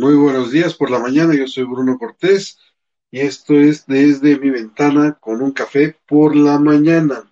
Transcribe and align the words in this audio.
Muy 0.00 0.14
buenos 0.14 0.52
días 0.52 0.74
por 0.74 0.92
la 0.92 1.00
mañana, 1.00 1.34
yo 1.34 1.48
soy 1.48 1.64
Bruno 1.64 1.98
Cortés 1.98 2.56
y 3.10 3.18
esto 3.18 3.54
es 3.54 3.84
desde 3.84 4.38
mi 4.38 4.48
ventana 4.48 5.18
con 5.20 5.42
un 5.42 5.50
café 5.50 5.96
por 6.06 6.36
la 6.36 6.56
mañana. 6.60 7.28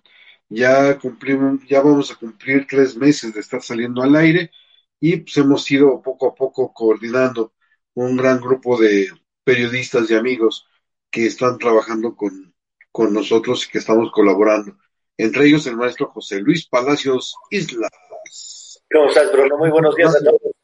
Ya 0.49 0.99
cumplimos, 0.99 1.61
ya 1.65 1.79
vamos 1.79 2.11
a 2.11 2.15
cumplir 2.15 2.67
tres 2.67 2.97
meses 2.97 3.33
de 3.33 3.39
estar 3.39 3.61
saliendo 3.61 4.01
al 4.03 4.17
aire 4.17 4.51
y 4.99 5.15
pues 5.15 5.37
hemos 5.37 5.71
ido 5.71 6.01
poco 6.01 6.27
a 6.27 6.35
poco 6.35 6.73
coordinando 6.73 7.53
un 7.93 8.17
gran 8.17 8.41
grupo 8.41 8.77
de 8.77 9.11
periodistas 9.45 10.11
y 10.11 10.15
amigos 10.15 10.67
que 11.09 11.25
están 11.25 11.57
trabajando 11.59 12.17
con, 12.17 12.53
con 12.91 13.13
nosotros 13.13 13.65
y 13.65 13.71
que 13.71 13.77
estamos 13.77 14.11
colaborando. 14.11 14.75
Entre 15.15 15.45
ellos 15.45 15.65
el 15.67 15.77
maestro 15.77 16.07
José 16.07 16.41
Luis 16.41 16.67
Palacios 16.67 17.33
Islas. 17.49 17.91
¿Cómo 18.91 19.07
estás, 19.07 19.31
Bruno? 19.31 19.57
Muy 19.57 19.69
buenos 19.69 19.95
días 19.95 20.13
a 20.13 20.19
todos. 20.21 20.56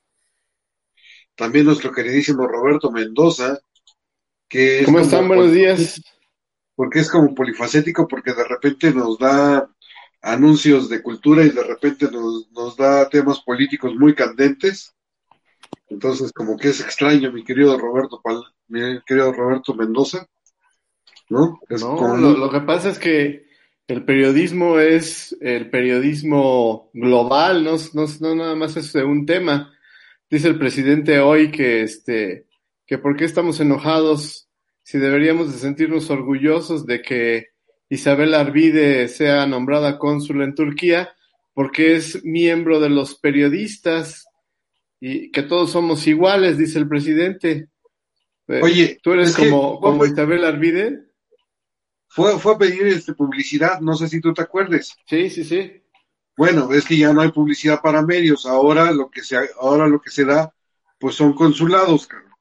También 1.36 1.66
nuestro 1.66 1.92
queridísimo 1.92 2.48
Roberto 2.48 2.92
Mendoza, 2.92 3.60
que 4.48 4.80
es 4.80 4.86
¿Cómo 4.86 5.00
están? 5.00 5.28
Buenos 5.28 5.52
días. 5.52 6.02
Porque 6.76 7.00
es 7.00 7.10
como 7.10 7.34
polifacético, 7.34 8.08
porque 8.08 8.34
de 8.34 8.44
repente 8.44 8.92
nos 8.92 9.18
da 9.18 9.70
anuncios 10.22 10.90
de 10.90 11.02
cultura 11.02 11.44
y 11.44 11.50
de 11.50 11.64
repente 11.64 12.10
nos, 12.10 12.50
nos 12.52 12.78
da 12.78 13.10
temas 13.10 13.42
políticos 13.42 13.94
muy 13.96 14.16
candentes. 14.16 14.96
Entonces, 15.90 16.32
como 16.32 16.58
que 16.58 16.70
es 16.70 16.80
extraño, 16.80 17.32
mi 17.32 17.44
querido 17.44 17.78
Roberto, 17.78 18.22
mi 18.68 19.02
querido 19.06 19.32
Roberto 19.34 19.74
Mendoza, 19.74 20.28
¿no? 21.30 21.60
Es 21.70 21.82
No, 21.82 21.96
como 21.96 22.18
lo, 22.18 22.38
lo 22.38 22.50
que 22.50 22.62
pasa 22.62 22.90
es 22.90 23.00
que 23.00 23.48
el 23.88 24.06
periodismo 24.06 24.80
es 24.80 25.36
el 25.42 25.70
periodismo 25.70 26.90
global, 26.94 27.64
no, 27.64 27.76
no, 27.94 28.06
no 28.22 28.36
nada 28.36 28.56
más 28.56 28.78
es 28.78 28.94
de 28.94 29.04
un 29.04 29.26
tema. 29.26 29.74
Dice 30.34 30.48
el 30.48 30.58
presidente 30.58 31.20
hoy 31.20 31.52
que 31.52 31.84
este 31.84 32.48
que 32.88 32.98
por 32.98 33.16
qué 33.16 33.24
estamos 33.24 33.60
enojados 33.60 34.50
si 34.82 34.98
deberíamos 34.98 35.54
de 35.54 35.60
sentirnos 35.60 36.10
orgullosos 36.10 36.88
de 36.88 37.04
que 37.04 37.50
Isabel 37.88 38.34
Arvide 38.34 39.10
sea 39.10 39.46
nombrada 39.46 40.00
cónsul 40.00 40.42
en 40.42 40.56
Turquía 40.56 41.14
porque 41.54 41.96
es 41.96 42.26
miembro 42.26 42.80
de 42.80 42.90
los 42.90 43.14
periodistas 43.20 44.26
y 45.00 45.30
que 45.30 45.44
todos 45.44 45.70
somos 45.70 46.08
iguales, 46.08 46.58
dice 46.58 46.80
el 46.80 46.88
presidente. 46.88 47.70
Eh, 48.48 48.60
Oye, 48.64 49.00
¿tú 49.04 49.14
eres 49.14 49.36
que- 49.36 49.52
como, 49.52 49.80
como 49.80 50.04
Isabel 50.04 50.46
Arvide? 50.46 51.00
fue, 52.08 52.40
fue 52.40 52.56
a 52.56 52.58
pedir 52.58 52.88
este, 52.88 53.14
publicidad, 53.14 53.82
no 53.82 53.94
sé 53.94 54.08
si 54.08 54.20
tú 54.20 54.34
te 54.34 54.42
acuerdes. 54.42 54.96
Sí, 55.06 55.30
sí, 55.30 55.44
sí. 55.44 55.83
Bueno, 56.36 56.74
es 56.74 56.86
que 56.86 56.98
ya 56.98 57.14
no 57.14 57.22
hay 57.22 57.32
publicidad 57.32 57.82
para 57.82 58.02
medios, 58.02 58.46
ahora 58.46 58.92
lo 58.92 59.10
que 59.10 59.22
se, 59.22 59.38
ahora 59.60 59.88
lo 59.88 60.02
que 60.02 60.10
se 60.10 60.26
da, 60.26 60.54
pues 61.00 61.16
son 61.16 61.34
consulados, 61.34 62.08
cabrón. 62.08 62.32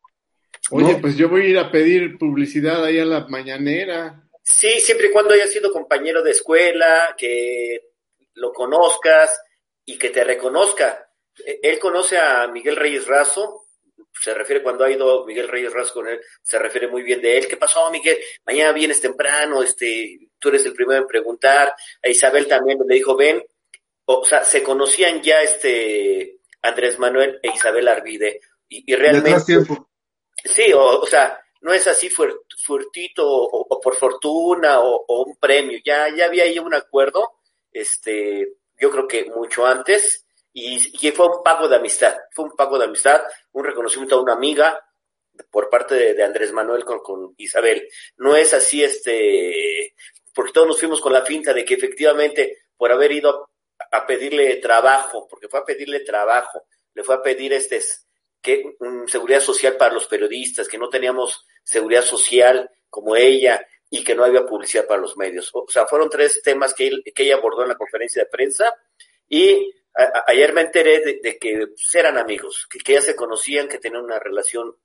Oye, 0.70 0.92
¿No? 0.94 1.00
pues 1.00 1.16
yo 1.16 1.28
voy 1.28 1.42
a 1.42 1.48
ir 1.48 1.58
a 1.58 1.70
pedir 1.70 2.16
publicidad 2.16 2.84
ahí 2.84 2.98
a 2.98 3.04
la 3.04 3.26
mañanera. 3.26 4.22
Sí, 4.42 4.80
siempre 4.80 5.08
y 5.08 5.10
cuando 5.10 5.34
hayas 5.34 5.50
sido 5.50 5.72
compañero 5.72 6.22
de 6.22 6.30
escuela, 6.30 7.14
que 7.18 7.90
lo 8.34 8.52
conozcas 8.52 9.38
y 9.84 9.98
que 9.98 10.10
te 10.10 10.24
reconozca. 10.24 11.08
Eh, 11.44 11.60
Él 11.62 11.78
conoce 11.78 12.16
a 12.18 12.46
Miguel 12.48 12.76
Reyes 12.76 13.06
Razo, 13.06 13.66
se 14.12 14.34
refiere 14.34 14.62
cuando 14.62 14.84
ha 14.84 14.90
ido 14.90 15.24
Miguel 15.26 15.48
Reyes 15.48 15.72
Razo 15.72 15.94
con 15.94 16.08
él, 16.08 16.20
se 16.42 16.58
refiere 16.58 16.86
muy 16.86 17.02
bien 17.02 17.20
de 17.20 17.38
él. 17.38 17.48
¿Qué 17.48 17.56
pasó, 17.56 17.90
Miguel? 17.90 18.18
Mañana 18.46 18.72
vienes 18.72 19.00
temprano, 19.00 19.62
este, 19.62 20.28
tú 20.38 20.48
eres 20.48 20.64
el 20.66 20.74
primero 20.74 21.00
en 21.00 21.06
preguntar. 21.06 21.74
A 22.02 22.08
Isabel 22.08 22.46
también 22.46 22.78
le 22.86 22.94
dijo, 22.94 23.16
ven. 23.16 23.42
O 24.04 24.24
sea, 24.24 24.44
se 24.44 24.62
conocían 24.62 25.22
ya 25.22 25.42
este 25.42 26.40
Andrés 26.62 26.98
Manuel 26.98 27.38
e 27.42 27.50
Isabel 27.50 27.88
Arvide. 27.88 28.40
Y, 28.68 28.92
y 28.92 28.96
realmente... 28.96 29.44
tiempo. 29.44 29.88
Sí, 30.44 30.72
o, 30.72 31.00
o 31.00 31.06
sea, 31.06 31.40
no 31.60 31.72
es 31.72 31.86
así 31.86 32.10
furtito 32.10 33.28
o, 33.28 33.66
o 33.68 33.80
por 33.80 33.94
fortuna 33.94 34.80
o, 34.80 35.04
o 35.06 35.22
un 35.24 35.36
premio. 35.36 35.78
Ya, 35.84 36.08
ya 36.08 36.24
había 36.24 36.44
ahí 36.44 36.58
un 36.58 36.74
acuerdo, 36.74 37.38
este, 37.70 38.54
yo 38.80 38.90
creo 38.90 39.06
que 39.06 39.26
mucho 39.26 39.64
antes, 39.64 40.26
y, 40.52 41.06
y 41.06 41.10
fue 41.12 41.28
un 41.28 41.42
pago 41.44 41.68
de 41.68 41.76
amistad, 41.76 42.16
fue 42.32 42.46
un 42.46 42.56
pago 42.56 42.76
de 42.78 42.86
amistad, 42.86 43.22
un 43.52 43.64
reconocimiento 43.64 44.16
a 44.16 44.22
una 44.22 44.32
amiga 44.32 44.84
por 45.50 45.70
parte 45.70 45.94
de, 45.94 46.14
de 46.14 46.24
Andrés 46.24 46.52
Manuel 46.52 46.84
con, 46.84 46.98
con 46.98 47.34
Isabel. 47.36 47.88
No 48.16 48.34
es 48.34 48.52
así, 48.52 48.82
este, 48.82 49.94
porque 50.34 50.52
todos 50.52 50.66
nos 50.66 50.80
fuimos 50.80 51.00
con 51.00 51.12
la 51.12 51.24
finta 51.24 51.52
de 51.52 51.64
que 51.64 51.74
efectivamente 51.74 52.64
por 52.76 52.90
haber 52.90 53.12
ido 53.12 53.51
a, 53.92 54.06
pedirle 54.06 54.56
trabajo, 54.56 55.28
porque 55.28 55.48
fue 55.48 55.60
a 55.60 55.64
pedirle 55.64 56.00
trabajo, 56.00 56.66
le 56.94 57.04
fue 57.04 57.14
a 57.14 57.22
pedir 57.22 57.52
este 57.52 57.80
que 58.40 58.74
mm, 58.78 59.06
seguridad 59.06 59.40
social 59.40 59.76
para 59.76 59.94
los 59.94 60.06
periodistas, 60.06 60.68
que 60.68 60.78
no 60.78 60.88
teníamos 60.88 61.46
seguridad 61.62 62.02
social 62.02 62.68
como 62.90 63.14
ella 63.14 63.64
y 63.88 64.02
que 64.02 64.14
no 64.14 64.24
había 64.24 64.44
publicidad 64.44 64.86
para 64.86 65.00
los 65.00 65.16
medios. 65.16 65.50
O 65.52 65.66
sea, 65.68 65.86
fueron 65.86 66.10
tres 66.10 66.42
temas 66.42 66.74
que, 66.74 66.90
que 67.14 67.22
ella 67.22 67.36
abordó 67.36 67.62
en 67.62 67.68
la 67.68 67.76
conferencia 67.76 68.24
de 68.24 68.30
prensa 68.30 68.74
y 69.28 69.72
ayer 70.26 70.52
me 70.52 70.62
enteré 70.62 71.00
de, 71.00 71.20
de 71.22 71.38
que 71.38 71.66
pues, 71.68 71.94
eran 71.94 72.18
amigos, 72.18 72.66
que, 72.68 72.78
que 72.78 72.94
ya 72.94 73.00
se 73.00 73.14
conocían, 73.14 73.68
que 73.68 73.78
tenían 73.78 74.04
una 74.04 74.18
relación 74.18 74.76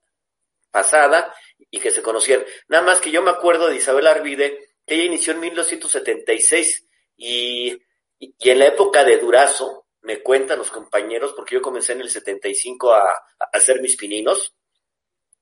pasada 0.70 1.34
y 1.70 1.80
que 1.80 1.90
se 1.90 2.02
conocían. 2.02 2.44
Nada 2.68 2.84
más 2.84 3.00
que 3.00 3.10
yo 3.10 3.22
me 3.22 3.30
acuerdo 3.30 3.68
de 3.68 3.76
Isabel 3.76 4.06
Arvide, 4.06 4.58
que 4.86 4.94
ella 4.94 5.04
inició 5.04 5.32
en 5.32 5.40
1976 5.40 6.86
y, 7.16 7.78
y, 8.18 8.34
en 8.50 8.58
la 8.58 8.66
época 8.66 9.04
de 9.04 9.18
Durazo, 9.18 9.86
me 10.02 10.22
cuentan 10.22 10.58
los 10.58 10.70
compañeros, 10.70 11.32
porque 11.34 11.54
yo 11.54 11.62
comencé 11.62 11.92
en 11.92 12.00
el 12.00 12.10
75 12.10 12.92
a, 12.92 13.10
a 13.10 13.24
hacer 13.52 13.80
mis 13.80 13.96
pininos, 13.96 14.54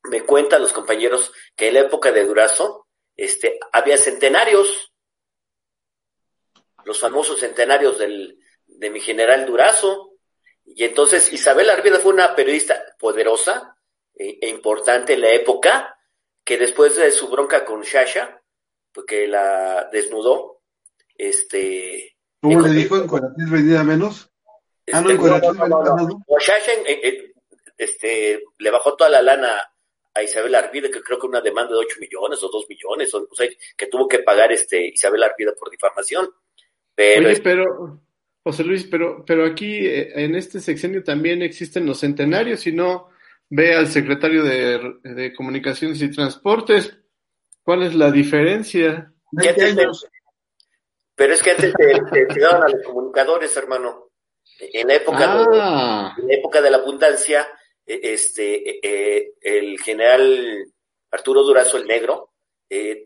me 0.04 0.22
cuentan 0.22 0.62
los 0.62 0.72
compañeros 0.72 1.32
que 1.54 1.68
en 1.68 1.74
la 1.74 1.80
época 1.80 2.12
de 2.12 2.24
Durazo 2.24 2.86
este, 3.16 3.58
había 3.72 3.96
centenarios, 3.96 4.92
los 6.84 7.00
famosos 7.00 7.40
centenarios 7.40 7.98
del, 7.98 8.38
de 8.66 8.90
mi 8.90 9.00
general 9.00 9.46
Durazo. 9.46 10.12
Y 10.64 10.84
entonces 10.84 11.32
Isabel 11.32 11.70
Arvida 11.70 11.98
fue 11.98 12.12
una 12.12 12.34
periodista 12.34 12.82
poderosa 12.98 13.76
e, 14.14 14.38
e 14.40 14.48
importante 14.48 15.14
en 15.14 15.22
la 15.22 15.30
época, 15.30 15.98
que 16.44 16.58
después 16.58 16.96
de 16.96 17.10
su 17.10 17.28
bronca 17.28 17.64
con 17.64 17.82
Shasha, 17.82 18.42
porque 18.92 19.26
la 19.26 19.88
desnudó, 19.92 20.62
este... 21.14 22.15
¿Cómo 22.54 22.60
le 22.66 22.74
dijo 22.74 22.96
en 22.96 23.06
Cuaratil 23.06 23.46
vendida 23.46 23.84
menos? 23.84 24.30
Ah, 24.92 25.00
no, 25.00 25.10
este, 25.10 25.26
en 25.26 25.30
no, 25.68 25.96
menos. 25.96 26.14
Eh, 26.86 27.00
eh, 27.02 27.32
este, 27.78 28.42
le 28.58 28.70
bajó 28.70 28.94
toda 28.96 29.10
la 29.10 29.22
lana 29.22 29.48
a 30.14 30.22
Isabel 30.22 30.54
Arvida, 30.54 30.88
que 30.90 31.02
creo 31.02 31.18
que 31.18 31.26
una 31.26 31.40
demanda 31.40 31.72
de 31.72 31.78
8 31.78 31.96
millones 32.00 32.42
o 32.42 32.48
2 32.48 32.66
millones, 32.68 33.12
o, 33.14 33.28
o 33.30 33.34
sea, 33.34 33.48
que 33.76 33.86
tuvo 33.86 34.08
que 34.08 34.20
pagar 34.20 34.52
este 34.52 34.86
Isabel 34.88 35.22
Arvida 35.22 35.52
por 35.58 35.70
difamación. 35.70 36.28
Pero 36.94 37.28
Oye, 37.28 37.40
pero, 37.42 38.00
José 38.42 38.64
Luis, 38.64 38.84
pero, 38.84 39.24
pero 39.26 39.44
aquí 39.44 39.86
eh, 39.86 40.24
en 40.24 40.34
este 40.34 40.60
sexenio 40.60 41.02
también 41.04 41.42
existen 41.42 41.84
los 41.84 42.00
centenarios 42.00 42.66
y 42.66 42.72
no 42.72 43.08
ve 43.50 43.74
al 43.74 43.88
secretario 43.88 44.42
de, 44.42 44.94
de 45.02 45.34
Comunicaciones 45.34 46.00
y 46.00 46.10
Transportes. 46.10 46.96
¿Cuál 47.62 47.82
es 47.82 47.94
la 47.94 48.10
diferencia? 48.10 49.12
¿Qué 49.38 49.52
20 49.52 49.54
te- 49.74 49.82
años. 49.82 50.06
Pero 51.16 51.32
es 51.34 51.42
que 51.42 51.50
antes 51.52 51.72
te, 51.74 52.38
daban 52.40 52.62
a 52.64 52.68
los 52.68 52.82
comunicadores, 52.84 53.56
hermano. 53.56 54.10
En 54.60 54.86
la 54.88 54.94
época, 54.94 55.18
de, 55.18 55.44
Ah, 55.60 56.14
en 56.18 56.28
la 56.28 56.34
época 56.34 56.60
de 56.60 56.70
la 56.70 56.76
abundancia, 56.76 57.48
eh, 57.86 58.00
este, 58.02 58.68
eh, 58.70 58.80
eh, 58.82 59.32
el 59.40 59.80
general 59.80 60.64
Arturo 61.10 61.42
Durazo 61.42 61.78
el 61.78 61.86
Negro 61.86 62.32
eh, 62.68 63.04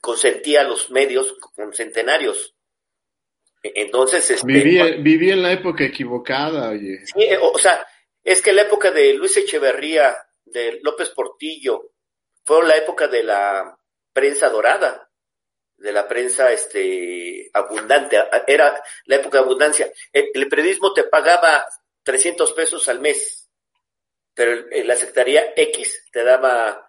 consentía 0.00 0.60
a 0.60 0.64
los 0.64 0.90
medios 0.90 1.34
con 1.54 1.72
centenarios. 1.72 2.54
E- 3.62 3.72
Entonces, 3.76 4.30
este, 4.30 4.46
viví, 4.46 4.78
viví 5.02 5.30
en 5.30 5.42
la 5.42 5.52
época 5.52 5.84
equivocada, 5.84 6.70
oye. 6.70 7.04
Sí, 7.06 7.22
eh, 7.22 7.38
o 7.40 7.58
sea, 7.58 7.86
es 8.22 8.42
que 8.42 8.52
la 8.52 8.62
época 8.62 8.90
de 8.90 9.14
Luis 9.14 9.36
Echeverría, 9.36 10.14
de 10.44 10.78
López 10.82 11.10
Portillo, 11.10 11.92
fue 12.44 12.66
la 12.66 12.76
época 12.76 13.08
de 13.08 13.24
la 13.24 13.76
prensa 14.12 14.48
dorada, 14.48 15.05
de 15.78 15.92
la 15.92 16.08
prensa 16.08 16.52
este 16.52 17.50
abundante, 17.52 18.16
era 18.46 18.82
la 19.04 19.16
época 19.16 19.38
de 19.38 19.44
abundancia. 19.44 19.92
El, 20.12 20.30
el 20.34 20.48
periodismo 20.48 20.92
te 20.92 21.04
pagaba 21.04 21.64
300 22.02 22.52
pesos 22.52 22.88
al 22.88 23.00
mes, 23.00 23.48
pero 24.34 24.52
el- 24.52 24.66
el- 24.72 24.86
la 24.86 24.96
Secretaría 24.96 25.52
X 25.56 26.08
te 26.12 26.24
daba 26.24 26.88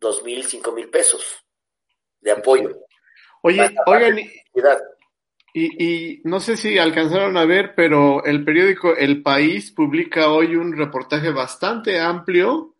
dos 0.00 0.22
mil, 0.22 0.44
cinco 0.44 0.72
mil 0.72 0.88
pesos 0.90 1.44
de 2.20 2.32
apoyo. 2.32 2.70
Oye, 3.42 3.60
oigan. 3.86 4.16
Y, 5.56 5.84
y 5.84 6.20
no 6.24 6.40
sé 6.40 6.56
si 6.56 6.78
alcanzaron 6.78 7.36
a 7.36 7.44
ver, 7.44 7.74
pero 7.76 8.24
el 8.24 8.44
periódico 8.44 8.96
El 8.96 9.22
País 9.22 9.70
publica 9.70 10.30
hoy 10.30 10.56
un 10.56 10.76
reportaje 10.76 11.30
bastante 11.30 12.00
amplio 12.00 12.73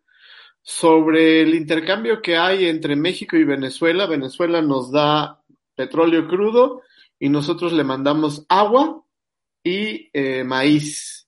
sobre 0.67 1.43
el 1.43 1.53
intercambio 1.53 2.23
que 2.23 2.37
hay 2.37 2.65
entre 2.65 2.95
México 2.95 3.37
y 3.37 3.43
Venezuela. 3.43 4.07
Venezuela 4.07 4.63
nos 4.63 4.91
da 4.91 5.43
petróleo 5.75 6.27
crudo 6.27 6.81
y 7.19 7.29
nosotros 7.29 7.71
le 7.71 7.83
mandamos 7.83 8.47
agua 8.49 9.03
y 9.63 10.09
eh, 10.11 10.43
maíz. 10.43 11.27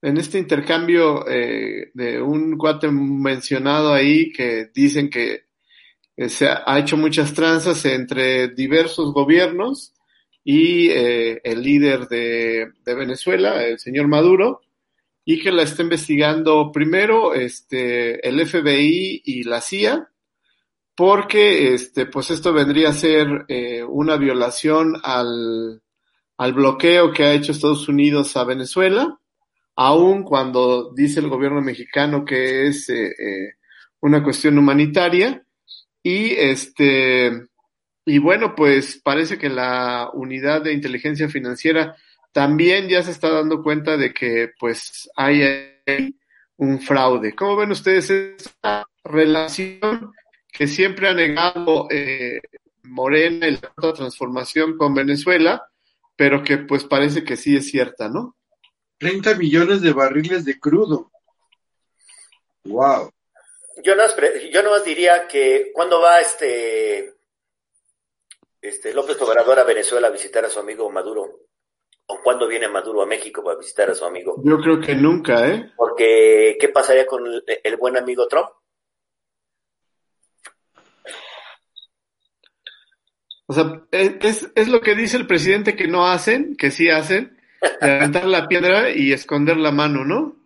en 0.00 0.16
este 0.16 0.38
intercambio 0.38 1.26
eh, 1.28 1.90
de 1.92 2.22
un 2.22 2.56
cuate 2.56 2.88
mencionado 2.88 3.92
ahí 3.92 4.30
que 4.32 4.70
dicen 4.72 5.10
que 5.10 5.46
eh, 6.16 6.28
se 6.28 6.48
ha, 6.48 6.78
hecho 6.78 6.96
muchas 6.96 7.34
tranzas 7.34 7.84
entre 7.84 8.46
diversos 8.48 9.12
gobiernos 9.12 9.92
y 10.44 10.88
eh, 10.90 11.40
el 11.42 11.62
líder 11.62 12.06
de, 12.06 12.70
de, 12.84 12.94
Venezuela, 12.94 13.64
el 13.64 13.80
señor 13.80 14.06
Maduro, 14.06 14.60
y 15.30 15.38
que 15.38 15.52
la 15.52 15.62
está 15.62 15.82
investigando 15.82 16.72
primero 16.72 17.34
este, 17.34 18.26
el 18.26 18.46
FBI 18.46 19.20
y 19.26 19.42
la 19.42 19.60
CIA, 19.60 20.08
porque 20.94 21.74
este, 21.74 22.06
pues 22.06 22.30
esto 22.30 22.54
vendría 22.54 22.88
a 22.88 22.94
ser 22.94 23.44
eh, 23.48 23.84
una 23.84 24.16
violación 24.16 24.94
al, 25.02 25.82
al 26.38 26.52
bloqueo 26.54 27.12
que 27.12 27.24
ha 27.24 27.34
hecho 27.34 27.52
Estados 27.52 27.90
Unidos 27.90 28.38
a 28.38 28.44
Venezuela, 28.44 29.20
aun 29.76 30.22
cuando 30.22 30.94
dice 30.94 31.20
el 31.20 31.28
gobierno 31.28 31.60
mexicano 31.60 32.24
que 32.24 32.66
es 32.66 32.88
eh, 32.88 33.08
eh, 33.08 33.56
una 34.00 34.24
cuestión 34.24 34.56
humanitaria. 34.56 35.44
Y 36.02 36.30
este, 36.30 37.48
y 38.06 38.16
bueno, 38.16 38.54
pues 38.54 38.98
parece 39.04 39.36
que 39.36 39.50
la 39.50 40.08
unidad 40.14 40.62
de 40.62 40.72
inteligencia 40.72 41.28
financiera 41.28 41.96
también 42.32 42.88
ya 42.88 43.02
se 43.02 43.10
está 43.10 43.30
dando 43.30 43.62
cuenta 43.62 43.96
de 43.96 44.12
que 44.12 44.52
pues 44.58 45.10
hay 45.16 45.42
un 46.56 46.80
fraude. 46.80 47.34
¿Cómo 47.34 47.56
ven 47.56 47.70
ustedes 47.70 48.10
esta 48.10 48.86
relación 49.04 50.12
que 50.52 50.66
siempre 50.66 51.08
ha 51.08 51.14
negado 51.14 51.88
eh, 51.90 52.40
Morena 52.82 53.48
y 53.48 53.52
la 53.52 53.92
transformación 53.92 54.76
con 54.76 54.94
Venezuela, 54.94 55.70
pero 56.16 56.42
que 56.42 56.58
pues 56.58 56.84
parece 56.84 57.24
que 57.24 57.36
sí 57.36 57.56
es 57.56 57.70
cierta, 57.70 58.08
¿no? 58.08 58.36
30 58.98 59.34
millones 59.34 59.82
de 59.82 59.92
barriles 59.92 60.44
de 60.44 60.58
crudo. 60.58 61.10
Wow. 62.64 63.12
Yo 63.84 63.94
no, 63.94 64.02
yo 64.50 64.62
no 64.62 64.80
diría 64.80 65.28
que 65.28 65.70
cuando 65.72 66.00
va 66.00 66.20
este, 66.20 67.14
este 68.60 68.92
López 68.92 69.20
Obrador 69.22 69.60
a 69.60 69.64
Venezuela 69.64 70.08
a 70.08 70.10
visitar 70.10 70.44
a 70.44 70.50
su 70.50 70.58
amigo 70.58 70.90
Maduro, 70.90 71.47
o 72.10 72.20
cuando 72.22 72.48
viene 72.48 72.68
Maduro 72.68 73.02
a 73.02 73.06
México 73.06 73.44
para 73.44 73.58
visitar 73.58 73.90
a 73.90 73.94
su 73.94 74.04
amigo. 74.04 74.40
Yo 74.42 74.58
creo 74.58 74.80
que 74.80 74.94
nunca, 74.94 75.46
¿eh? 75.46 75.72
Porque, 75.76 76.56
¿qué 76.58 76.68
pasaría 76.68 77.06
con 77.06 77.22
el 77.26 77.76
buen 77.76 77.96
amigo 77.98 78.26
Trump? 78.26 78.48
O 83.46 83.52
sea, 83.52 83.82
es, 83.90 84.50
es 84.54 84.68
lo 84.68 84.80
que 84.80 84.94
dice 84.94 85.16
el 85.16 85.26
presidente 85.26 85.76
que 85.76 85.86
no 85.86 86.06
hacen, 86.06 86.56
que 86.56 86.70
sí 86.70 86.88
hacen, 86.88 87.38
levantar 87.80 88.26
la 88.26 88.48
piedra 88.48 88.90
y 88.90 89.12
esconder 89.12 89.56
la 89.58 89.70
mano, 89.70 90.04
¿no? 90.04 90.36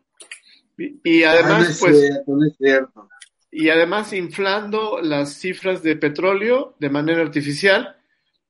Y, 0.76 1.23
ah, 1.23 1.32
además, 1.32 1.79
pues... 1.81 2.23
Y 3.50 3.69
además 3.69 4.12
inflando 4.14 5.00
las 5.03 5.35
cifras 5.35 5.82
de 5.82 5.94
petróleo 5.94 6.75
de 6.79 6.91
manera 6.91 7.20
artificial 7.20 7.97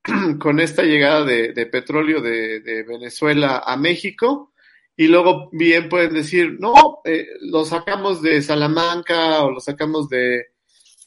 con 0.39 0.59
esta 0.59 0.83
llegada 0.83 1.23
de, 1.23 1.65
petróleo 1.65 2.21
de, 2.21 2.83
Venezuela 2.87 3.63
a 3.65 3.77
México. 3.77 4.53
Y 4.95 5.07
luego 5.07 5.49
bien 5.51 5.89
pueden 5.89 6.13
decir, 6.13 6.57
no, 6.59 7.01
eh, 7.03 7.27
lo 7.41 7.65
sacamos 7.65 8.21
de 8.21 8.41
Salamanca 8.41 9.41
o 9.41 9.49
lo 9.49 9.59
sacamos 9.59 10.07
de, 10.07 10.53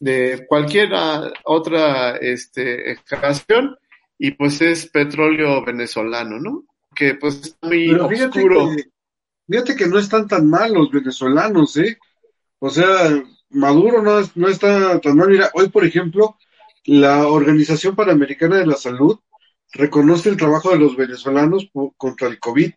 de 0.00 0.44
cualquier 0.48 0.90
otra 1.44 2.16
este, 2.16 2.90
excavación 2.90 3.76
y 4.18 4.32
pues 4.32 4.60
es 4.60 4.86
petróleo 4.86 5.64
venezolano, 5.64 6.38
¿no? 6.38 6.64
Que 6.94 7.14
pues 7.14 7.42
está 7.42 7.66
muy 7.66 7.92
oscuro. 7.92 8.70
Fíjate 9.48 9.76
que, 9.76 9.86
no 9.86 9.98
están 9.98 10.26
tan 10.26 10.48
mal 10.48 10.72
los 10.72 10.90
venezolanos, 10.90 11.76
¿eh? 11.76 11.98
O 12.58 12.70
sea, 12.70 13.22
Maduro 13.50 14.02
no, 14.02 14.28
no 14.34 14.48
está 14.48 15.00
tan 15.00 15.16
mal. 15.16 15.28
Mira, 15.28 15.50
hoy, 15.54 15.68
por 15.68 15.84
ejemplo, 15.84 16.36
la 16.86 17.26
Organización 17.26 17.96
Panamericana 17.96 18.56
de 18.56 18.66
la 18.66 18.76
Salud 18.76 19.18
reconoce 19.72 20.28
el 20.28 20.36
trabajo 20.36 20.70
de 20.70 20.78
los 20.78 20.96
venezolanos 20.96 21.68
contra 21.96 22.28
el 22.28 22.38
COVID. 22.38 22.72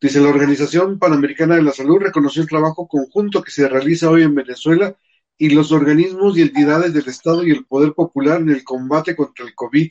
Dice, 0.00 0.20
la 0.20 0.28
Organización 0.28 0.98
Panamericana 0.98 1.56
de 1.56 1.62
la 1.62 1.72
Salud 1.72 1.98
reconoció 1.98 2.42
el 2.42 2.48
trabajo 2.48 2.86
conjunto 2.86 3.42
que 3.42 3.50
se 3.50 3.68
realiza 3.68 4.08
hoy 4.08 4.22
en 4.22 4.34
Venezuela 4.34 4.96
y 5.36 5.50
los 5.50 5.72
organismos 5.72 6.38
y 6.38 6.42
entidades 6.42 6.94
del 6.94 7.08
Estado 7.08 7.44
y 7.44 7.50
el 7.50 7.66
poder 7.66 7.92
popular 7.92 8.40
en 8.40 8.50
el 8.50 8.62
combate 8.62 9.16
contra 9.16 9.44
el 9.44 9.54
COVID. 9.54 9.90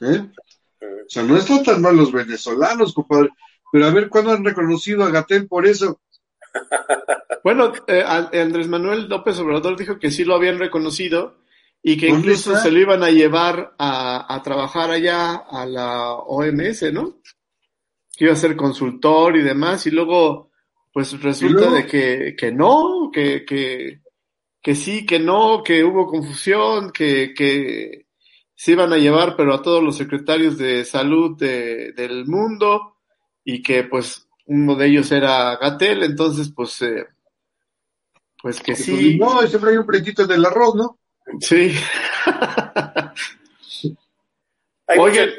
¿Eh? 0.00 0.26
O 0.80 1.08
sea, 1.08 1.22
no 1.24 1.36
están 1.36 1.64
tan 1.64 1.82
mal 1.82 1.96
los 1.96 2.12
venezolanos, 2.12 2.94
compadre. 2.94 3.30
Pero 3.72 3.86
a 3.86 3.90
ver, 3.90 4.08
¿cuándo 4.08 4.32
han 4.32 4.44
reconocido 4.44 5.04
a 5.04 5.10
Gatel 5.10 5.48
por 5.48 5.66
eso? 5.66 6.00
Bueno, 7.44 7.72
eh, 7.86 8.02
Andrés 8.02 8.68
Manuel 8.68 9.08
López 9.08 9.38
Obrador 9.38 9.76
dijo 9.76 9.98
que 9.98 10.10
sí 10.10 10.24
lo 10.24 10.34
habían 10.34 10.58
reconocido 10.58 11.36
y 11.82 11.96
que 11.96 12.08
incluso 12.08 12.56
se 12.56 12.70
lo 12.70 12.80
iban 12.80 13.02
a 13.02 13.10
llevar 13.10 13.74
a, 13.78 14.40
trabajar 14.42 14.90
allá 14.90 15.36
a 15.36 15.64
la 15.64 16.12
OMS, 16.14 16.92
¿no? 16.92 17.20
Que 18.16 18.24
iba 18.24 18.32
a 18.32 18.36
ser 18.36 18.56
consultor 18.56 19.36
y 19.36 19.42
demás, 19.42 19.86
y 19.86 19.90
luego, 19.90 20.50
pues 20.92 21.20
resulta 21.22 21.70
de 21.70 21.86
que, 21.86 22.34
que 22.36 22.52
no, 22.52 23.10
que, 23.12 23.44
que, 23.44 24.00
que 24.60 24.74
sí, 24.74 25.06
que 25.06 25.18
no, 25.18 25.62
que 25.62 25.84
hubo 25.84 26.06
confusión, 26.06 26.90
que, 26.90 27.32
que 27.34 28.06
se 28.54 28.72
iban 28.72 28.92
a 28.92 28.98
llevar, 28.98 29.36
pero 29.36 29.54
a 29.54 29.62
todos 29.62 29.82
los 29.82 29.96
secretarios 29.96 30.58
de 30.58 30.84
salud 30.84 31.38
del 31.38 32.26
mundo 32.26 32.96
y 33.44 33.62
que 33.62 33.84
pues 33.84 34.28
uno 34.46 34.74
de 34.74 34.86
ellos 34.86 35.12
era 35.12 35.56
Gatel, 35.56 36.02
entonces 36.02 36.52
pues 36.54 36.82
eh, 36.82 37.06
pues 38.42 38.60
que 38.60 38.74
sí. 38.74 39.16
Pues, 39.16 39.34
no, 39.34 39.46
siempre 39.46 39.70
hay 39.70 39.76
un 39.76 39.86
pretito 39.86 40.26
del 40.26 40.44
arroz, 40.44 40.74
¿no? 40.74 40.98
Sí. 41.40 41.74
Oye, 44.98 45.34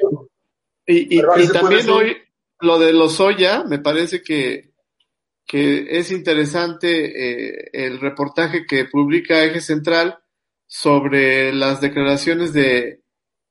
y, 0.86 1.18
y 1.18 1.22
también 1.52 1.90
hoy 1.90 2.16
lo 2.60 2.78
de 2.78 2.94
los 2.94 3.16
soya, 3.16 3.64
me 3.64 3.80
parece 3.80 4.22
que 4.22 4.70
que 5.50 5.98
es 5.98 6.12
interesante 6.12 6.90
eh, 6.92 7.70
el 7.74 8.00
reportaje 8.00 8.68
que 8.68 8.86
publica 8.86 9.44
Eje 9.44 9.62
Central 9.62 10.20
sobre 10.68 11.52
las 11.52 11.82
declaraciones 11.82 12.54
de 12.54 13.02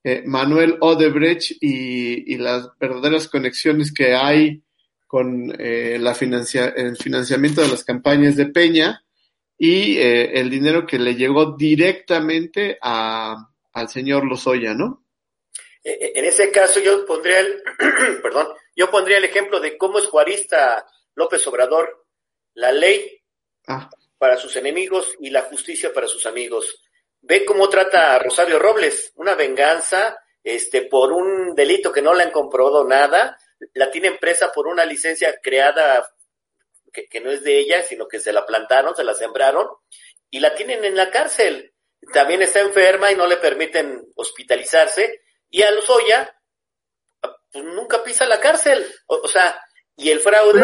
eh, 0.05 0.23
Manuel 0.25 0.77
Odebrecht 0.81 1.57
y, 1.61 2.37
las 2.37 2.69
verdaderas 2.79 3.27
conexiones 3.27 3.93
que 3.93 4.15
hay 4.15 4.63
con 5.09 5.53
eh, 5.59 5.99
la 6.01 6.15
financia 6.15 6.69
el 6.69 6.97
financiamiento 6.97 7.63
de 7.63 7.69
las 7.69 7.83
campañas 7.83 8.37
de 8.37 8.47
Peña 8.47 9.05
y 9.59 9.99
el 9.99 10.49
dinero 10.49 10.87
que 10.87 10.99
le 10.99 11.17
llegó 11.17 11.57
directamente 11.57 12.79
a, 12.81 13.51
al 13.73 13.89
señor 13.89 14.25
Lozoya, 14.25 14.73
¿no? 14.75 15.05
En 15.83 16.25
ese 16.25 16.51
caso 16.51 16.81
yo 16.81 17.05
pondría 17.07 17.41
el, 17.41 17.63
perdón, 18.23 18.49
yo 18.77 18.91
pondría 18.91 19.19
el 19.19 19.25
ejemplo 19.25 19.59
de 19.59 19.77
cómo 19.77 19.99
es 19.99 20.07
juarista 20.07 20.87
López 21.15 21.47
Obrador, 21.47 22.07
la 22.55 22.73
ley 22.73 23.21
ah. 23.67 23.89
para 24.19 24.37
sus 24.37 24.55
enemigos 24.57 25.15
y 25.21 25.31
la 25.31 25.43
justicia 25.43 25.93
para 25.93 26.07
sus 26.07 26.27
amigos. 26.27 26.83
Ve 27.21 27.45
cómo 27.45 27.69
trata 27.69 28.15
a 28.15 28.19
Rosario 28.19 28.59
Robles, 28.59 29.13
una 29.17 29.35
venganza 29.35 30.19
este, 30.45 30.83
por 30.83 31.13
un 31.13 31.55
delito 31.55 31.91
que 31.91 32.03
no 32.03 32.15
le 32.15 32.25
han 32.25 32.31
comprobado 32.31 32.87
nada, 32.87 33.37
la 33.75 33.91
tiene 33.91 34.13
presa 34.13 34.53
por 34.53 34.69
una 34.69 34.85
licencia 34.85 35.39
creada 35.43 36.09
que, 36.93 37.09
que, 37.09 37.21
no 37.21 37.31
es 37.31 37.43
de 37.43 37.59
ella, 37.59 37.83
sino 37.83 38.09
que 38.09 38.21
se 38.21 38.33
la 38.33 38.47
plantaron, 38.47 38.95
se 38.95 39.05
la 39.05 39.15
sembraron, 39.15 39.67
y 40.31 40.41
la 40.41 40.55
tienen 40.55 40.85
en 40.85 40.97
la 40.97 41.11
cárcel. 41.11 41.73
También 42.13 42.43
está 42.43 42.61
enferma 42.61 43.11
y 43.11 43.17
no 43.17 43.27
le 43.27 43.37
permiten 43.37 44.07
hospitalizarse, 44.15 45.23
y 45.51 45.63
a 45.63 45.71
Lozoya, 45.71 46.35
pues 47.53 47.65
nunca 47.65 48.03
pisa 48.03 48.27
la 48.27 48.41
cárcel. 48.41 48.85
o 49.07 49.29
sea, 49.29 49.59
y 49.99 50.11
el 50.11 50.21
fraude. 50.21 50.63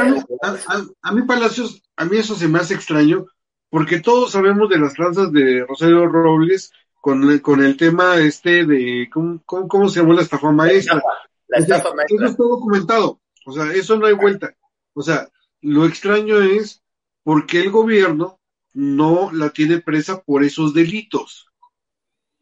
A 1.02 1.12
mí, 1.12 1.22
Palacios, 1.22 1.82
a 1.96 2.04
mí 2.04 2.18
eso 2.18 2.36
se 2.36 2.48
me 2.48 2.60
hace 2.60 2.74
extraño, 2.74 3.26
porque 3.68 4.00
todos 4.00 4.30
sabemos 4.30 4.70
de 4.70 4.78
las 4.78 4.94
tranzas 4.94 5.32
de 5.32 5.64
Rosario 5.66 6.06
Robles 6.06 6.70
con 7.00 7.28
el, 7.30 7.42
con 7.42 7.62
el 7.62 7.76
tema 7.76 8.16
este 8.18 8.64
de. 8.64 9.10
¿Cómo, 9.12 9.42
cómo, 9.44 9.88
se 9.88 10.00
llamó 10.00 10.14
la 10.14 10.22
estafa 10.22 10.52
maestra? 10.52 11.02
La 11.48 11.58
estafa, 11.58 11.92
maestra. 11.94 12.16
Eso 12.16 12.26
está 12.26 12.44
documentado. 12.44 13.20
O 13.44 13.52
sea, 13.52 13.72
eso 13.72 13.96
no 13.96 14.06
hay 14.06 14.14
vuelta. 14.14 14.54
O 14.94 15.02
sea, 15.02 15.28
lo 15.64 15.86
extraño 15.86 16.40
es 16.42 16.82
porque 17.22 17.60
el 17.60 17.70
gobierno 17.70 18.40
no 18.74 19.30
la 19.32 19.50
tiene 19.50 19.80
presa 19.80 20.22
por 20.22 20.44
esos 20.44 20.74
delitos. 20.74 21.46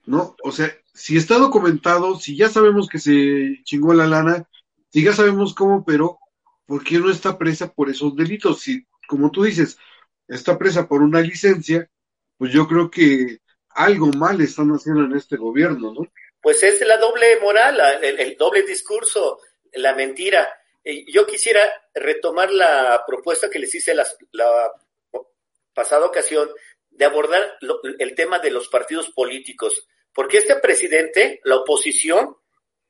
¿No? 0.05 0.35
O 0.43 0.51
sea, 0.51 0.77
si 0.93 1.17
está 1.17 1.39
documentado, 1.39 2.19
si 2.19 2.37
ya 2.37 2.49
sabemos 2.49 2.89
que 2.89 2.99
se 2.99 3.63
chingó 3.63 3.95
la 3.95 4.07
lana, 4.07 4.49
si 4.91 5.05
ya 5.05 5.13
sabemos 5.13 5.55
cómo, 5.55 5.85
pero 5.85 6.19
¿por 6.67 6.83
qué 6.83 6.99
no 6.99 7.11
está 7.11 7.39
presa 7.39 7.73
por 7.73 7.89
esos 7.89 8.17
delitos? 8.17 8.61
Si, 8.61 8.85
como 9.07 9.31
tú 9.31 9.45
dices, 9.45 9.79
está 10.27 10.59
presa 10.59 10.89
por 10.89 11.03
una 11.03 11.21
licencia, 11.21 11.89
pues 12.37 12.53
yo 12.53 12.67
creo 12.67 12.91
que 12.91 13.39
algo 13.71 14.09
mal 14.09 14.41
están 14.41 14.71
haciendo 14.71 15.05
en 15.05 15.13
este 15.13 15.37
gobierno, 15.37 15.95
¿no? 15.95 16.13
Pues 16.41 16.61
es 16.65 16.85
la 16.85 16.99
doble 16.99 17.41
moral, 17.41 17.81
el, 18.03 18.37
doble 18.37 18.63
discurso, 18.63 19.39
la 19.75 19.95
mentira. 19.95 20.49
Yo 21.07 21.25
quisiera 21.25 21.61
retomar 21.95 22.51
la 22.53 23.03
propuesta 23.07 23.51
que 23.51 23.59
les 23.59 23.75
hice 23.75 23.95
la, 23.95 24.07
la 24.33 24.73
pasada 25.75 26.07
ocasión 26.07 26.51
de 26.91 27.05
abordar 27.05 27.59
el 27.99 28.15
tema 28.15 28.39
de 28.39 28.51
los 28.51 28.69
partidos 28.69 29.11
políticos, 29.11 29.87
porque 30.13 30.39
este 30.39 30.57
presidente, 30.57 31.41
la 31.45 31.57
oposición, 31.57 32.37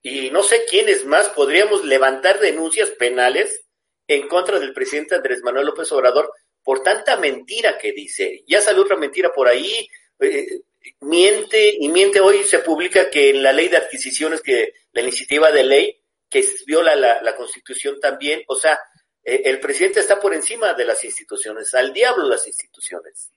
y 0.02 0.30
no 0.30 0.42
sé 0.42 0.64
quiénes 0.68 1.04
más, 1.04 1.28
podríamos 1.28 1.84
levantar 1.84 2.40
denuncias 2.40 2.90
penales 2.90 3.64
en 4.08 4.26
contra 4.26 4.58
del 4.58 4.72
presidente 4.72 5.14
Andrés 5.14 5.42
Manuel 5.42 5.66
López 5.66 5.90
Obrador 5.92 6.32
por 6.62 6.82
tanta 6.82 7.16
mentira 7.16 7.78
que 7.78 7.92
dice. 7.92 8.42
Ya 8.46 8.60
salió 8.60 8.82
otra 8.82 8.96
mentira 8.96 9.32
por 9.32 9.48
ahí, 9.48 9.88
eh, 10.20 10.62
miente 11.00 11.76
y 11.78 11.88
miente. 11.88 12.20
Hoy 12.20 12.44
se 12.44 12.60
publica 12.60 13.10
que 13.10 13.30
en 13.30 13.42
la 13.42 13.52
ley 13.52 13.68
de 13.68 13.76
adquisiciones, 13.76 14.42
que 14.42 14.74
la 14.92 15.02
iniciativa 15.02 15.50
de 15.50 15.64
ley, 15.64 16.02
que 16.28 16.44
viola 16.66 16.96
la, 16.96 17.36
constitución 17.36 18.00
también, 18.00 18.42
o 18.46 18.56
sea, 18.56 18.78
eh, 19.24 19.42
el 19.44 19.60
presidente 19.60 20.00
está 20.00 20.20
por 20.20 20.34
encima 20.34 20.74
de 20.74 20.84
las 20.84 21.02
instituciones, 21.04 21.74
al 21.74 21.92
diablo 21.92 22.28
las 22.28 22.46
instituciones. 22.46 23.30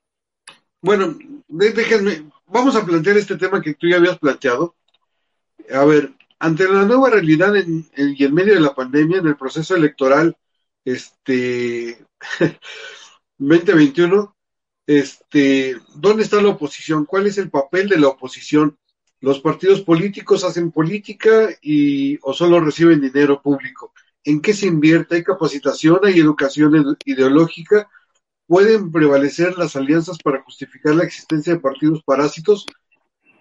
Bueno, 0.81 1.17
déjenme, 1.47 2.29
vamos 2.47 2.75
a 2.75 2.85
plantear 2.85 3.17
este 3.17 3.37
tema 3.37 3.61
que 3.61 3.73
tú 3.73 3.87
ya 3.87 3.97
habías 3.97 4.19
planteado. 4.19 4.75
A 5.71 5.83
ver, 5.85 6.11
ante 6.39 6.67
la 6.67 6.85
nueva 6.85 7.09
realidad 7.09 7.55
en, 7.55 7.89
y 7.95 8.23
en 8.23 8.33
medio 8.33 8.53
de 8.53 8.59
la 8.59 8.75
pandemia, 8.75 9.17
en 9.17 9.27
el 9.27 9.35
proceso 9.35 9.75
electoral 9.75 10.37
este 10.83 12.05
2021, 13.39 14.35
este, 14.85 15.75
¿dónde 15.95 16.23
está 16.23 16.41
la 16.41 16.49
oposición? 16.49 17.05
¿Cuál 17.05 17.27
es 17.27 17.39
el 17.39 17.49
papel 17.49 17.89
de 17.89 17.97
la 17.97 18.09
oposición? 18.09 18.77
¿Los 19.21 19.39
partidos 19.39 19.81
políticos 19.81 20.43
hacen 20.43 20.71
política 20.71 21.49
y 21.61 22.19
o 22.21 22.33
solo 22.33 22.59
reciben 22.59 23.01
dinero 23.01 23.41
público? 23.41 23.91
¿En 24.25 24.41
qué 24.41 24.53
se 24.53 24.65
invierte? 24.65 25.15
¿Hay 25.15 25.23
capacitación? 25.23 25.99
¿Hay 26.03 26.19
educación 26.19 26.97
ideológica? 27.05 27.87
¿Pueden 28.47 28.91
prevalecer 28.91 29.55
las 29.57 29.75
alianzas 29.75 30.17
para 30.17 30.41
justificar 30.41 30.95
la 30.95 31.03
existencia 31.03 31.53
de 31.53 31.59
partidos 31.59 32.03
parásitos? 32.03 32.65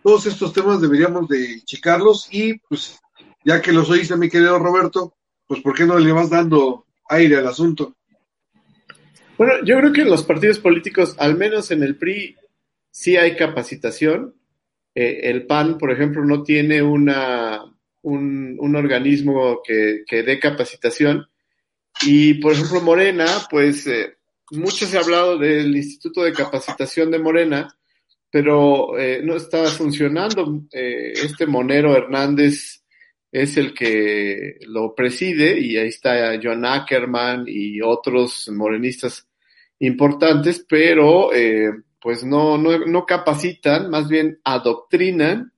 Todos 0.02 0.26
estos 0.26 0.52
temas 0.52 0.82
deberíamos 0.82 1.26
de 1.28 1.62
checarlos 1.64 2.28
y 2.30 2.58
pues 2.68 2.98
ya 3.44 3.62
que 3.62 3.72
los 3.72 3.88
oíste 3.88 4.16
mi 4.16 4.28
querido 4.28 4.58
Roberto, 4.58 5.14
pues 5.46 5.62
¿por 5.62 5.74
qué 5.74 5.86
no 5.86 5.98
le 5.98 6.12
vas 6.12 6.28
dando 6.28 6.86
aire 7.08 7.38
al 7.38 7.46
asunto? 7.46 7.96
Bueno, 9.38 9.54
yo 9.64 9.78
creo 9.78 9.92
que 9.92 10.04
los 10.04 10.22
partidos 10.22 10.58
políticos, 10.58 11.16
al 11.18 11.36
menos 11.36 11.70
en 11.70 11.82
el 11.82 11.96
PRI, 11.96 12.36
sí 12.90 13.16
hay 13.16 13.36
capacitación. 13.36 14.34
Eh, 14.94 15.20
el 15.24 15.46
PAN, 15.46 15.78
por 15.78 15.90
ejemplo, 15.90 16.24
no 16.24 16.42
tiene 16.42 16.82
una, 16.82 17.64
un, 18.04 18.76
organismo 18.76 19.60
que, 19.62 20.04
dé 20.22 20.38
capacitación. 20.38 21.26
Y, 22.02 22.34
por 22.34 22.52
ejemplo, 22.52 22.80
Morena, 22.80 23.26
pues 23.50 23.86
eh, 23.86 24.14
mucho 24.52 24.86
se 24.86 24.96
ha 24.96 25.00
hablado 25.00 25.38
del 25.38 25.76
Instituto 25.76 26.22
de 26.22 26.32
Capacitación 26.32 27.10
de 27.10 27.18
Morena, 27.18 27.68
pero 28.30 28.98
eh, 28.98 29.20
no 29.22 29.36
está 29.36 29.64
funcionando. 29.66 30.62
este 30.70 31.46
Monero 31.46 31.96
Hernández 31.96 32.84
es 33.34 33.56
el 33.56 33.74
que 33.74 34.58
lo 34.68 34.94
preside 34.94 35.58
y 35.58 35.76
ahí 35.76 35.88
está 35.88 36.38
John 36.40 36.64
Ackerman 36.64 37.44
y 37.48 37.80
otros 37.80 38.48
morenistas 38.52 39.26
importantes, 39.80 40.64
pero 40.68 41.34
eh, 41.34 41.70
pues 42.00 42.24
no, 42.24 42.56
no, 42.58 42.78
no, 42.78 43.04
capacitan, 43.04 43.90
más 43.90 44.08
bien 44.08 44.38
adoctrinan 44.44 45.52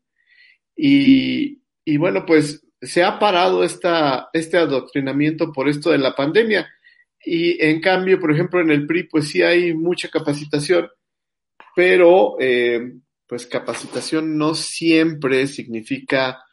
y, 0.75 1.59
y, 1.87 1.97
bueno, 1.97 2.26
pues 2.26 2.66
se 2.83 3.02
ha 3.02 3.19
parado 3.19 3.64
esta, 3.64 4.28
este 4.33 4.59
adoctrinamiento 4.59 5.52
por 5.52 5.69
esto 5.69 5.90
de 5.90 5.99
la 5.99 6.14
pandemia 6.14 6.69
y 7.25 7.62
en 7.64 7.81
cambio, 7.81 8.21
por 8.21 8.33
ejemplo, 8.33 8.61
en 8.61 8.71
el 8.71 8.87
PRI 8.87 9.05
pues 9.05 9.28
sí 9.28 9.43
hay 9.43 9.75
mucha 9.75 10.09
capacitación, 10.09 10.88
pero 11.75 12.37
eh, 12.38 12.93
pues 13.26 13.47
capacitación 13.47 14.38
no 14.38 14.55
siempre 14.55 15.47
significa 15.49 16.45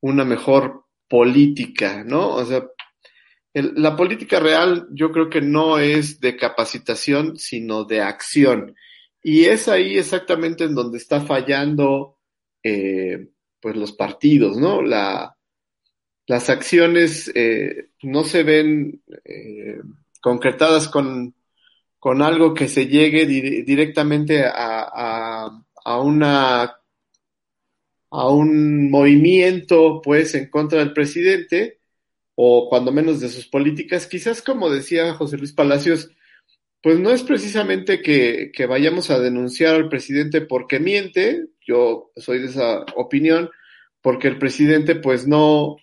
una 0.00 0.24
mejor 0.24 0.86
política, 1.08 2.02
¿no? 2.04 2.34
O 2.34 2.44
sea, 2.46 2.64
la 3.52 3.94
política 3.94 4.40
real 4.40 4.88
yo 4.92 5.12
creo 5.12 5.28
que 5.28 5.42
no 5.42 5.78
es 5.78 6.20
de 6.20 6.36
capacitación, 6.36 7.36
sino 7.36 7.84
de 7.84 8.00
acción. 8.00 8.74
Y 9.22 9.44
es 9.44 9.68
ahí 9.68 9.98
exactamente 9.98 10.64
en 10.64 10.74
donde 10.74 10.96
está 10.96 11.20
fallando 11.20 12.18
eh, 12.62 13.28
pues 13.62 13.76
los 13.76 13.92
partidos, 13.92 14.58
¿no? 14.58 14.82
La, 14.82 15.36
las 16.26 16.50
acciones 16.50 17.30
eh, 17.34 17.90
no 18.02 18.24
se 18.24 18.42
ven 18.42 19.00
eh, 19.24 19.80
concretadas 20.20 20.88
con, 20.88 21.34
con, 22.00 22.20
algo 22.20 22.52
que 22.52 22.68
se 22.68 22.88
llegue 22.88 23.24
directamente 23.26 24.44
a, 24.44 24.50
a, 24.92 25.64
a 25.84 26.00
una 26.00 26.76
a 28.14 28.28
un 28.28 28.90
movimiento 28.90 30.02
pues 30.02 30.34
en 30.34 30.50
contra 30.50 30.80
del 30.80 30.92
presidente 30.92 31.80
o 32.34 32.68
cuando 32.68 32.92
menos 32.92 33.20
de 33.20 33.30
sus 33.30 33.46
políticas, 33.46 34.06
quizás 34.06 34.42
como 34.42 34.68
decía 34.68 35.14
José 35.14 35.38
Luis 35.38 35.52
Palacios, 35.52 36.10
pues 36.82 36.98
no 36.98 37.10
es 37.10 37.22
precisamente 37.22 38.02
que, 38.02 38.50
que 38.52 38.66
vayamos 38.66 39.10
a 39.10 39.20
denunciar 39.20 39.74
al 39.74 39.88
presidente 39.88 40.40
porque 40.40 40.80
miente, 40.80 41.46
yo 41.60 42.10
soy 42.16 42.40
de 42.40 42.46
esa 42.46 42.80
opinión, 42.96 43.50
porque 44.00 44.28
el 44.28 44.38
presidente 44.38 44.96
pues 44.96 45.26
no, 45.26 45.76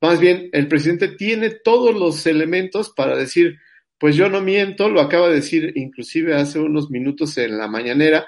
más 0.00 0.20
bien 0.20 0.48
el 0.52 0.66
presidente 0.68 1.08
tiene 1.08 1.50
todos 1.50 1.94
los 1.94 2.26
elementos 2.26 2.90
para 2.90 3.16
decir, 3.16 3.58
pues 3.98 4.16
yo 4.16 4.28
no 4.28 4.40
miento, 4.40 4.88
lo 4.88 5.00
acaba 5.00 5.28
de 5.28 5.36
decir 5.36 5.72
inclusive 5.76 6.34
hace 6.34 6.58
unos 6.58 6.90
minutos 6.90 7.36
en 7.38 7.58
la 7.58 7.68
mañanera, 7.68 8.26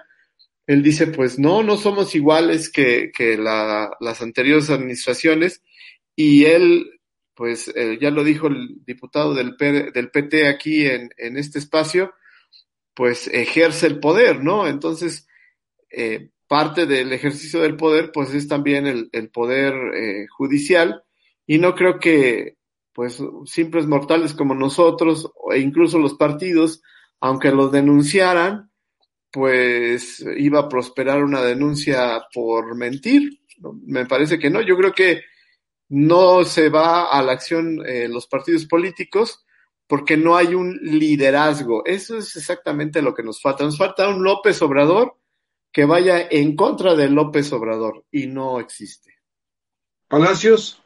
él 0.66 0.82
dice, 0.82 1.06
pues 1.06 1.38
no, 1.38 1.62
no 1.62 1.76
somos 1.76 2.14
iguales 2.14 2.70
que, 2.70 3.10
que 3.16 3.38
la, 3.38 3.96
las 4.00 4.20
anteriores 4.20 4.68
administraciones 4.68 5.62
y 6.16 6.44
él, 6.44 6.95
pues 7.36 7.70
eh, 7.76 7.98
ya 8.00 8.10
lo 8.10 8.24
dijo 8.24 8.46
el 8.46 8.82
diputado 8.84 9.34
del, 9.34 9.56
del 9.58 10.10
PT 10.10 10.48
aquí 10.48 10.86
en, 10.86 11.10
en, 11.18 11.36
este 11.36 11.58
espacio, 11.58 12.14
pues 12.94 13.28
ejerce 13.28 13.86
el 13.86 14.00
poder, 14.00 14.42
¿no? 14.42 14.66
Entonces, 14.66 15.28
eh, 15.90 16.30
parte 16.48 16.86
del 16.86 17.12
ejercicio 17.12 17.60
del 17.60 17.76
poder, 17.76 18.10
pues 18.10 18.32
es 18.32 18.48
también 18.48 18.86
el, 18.86 19.10
el 19.12 19.28
poder 19.28 19.74
eh, 19.94 20.26
judicial 20.28 21.02
y 21.46 21.58
no 21.58 21.74
creo 21.74 22.00
que, 22.00 22.56
pues, 22.94 23.22
simples 23.44 23.86
mortales 23.86 24.32
como 24.32 24.54
nosotros 24.54 25.30
e 25.52 25.58
incluso 25.58 25.98
los 25.98 26.14
partidos, 26.14 26.82
aunque 27.20 27.50
los 27.50 27.70
denunciaran, 27.70 28.70
pues 29.30 30.24
iba 30.38 30.60
a 30.60 30.68
prosperar 30.70 31.22
una 31.22 31.42
denuncia 31.42 32.22
por 32.32 32.74
mentir. 32.74 33.40
Me 33.84 34.06
parece 34.06 34.38
que 34.38 34.48
no. 34.48 34.62
Yo 34.62 34.76
creo 34.78 34.94
que 34.94 35.20
no 35.88 36.44
se 36.44 36.68
va 36.68 37.10
a 37.10 37.22
la 37.22 37.32
acción 37.32 37.84
eh, 37.86 38.08
los 38.08 38.26
partidos 38.26 38.66
políticos 38.66 39.44
porque 39.86 40.16
no 40.16 40.36
hay 40.36 40.54
un 40.54 40.78
liderazgo. 40.82 41.84
Eso 41.84 42.18
es 42.18 42.34
exactamente 42.36 43.02
lo 43.02 43.14
que 43.14 43.22
nos 43.22 43.40
falta. 43.40 43.64
Nos 43.64 43.78
falta 43.78 44.08
un 44.08 44.24
López 44.24 44.60
Obrador 44.62 45.16
que 45.72 45.84
vaya 45.84 46.26
en 46.30 46.56
contra 46.56 46.94
de 46.94 47.08
López 47.08 47.52
Obrador 47.52 48.04
y 48.10 48.26
no 48.26 48.58
existe. 48.58 49.14
Palacios. 50.08 50.82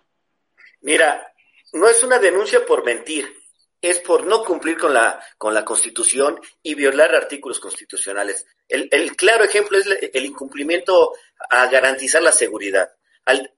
Mira, 0.83 1.33
no 1.73 1.89
es 1.89 2.03
una 2.03 2.19
denuncia 2.19 2.65
por 2.67 2.85
mentir 2.85 3.41
es 3.81 3.99
por 4.01 4.27
no 4.27 4.45
cumplir 4.45 4.77
con 4.77 4.93
la, 4.93 5.21
con 5.39 5.55
la 5.55 5.65
Constitución 5.65 6.39
y 6.63 6.75
violar 6.75 7.15
artículos 7.15 7.61
constitucionales. 7.61 8.47
El, 8.69 8.89
el 8.91 9.17
claro 9.17 9.45
ejemplo 9.45 9.79
es 9.79 9.87
el 10.13 10.25
incumplimiento 10.25 11.15
a 11.49 11.67
garantizar 11.69 12.23
la 12.23 12.33
seguridad. 12.33 12.91
Al, 13.25 13.55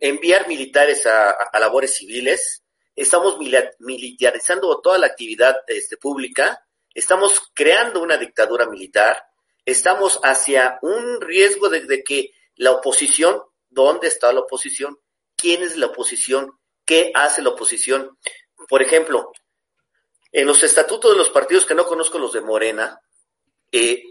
enviar 0.00 0.48
militares 0.48 1.06
a, 1.06 1.58
labores 1.58 1.94
civiles, 1.96 2.62
estamos 2.94 3.38
militarizando 3.38 4.80
toda 4.80 4.98
la 4.98 5.06
actividad 5.06 5.56
este, 5.66 5.96
pública, 5.96 6.66
estamos 6.92 7.40
creando 7.54 8.02
una 8.02 8.18
dictadura 8.18 8.66
militar, 8.66 9.24
estamos 9.64 10.20
hacia 10.22 10.78
un 10.82 11.20
riesgo 11.20 11.68
de, 11.68 12.02
que 12.02 12.32
la 12.56 12.72
oposición, 12.72 13.42
¿dónde 13.70 14.08
está 14.08 14.32
la 14.32 14.40
oposición? 14.40 14.98
¿Quién 15.36 15.62
es 15.62 15.76
la 15.76 15.86
oposición? 15.86 16.58
¿Qué 16.84 17.12
hace 17.14 17.42
la 17.42 17.50
oposición? 17.50 18.18
por 18.68 18.80
ejemplo, 18.80 19.32
en 20.30 20.46
los 20.46 20.62
estatutos 20.62 21.10
de 21.10 21.18
los 21.18 21.30
partidos 21.30 21.66
que 21.66 21.74
no 21.74 21.84
conozco 21.84 22.18
los 22.18 22.32
de 22.32 22.40
Morena, 22.40 23.00
eh, 23.72 24.04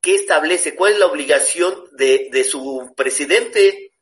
¿qué 0.00 0.16
establece? 0.16 0.74
¿Cuál 0.74 0.94
es 0.94 0.98
la 0.98 1.06
obligación 1.06 1.88
de 1.92 2.44
su 2.44 2.92
presidente? 2.96 3.92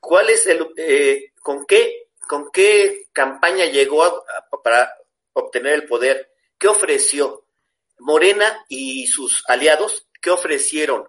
¿Cuál 0.00 0.30
es 0.30 0.46
el, 0.46 0.68
eh, 0.76 1.32
con 1.40 1.66
qué, 1.66 2.08
con 2.28 2.50
qué 2.50 3.08
campaña 3.12 3.66
llegó 3.66 4.24
para 4.62 4.92
obtener 5.32 5.74
el 5.74 5.86
poder? 5.86 6.30
¿Qué 6.58 6.68
ofreció? 6.68 7.44
Morena 7.98 8.64
y 8.68 9.06
sus 9.06 9.44
aliados, 9.48 10.08
¿qué 10.20 10.30
ofrecieron? 10.30 11.08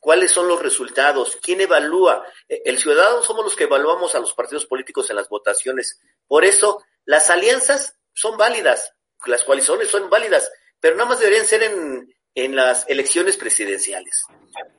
¿Cuáles 0.00 0.32
son 0.32 0.48
los 0.48 0.62
resultados? 0.62 1.38
¿Quién 1.42 1.60
evalúa? 1.60 2.24
Eh, 2.48 2.62
el 2.64 2.78
ciudadano 2.78 3.22
somos 3.22 3.44
los 3.44 3.56
que 3.56 3.64
evaluamos 3.64 4.14
a 4.14 4.20
los 4.20 4.34
partidos 4.34 4.66
políticos 4.66 5.10
en 5.10 5.16
las 5.16 5.28
votaciones. 5.28 6.00
Por 6.26 6.44
eso, 6.44 6.82
las 7.04 7.30
alianzas 7.30 7.96
son 8.12 8.36
válidas, 8.36 8.92
las 9.26 9.44
coaliciones 9.44 9.88
son 9.88 10.10
válidas, 10.10 10.50
pero 10.80 10.96
nada 10.96 11.10
más 11.10 11.20
deberían 11.20 11.46
ser 11.46 11.62
en, 11.62 12.14
en 12.44 12.54
las 12.54 12.88
elecciones 12.88 13.36
presidenciales, 13.36 14.24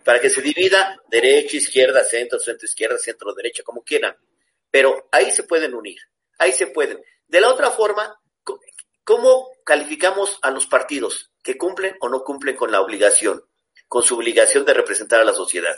para 0.06 0.22
que 0.22 0.30
se 0.30 0.42
divida 0.42 0.98
derecha, 1.10 1.58
izquierda, 1.58 2.06
centro, 2.06 2.40
centro, 2.40 2.66
izquierda, 2.66 2.98
centro, 2.98 3.34
derecha, 3.34 3.64
como 3.64 3.84
quieran. 3.84 4.16
Pero 4.72 5.10
ahí 5.12 5.30
se 5.30 5.44
pueden 5.44 5.74
unir, 5.74 6.00
ahí 6.38 6.54
se 6.54 6.68
pueden. 6.68 7.04
De 7.28 7.42
la 7.42 7.50
otra 7.50 7.70
forma, 7.72 8.18
¿cómo 9.04 9.52
calificamos 9.66 10.40
a 10.42 10.52
los 10.52 10.68
partidos 10.68 11.32
que 11.44 11.58
cumplen 11.58 11.98
o 12.00 12.08
no 12.08 12.24
cumplen 12.24 12.56
con 12.56 12.72
la 12.72 12.80
obligación, 12.80 13.44
con 13.90 14.04
su 14.04 14.16
obligación 14.16 14.64
de 14.64 14.74
representar 14.74 15.20
a 15.20 15.26
la 15.26 15.34
sociedad? 15.34 15.76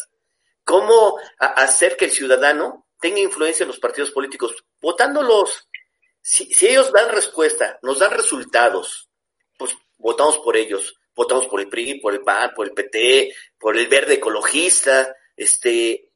¿Cómo 0.64 1.18
hacer 1.40 1.98
que 1.98 2.06
el 2.06 2.12
ciudadano 2.12 2.88
tenga 3.00 3.20
influencia 3.20 3.64
en 3.64 3.70
los 3.70 3.80
partidos 3.80 4.12
políticos? 4.12 4.54
Votándolos. 4.80 5.68
Si, 6.22 6.46
si 6.54 6.68
ellos 6.68 6.92
dan 6.92 7.10
respuesta, 7.10 7.80
nos 7.82 7.98
dan 7.98 8.12
resultados, 8.12 9.10
pues 9.58 9.76
votamos 9.98 10.38
por 10.38 10.56
ellos 10.56 11.01
votamos 11.16 11.48
por 11.48 11.62
el 11.62 11.70
PRI, 11.70 12.00
por 12.00 12.14
el 12.14 12.22
PAN, 12.22 12.52
por 12.56 12.68
el 12.68 12.74
PT, 12.74 13.34
por 13.58 13.78
el 13.78 13.88
verde 13.88 14.16
ecologista, 14.16 15.16
este, 15.36 16.10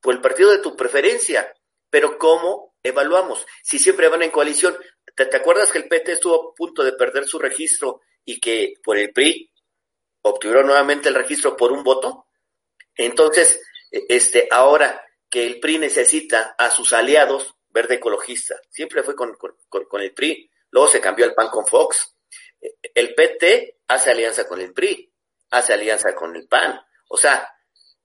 por 0.00 0.14
el 0.14 0.20
partido 0.20 0.50
de 0.50 0.58
tu 0.58 0.76
preferencia. 0.76 1.52
Pero 1.90 2.18
¿cómo 2.18 2.76
evaluamos? 2.82 3.46
Si 3.62 3.78
siempre 3.78 4.08
van 4.08 4.22
en 4.22 4.30
coalición, 4.30 4.76
¿te, 5.14 5.36
acuerdas 5.36 5.70
que 5.70 5.78
el 5.78 5.88
PT 5.88 6.12
estuvo 6.12 6.34
a 6.34 6.54
punto 6.54 6.84
de 6.84 6.92
perder 6.92 7.26
su 7.26 7.38
registro 7.38 8.00
y 8.24 8.40
que 8.40 8.74
por 8.82 8.98
el 8.98 9.12
PRI 9.12 9.50
obtuvieron 10.22 10.66
nuevamente 10.66 11.08
el 11.08 11.14
registro 11.14 11.56
por 11.56 11.72
un 11.72 11.82
voto? 11.82 12.26
Entonces, 12.94 13.60
e, 13.90 14.04
este, 14.08 14.48
ahora 14.50 15.02
que 15.30 15.46
el 15.46 15.60
PRI 15.60 15.78
necesita 15.78 16.54
a 16.58 16.70
sus 16.70 16.92
aliados, 16.92 17.54
verde 17.70 17.96
ecologista, 17.96 18.58
siempre 18.70 19.02
fue 19.02 19.14
con, 19.14 19.34
con, 19.34 19.54
con 19.68 20.00
el 20.00 20.12
PRI, 20.12 20.50
luego 20.70 20.88
se 20.88 21.00
cambió 21.00 21.26
el 21.26 21.34
PAN 21.34 21.48
con 21.48 21.66
Fox, 21.66 22.14
el 22.94 23.14
PT 23.14 23.77
hace 23.88 24.10
alianza 24.10 24.46
con 24.46 24.60
el 24.60 24.72
PRI, 24.72 25.12
hace 25.50 25.72
alianza 25.72 26.14
con 26.14 26.36
el 26.36 26.46
PAN. 26.46 26.80
O 27.08 27.16
sea, 27.16 27.48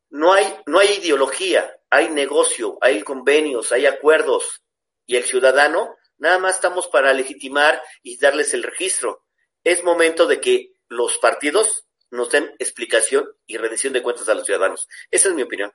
no 0.09 0.33
hay, 0.33 0.45
no 0.65 0.79
hay 0.79 0.99
ideología, 0.99 1.69
hay 1.89 2.09
negocio, 2.09 2.77
hay 2.81 3.03
convenios, 3.03 3.71
hay 3.71 3.85
acuerdos. 3.85 4.63
Y 5.05 5.17
el 5.17 5.23
ciudadano, 5.23 5.95
nada 6.17 6.39
más 6.39 6.55
estamos 6.55 6.87
para 6.87 7.13
legitimar 7.13 7.81
y 8.01 8.17
darles 8.17 8.53
el 8.53 8.63
registro. 8.63 9.25
Es 9.63 9.83
momento 9.83 10.25
de 10.25 10.39
que 10.39 10.73
los 10.87 11.17
partidos 11.17 11.85
nos 12.11 12.29
den 12.29 12.51
explicación 12.59 13.27
y 13.45 13.57
rendición 13.57 13.91
de 13.91 14.01
cuentas 14.03 14.29
a 14.29 14.35
los 14.35 14.45
ciudadanos. 14.45 14.87
Esa 15.11 15.29
es 15.29 15.35
mi 15.35 15.41
opinión. 15.41 15.71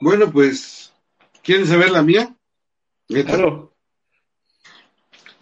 Bueno, 0.00 0.30
pues, 0.30 0.92
¿quieren 1.42 1.66
saber 1.66 1.90
la 1.90 2.02
mía? 2.02 2.34
Claro. 3.08 3.74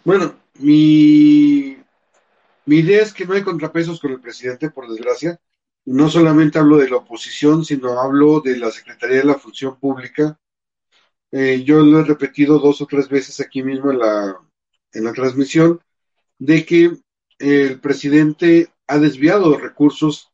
Bueno, 0.03 0.41
mi 0.55 1.82
mi 2.65 2.77
idea 2.77 3.01
es 3.01 3.13
que 3.13 3.25
no 3.25 3.33
hay 3.33 3.43
contrapesos 3.43 3.99
con 3.99 4.11
el 4.11 4.21
presidente, 4.21 4.69
por 4.69 4.89
desgracia. 4.89 5.39
No 5.85 6.09
solamente 6.09 6.59
hablo 6.59 6.77
de 6.77 6.89
la 6.89 6.97
oposición, 6.97 7.65
sino 7.65 7.99
hablo 7.99 8.39
de 8.39 8.57
la 8.57 8.71
Secretaría 8.71 9.17
de 9.17 9.25
la 9.25 9.35
Función 9.35 9.77
Pública. 9.79 10.39
Eh, 11.31 11.63
yo 11.65 11.81
lo 11.81 11.99
he 11.99 12.03
repetido 12.03 12.59
dos 12.59 12.81
o 12.81 12.85
tres 12.85 13.09
veces 13.09 13.39
aquí 13.39 13.63
mismo 13.63 13.91
en 13.91 13.99
la, 13.99 14.37
en 14.93 15.03
la 15.03 15.13
transmisión, 15.13 15.81
de 16.39 16.65
que 16.65 16.97
el 17.39 17.79
presidente 17.81 18.69
ha 18.87 18.97
desviado 18.97 19.57
recursos 19.57 20.31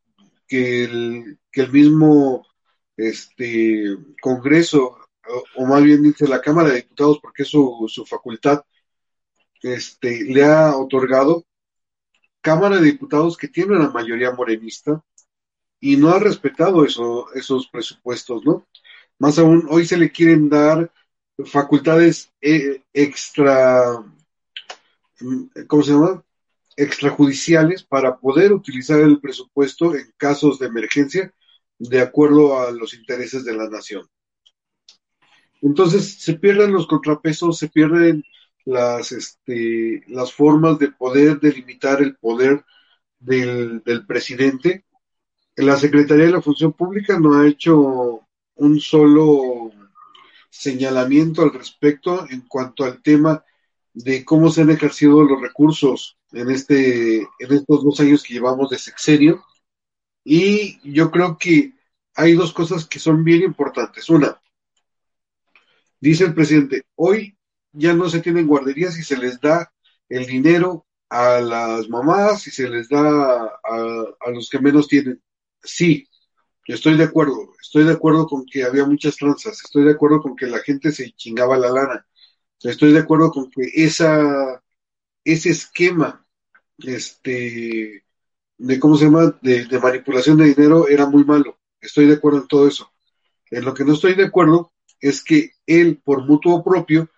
que 0.48 0.83
el, 0.83 1.39
que 1.51 1.62
el 1.62 1.71
mismo 1.71 2.45
este, 2.98 3.98
Congreso, 4.21 4.98
o, 5.27 5.43
o, 5.55 5.65
más 5.65 5.81
bien 5.83 6.03
dice 6.03 6.27
la 6.27 6.41
Cámara 6.41 6.69
de 6.69 6.77
Diputados, 6.77 7.19
porque 7.21 7.43
es 7.43 7.50
su, 7.50 7.86
su 7.88 8.05
facultad, 8.05 8.62
este, 9.62 10.25
le 10.25 10.43
ha 10.45 10.77
otorgado 10.77 11.45
Cámara 12.41 12.77
de 12.77 12.86
Diputados 12.86 13.38
que 13.38 13.48
tiene 13.48 13.75
una 13.75 13.89
mayoría 13.89 14.31
morenista 14.31 15.03
y 15.79 15.98
no 15.98 16.10
ha 16.10 16.19
respetado 16.19 16.86
eso, 16.86 17.31
esos 17.34 17.67
presupuestos, 17.67 18.46
¿no? 18.46 18.68
Más 19.18 19.40
aún, 19.40 19.68
hoy 19.70 19.85
se 19.85 19.98
le 19.98 20.11
quieren 20.11 20.50
dar 20.50 20.92
facultades 21.46 22.31
eh, 22.42 22.83
extra, 22.94 24.03
¿cómo 25.68 25.83
se 25.83 25.92
llama? 25.92 26.24
extrajudiciales 26.79 27.83
para 27.83 28.18
poder 28.18 28.53
utilizar 28.53 29.01
el 29.01 29.20
presupuesto 29.20 29.96
en 29.96 30.13
casos 30.16 30.59
de 30.59 30.68
emergencia 30.68 31.33
de 31.77 32.00
acuerdo 32.00 32.57
a 32.57 32.72
los 32.72 32.94
intereses 32.94 33.44
de 33.44 33.53
la 33.53 33.70
nación. 33.70 34.07
Entonces 35.61 36.22
se 36.22 36.35
pierden 36.35 36.72
los 36.72 36.87
contrapesos, 36.87 37.57
se 37.57 37.68
pierden 37.68 38.24
las, 38.70 39.12
este, 39.12 40.03
las 40.08 40.32
formas 40.32 40.77
de 40.79 40.92
poder 40.92 41.40
delimitar 41.40 42.01
el 42.01 42.16
poder 42.16 42.64
del, 43.20 43.82
del 43.84 44.05
presidente. 44.05 44.86
La 45.55 45.75
Secretaría 45.77 46.25
de 46.25 46.32
la 46.32 46.42
Función 46.42 46.74
Pública 46.74 47.20
no 47.20 47.34
ha 47.34 47.48
hecho 47.48 48.22
un 48.55 48.79
solo 48.79 49.72
señalamiento 50.50 51.42
al 51.42 51.53
respecto 51.53 52.27
en 52.29 52.42
cuanto 52.42 52.84
al 52.84 53.01
tema 53.01 53.44
de 53.94 54.24
cómo 54.24 54.50
se 54.50 54.62
han 54.62 54.70
ejercido 54.70 55.24
los 55.24 55.42
recursos 55.42 56.18
en 56.32 56.51
este 56.51 57.18
en 57.22 57.51
estos 57.51 57.84
dos 57.84 58.00
años 58.00 58.24
que 58.24 58.34
llevamos 58.34 58.70
de 58.70 58.77
sexenio 58.77 59.44
y 60.24 60.79
yo 60.92 61.10
creo 61.12 61.38
que 61.38 61.74
hay 62.16 62.34
dos 62.34 62.53
cosas 62.53 62.86
que 62.86 63.00
son 63.00 63.24
bien 63.24 63.42
importantes. 63.42 64.10
Una, 64.10 64.40
dice 66.00 66.25
el 66.25 66.34
presidente, 66.34 66.84
hoy 66.96 67.38
ya 67.72 67.94
no 67.94 68.10
se 68.10 68.22
tienen 68.22 68.48
guarderías 68.48 68.98
y 68.98 69.03
se 69.03 69.18
les 69.18 69.40
da 69.40 69.72
el 70.10 70.25
dinero 70.25 70.86
a 71.10 71.40
las 71.42 71.90
mamás 71.90 72.46
y 72.48 72.51
se 72.51 72.70
les 72.70 72.90
da 72.90 73.46
a, 73.64 74.32
los 74.32 74.50
que 74.50 74.60
menos 74.60 74.88
tienen. 74.88 75.22
Sí, 75.64 76.08
estoy 76.66 76.98
de 76.98 77.05
acuerdo, 77.05 77.53
estoy 77.62 77.86
de 77.86 77.94
acuerdo 77.94 78.27
con 78.27 78.46
que 78.46 78.64
había 78.64 78.86
muchas 78.86 79.16
tranzas, 79.18 79.62
estoy 79.64 79.86
de 79.86 79.92
acuerdo 79.92 80.22
con 80.22 80.36
que 80.36 80.48
la 80.48 80.60
gente 80.60 80.92
se 80.92 81.12
chingaba 81.12 81.58
la 81.58 81.70
lana, 81.70 82.08
estoy 82.62 82.94
de 82.94 83.00
acuerdo 83.00 83.32
con 83.32 83.50
que 83.50 83.64
esa, 83.74 84.64
ese 85.24 85.50
esquema, 85.50 86.25
este, 86.77 88.05
de 88.58 88.79
cómo 88.79 88.96
se 88.98 89.05
llama, 89.05 89.38
de 89.42 89.79
manipulación 89.82 90.38
de 90.38 90.53
dinero 90.53 90.88
era 90.88 91.08
muy 91.08 91.24
malo, 91.24 91.60
estoy 91.82 92.08
de 92.08 92.16
acuerdo 92.16 92.40
en 92.40 92.48
todo 92.48 92.68
eso. 92.68 92.92
En 93.51 93.66
lo 93.66 93.74
que 93.74 93.84
no 93.84 93.94
estoy 93.94 94.16
de 94.16 94.25
acuerdo 94.25 94.74
es 95.00 95.24
que 95.24 95.51
él, 95.66 96.01
por 96.03 96.25
mutuo 96.25 96.64
propio, 96.64 97.10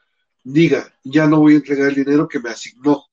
diga, 0.43 0.93
ya 1.04 1.27
no 1.27 1.39
voy 1.39 1.54
a 1.54 1.58
entregar 1.58 1.89
el 1.89 1.95
dinero 1.95 2.27
que 2.27 2.39
me 2.39 2.49
asignó 2.49 3.06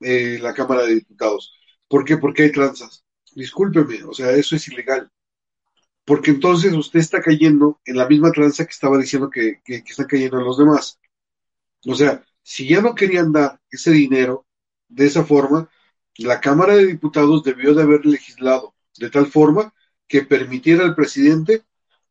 eh, 0.00 0.38
la 0.40 0.54
Cámara 0.54 0.82
de 0.82 0.94
Diputados. 0.96 1.54
¿Por 1.88 2.04
qué? 2.04 2.16
Porque 2.18 2.44
hay 2.44 2.52
tranzas. 2.52 3.04
Discúlpeme, 3.34 4.04
o 4.04 4.12
sea, 4.14 4.32
eso 4.32 4.56
es 4.56 4.68
ilegal. 4.68 5.10
Porque 6.04 6.32
entonces 6.32 6.72
usted 6.74 7.00
está 7.00 7.20
cayendo 7.22 7.80
en 7.84 7.96
la 7.96 8.08
misma 8.08 8.32
tranza 8.32 8.64
que 8.64 8.72
estaba 8.72 8.98
diciendo 8.98 9.30
que, 9.30 9.60
que, 9.64 9.84
que 9.84 9.90
están 9.90 10.06
cayendo 10.06 10.40
los 10.40 10.58
demás. 10.58 10.98
O 11.86 11.94
sea, 11.94 12.24
si 12.42 12.68
ya 12.68 12.80
no 12.80 12.94
querían 12.94 13.32
dar 13.32 13.60
ese 13.70 13.90
dinero 13.92 14.46
de 14.88 15.06
esa 15.06 15.24
forma, 15.24 15.70
la 16.16 16.40
Cámara 16.40 16.76
de 16.76 16.86
Diputados 16.86 17.42
debió 17.44 17.74
de 17.74 17.82
haber 17.82 18.04
legislado 18.04 18.74
de 18.98 19.10
tal 19.10 19.26
forma 19.26 19.72
que 20.08 20.22
permitiera 20.22 20.84
al 20.84 20.94
presidente, 20.94 21.62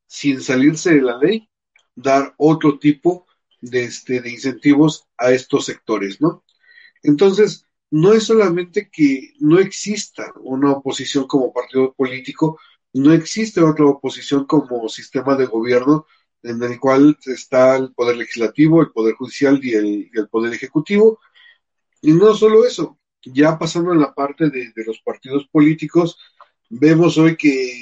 sin 0.07 0.41
salirse 0.41 0.95
de 0.95 1.01
la 1.01 1.17
ley, 1.17 1.49
dar 1.95 2.33
otro 2.38 2.79
tipo 2.79 3.27
de, 3.62 3.84
este, 3.84 4.22
de 4.22 4.32
incentivos 4.32 5.08
a 5.17 5.32
estos 5.32 5.65
sectores, 5.65 6.22
¿no? 6.22 6.43
Entonces, 7.04 7.65
no 7.91 8.13
es 8.13 8.24
solamente 8.26 8.89
que 8.91 9.34
no 9.39 9.60
exista 9.60 10.32
una 10.41 10.72
oposición 10.72 11.28
como 11.28 11.54
partido 11.54 11.93
político, 11.93 12.60
no 12.93 13.13
existe 13.13 13.62
otra 13.62 13.86
oposición 13.86 14.45
como 14.45 14.89
sistema 14.89 15.36
de 15.36 15.45
gobierno 15.45 16.06
en 16.43 16.62
el 16.63 16.80
cual 16.80 17.17
está 17.26 17.76
el 17.78 17.93
poder 17.93 18.17
legislativo, 18.17 18.82
el 18.82 18.91
poder 18.91 19.15
judicial 19.15 19.60
y 19.63 19.74
el, 19.74 20.30
poder 20.30 20.54
ejecutivo. 20.54 21.19
Y 22.02 22.13
no 22.13 22.34
solo 22.34 22.65
eso, 22.65 22.98
ya 23.24 23.58
pasando 23.60 23.91
en 23.93 24.00
la 24.00 24.13
parte 24.13 24.50
de, 24.50 24.72
de, 24.74 24.86
los 24.86 25.00
partidos 25.02 25.48
políticos, 25.52 26.17
vemos 26.69 27.17
hoy 27.17 27.36
que 27.36 27.82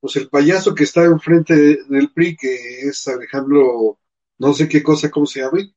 pues 0.00 0.16
el 0.16 0.28
payaso 0.28 0.74
que 0.74 0.84
está 0.84 1.04
enfrente 1.04 1.54
de, 1.56 1.84
del 1.88 2.10
PRI, 2.12 2.36
que 2.36 2.80
es 2.82 3.06
Alejandro 3.08 3.98
no 4.38 4.54
sé 4.54 4.68
qué 4.68 4.82
cosa, 4.82 5.10
cómo 5.10 5.26
se 5.26 5.40
llame, 5.40 5.74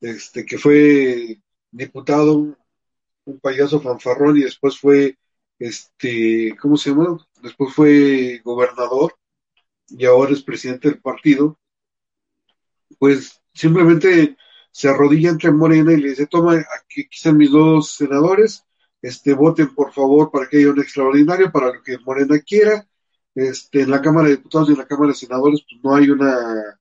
este, 0.00 0.44
que 0.46 0.58
fue 0.58 1.40
diputado, 1.70 2.56
un, 3.24 3.40
payaso 3.40 3.80
fanfarrón 3.80 4.38
y 4.38 4.42
después 4.42 4.78
fue, 4.78 5.18
este, 5.58 6.56
¿cómo 6.60 6.76
se 6.76 6.90
llama? 6.90 7.18
Después 7.42 7.74
fue 7.74 8.40
gobernador 8.44 9.16
y 9.88 10.04
ahora 10.06 10.32
es 10.32 10.42
presidente 10.42 10.88
del 10.90 11.00
partido, 11.00 11.58
pues 12.98 13.40
simplemente 13.52 14.36
se 14.70 14.88
arrodilla 14.88 15.30
entre 15.30 15.50
Morena 15.50 15.92
y 15.92 15.96
le 15.98 16.10
dice, 16.10 16.26
toma, 16.26 16.54
aquí, 16.54 17.08
están 17.10 17.36
mis 17.36 17.50
dos 17.50 17.92
senadores, 17.92 18.64
este, 19.02 19.34
voten 19.34 19.74
por 19.74 19.92
favor 19.92 20.30
para 20.30 20.48
que 20.48 20.58
haya 20.58 20.70
un 20.70 20.80
extraordinario, 20.80 21.50
para 21.50 21.74
lo 21.74 21.82
que 21.82 21.98
Morena 21.98 22.38
quiera, 22.40 22.86
este, 23.34 23.82
en 23.82 23.90
la 23.90 24.00
Cámara 24.02 24.28
de 24.28 24.36
Diputados 24.36 24.68
y 24.68 24.72
en 24.72 24.78
la 24.78 24.86
Cámara 24.86 25.08
de 25.08 25.18
Senadores, 25.18 25.64
pues 25.68 25.82
no 25.82 25.94
hay 25.94 26.10
una 26.10 26.78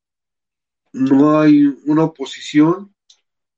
no 0.95 1.39
hay 1.39 1.65
una 1.85 2.05
oposición 2.05 2.93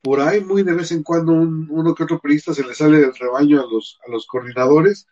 por 0.01 0.21
ahí 0.21 0.41
muy 0.41 0.63
de 0.63 0.73
vez 0.73 0.91
en 0.91 1.03
cuando 1.03 1.33
uno 1.33 1.93
que 1.93 2.03
otro 2.03 2.19
periodista 2.19 2.53
se 2.53 2.65
le 2.65 2.73
sale 2.73 2.99
del 2.99 3.15
rebaño 3.15 3.61
a 3.61 3.65
los, 3.71 3.99
a 4.07 4.11
los 4.11 4.25
coordinadores, 4.25 5.07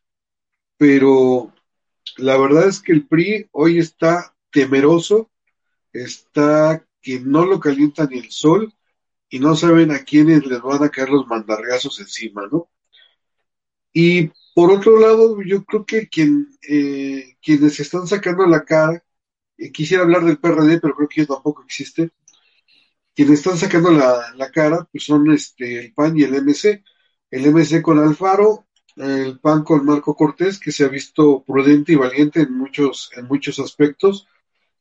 pero 0.77 1.53
la 2.17 2.37
verdad 2.37 2.67
es 2.67 2.81
que 2.81 2.93
el 2.93 3.07
PRI 3.07 3.47
hoy 3.51 3.77
está 3.79 4.35
temeroso, 4.51 5.29
está 5.93 6.85
que 7.01 7.19
no 7.19 7.45
lo 7.45 7.59
calienta 7.59 8.05
ni 8.05 8.19
el 8.19 8.31
sol 8.31 8.73
y 9.29 9.39
no 9.39 9.55
saben 9.55 9.91
a 9.91 9.99
quiénes 9.99 10.45
les 10.45 10.61
van 10.61 10.83
a 10.83 10.89
caer 10.89 11.09
los 11.09 11.27
mandargazos 11.27 11.99
encima, 11.99 12.47
¿no? 12.51 12.69
Y 13.93 14.31
por 14.55 14.71
otro 14.71 14.99
lado, 14.99 15.41
yo 15.41 15.63
creo 15.65 15.85
que 15.85 16.07
quien, 16.07 16.47
eh, 16.67 17.35
quienes 17.43 17.79
están 17.79 18.07
sacando 18.07 18.47
la 18.47 18.63
cara, 18.63 19.04
quisiera 19.73 20.03
hablar 20.03 20.23
del 20.25 20.37
PRD, 20.37 20.79
pero 20.79 20.95
creo 20.95 21.09
que 21.09 21.25
tampoco 21.25 21.63
existe, 21.63 22.11
quienes 23.15 23.39
están 23.39 23.57
sacando 23.57 23.91
la, 23.91 24.33
la, 24.35 24.51
cara 24.51 24.87
pues 24.91 25.05
son 25.05 25.31
este, 25.31 25.79
el 25.79 25.93
PAN 25.93 26.17
y 26.17 26.23
el 26.23 26.33
MC. 26.43 26.83
El 27.31 27.51
MC 27.53 27.81
con 27.81 27.99
Alfaro, 27.99 28.65
el 28.97 29.39
PAN 29.39 29.63
con 29.63 29.85
Marco 29.85 30.15
Cortés, 30.15 30.59
que 30.59 30.71
se 30.71 30.85
ha 30.85 30.89
visto 30.89 31.43
prudente 31.43 31.93
y 31.93 31.95
valiente 31.95 32.41
en 32.41 32.53
muchos, 32.57 33.09
en 33.15 33.25
muchos 33.25 33.59
aspectos. 33.59 34.27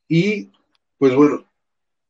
Y 0.07 0.51
pues 0.97 1.15
bueno, 1.15 1.45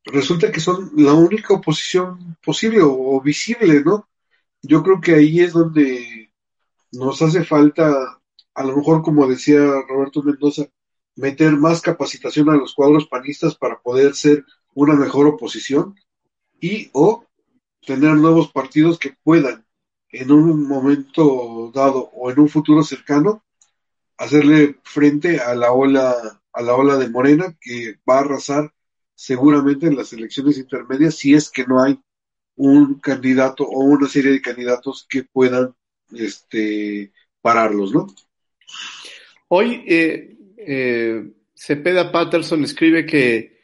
resulta 0.05 0.51
que 0.51 0.59
son 0.59 0.91
la 0.97 1.13
única 1.13 1.53
oposición 1.53 2.37
posible 2.43 2.81
o, 2.81 2.91
o 2.91 3.21
visible, 3.21 3.83
¿no? 3.83 4.07
Yo 4.61 4.83
creo 4.83 4.99
que 5.01 5.15
ahí 5.15 5.41
es 5.41 5.53
donde 5.53 6.31
nos 6.91 7.21
hace 7.21 7.43
falta, 7.43 8.19
a 8.55 8.63
lo 8.63 8.77
mejor 8.77 9.03
como 9.03 9.27
decía 9.27 9.59
Roberto 9.87 10.23
Mendoza, 10.23 10.65
meter 11.15 11.51
más 11.53 11.81
capacitación 11.81 12.49
a 12.49 12.55
los 12.55 12.73
cuadros 12.73 13.07
panistas 13.07 13.55
para 13.55 13.79
poder 13.79 14.15
ser 14.15 14.45
una 14.73 14.95
mejor 14.95 15.27
oposición 15.27 15.95
y 16.59 16.89
o 16.93 17.25
tener 17.85 18.15
nuevos 18.15 18.51
partidos 18.51 18.99
que 18.99 19.15
puedan 19.23 19.65
en 20.09 20.31
un 20.31 20.67
momento 20.67 21.71
dado 21.73 22.09
o 22.13 22.31
en 22.31 22.39
un 22.39 22.49
futuro 22.49 22.83
cercano 22.83 23.43
hacerle 24.17 24.79
frente 24.83 25.39
a 25.39 25.55
la 25.55 25.71
ola 25.71 26.41
a 26.53 26.61
la 26.61 26.75
ola 26.75 26.97
de 26.97 27.09
Morena 27.09 27.55
que 27.59 27.99
va 28.09 28.17
a 28.17 28.21
arrasar 28.21 28.73
seguramente 29.13 29.87
en 29.87 29.97
las 29.97 30.13
elecciones 30.13 30.57
intermedias 30.57 31.15
si 31.15 31.33
es 31.33 31.49
que 31.49 31.65
no 31.65 31.81
hay 31.81 31.99
un 32.55 32.99
candidato 32.99 33.65
o 33.65 33.83
una 33.83 34.07
serie 34.07 34.31
de 34.31 34.41
candidatos 34.41 35.05
que 35.09 35.23
puedan 35.23 35.75
este 36.11 37.11
pararlos, 37.41 37.93
¿no? 37.93 38.07
Hoy 39.49 39.83
eh, 39.87 40.34
eh, 40.65 41.23
Cepeda 41.53 42.11
Patterson 42.11 42.63
escribe 42.63 43.05
que 43.05 43.55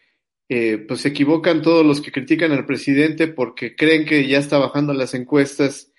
pues 0.86 1.00
se 1.00 1.08
equivocan 1.08 1.62
todos 1.62 1.86
los 1.86 2.02
que 2.02 2.12
critican 2.12 2.52
al 2.52 2.66
presidente 2.66 3.30
porque 3.30 3.74
creen 3.74 4.06
que 4.06 4.28
ya 4.28 4.38
está 4.38 4.58
bajando 4.58 4.94
las 4.94 5.14
encuestas 5.14 5.92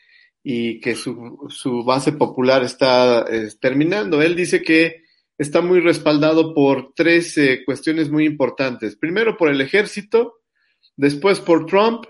y 0.43 0.81
que 0.81 0.95
su, 0.95 1.47
su 1.49 1.85
base 1.85 2.13
popular 2.13 2.65
está 2.65 3.25
eh, 3.31 3.49
terminando. 3.61 4.23
Él 4.23 4.35
dice 4.35 4.63
que 4.63 5.03
está 5.39 5.61
muy 5.61 5.81
respaldado 5.81 6.55
por 6.55 6.93
tres 6.95 7.37
eh, 7.39 7.63
cuestiones 7.65 8.11
muy 8.11 8.27
importantes. 8.27 8.97
Primero 8.97 9.37
por 9.37 9.51
el 9.51 9.61
ejército, 9.61 10.41
después 10.97 11.41
por 11.41 11.67
Trump 11.67 12.07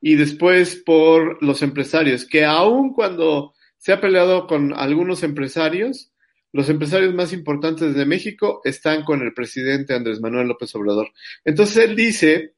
y 0.00 0.16
después 0.16 0.76
por 0.84 1.42
los 1.42 1.62
empresarios, 1.62 2.26
que 2.26 2.44
aun 2.44 2.92
cuando 2.92 3.54
se 3.78 3.92
ha 3.92 4.00
peleado 4.00 4.46
con 4.46 4.74
algunos 4.74 5.22
empresarios, 5.22 6.11
los 6.52 6.68
empresarios 6.68 7.14
más 7.14 7.32
importantes 7.32 7.94
de 7.94 8.06
México 8.06 8.60
están 8.64 9.04
con 9.04 9.22
el 9.22 9.32
presidente 9.32 9.94
Andrés 9.94 10.20
Manuel 10.20 10.48
López 10.48 10.74
Obrador. 10.74 11.10
Entonces 11.44 11.88
él 11.88 11.96
dice 11.96 12.54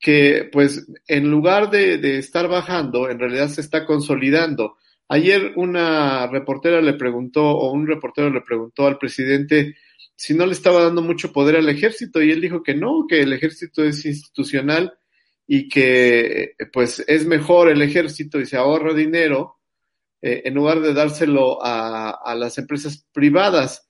que, 0.00 0.48
pues, 0.52 0.86
en 1.06 1.30
lugar 1.30 1.70
de, 1.70 2.18
estar 2.18 2.48
bajando, 2.48 3.08
en 3.08 3.18
realidad 3.18 3.48
se 3.48 3.60
está 3.60 3.86
consolidando. 3.86 4.76
Ayer 5.08 5.52
una 5.56 6.26
reportera 6.26 6.80
le 6.80 6.94
preguntó, 6.94 7.44
o 7.44 7.72
un 7.72 7.86
reportero 7.86 8.30
le 8.30 8.42
preguntó 8.42 8.86
al 8.86 8.98
presidente 8.98 9.76
si 10.16 10.34
no 10.34 10.44
le 10.46 10.52
estaba 10.52 10.82
dando 10.82 11.00
mucho 11.00 11.32
poder 11.32 11.56
al 11.56 11.68
ejército, 11.68 12.20
y 12.20 12.32
él 12.32 12.40
dijo 12.40 12.62
que 12.62 12.74
no, 12.74 13.06
que 13.08 13.20
el 13.20 13.32
ejército 13.32 13.84
es 13.84 14.04
institucional 14.04 14.98
y 15.46 15.68
que, 15.68 16.54
pues, 16.72 17.04
es 17.06 17.24
mejor 17.24 17.68
el 17.68 17.82
ejército 17.82 18.40
y 18.40 18.46
se 18.46 18.56
ahorra 18.56 18.94
dinero 18.94 19.57
eh, 20.20 20.42
en 20.44 20.54
lugar 20.54 20.80
de 20.80 20.94
dárselo 20.94 21.58
a, 21.62 22.34
las 22.36 22.58
empresas 22.58 23.06
privadas. 23.12 23.88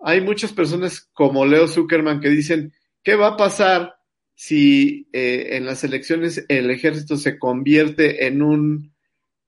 Hay 0.00 0.20
muchas 0.20 0.52
personas 0.52 1.08
como 1.12 1.46
Leo 1.46 1.68
Zuckerman 1.68 2.20
que 2.20 2.28
dicen, 2.28 2.72
¿qué 3.02 3.14
va 3.14 3.28
a 3.28 3.36
pasar 3.36 3.94
si 4.34 5.08
eh, 5.12 5.56
en 5.56 5.66
las 5.66 5.84
elecciones 5.84 6.44
el 6.48 6.70
ejército 6.70 7.16
se 7.16 7.38
convierte 7.38 8.26
en 8.26 8.42
un, 8.42 8.94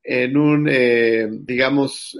en 0.02 0.36
un 0.36 0.68
eh, 0.70 1.28
digamos, 1.30 2.16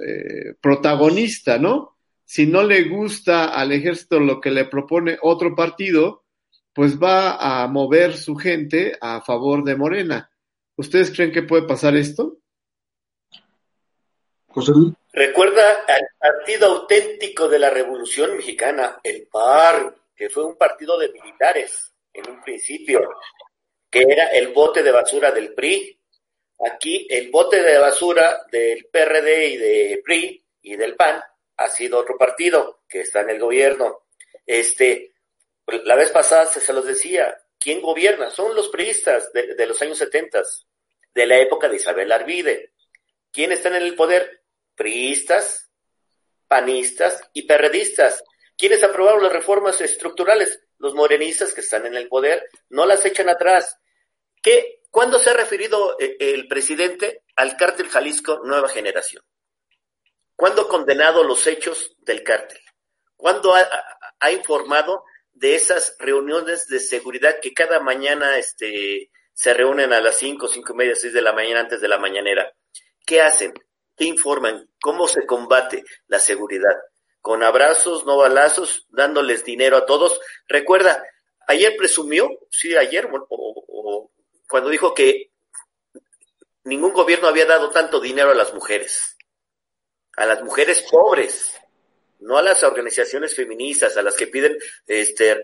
protagonista, 0.60 1.58
¿no? 1.58 1.96
Si 2.24 2.46
no 2.46 2.62
le 2.62 2.84
gusta 2.84 3.46
al 3.46 3.72
ejército 3.72 4.20
lo 4.20 4.40
que 4.40 4.52
le 4.52 4.64
propone 4.64 5.18
otro 5.20 5.56
partido, 5.56 6.24
pues 6.72 7.00
va 7.00 7.62
a 7.62 7.66
mover 7.66 8.16
su 8.16 8.36
gente 8.36 8.96
a 9.00 9.20
favor 9.20 9.64
de 9.64 9.76
Morena. 9.76 10.30
¿Ustedes 10.76 11.10
creen 11.10 11.32
que 11.32 11.42
puede 11.42 11.66
pasar 11.66 11.96
esto? 11.96 12.39
Recuerda 15.12 15.84
al 15.86 16.08
partido 16.18 16.66
auténtico 16.66 17.48
de 17.48 17.58
la 17.58 17.70
Revolución 17.70 18.36
Mexicana, 18.36 19.00
el 19.02 19.26
PAR, 19.26 19.94
que 20.14 20.28
fue 20.28 20.44
un 20.44 20.56
partido 20.56 20.98
de 20.98 21.10
militares 21.10 21.92
en 22.12 22.30
un 22.30 22.42
principio, 22.42 23.08
que 23.88 24.04
era 24.08 24.26
el 24.26 24.48
bote 24.48 24.82
de 24.82 24.92
basura 24.92 25.30
del 25.30 25.54
PRI. 25.54 25.98
Aquí 26.66 27.06
el 27.08 27.30
bote 27.30 27.62
de 27.62 27.78
basura 27.78 28.44
del 28.50 28.86
PRD 28.86 29.46
y 29.46 29.56
de 29.56 30.02
PRI 30.04 30.44
y 30.62 30.76
del 30.76 30.94
PAN 30.94 31.22
ha 31.56 31.68
sido 31.68 31.98
otro 31.98 32.18
partido 32.18 32.82
que 32.88 33.00
está 33.00 33.22
en 33.22 33.30
el 33.30 33.40
gobierno. 33.40 34.02
Este, 34.46 35.14
la 35.84 35.94
vez 35.94 36.10
pasada 36.10 36.46
se, 36.46 36.60
se 36.60 36.72
los 36.72 36.84
decía, 36.84 37.36
¿quién 37.58 37.80
gobierna? 37.80 38.30
Son 38.30 38.54
los 38.54 38.68
priistas 38.68 39.32
de, 39.32 39.54
de 39.54 39.66
los 39.66 39.80
años 39.80 39.98
70, 39.98 40.42
de 41.14 41.26
la 41.26 41.38
época 41.38 41.68
de 41.68 41.76
Isabel 41.76 42.12
Arvide. 42.12 42.72
¿Quién 43.32 43.52
está 43.52 43.68
en 43.68 43.76
el 43.76 43.94
poder? 43.94 44.39
Priistas, 44.80 45.70
panistas 46.48 47.20
y 47.34 47.42
perredistas. 47.42 48.24
¿Quiénes 48.56 48.82
aprobaron 48.82 49.22
las 49.22 49.30
reformas 49.30 49.78
estructurales? 49.82 50.58
Los 50.78 50.94
morenistas 50.94 51.52
que 51.52 51.60
están 51.60 51.84
en 51.84 51.96
el 51.96 52.08
poder, 52.08 52.48
no 52.70 52.86
las 52.86 53.04
echan 53.04 53.28
atrás. 53.28 53.76
¿Qué, 54.42 54.80
¿Cuándo 54.90 55.18
se 55.18 55.28
ha 55.28 55.34
referido 55.34 55.98
eh, 56.00 56.16
el 56.18 56.48
presidente 56.48 57.24
al 57.36 57.58
cártel 57.58 57.90
Jalisco 57.90 58.40
Nueva 58.42 58.70
Generación? 58.70 59.22
¿Cuándo 60.34 60.62
ha 60.62 60.68
condenado 60.68 61.24
los 61.24 61.46
hechos 61.46 61.94
del 61.98 62.22
cártel? 62.22 62.60
¿Cuándo 63.16 63.54
ha, 63.54 64.30
informado 64.32 65.04
de 65.32 65.56
esas 65.56 65.94
reuniones 65.98 66.68
de 66.68 66.80
seguridad 66.80 67.38
que 67.42 67.52
cada 67.52 67.80
mañana 67.80 68.38
este, 68.38 69.10
se 69.34 69.52
reúnen 69.52 69.92
a 69.92 70.00
las 70.00 70.16
cinco, 70.16 70.48
cinco 70.48 70.72
y 70.72 70.76
media, 70.76 70.94
seis 70.94 71.12
de 71.12 71.20
la 71.20 71.34
mañana 71.34 71.60
antes 71.60 71.82
de 71.82 71.88
la 71.88 71.98
mañanera? 71.98 72.50
¿Qué 73.04 73.20
hacen? 73.20 73.52
¿Qué 74.00 74.06
informan? 74.06 74.66
¿Cómo 74.80 75.06
se 75.06 75.26
combate 75.26 75.84
la 76.06 76.18
seguridad? 76.18 76.74
Con 77.20 77.42
abrazos, 77.42 78.06
no 78.06 78.16
balazos, 78.16 78.86
dándoles 78.88 79.44
dinero 79.44 79.76
a 79.76 79.84
todos. 79.84 80.18
Recuerda, 80.48 81.04
ayer 81.46 81.76
presumió, 81.76 82.26
sí, 82.48 82.74
ayer, 82.74 83.10
o, 83.12 83.26
o, 83.28 84.10
cuando 84.48 84.70
dijo 84.70 84.94
que 84.94 85.32
ningún 86.64 86.94
gobierno 86.94 87.28
había 87.28 87.44
dado 87.44 87.68
tanto 87.68 88.00
dinero 88.00 88.30
a 88.30 88.34
las 88.34 88.54
mujeres, 88.54 89.18
a 90.16 90.24
las 90.24 90.42
mujeres 90.42 90.82
pobres, 90.90 91.60
no 92.20 92.38
a 92.38 92.42
las 92.42 92.62
organizaciones 92.62 93.36
feministas, 93.36 93.98
a 93.98 94.02
las 94.02 94.16
que 94.16 94.28
piden 94.28 94.56
este 94.86 95.42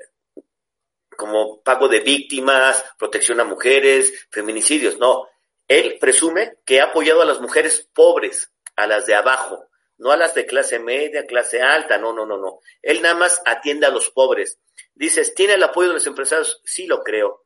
como 1.14 1.60
pago 1.60 1.88
de 1.88 2.00
víctimas, 2.00 2.82
protección 2.98 3.38
a 3.38 3.44
mujeres, 3.44 4.26
feminicidios, 4.30 4.96
no, 4.96 5.28
él 5.68 5.98
presume 6.00 6.58
que 6.64 6.80
ha 6.80 6.84
apoyado 6.84 7.22
a 7.22 7.26
las 7.26 7.40
mujeres 7.40 7.88
pobres, 7.92 8.52
a 8.76 8.86
las 8.86 9.06
de 9.06 9.14
abajo, 9.14 9.68
no 9.98 10.12
a 10.12 10.16
las 10.16 10.34
de 10.34 10.46
clase 10.46 10.78
media, 10.78 11.26
clase 11.26 11.62
alta, 11.62 11.98
no, 11.98 12.12
no, 12.12 12.26
no, 12.26 12.38
no. 12.38 12.60
Él 12.82 13.02
nada 13.02 13.14
más 13.14 13.42
atiende 13.44 13.86
a 13.86 13.90
los 13.90 14.10
pobres. 14.10 14.60
Dices, 14.94 15.34
¿tiene 15.34 15.54
el 15.54 15.62
apoyo 15.62 15.88
de 15.88 15.94
los 15.94 16.06
empresarios? 16.06 16.60
Sí, 16.64 16.86
lo 16.86 17.02
creo. 17.02 17.44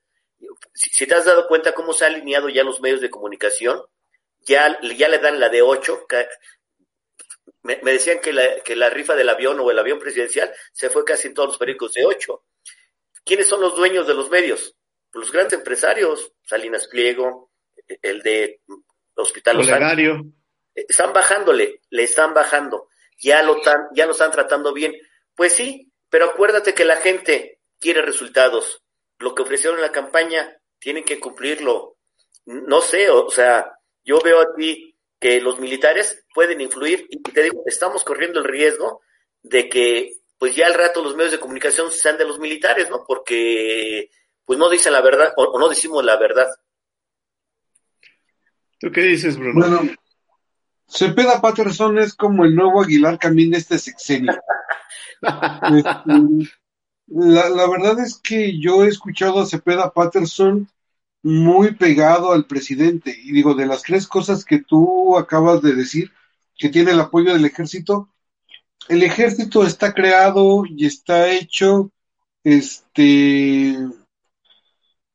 Si, 0.74 1.06
te 1.06 1.14
has 1.14 1.24
dado 1.24 1.46
cuenta 1.46 1.72
cómo 1.72 1.92
se 1.92 2.04
ha 2.04 2.08
alineado 2.08 2.48
ya 2.48 2.64
los 2.64 2.80
medios 2.80 3.00
de 3.00 3.10
comunicación, 3.10 3.82
ya, 4.40 4.78
ya 4.96 5.08
le 5.08 5.18
dan 5.18 5.38
la 5.38 5.48
de 5.48 5.62
ocho. 5.62 6.06
Me, 7.62 7.78
me 7.82 7.92
decían 7.92 8.20
que 8.20 8.32
la, 8.32 8.60
que 8.60 8.74
la 8.74 8.90
rifa 8.90 9.14
del 9.14 9.28
avión 9.28 9.60
o 9.60 9.70
el 9.70 9.78
avión 9.78 9.98
presidencial 9.98 10.52
se 10.72 10.90
fue 10.90 11.04
casi 11.04 11.28
en 11.28 11.34
todos 11.34 11.50
los 11.50 11.58
periódicos 11.58 11.92
de 11.92 12.04
ocho. 12.04 12.44
¿Quiénes 13.24 13.48
son 13.48 13.60
los 13.60 13.76
dueños 13.76 14.06
de 14.06 14.14
los 14.14 14.30
medios? 14.30 14.74
Los 15.12 15.30
grandes 15.30 15.58
empresarios, 15.58 16.32
Salinas 16.42 16.88
Pliego, 16.88 17.49
el 18.02 18.22
de 18.22 18.60
Hospital 19.14 19.58
Olegario. 19.58 20.24
Están 20.74 21.12
bajándole, 21.12 21.80
le 21.90 22.04
están 22.04 22.32
bajando. 22.32 22.88
Ya 23.18 23.42
lo, 23.42 23.60
tan, 23.60 23.88
ya 23.94 24.06
lo 24.06 24.12
están 24.12 24.30
tratando 24.30 24.72
bien. 24.72 24.94
Pues 25.34 25.52
sí, 25.52 25.92
pero 26.08 26.26
acuérdate 26.26 26.74
que 26.74 26.84
la 26.84 26.96
gente 26.96 27.60
quiere 27.78 28.02
resultados. 28.02 28.82
Lo 29.18 29.34
que 29.34 29.42
ofrecieron 29.42 29.78
en 29.78 29.82
la 29.82 29.92
campaña 29.92 30.56
tienen 30.78 31.04
que 31.04 31.20
cumplirlo. 31.20 31.96
no 32.46 32.80
sé, 32.80 33.10
o 33.10 33.30
sea, 33.30 33.72
yo 34.04 34.18
veo 34.20 34.40
aquí 34.40 34.96
que 35.20 35.40
los 35.40 35.60
militares 35.60 36.24
pueden 36.34 36.60
influir 36.60 37.06
y 37.10 37.20
te 37.22 37.42
digo, 37.42 37.62
estamos 37.66 38.02
corriendo 38.04 38.40
el 38.40 38.46
riesgo 38.46 39.02
de 39.42 39.68
que 39.68 40.14
pues 40.38 40.56
ya 40.56 40.66
al 40.66 40.74
rato 40.74 41.02
los 41.02 41.14
medios 41.14 41.32
de 41.32 41.38
comunicación 41.38 41.92
sean 41.92 42.16
de 42.16 42.24
los 42.24 42.38
militares, 42.38 42.88
¿no? 42.88 43.04
Porque 43.06 44.10
pues 44.46 44.58
no 44.58 44.70
dicen 44.70 44.94
la 44.94 45.02
verdad 45.02 45.34
o, 45.36 45.58
no 45.58 45.68
decimos 45.68 46.02
la 46.02 46.16
verdad. 46.16 46.48
¿Tú 48.80 48.90
qué 48.90 49.02
dices, 49.02 49.36
Bruno? 49.36 49.60
Bueno, 49.60 49.92
Cepeda 50.88 51.40
Patterson 51.40 51.98
es 51.98 52.14
como 52.14 52.46
el 52.46 52.56
nuevo 52.56 52.82
Aguilar 52.82 53.18
Camín 53.18 53.50
de 53.50 53.58
este 53.58 53.78
sexenio. 53.78 54.32
Este, 55.22 56.50
la, 57.08 57.50
la, 57.50 57.68
verdad 57.68 57.98
es 58.00 58.18
que 58.18 58.58
yo 58.58 58.82
he 58.82 58.88
escuchado 58.88 59.40
a 59.40 59.46
Cepeda 59.46 59.92
Patterson 59.92 60.66
muy 61.22 61.74
pegado 61.74 62.32
al 62.32 62.46
presidente. 62.46 63.14
Y 63.22 63.32
digo, 63.32 63.52
de 63.52 63.66
las 63.66 63.82
tres 63.82 64.06
cosas 64.06 64.46
que 64.46 64.60
tú 64.60 65.18
acabas 65.18 65.60
de 65.60 65.74
decir, 65.74 66.10
que 66.56 66.70
tiene 66.70 66.92
el 66.92 67.00
apoyo 67.00 67.34
del 67.34 67.44
ejército, 67.44 68.08
el 68.88 69.02
ejército 69.02 69.66
está 69.66 69.92
creado 69.92 70.62
y 70.66 70.86
está 70.86 71.30
hecho, 71.30 71.90
este, 72.42 73.76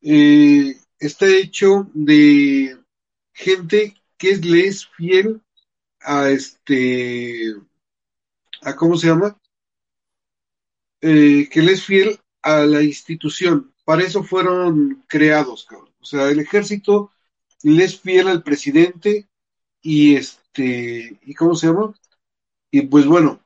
eh, 0.02 0.76
está 1.00 1.26
hecho 1.26 1.90
de 1.94 2.78
gente 3.36 3.94
que 4.16 4.36
le 4.36 4.66
es 4.66 4.86
fiel 4.86 5.42
a 6.00 6.30
este, 6.30 7.54
a 8.62 8.74
cómo 8.74 8.96
se 8.96 9.08
llama, 9.08 9.38
eh, 11.02 11.48
que 11.50 11.60
le 11.60 11.72
es 11.72 11.84
fiel 11.84 12.18
a 12.42 12.64
la 12.64 12.82
institución. 12.82 13.74
Para 13.84 14.02
eso 14.02 14.24
fueron 14.24 15.04
creados, 15.06 15.66
cabrón. 15.66 15.92
O 16.00 16.04
sea, 16.04 16.28
el 16.30 16.40
ejército 16.40 17.12
le 17.62 17.84
es 17.84 18.00
fiel 18.00 18.28
al 18.28 18.42
presidente 18.42 19.28
y 19.82 20.16
este, 20.16 21.18
¿y 21.22 21.34
cómo 21.34 21.54
se 21.54 21.66
llama? 21.66 21.94
Y 22.70 22.82
pues 22.82 23.06
bueno, 23.06 23.44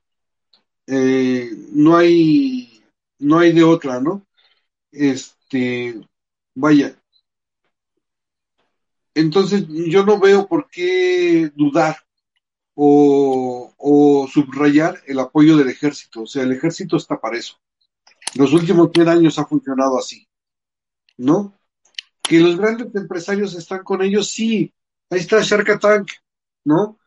eh, 0.86 1.50
no 1.72 1.96
hay, 1.96 2.80
no 3.18 3.40
hay 3.40 3.52
de 3.52 3.64
otra, 3.64 4.00
¿no? 4.00 4.24
Este, 4.92 6.00
vaya. 6.54 6.96
Entonces 9.14 9.66
yo 9.68 10.04
no 10.04 10.18
veo 10.20 10.46
por 10.46 10.68
qué 10.68 11.50
dudar 11.54 11.96
o, 12.74 14.28
subrayar 14.32 15.02
el 15.06 15.18
apoyo 15.18 15.56
del 15.56 15.68
ejército. 15.68 16.22
O 16.22 16.26
sea, 16.26 16.44
el 16.44 16.52
ejército 16.52 16.96
está 16.96 17.20
para 17.20 17.38
eso. 17.38 17.58
Los 18.34 18.52
últimos 18.52 18.92
10 18.92 19.08
años 19.08 19.38
ha 19.38 19.44
funcionado 19.46 19.98
así, 19.98 20.28
¿no? 21.16 21.58
Que 22.22 22.40
los 22.40 22.56
grandes 22.56 22.94
empresarios 22.94 23.54
están 23.54 23.82
con 23.82 24.02
ellos, 24.02 24.30
sí. 24.30 24.72
Ahí 25.10 25.20
está 25.20 25.40
Shark 25.40 25.80
Tank, 25.80 26.10
¿no? 26.64 26.98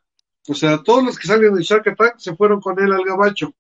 O 0.48 0.54
sea, 0.54 0.84
todos 0.84 1.04
los 1.04 1.18
que 1.18 1.28
salen 1.28 1.56
de 1.56 1.64
Shark 1.64 1.96
Tank 1.96 2.18
se 2.18 2.36
fueron 2.36 2.60
con 2.60 2.78
él 2.80 2.92
al 2.92 3.06
gabacho. 3.06 3.54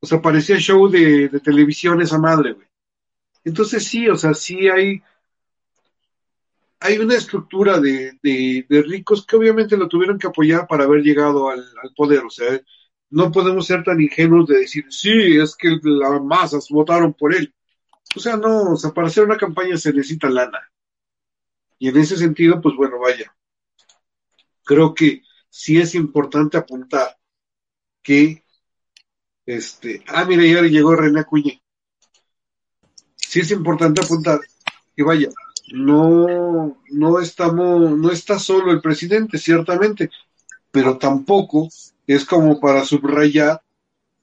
O 0.00 0.06
sea, 0.06 0.22
parecía 0.22 0.56
show 0.58 0.88
de, 0.88 1.28
de 1.28 1.40
televisión 1.40 2.00
esa 2.00 2.18
madre, 2.18 2.52
güey. 2.52 2.66
Entonces 3.44 3.84
sí, 3.84 4.08
o 4.08 4.16
sea, 4.16 4.34
sí 4.34 4.68
hay, 4.68 5.02
hay 6.80 6.98
una 6.98 7.14
estructura 7.14 7.78
de, 7.78 8.18
de, 8.22 8.82
ricos 8.82 9.26
que 9.26 9.36
obviamente 9.36 9.76
lo 9.76 9.88
tuvieron 9.88 10.18
que 10.18 10.26
apoyar 10.26 10.66
para 10.66 10.84
haber 10.84 11.02
llegado 11.02 11.50
al, 11.50 11.60
al, 11.82 11.92
poder. 11.94 12.24
O 12.24 12.30
sea, 12.30 12.60
no 13.10 13.30
podemos 13.30 13.66
ser 13.66 13.84
tan 13.84 14.00
ingenuos 14.00 14.48
de 14.48 14.60
decir, 14.60 14.86
sí, 14.88 15.36
es 15.36 15.54
que 15.56 15.78
las 15.82 16.22
masas 16.22 16.68
votaron 16.70 17.12
por 17.14 17.34
él. 17.34 17.54
O 18.16 18.20
sea, 18.20 18.36
no, 18.36 18.72
o 18.72 18.76
sea, 18.76 18.92
para 18.92 19.08
hacer 19.08 19.24
una 19.24 19.36
campaña 19.36 19.76
se 19.76 19.92
necesita 19.92 20.30
lana. 20.30 20.60
Y 21.78 21.88
en 21.88 21.96
ese 21.98 22.16
sentido, 22.16 22.60
pues 22.60 22.74
bueno, 22.76 22.98
vaya. 22.98 23.34
Creo 24.64 24.94
que 24.94 25.22
sí 25.48 25.78
es 25.78 25.94
importante 25.94 26.56
apuntar 26.56 27.16
que 28.02 28.44
este, 29.46 30.04
ah, 30.06 30.24
mira, 30.24 30.44
ya 30.44 30.62
llegó 30.62 30.94
René 30.94 31.20
Acuña. 31.20 31.60
Sí 33.16 33.40
es 33.40 33.50
importante 33.50 34.00
apuntar 34.00 34.40
que 34.94 35.02
vaya, 35.02 35.28
no, 35.72 36.76
no 36.90 37.20
estamos, 37.20 37.98
no 37.98 38.10
está 38.10 38.38
solo 38.38 38.72
el 38.72 38.80
presidente, 38.80 39.38
ciertamente, 39.38 40.10
pero 40.70 40.98
tampoco 40.98 41.68
es 42.06 42.24
como 42.24 42.60
para 42.60 42.84
subrayar 42.84 43.62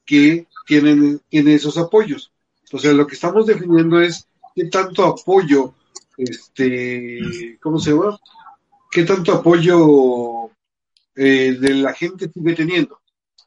que 0.04 0.46
tienen, 0.66 1.20
tiene 1.28 1.54
esos 1.54 1.78
apoyos. 1.78 2.32
O 2.72 2.78
sea, 2.78 2.92
lo 2.92 3.06
que 3.06 3.14
estamos 3.14 3.46
definiendo 3.46 4.00
es 4.00 4.28
qué 4.54 4.66
tanto 4.66 5.04
apoyo, 5.04 5.74
este, 6.16 7.58
¿cómo 7.60 7.78
se 7.78 7.92
llama? 7.92 8.18
¿Qué 8.90 9.04
tanto 9.04 9.32
apoyo 9.32 10.50
eh, 11.14 11.56
de 11.58 11.74
la 11.74 11.94
gente 11.94 12.30
sigue 12.30 12.54
teniendo? 12.54 13.00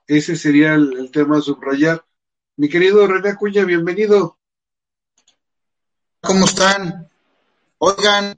Ese 0.08 0.36
sería 0.36 0.74
el, 0.74 1.10
tema 1.12 1.38
a 1.38 1.42
subrayar. 1.42 2.04
Mi 2.58 2.68
querido 2.70 3.06
René 3.08 3.30
Acuña, 3.30 3.64
bienvenido. 3.64 4.38
¿Cómo 6.22 6.46
están? 6.46 7.11
Oigan, 7.84 8.38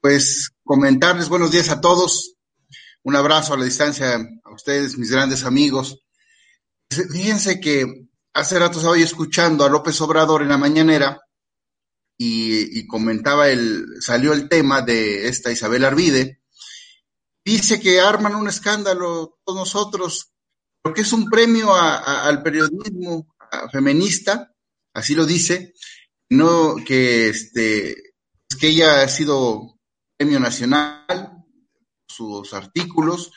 pues 0.00 0.52
comentarles 0.64 1.28
buenos 1.28 1.50
días 1.50 1.68
a 1.68 1.82
todos. 1.82 2.36
Un 3.02 3.14
abrazo 3.14 3.52
a 3.52 3.58
la 3.58 3.66
distancia 3.66 4.14
a 4.14 4.54
ustedes, 4.54 4.96
mis 4.96 5.10
grandes 5.10 5.44
amigos. 5.44 6.02
Fíjense 6.88 7.60
que 7.60 8.08
hace 8.32 8.58
rato 8.58 8.78
estaba 8.78 8.96
yo 8.96 9.04
escuchando 9.04 9.66
a 9.66 9.68
López 9.68 10.00
Obrador 10.00 10.40
en 10.40 10.48
la 10.48 10.56
mañanera 10.56 11.20
y, 12.16 12.86
comentaba 12.86 13.50
el, 13.50 13.84
salió 14.00 14.32
el 14.32 14.48
tema 14.48 14.80
de 14.80 15.28
esta 15.28 15.52
Isabel 15.52 15.84
Arvide. 15.84 16.40
Dice 17.44 17.80
que 17.80 18.00
arman 18.00 18.34
un 18.34 18.48
escándalo 18.48 19.40
todos 19.44 19.58
nosotros 19.58 20.32
porque 20.80 21.02
es 21.02 21.12
un 21.12 21.28
premio 21.28 21.74
al 21.74 22.42
periodismo 22.42 23.26
feminista, 23.70 24.54
así 24.94 25.14
lo 25.14 25.26
dice, 25.26 25.74
no 26.30 26.76
que 26.76 27.28
este 27.28 28.09
que 28.58 28.68
ella 28.68 29.02
ha 29.02 29.08
sido 29.08 29.78
premio 30.16 30.40
nacional 30.40 31.44
sus 32.06 32.52
artículos 32.52 33.32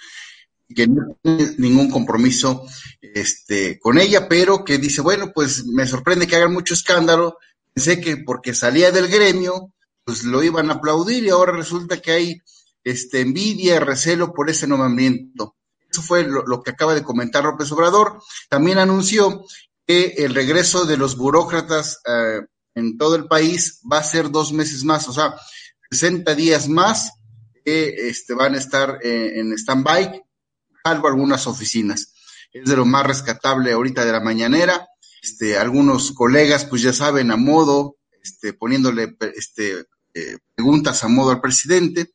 que 0.73 0.87
no 0.87 1.17
tiene 1.21 1.55
ningún 1.57 1.89
compromiso 1.89 2.65
este 3.01 3.79
con 3.79 3.99
ella, 3.99 4.27
pero 4.27 4.63
que 4.63 4.77
dice, 4.77 5.01
bueno, 5.01 5.31
pues 5.33 5.65
me 5.65 5.85
sorprende 5.85 6.27
que 6.27 6.35
hagan 6.35 6.53
mucho 6.53 6.73
escándalo, 6.73 7.37
pensé 7.73 8.01
que 8.01 8.17
porque 8.17 8.53
salía 8.53 8.91
del 8.91 9.07
gremio, 9.07 9.73
pues 10.03 10.23
lo 10.23 10.43
iban 10.43 10.69
a 10.69 10.75
aplaudir 10.75 11.23
y 11.23 11.29
ahora 11.29 11.53
resulta 11.53 12.01
que 12.01 12.11
hay 12.11 12.41
este 12.83 13.21
envidia, 13.21 13.79
recelo 13.79 14.33
por 14.33 14.49
ese 14.49 14.67
nombramiento. 14.67 15.55
Eso 15.89 16.01
fue 16.01 16.23
lo, 16.23 16.43
lo, 16.45 16.63
que 16.63 16.71
acaba 16.71 16.95
de 16.95 17.03
comentar 17.03 17.43
López 17.43 17.71
Obrador. 17.71 18.19
También 18.49 18.79
anunció 18.79 19.45
que 19.85 20.15
el 20.17 20.33
regreso 20.33 20.85
de 20.85 20.97
los 20.97 21.15
burócratas 21.17 22.01
eh, 22.07 22.41
en 22.75 22.97
todo 22.97 23.15
el 23.15 23.25
país 23.25 23.81
va 23.89 23.99
a 23.99 24.03
ser 24.03 24.29
dos 24.29 24.51
meses 24.51 24.83
más, 24.83 25.07
o 25.07 25.13
sea, 25.13 25.35
60 25.91 26.33
días 26.35 26.67
más 26.67 27.11
que 27.63 28.09
este, 28.09 28.33
van 28.33 28.55
a 28.55 28.57
estar 28.57 28.99
eh, 29.03 29.39
en 29.39 29.53
stand-by, 29.53 30.21
salvo 30.83 31.07
algunas 31.07 31.47
oficinas. 31.47 32.13
Es 32.51 32.69
de 32.69 32.75
lo 32.75 32.85
más 32.85 33.05
rescatable 33.05 33.71
ahorita 33.71 34.05
de 34.05 34.11
la 34.11 34.19
mañanera. 34.19 34.87
Este, 35.21 35.57
algunos 35.57 36.11
colegas, 36.11 36.65
pues 36.65 36.81
ya 36.81 36.93
saben, 36.93 37.31
a 37.31 37.37
modo, 37.37 37.97
este, 38.21 38.53
poniéndole 38.53 39.15
este, 39.35 39.85
eh, 40.13 40.37
preguntas 40.53 41.03
a 41.03 41.07
modo 41.07 41.31
al 41.31 41.41
presidente. 41.41 42.11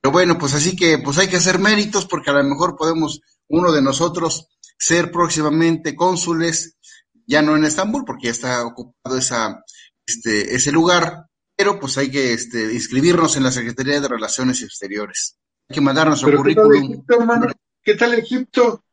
Pero 0.00 0.12
bueno, 0.12 0.38
pues 0.38 0.54
así 0.54 0.74
que 0.76 0.98
pues 0.98 1.18
hay 1.18 1.28
que 1.28 1.36
hacer 1.36 1.58
méritos 1.58 2.06
porque 2.06 2.30
a 2.30 2.34
lo 2.34 2.44
mejor 2.44 2.76
podemos 2.76 3.20
uno 3.48 3.72
de 3.72 3.82
nosotros 3.82 4.48
ser 4.78 5.10
próximamente 5.10 5.94
cónsules, 5.94 6.78
ya 7.26 7.42
no 7.42 7.54
en 7.54 7.64
Estambul 7.64 8.04
porque 8.04 8.26
ya 8.26 8.30
está 8.30 8.64
ocupado 8.64 9.18
esa, 9.18 9.62
este, 10.06 10.54
ese 10.54 10.72
lugar, 10.72 11.26
pero 11.56 11.78
pues 11.78 11.98
hay 11.98 12.10
que 12.10 12.32
este, 12.32 12.72
inscribirnos 12.72 13.36
en 13.36 13.44
la 13.44 13.50
Secretaría 13.50 14.00
de 14.00 14.08
Relaciones 14.08 14.62
Exteriores. 14.62 15.36
Hay 15.68 15.74
que 15.74 15.80
mandar 15.80 16.08
nuestro 16.08 16.36
currículum. 16.36 17.04
¿qué 17.04 17.14
tal, 17.14 17.34
Egipto? 17.34 17.64
¿Qué 17.82 17.94
tal 17.94 18.14
Egipto? 18.14 18.84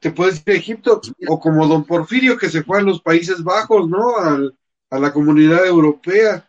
¿Te 0.00 0.10
puedes 0.10 0.44
decir 0.44 0.60
Egipto? 0.60 1.00
O 1.28 1.40
como 1.40 1.66
don 1.66 1.84
Porfirio 1.84 2.36
que 2.36 2.50
se 2.50 2.62
fue 2.62 2.78
a 2.78 2.82
los 2.82 3.00
Países 3.00 3.42
Bajos, 3.42 3.88
¿no? 3.88 4.18
Al, 4.18 4.54
a 4.90 4.98
la 4.98 5.12
comunidad 5.12 5.66
europea. 5.66 6.48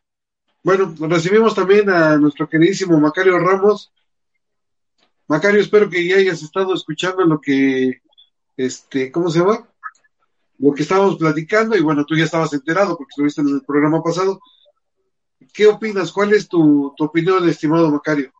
Bueno, 0.64 0.94
recibimos 1.00 1.56
también 1.56 1.90
a 1.90 2.18
nuestro 2.18 2.50
queridísimo 2.50 3.00
Macario 3.00 3.40
Ramos. 3.40 3.92
Macario, 5.28 5.62
espero 5.62 5.90
que 5.90 6.06
ya 6.06 6.18
hayas 6.18 6.42
estado 6.42 6.74
escuchando 6.74 7.24
lo 7.24 7.40
que, 7.40 8.02
este, 8.56 9.12
¿cómo 9.12 9.30
se 9.30 9.40
llama? 9.40 9.68
Lo 10.60 10.74
que 10.74 10.84
estábamos 10.84 11.18
platicando 11.18 11.76
y 11.78 11.82
bueno, 11.82 12.06
tú 12.06 12.16
ya 12.16 12.24
estabas 12.24 12.54
enterado 12.54 12.98
porque 12.98 13.12
estuviste 13.12 13.42
en 13.42 13.50
el 13.50 13.62
programa 13.66 14.02
pasado. 14.02 14.40
¿Qué 15.54 15.68
opinas? 15.68 16.12
¿Cuál 16.12 16.34
es 16.34 16.48
tu, 16.48 16.94
tu 16.98 17.06
opinión, 17.06 17.48
estimado 17.48 17.92
Macario? 17.92 18.32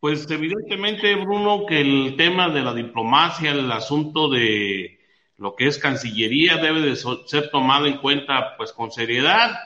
Pues 0.00 0.28
evidentemente, 0.30 1.14
Bruno, 1.16 1.64
que 1.66 1.80
el 1.80 2.16
tema 2.16 2.48
de 2.48 2.62
la 2.62 2.74
diplomacia, 2.74 3.52
el 3.52 3.70
asunto 3.70 4.28
de 4.28 4.98
lo 5.36 5.54
que 5.54 5.66
es 5.66 5.78
Cancillería 5.78 6.56
debe 6.56 6.80
de 6.80 6.96
ser 6.96 7.50
tomado 7.50 7.86
en 7.86 7.98
cuenta 7.98 8.56
pues 8.56 8.72
con 8.72 8.90
seriedad 8.90 9.56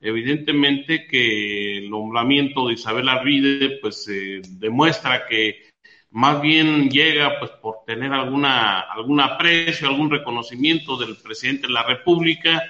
evidentemente 0.00 1.06
que 1.06 1.78
el 1.78 1.90
nombramiento 1.90 2.66
de 2.66 2.74
Isabel 2.74 3.08
Arvide 3.08 3.78
pues 3.80 4.06
eh, 4.08 4.40
demuestra 4.50 5.26
que 5.26 5.65
más 6.16 6.40
bien 6.40 6.88
llega 6.88 7.38
pues 7.38 7.50
por 7.50 7.84
tener 7.84 8.10
alguna 8.10 8.80
algún 8.80 9.20
aprecio, 9.20 9.86
algún 9.86 10.10
reconocimiento 10.10 10.96
del 10.96 11.14
presidente 11.18 11.66
de 11.66 11.74
la 11.74 11.82
República. 11.82 12.62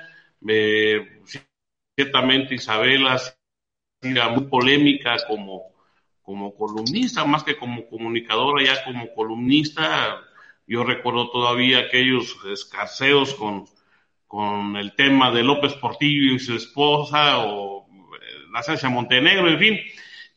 Eh, 0.48 1.22
ciertamente 1.94 2.56
Isabel 2.56 3.06
ha 3.06 3.18
sido 4.02 4.30
muy 4.30 4.46
polémica 4.46 5.16
como, 5.28 5.62
como 6.22 6.56
columnista, 6.56 7.24
más 7.24 7.44
que 7.44 7.56
como 7.56 7.86
comunicadora, 7.88 8.64
ya 8.64 8.84
como 8.84 9.14
columnista. 9.14 10.20
Yo 10.66 10.82
recuerdo 10.82 11.30
todavía 11.30 11.78
aquellos 11.78 12.36
escarceos 12.52 13.32
con, 13.34 13.66
con 14.26 14.76
el 14.76 14.96
tema 14.96 15.30
de 15.30 15.44
López 15.44 15.74
Portillo 15.74 16.34
y 16.34 16.40
su 16.40 16.56
esposa 16.56 17.38
o 17.38 17.86
eh, 17.86 18.48
la 18.52 18.64
Sánchez 18.64 18.90
Montenegro, 18.90 19.48
en 19.48 19.58
fin. 19.60 19.78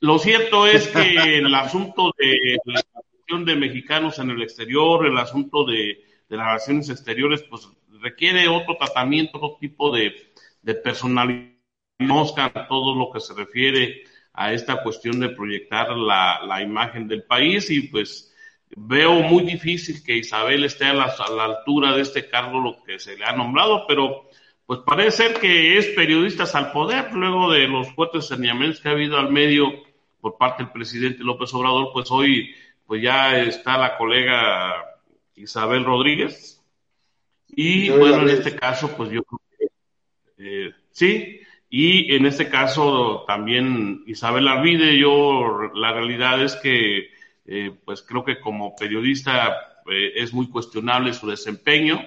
Lo 0.01 0.17
cierto 0.19 0.65
es 0.65 0.87
que 0.87 0.99
el 1.37 1.53
asunto 1.53 2.13
de 2.17 2.57
la 2.65 2.81
cuestión 2.83 3.45
de 3.45 3.55
mexicanos 3.55 4.19
en 4.19 4.29
el 4.31 4.41
exterior, 4.41 5.05
el 5.05 5.17
asunto 5.17 5.65
de, 5.65 6.03
de 6.29 6.37
las 6.37 6.45
relaciones 6.45 6.89
exteriores, 6.89 7.43
pues 7.43 7.67
requiere 8.01 8.47
otro 8.47 8.77
tratamiento, 8.77 9.37
otro 9.37 9.57
tipo 9.59 9.93
de, 9.93 10.31
de 10.61 10.75
personalidad, 10.75 11.57
todo 12.67 12.95
lo 12.95 13.11
que 13.11 13.19
se 13.19 13.33
refiere 13.33 14.03
a 14.33 14.53
esta 14.53 14.81
cuestión 14.81 15.19
de 15.19 15.29
proyectar 15.29 15.89
la, 15.97 16.41
la 16.45 16.61
imagen 16.61 17.07
del 17.07 17.23
país 17.23 17.69
y 17.69 17.81
pues 17.81 18.33
veo 18.75 19.15
muy 19.21 19.43
difícil 19.43 20.03
que 20.03 20.17
Isabel 20.17 20.63
esté 20.63 20.85
a 20.85 20.93
la, 20.93 21.05
a 21.05 21.31
la, 21.31 21.45
altura 21.45 21.93
de 21.93 22.03
este 22.03 22.29
cargo 22.29 22.61
lo 22.61 22.81
que 22.83 22.99
se 22.99 23.17
le 23.17 23.25
ha 23.25 23.33
nombrado, 23.33 23.85
pero 23.87 24.29
pues 24.65 24.81
parece 24.85 25.11
ser 25.11 25.39
que 25.39 25.77
es 25.77 25.87
periodistas 25.87 26.55
al 26.55 26.71
poder, 26.71 27.11
luego 27.11 27.51
de 27.51 27.67
los 27.67 27.91
fuertes 27.93 28.27
señalamientos 28.27 28.79
que 28.79 28.89
ha 28.89 28.91
habido 28.91 29.17
al 29.17 29.31
medio 29.31 29.88
por 30.21 30.37
parte 30.37 30.63
del 30.63 30.71
presidente 30.71 31.23
López 31.23 31.53
Obrador, 31.53 31.89
pues 31.93 32.09
hoy 32.11 32.53
pues 32.85 33.01
ya 33.01 33.39
está 33.39 33.77
la 33.77 33.97
colega 33.97 34.99
Isabel 35.35 35.85
Rodríguez. 35.85 36.63
Y 37.47 37.89
bueno, 37.89 38.21
en 38.21 38.29
este 38.29 38.55
caso 38.55 38.95
pues 38.95 39.09
yo 39.09 39.21
eh, 40.37 40.71
sí, 40.91 41.41
y 41.69 42.15
en 42.15 42.25
este 42.25 42.49
caso 42.49 43.23
también 43.27 44.03
Isabel 44.07 44.47
Arvide, 44.47 44.97
yo 44.97 45.69
la 45.73 45.93
realidad 45.93 46.43
es 46.43 46.55
que 46.55 47.09
eh, 47.45 47.71
pues 47.83 48.03
creo 48.03 48.23
que 48.23 48.39
como 48.39 48.75
periodista 48.75 49.81
eh, 49.89 50.13
es 50.15 50.33
muy 50.33 50.49
cuestionable 50.49 51.13
su 51.13 51.27
desempeño, 51.27 51.99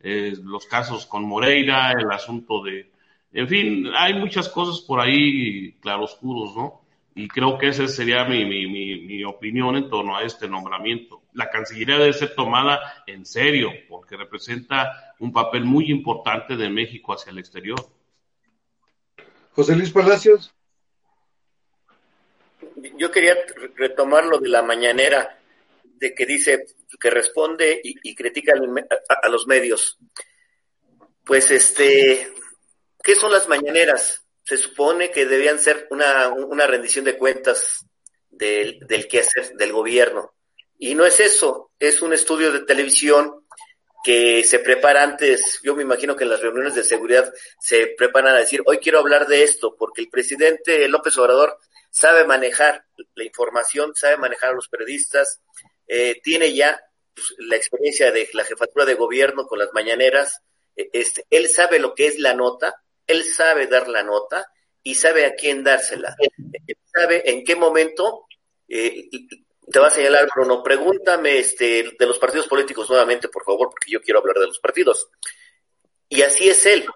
eh, 0.00 0.34
los 0.42 0.66
casos 0.66 1.04
con 1.06 1.24
Moreira, 1.24 1.92
el 1.92 2.10
asunto 2.10 2.62
de, 2.62 2.90
en 3.32 3.48
fin, 3.48 3.88
hay 3.94 4.14
muchas 4.14 4.48
cosas 4.48 4.80
por 4.80 5.00
ahí 5.00 5.72
claroscuros, 5.80 6.56
¿no? 6.56 6.82
Y 7.18 7.28
creo 7.28 7.56
que 7.56 7.68
esa 7.68 7.88
sería 7.88 8.26
mi, 8.26 8.44
mi, 8.44 8.66
mi, 8.66 9.00
mi 9.00 9.24
opinión 9.24 9.74
en 9.74 9.88
torno 9.88 10.18
a 10.18 10.22
este 10.22 10.46
nombramiento. 10.48 11.22
La 11.32 11.48
Cancillería 11.48 11.96
debe 11.96 12.12
ser 12.12 12.34
tomada 12.34 13.02
en 13.06 13.24
serio 13.24 13.70
porque 13.88 14.18
representa 14.18 15.14
un 15.18 15.32
papel 15.32 15.64
muy 15.64 15.90
importante 15.90 16.56
de 16.56 16.68
México 16.68 17.14
hacia 17.14 17.32
el 17.32 17.38
exterior. 17.38 17.78
José 19.52 19.74
Luis 19.74 19.90
Palacios. 19.90 20.54
Yo 22.98 23.10
quería 23.10 23.34
retomar 23.76 24.26
lo 24.26 24.38
de 24.38 24.50
la 24.50 24.60
mañanera, 24.60 25.38
de 25.84 26.14
que 26.14 26.26
dice 26.26 26.66
que 27.00 27.08
responde 27.08 27.80
y, 27.82 27.94
y 28.10 28.14
critica 28.14 28.52
a, 28.52 29.26
a, 29.26 29.28
los 29.30 29.46
medios. 29.46 29.96
Pues 31.24 31.50
este, 31.50 32.30
¿qué 33.02 33.16
son 33.16 33.32
las 33.32 33.48
mañaneras? 33.48 34.25
Se 34.46 34.56
supone 34.56 35.10
que 35.10 35.26
debían 35.26 35.58
ser 35.58 35.88
una, 35.90 36.28
una 36.28 36.66
rendición 36.66 37.04
de 37.04 37.18
cuentas 37.18 37.84
del, 38.30 38.78
del 38.86 39.08
quehacer 39.08 39.56
del 39.56 39.72
gobierno. 39.72 40.32
Y 40.78 40.94
no 40.94 41.04
es 41.04 41.20
eso, 41.20 41.72
es 41.78 42.00
un 42.00 42.12
estudio 42.12 42.52
de 42.52 42.60
televisión 42.60 43.46
que 44.04 44.44
se 44.44 44.60
prepara 44.60 45.02
antes, 45.02 45.58
yo 45.64 45.74
me 45.74 45.82
imagino 45.82 46.14
que 46.14 46.22
en 46.22 46.30
las 46.30 46.40
reuniones 46.40 46.76
de 46.76 46.84
seguridad 46.84 47.32
se 47.58 47.88
preparan 47.98 48.36
a 48.36 48.38
decir, 48.38 48.62
hoy 48.64 48.78
quiero 48.78 49.00
hablar 49.00 49.26
de 49.26 49.42
esto, 49.42 49.74
porque 49.76 50.00
el 50.00 50.08
presidente 50.08 50.86
López 50.86 51.18
Obrador 51.18 51.58
sabe 51.90 52.24
manejar 52.24 52.84
la 53.16 53.24
información, 53.24 53.96
sabe 53.96 54.16
manejar 54.16 54.50
a 54.50 54.54
los 54.54 54.68
periodistas, 54.68 55.40
eh, 55.88 56.20
tiene 56.22 56.54
ya 56.54 56.80
pues, 57.12 57.34
la 57.38 57.56
experiencia 57.56 58.12
de 58.12 58.28
la 58.32 58.44
jefatura 58.44 58.84
de 58.84 58.94
gobierno 58.94 59.48
con 59.48 59.58
las 59.58 59.72
mañaneras, 59.72 60.40
este, 60.76 61.26
él 61.30 61.48
sabe 61.48 61.80
lo 61.80 61.92
que 61.94 62.06
es 62.06 62.20
la 62.20 62.34
nota, 62.34 62.76
él 63.06 63.24
sabe 63.24 63.66
dar 63.66 63.88
la 63.88 64.02
nota 64.02 64.50
y 64.82 64.94
sabe 64.94 65.26
a 65.26 65.34
quién 65.34 65.64
dársela, 65.64 66.16
él 66.18 66.76
sabe 66.92 67.30
en 67.30 67.44
qué 67.44 67.56
momento 67.56 68.26
eh, 68.68 69.08
te 69.70 69.78
va 69.78 69.88
a 69.88 69.90
señalar, 69.90 70.28
Bruno. 70.34 70.62
Pregúntame 70.62 71.38
este, 71.38 71.94
de 71.98 72.06
los 72.06 72.18
partidos 72.18 72.46
políticos 72.46 72.88
nuevamente, 72.88 73.28
por 73.28 73.44
favor, 73.44 73.68
porque 73.70 73.90
yo 73.90 74.00
quiero 74.00 74.20
hablar 74.20 74.36
de 74.36 74.46
los 74.46 74.58
partidos. 74.58 75.08
Y 76.08 76.22
así 76.22 76.48
es 76.48 76.64
él. 76.66 76.86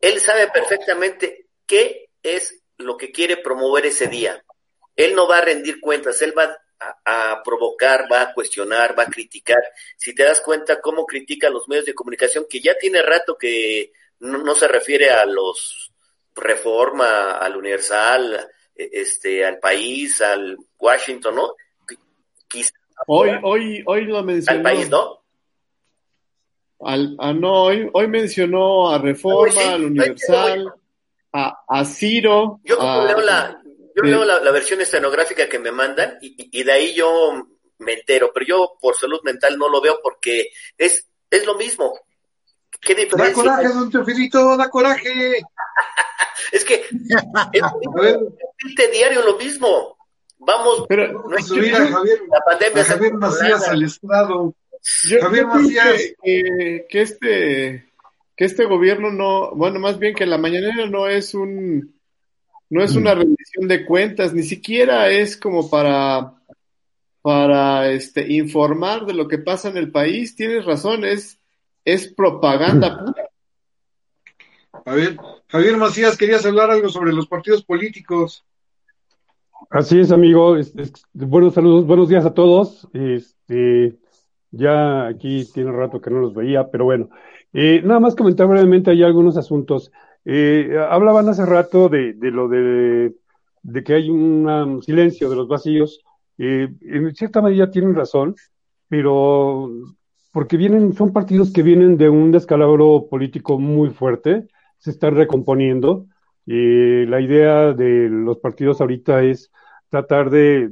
Él 0.00 0.20
sabe 0.20 0.48
perfectamente 0.48 1.48
qué 1.66 2.08
es 2.22 2.62
lo 2.78 2.96
que 2.96 3.12
quiere 3.12 3.36
promover 3.36 3.86
ese 3.86 4.06
día. 4.06 4.42
Él 4.96 5.14
no 5.14 5.28
va 5.28 5.38
a 5.38 5.44
rendir 5.44 5.80
cuentas, 5.80 6.22
él 6.22 6.36
va 6.36 6.56
a, 6.78 7.32
a 7.32 7.42
provocar, 7.42 8.10
va 8.10 8.22
a 8.22 8.32
cuestionar, 8.32 8.98
va 8.98 9.04
a 9.04 9.10
criticar. 9.10 9.62
Si 9.96 10.14
te 10.14 10.24
das 10.24 10.40
cuenta 10.40 10.80
cómo 10.80 11.04
critica 11.04 11.48
a 11.48 11.50
los 11.50 11.68
medios 11.68 11.86
de 11.86 11.94
comunicación, 11.94 12.46
que 12.48 12.60
ya 12.60 12.74
tiene 12.78 13.02
rato 13.02 13.36
que 13.36 13.92
no, 14.24 14.38
no 14.38 14.54
se 14.54 14.68
refiere 14.68 15.10
a 15.10 15.24
los 15.24 15.92
Reforma, 16.34 17.38
al 17.38 17.56
Universal, 17.56 18.48
este, 18.74 19.44
al 19.44 19.58
país, 19.58 20.20
al 20.20 20.56
Washington, 20.78 21.36
¿no? 21.36 21.54
Hoy, 23.06 23.30
hoy, 23.42 23.82
hoy 23.86 24.04
lo 24.04 24.22
mencionó. 24.22 24.56
Al 24.58 24.62
país, 24.62 24.90
¿no? 24.90 25.22
Al, 26.80 27.16
a, 27.18 27.32
no, 27.32 27.64
hoy, 27.64 27.88
hoy 27.92 28.08
mencionó 28.08 28.90
a 28.90 28.98
Reforma, 28.98 29.52
sí, 29.52 29.68
al 29.68 29.84
Universal, 29.84 30.74
a, 31.32 31.64
a 31.68 31.84
Ciro. 31.84 32.60
Yo 32.64 32.80
a, 32.80 33.04
leo, 33.04 33.20
la, 33.20 33.62
yo 33.94 34.02
de, 34.02 34.10
leo 34.10 34.24
la, 34.24 34.40
la, 34.40 34.50
versión 34.50 34.80
escenográfica 34.80 35.48
que 35.48 35.58
me 35.58 35.70
mandan 35.70 36.18
y, 36.20 36.50
y, 36.58 36.62
de 36.62 36.72
ahí 36.72 36.94
yo 36.94 37.46
me 37.78 37.94
entero, 37.94 38.30
pero 38.34 38.46
yo 38.46 38.72
por 38.80 38.96
salud 38.96 39.20
mental 39.22 39.56
no 39.56 39.68
lo 39.68 39.80
veo 39.80 40.00
porque 40.02 40.48
es, 40.76 41.08
es 41.30 41.46
lo 41.46 41.54
mismo. 41.54 41.94
¿Qué 42.80 42.94
diferencia? 42.94 43.42
Da 43.42 43.56
coraje, 43.56 43.68
don 43.68 43.90
Teofilito, 43.90 44.56
da 44.56 44.68
coraje. 44.68 45.42
es 46.52 46.64
que 46.64 46.74
es, 46.74 46.84
es, 47.52 48.90
diario 48.92 49.22
lo 49.24 49.36
mismo. 49.38 49.96
Vamos, 50.38 50.84
pero 50.88 51.26
no 51.28 51.38
subir 51.42 51.74
a 51.74 51.86
Javier, 51.86 52.20
la 52.30 52.40
pandemia 52.40 52.82
a 52.82 52.84
Javier 52.84 53.14
Macías 53.14 53.68
al 53.68 53.82
estrado. 53.82 54.54
Yo, 55.08 55.20
Javier 55.20 55.44
yo 55.44 55.48
Macías. 55.48 56.02
Que, 56.22 56.86
que, 56.88 57.00
este, 57.00 57.88
que 58.36 58.44
este 58.44 58.64
gobierno 58.66 59.10
no, 59.10 59.52
bueno, 59.54 59.78
más 59.78 59.98
bien 59.98 60.14
que 60.14 60.26
la 60.26 60.36
mañanera 60.36 60.86
no 60.86 61.08
es 61.08 61.34
un, 61.34 61.94
no 62.68 62.82
es 62.82 62.94
una 62.96 63.14
rendición 63.14 63.68
de 63.68 63.86
cuentas, 63.86 64.34
ni 64.34 64.42
siquiera 64.42 65.08
es 65.08 65.36
como 65.36 65.70
para, 65.70 66.34
para 67.22 67.90
este, 67.90 68.32
informar 68.32 69.06
de 69.06 69.14
lo 69.14 69.28
que 69.28 69.38
pasa 69.38 69.68
en 69.68 69.76
el 69.76 69.90
país. 69.90 70.36
Tienes 70.36 70.64
razón, 70.64 71.04
es, 71.04 71.38
es 71.84 72.12
propaganda 72.12 72.98
pura. 72.98 73.28
Javier, 74.84 75.16
Javier 75.48 75.76
Macías, 75.76 76.16
querías 76.16 76.44
hablar 76.44 76.70
algo 76.70 76.88
sobre 76.88 77.12
los 77.12 77.26
partidos 77.26 77.64
políticos. 77.64 78.44
Así 79.70 80.00
es, 80.00 80.12
amigo. 80.12 80.56
Es, 80.56 80.74
es, 80.76 80.92
buenos 81.12 81.54
saludos, 81.54 81.86
buenos 81.86 82.08
días 82.08 82.24
a 82.24 82.34
todos. 82.34 82.88
Este, 82.92 83.96
ya 84.50 85.06
aquí 85.06 85.44
tiene 85.52 85.72
rato 85.72 86.00
que 86.00 86.10
no 86.10 86.20
los 86.20 86.34
veía, 86.34 86.70
pero 86.70 86.84
bueno. 86.84 87.08
Eh, 87.52 87.82
nada 87.84 88.00
más 88.00 88.14
comentar 88.14 88.46
brevemente 88.46 88.90
hay 88.90 89.02
algunos 89.02 89.36
asuntos. 89.36 89.92
Eh, 90.24 90.76
hablaban 90.90 91.28
hace 91.28 91.46
rato 91.46 91.88
de, 91.88 92.14
de 92.14 92.30
lo 92.30 92.48
de, 92.48 93.14
de, 93.62 93.84
que 93.84 93.94
hay 93.94 94.10
un 94.10 94.82
silencio 94.82 95.30
de 95.30 95.36
los 95.36 95.48
vacíos. 95.48 96.00
Eh, 96.36 96.68
en 96.80 97.14
cierta 97.14 97.40
medida 97.40 97.70
tienen 97.70 97.94
razón, 97.94 98.34
pero 98.88 99.70
porque 100.34 100.56
vienen, 100.56 100.94
son 100.94 101.12
partidos 101.12 101.52
que 101.52 101.62
vienen 101.62 101.96
de 101.96 102.08
un 102.08 102.32
descalabro 102.32 103.06
político 103.08 103.56
muy 103.56 103.90
fuerte, 103.90 104.48
se 104.78 104.90
están 104.90 105.14
recomponiendo. 105.14 106.06
Eh, 106.48 107.06
la 107.08 107.20
idea 107.20 107.72
de 107.72 108.08
los 108.08 108.38
partidos 108.38 108.80
ahorita 108.80 109.22
es 109.22 109.52
tratar 109.90 110.30
de, 110.30 110.68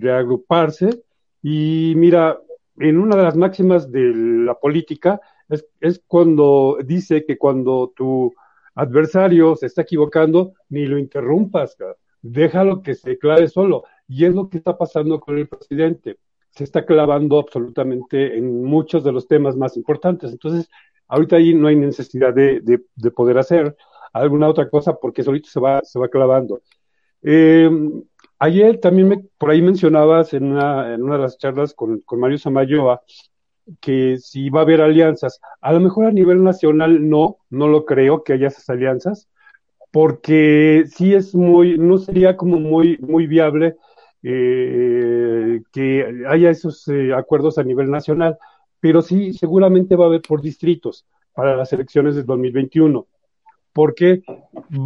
reagruparse 0.00 1.02
y 1.42 1.94
mira, 1.96 2.38
en 2.78 2.96
una 2.96 3.16
de 3.16 3.24
las 3.24 3.36
máximas 3.36 3.90
de 3.90 4.12
la 4.14 4.54
política 4.54 5.20
es, 5.48 6.00
cuando 6.06 6.78
dice 6.84 7.24
que 7.24 7.36
cuando 7.36 7.92
tu 7.96 8.32
adversario 8.76 9.56
se 9.56 9.66
está 9.66 9.82
equivocando, 9.82 10.52
ni 10.68 10.86
lo 10.86 10.96
interrumpas, 10.96 11.76
déjalo 12.22 12.82
que 12.82 12.94
se 12.94 13.10
declare 13.10 13.48
solo. 13.48 13.82
Y 14.06 14.26
es 14.26 14.34
lo 14.36 14.48
que 14.48 14.58
está 14.58 14.78
pasando 14.78 15.18
con 15.18 15.38
el 15.38 15.48
presidente. 15.48 16.18
Se 16.52 16.64
está 16.64 16.86
clavando 16.86 17.38
absolutamente 17.40 18.36
en 18.38 18.64
muchos 18.64 19.02
de 19.04 19.12
los 19.12 19.26
temas 19.26 19.56
más 19.56 19.76
importantes. 19.76 20.30
Entonces, 20.32 20.70
ahorita 21.08 21.36
ahí 21.36 21.54
no 21.54 21.68
hay 21.68 21.76
necesidad 21.76 22.32
de, 22.32 22.60
de, 22.60 22.80
de 22.94 23.10
poder 23.10 23.38
hacer. 23.38 23.76
alguna 24.12 24.48
otra 24.48 24.68
cosa 24.68 24.94
porque 24.94 25.22
solito 25.22 25.48
se 25.48 25.60
va, 25.60 25.80
se 25.82 25.98
va 25.98 26.08
clavando. 26.08 26.60
Eh, 27.22 27.70
ayer 28.38 28.78
también 28.78 29.08
me, 29.08 29.24
por 29.38 29.50
ahí 29.50 29.62
mencionabas 29.62 30.34
en 30.34 30.52
una, 30.52 30.94
en 30.94 31.02
una 31.02 31.16
de 31.16 31.22
las 31.22 31.38
charlas 31.38 31.74
con, 31.74 32.00
con 32.00 32.20
Mario 32.20 32.38
Samayoa 32.38 33.02
que 33.80 34.18
si 34.18 34.50
va 34.50 34.60
a 34.60 34.62
haber 34.64 34.80
alianzas, 34.80 35.40
a 35.60 35.72
lo 35.72 35.80
mejor 35.80 36.06
a 36.06 36.12
nivel 36.12 36.42
nacional 36.42 37.08
no, 37.08 37.38
no 37.48 37.68
lo 37.68 37.84
creo 37.84 38.24
que 38.24 38.32
haya 38.32 38.48
esas 38.48 38.68
alianzas, 38.68 39.28
porque 39.92 40.84
sí 40.88 41.14
es 41.14 41.34
muy, 41.34 41.78
no 41.78 41.98
sería 41.98 42.36
como 42.36 42.58
muy, 42.58 42.98
muy 42.98 43.26
viable 43.26 43.76
eh, 44.22 45.62
que 45.72 46.24
haya 46.28 46.50
esos 46.50 46.86
eh, 46.88 47.12
acuerdos 47.14 47.58
a 47.58 47.64
nivel 47.64 47.90
nacional, 47.90 48.38
pero 48.80 49.02
sí 49.02 49.32
seguramente 49.32 49.96
va 49.96 50.04
a 50.04 50.08
haber 50.08 50.22
por 50.22 50.40
distritos 50.40 51.06
para 51.34 51.56
las 51.56 51.72
elecciones 51.72 52.14
del 52.14 52.26
2021, 52.26 53.06
porque 53.72 54.22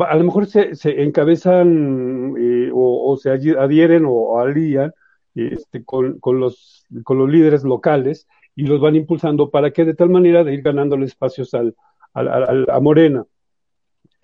a 0.09 0.17
lo 0.17 0.25
mejor 0.25 0.47
se, 0.47 0.75
se 0.75 1.03
encabezan 1.03 2.35
eh, 2.39 2.71
o, 2.73 3.17
se 3.17 3.31
adhieren 3.31 4.05
o, 4.07 4.39
alían 4.39 4.93
este, 5.35 5.85
con, 5.85 6.19
con, 6.21 6.41
los, 6.41 6.87
con 7.05 7.19
los 7.19 7.29
líderes 7.29 7.65
locales 7.65 8.29
y 8.55 8.67
los 8.67 8.81
van 8.81 8.97
impulsando 8.97 9.51
para 9.51 9.71
que 9.71 9.85
de 9.85 9.95
tal 9.95 10.09
manera 10.09 10.45
de 10.45 10.55
ir 10.55 10.63
ganando 10.63 10.97
espacios 10.97 11.53
al, 11.55 11.75
al, 12.15 12.29
al, 12.29 12.67
a 12.71 12.81
Morena. 12.81 13.27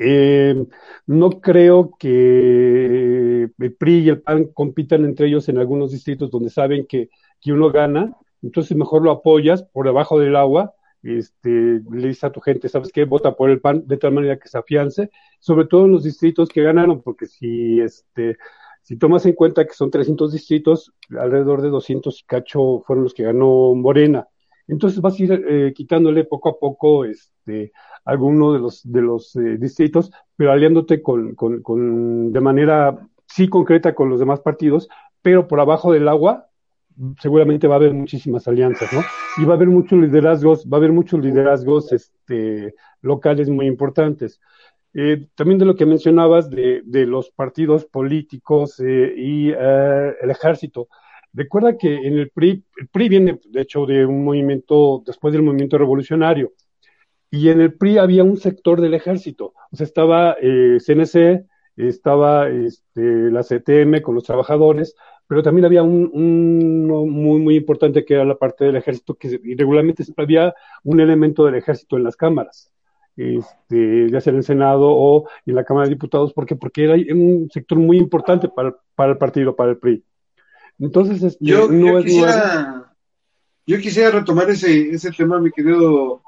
Eh, 0.04 0.66
no 1.06 1.30
creo 1.40 1.92
que 1.98 3.50
el 3.56 3.74
PRI 3.78 3.98
y 4.00 4.08
el 4.08 4.22
PAN 4.22 4.46
compitan 4.52 5.04
entre 5.04 5.28
ellos 5.28 5.48
en 5.48 5.58
algunos 5.58 5.92
distritos 5.92 6.30
donde 6.30 6.50
saben 6.50 6.86
que, 6.86 7.10
que 7.40 7.52
uno 7.52 7.70
gana, 7.70 8.16
entonces 8.42 8.76
mejor 8.76 9.02
lo 9.02 9.12
apoyas 9.12 9.62
por 9.62 9.86
debajo 9.86 10.18
del 10.18 10.36
agua, 10.36 10.74
este, 11.02 11.50
le 11.50 12.08
dices 12.08 12.24
a 12.24 12.32
tu 12.32 12.40
gente, 12.40 12.68
¿sabes 12.68 12.90
qué? 12.92 13.04
Vota 13.04 13.36
por 13.36 13.50
el 13.50 13.60
PAN 13.60 13.86
de 13.86 13.96
tal 13.96 14.12
manera 14.12 14.38
que 14.38 14.48
se 14.48 14.58
afiance, 14.58 15.10
sobre 15.40 15.66
todo 15.66 15.84
en 15.86 15.92
los 15.92 16.04
distritos 16.04 16.48
que 16.48 16.62
ganaron, 16.62 17.02
porque 17.02 17.26
si, 17.26 17.80
este, 17.80 18.36
si 18.82 18.96
tomas 18.96 19.26
en 19.26 19.34
cuenta 19.34 19.66
que 19.66 19.74
son 19.74 19.90
300 19.90 20.32
distritos, 20.32 20.92
alrededor 21.10 21.62
de 21.62 21.70
200 21.70 22.20
y 22.20 22.24
cacho 22.24 22.82
fueron 22.86 23.04
los 23.04 23.14
que 23.14 23.24
ganó 23.24 23.74
Morena. 23.74 24.28
Entonces 24.68 25.00
vas 25.00 25.18
a 25.18 25.22
ir 25.22 25.32
eh, 25.32 25.72
quitándole 25.74 26.24
poco 26.24 26.48
a 26.48 26.58
poco 26.58 27.04
este, 27.04 27.72
alguno 28.04 28.52
de 28.52 28.58
los, 28.58 28.80
de 28.90 29.02
los 29.02 29.34
eh, 29.36 29.56
distritos, 29.58 30.12
pero 30.36 30.52
aliándote 30.52 31.02
con, 31.02 32.32
de 32.32 32.40
manera 32.40 32.98
sí 33.26 33.48
concreta 33.48 33.94
con 33.94 34.08
los 34.08 34.18
demás 34.18 34.40
partidos, 34.40 34.88
pero 35.20 35.48
por 35.48 35.60
abajo 35.60 35.92
del 35.92 36.08
agua 36.08 36.48
seguramente 37.20 37.66
va 37.66 37.76
a 37.76 37.78
haber 37.78 37.94
muchísimas 37.94 38.46
alianzas, 38.46 38.92
¿no? 38.92 39.00
Y 39.38 39.46
va 39.46 39.54
a 39.54 39.56
haber 39.56 39.68
muchos 39.68 39.98
liderazgos, 39.98 40.66
va 40.66 40.76
a 40.76 40.80
haber 40.80 40.92
muchos 40.92 41.20
liderazgos 41.20 41.90
este, 41.92 42.74
locales 43.00 43.48
muy 43.48 43.66
importantes. 43.66 44.40
Eh, 44.94 45.26
también 45.34 45.58
de 45.58 45.64
lo 45.64 45.74
que 45.74 45.86
mencionabas 45.86 46.50
de, 46.50 46.82
de 46.84 47.06
los 47.06 47.30
partidos 47.30 47.86
políticos 47.86 48.78
eh, 48.80 49.14
y 49.16 49.50
el 49.50 50.30
ejército. 50.30 50.88
Recuerda 51.34 51.78
que 51.78 51.94
en 51.94 52.18
el 52.18 52.30
PRI, 52.30 52.64
el 52.76 52.88
PRI 52.88 53.08
viene, 53.08 53.40
de 53.44 53.60
hecho, 53.62 53.86
de 53.86 54.04
un 54.04 54.24
movimiento, 54.24 55.02
después 55.06 55.32
del 55.32 55.42
movimiento 55.42 55.78
revolucionario, 55.78 56.52
y 57.30 57.48
en 57.48 57.60
el 57.62 57.74
PRI 57.74 57.98
había 57.98 58.24
un 58.24 58.36
sector 58.36 58.80
del 58.80 58.94
ejército, 58.94 59.54
o 59.70 59.76
sea, 59.76 59.86
estaba 59.86 60.36
eh, 60.42 60.78
CNC, 60.78 61.46
estaba 61.76 62.48
este, 62.50 63.00
la 63.30 63.42
CTM 63.42 64.02
con 64.02 64.14
los 64.14 64.24
trabajadores, 64.24 64.94
pero 65.26 65.42
también 65.42 65.64
había 65.64 65.82
un, 65.82 66.10
un, 66.12 66.86
muy, 66.86 67.40
muy 67.40 67.56
importante 67.56 68.04
que 68.04 68.14
era 68.14 68.24
la 68.26 68.36
parte 68.36 68.66
del 68.66 68.76
ejército, 68.76 69.14
que 69.14 69.40
regularmente 69.56 70.04
siempre 70.04 70.24
había 70.24 70.54
un 70.84 71.00
elemento 71.00 71.46
del 71.46 71.54
ejército 71.54 71.96
en 71.96 72.04
las 72.04 72.16
cámaras, 72.16 72.70
este, 73.16 74.10
ya 74.10 74.20
sea 74.20 74.32
en 74.32 74.38
el 74.38 74.44
Senado 74.44 74.90
o 74.90 75.26
en 75.46 75.54
la 75.54 75.64
Cámara 75.64 75.86
de 75.86 75.94
Diputados, 75.94 76.34
porque 76.34 76.56
porque 76.56 76.84
era 76.84 76.94
un 77.14 77.48
sector 77.50 77.78
muy 77.78 77.96
importante 77.96 78.50
para, 78.50 78.76
para 78.94 79.12
el 79.12 79.18
partido, 79.18 79.56
para 79.56 79.70
el 79.70 79.78
PRI. 79.78 80.04
Entonces, 80.82 81.22
este, 81.22 81.44
yo, 81.44 81.68
no 81.68 82.00
yo, 82.00 82.04
quisiera, 82.04 82.92
yo 83.64 83.78
quisiera 83.78 84.10
retomar 84.10 84.50
ese, 84.50 84.90
ese 84.90 85.12
tema, 85.12 85.38
mi 85.38 85.52
querido, 85.52 86.22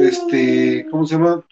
este, 0.00 0.86
¿cómo 0.90 1.06
se 1.06 1.16
llama? 1.16 1.44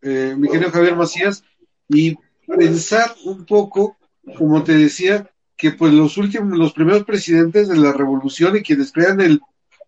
Eh, 0.00 0.36
mi 0.38 0.48
querido 0.48 0.70
Javier 0.70 0.94
Macías, 0.94 1.42
y 1.88 2.16
pensar 2.46 3.12
un 3.24 3.44
poco, 3.44 3.96
como 4.38 4.62
te 4.62 4.74
decía, 4.74 5.28
que 5.56 5.72
pues 5.72 5.92
los 5.92 6.16
últimos, 6.16 6.56
los 6.56 6.72
primeros 6.72 7.02
presidentes 7.02 7.66
de 7.66 7.78
la 7.78 7.92
revolución 7.92 8.56
y 8.56 8.62
quienes 8.62 8.92
crean 8.92 9.20
el, 9.20 9.40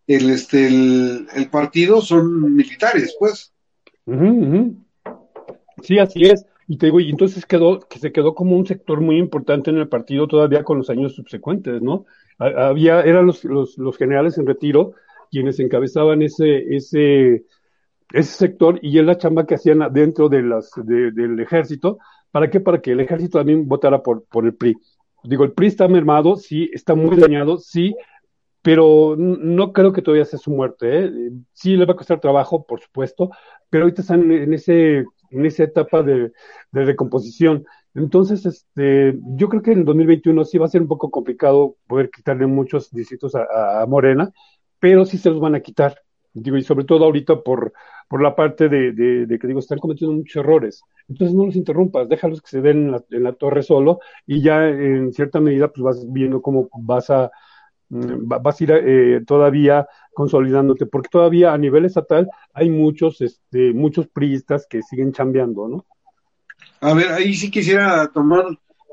el, 0.08 0.30
este, 0.30 0.66
el, 0.66 1.28
el 1.32 1.48
partido 1.48 2.00
son 2.00 2.56
militares, 2.56 3.14
pues. 3.20 3.52
Uh 4.06 4.14
-huh. 4.14 4.76
Sí, 5.84 6.00
así 6.00 6.24
es. 6.24 6.44
Y 6.68 6.78
te 6.78 6.86
digo, 6.86 7.00
y 7.00 7.10
entonces 7.10 7.46
quedó, 7.46 7.80
que 7.80 7.98
se 7.98 8.12
quedó 8.12 8.34
como 8.34 8.56
un 8.56 8.66
sector 8.66 9.00
muy 9.00 9.18
importante 9.18 9.70
en 9.70 9.78
el 9.78 9.88
partido 9.88 10.26
todavía 10.26 10.64
con 10.64 10.78
los 10.78 10.90
años 10.90 11.14
subsecuentes, 11.14 11.80
¿no? 11.80 12.06
Había, 12.38 13.00
eran 13.02 13.26
los, 13.26 13.44
los, 13.44 13.96
generales 13.96 14.36
en 14.36 14.46
retiro 14.46 14.92
quienes 15.30 15.58
encabezaban 15.58 16.22
ese, 16.22 16.76
ese, 16.76 17.44
ese 18.12 18.32
sector 18.32 18.78
y 18.82 18.98
es 18.98 19.04
la 19.04 19.16
chamba 19.16 19.46
que 19.46 19.54
hacían 19.54 19.80
dentro 19.92 20.28
de 20.28 20.42
las, 20.42 20.70
de, 20.76 21.12
del 21.12 21.40
ejército. 21.40 21.98
¿Para 22.30 22.50
qué? 22.50 22.60
Para 22.60 22.80
que 22.80 22.92
el 22.92 23.00
ejército 23.00 23.38
también 23.38 23.66
votara 23.66 24.02
por, 24.02 24.24
por 24.24 24.44
el 24.44 24.54
PRI. 24.54 24.76
Digo, 25.24 25.44
el 25.44 25.52
PRI 25.52 25.68
está 25.68 25.88
mermado, 25.88 26.36
sí, 26.36 26.68
está 26.72 26.94
muy 26.94 27.16
dañado, 27.16 27.58
sí, 27.58 27.96
pero 28.66 29.14
no 29.16 29.72
creo 29.72 29.92
que 29.92 30.02
todavía 30.02 30.24
sea 30.24 30.40
su 30.40 30.50
muerte. 30.50 31.04
¿eh? 31.04 31.10
Sí 31.52 31.76
le 31.76 31.84
va 31.86 31.92
a 31.92 31.96
costar 31.96 32.18
trabajo, 32.18 32.66
por 32.66 32.80
supuesto, 32.80 33.30
pero 33.70 33.84
ahorita 33.84 34.02
están 34.02 34.28
en 34.32 34.52
ese 34.52 35.04
en 35.30 35.46
esa 35.46 35.62
etapa 35.62 36.02
de, 36.02 36.32
de. 36.72 37.64
Entonces, 37.94 38.44
este, 38.44 39.16
yo 39.36 39.48
creo 39.48 39.62
que 39.62 39.70
en 39.70 39.78
el 39.78 39.84
2021 39.84 40.44
sí 40.44 40.58
va 40.58 40.66
a 40.66 40.68
ser 40.68 40.82
un 40.82 40.88
poco 40.88 41.12
complicado 41.12 41.76
poder 41.86 42.10
quitarle 42.10 42.48
muchos 42.48 42.90
distritos 42.90 43.36
a, 43.36 43.86
Morena, 43.86 44.32
pero 44.80 45.04
sí 45.04 45.16
se 45.16 45.30
los 45.30 45.38
van 45.38 45.54
a 45.54 45.60
quitar. 45.60 46.00
Digo, 46.32 46.56
y 46.56 46.64
sobre 46.64 46.86
todo 46.86 47.04
ahorita 47.04 47.42
por, 47.42 47.72
por 48.08 48.20
la 48.20 48.34
parte 48.34 48.68
de, 48.68 48.90
de, 48.90 49.26
de, 49.26 49.38
que 49.38 49.46
digo, 49.46 49.60
están 49.60 49.78
cometiendo 49.78 50.16
muchos 50.16 50.40
errores. 50.42 50.82
Entonces 51.08 51.36
no 51.36 51.46
los 51.46 51.54
interrumpas, 51.54 52.08
déjalos 52.08 52.42
que 52.42 52.48
se 52.48 52.60
den 52.60 52.86
en 52.86 52.90
la, 52.90 53.04
en 53.10 53.22
la 53.22 53.32
torre 53.34 53.62
solo 53.62 54.00
y 54.26 54.42
ya 54.42 54.68
en 54.68 55.12
cierta 55.12 55.38
medida 55.38 55.68
pues 55.68 55.84
vas 55.84 56.12
viendo 56.12 56.42
cómo 56.42 56.68
vas 56.82 57.10
a, 57.10 57.30
vas 57.88 58.60
a 58.60 58.64
ir 58.64 58.70
eh, 58.72 59.20
todavía 59.26 59.86
consolidándote, 60.14 60.86
porque 60.86 61.08
todavía 61.10 61.52
a 61.52 61.58
nivel 61.58 61.84
estatal 61.84 62.28
hay 62.52 62.70
muchos, 62.70 63.20
este, 63.20 63.72
muchos 63.72 64.08
priistas 64.08 64.66
que 64.68 64.82
siguen 64.82 65.12
chambeando, 65.12 65.68
¿no? 65.68 65.86
A 66.80 66.94
ver, 66.94 67.12
ahí 67.12 67.34
sí 67.34 67.50
quisiera 67.50 68.08
tomar 68.08 68.44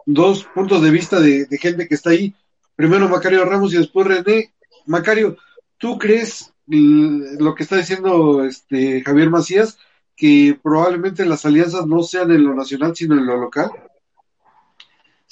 dos 0.06 0.44
puntos 0.44 0.82
de 0.82 0.92
vista 0.92 1.20
de, 1.20 1.46
de 1.46 1.58
gente 1.58 1.88
que 1.88 1.96
está 1.96 2.12
ahí. 2.12 2.36
Primero 2.76 3.08
Macario 3.08 3.46
Ramos 3.46 3.74
y 3.74 3.78
después 3.78 4.08
René. 4.08 4.54
Macario, 4.86 5.38
¿tú 5.78 5.98
crees 5.98 6.54
lo 6.68 7.56
que 7.56 7.64
está 7.64 7.78
diciendo 7.78 8.44
este 8.46 9.02
Javier 9.02 9.30
Macías, 9.30 9.78
que 10.16 10.58
probablemente 10.62 11.26
las 11.26 11.46
alianzas 11.46 11.86
no 11.88 12.04
sean 12.04 12.32
en 12.32 12.44
lo 12.44 12.54
nacional, 12.54 12.96
sino 12.96 13.16
en 13.16 13.26
lo 13.26 13.38
local? 13.38 13.72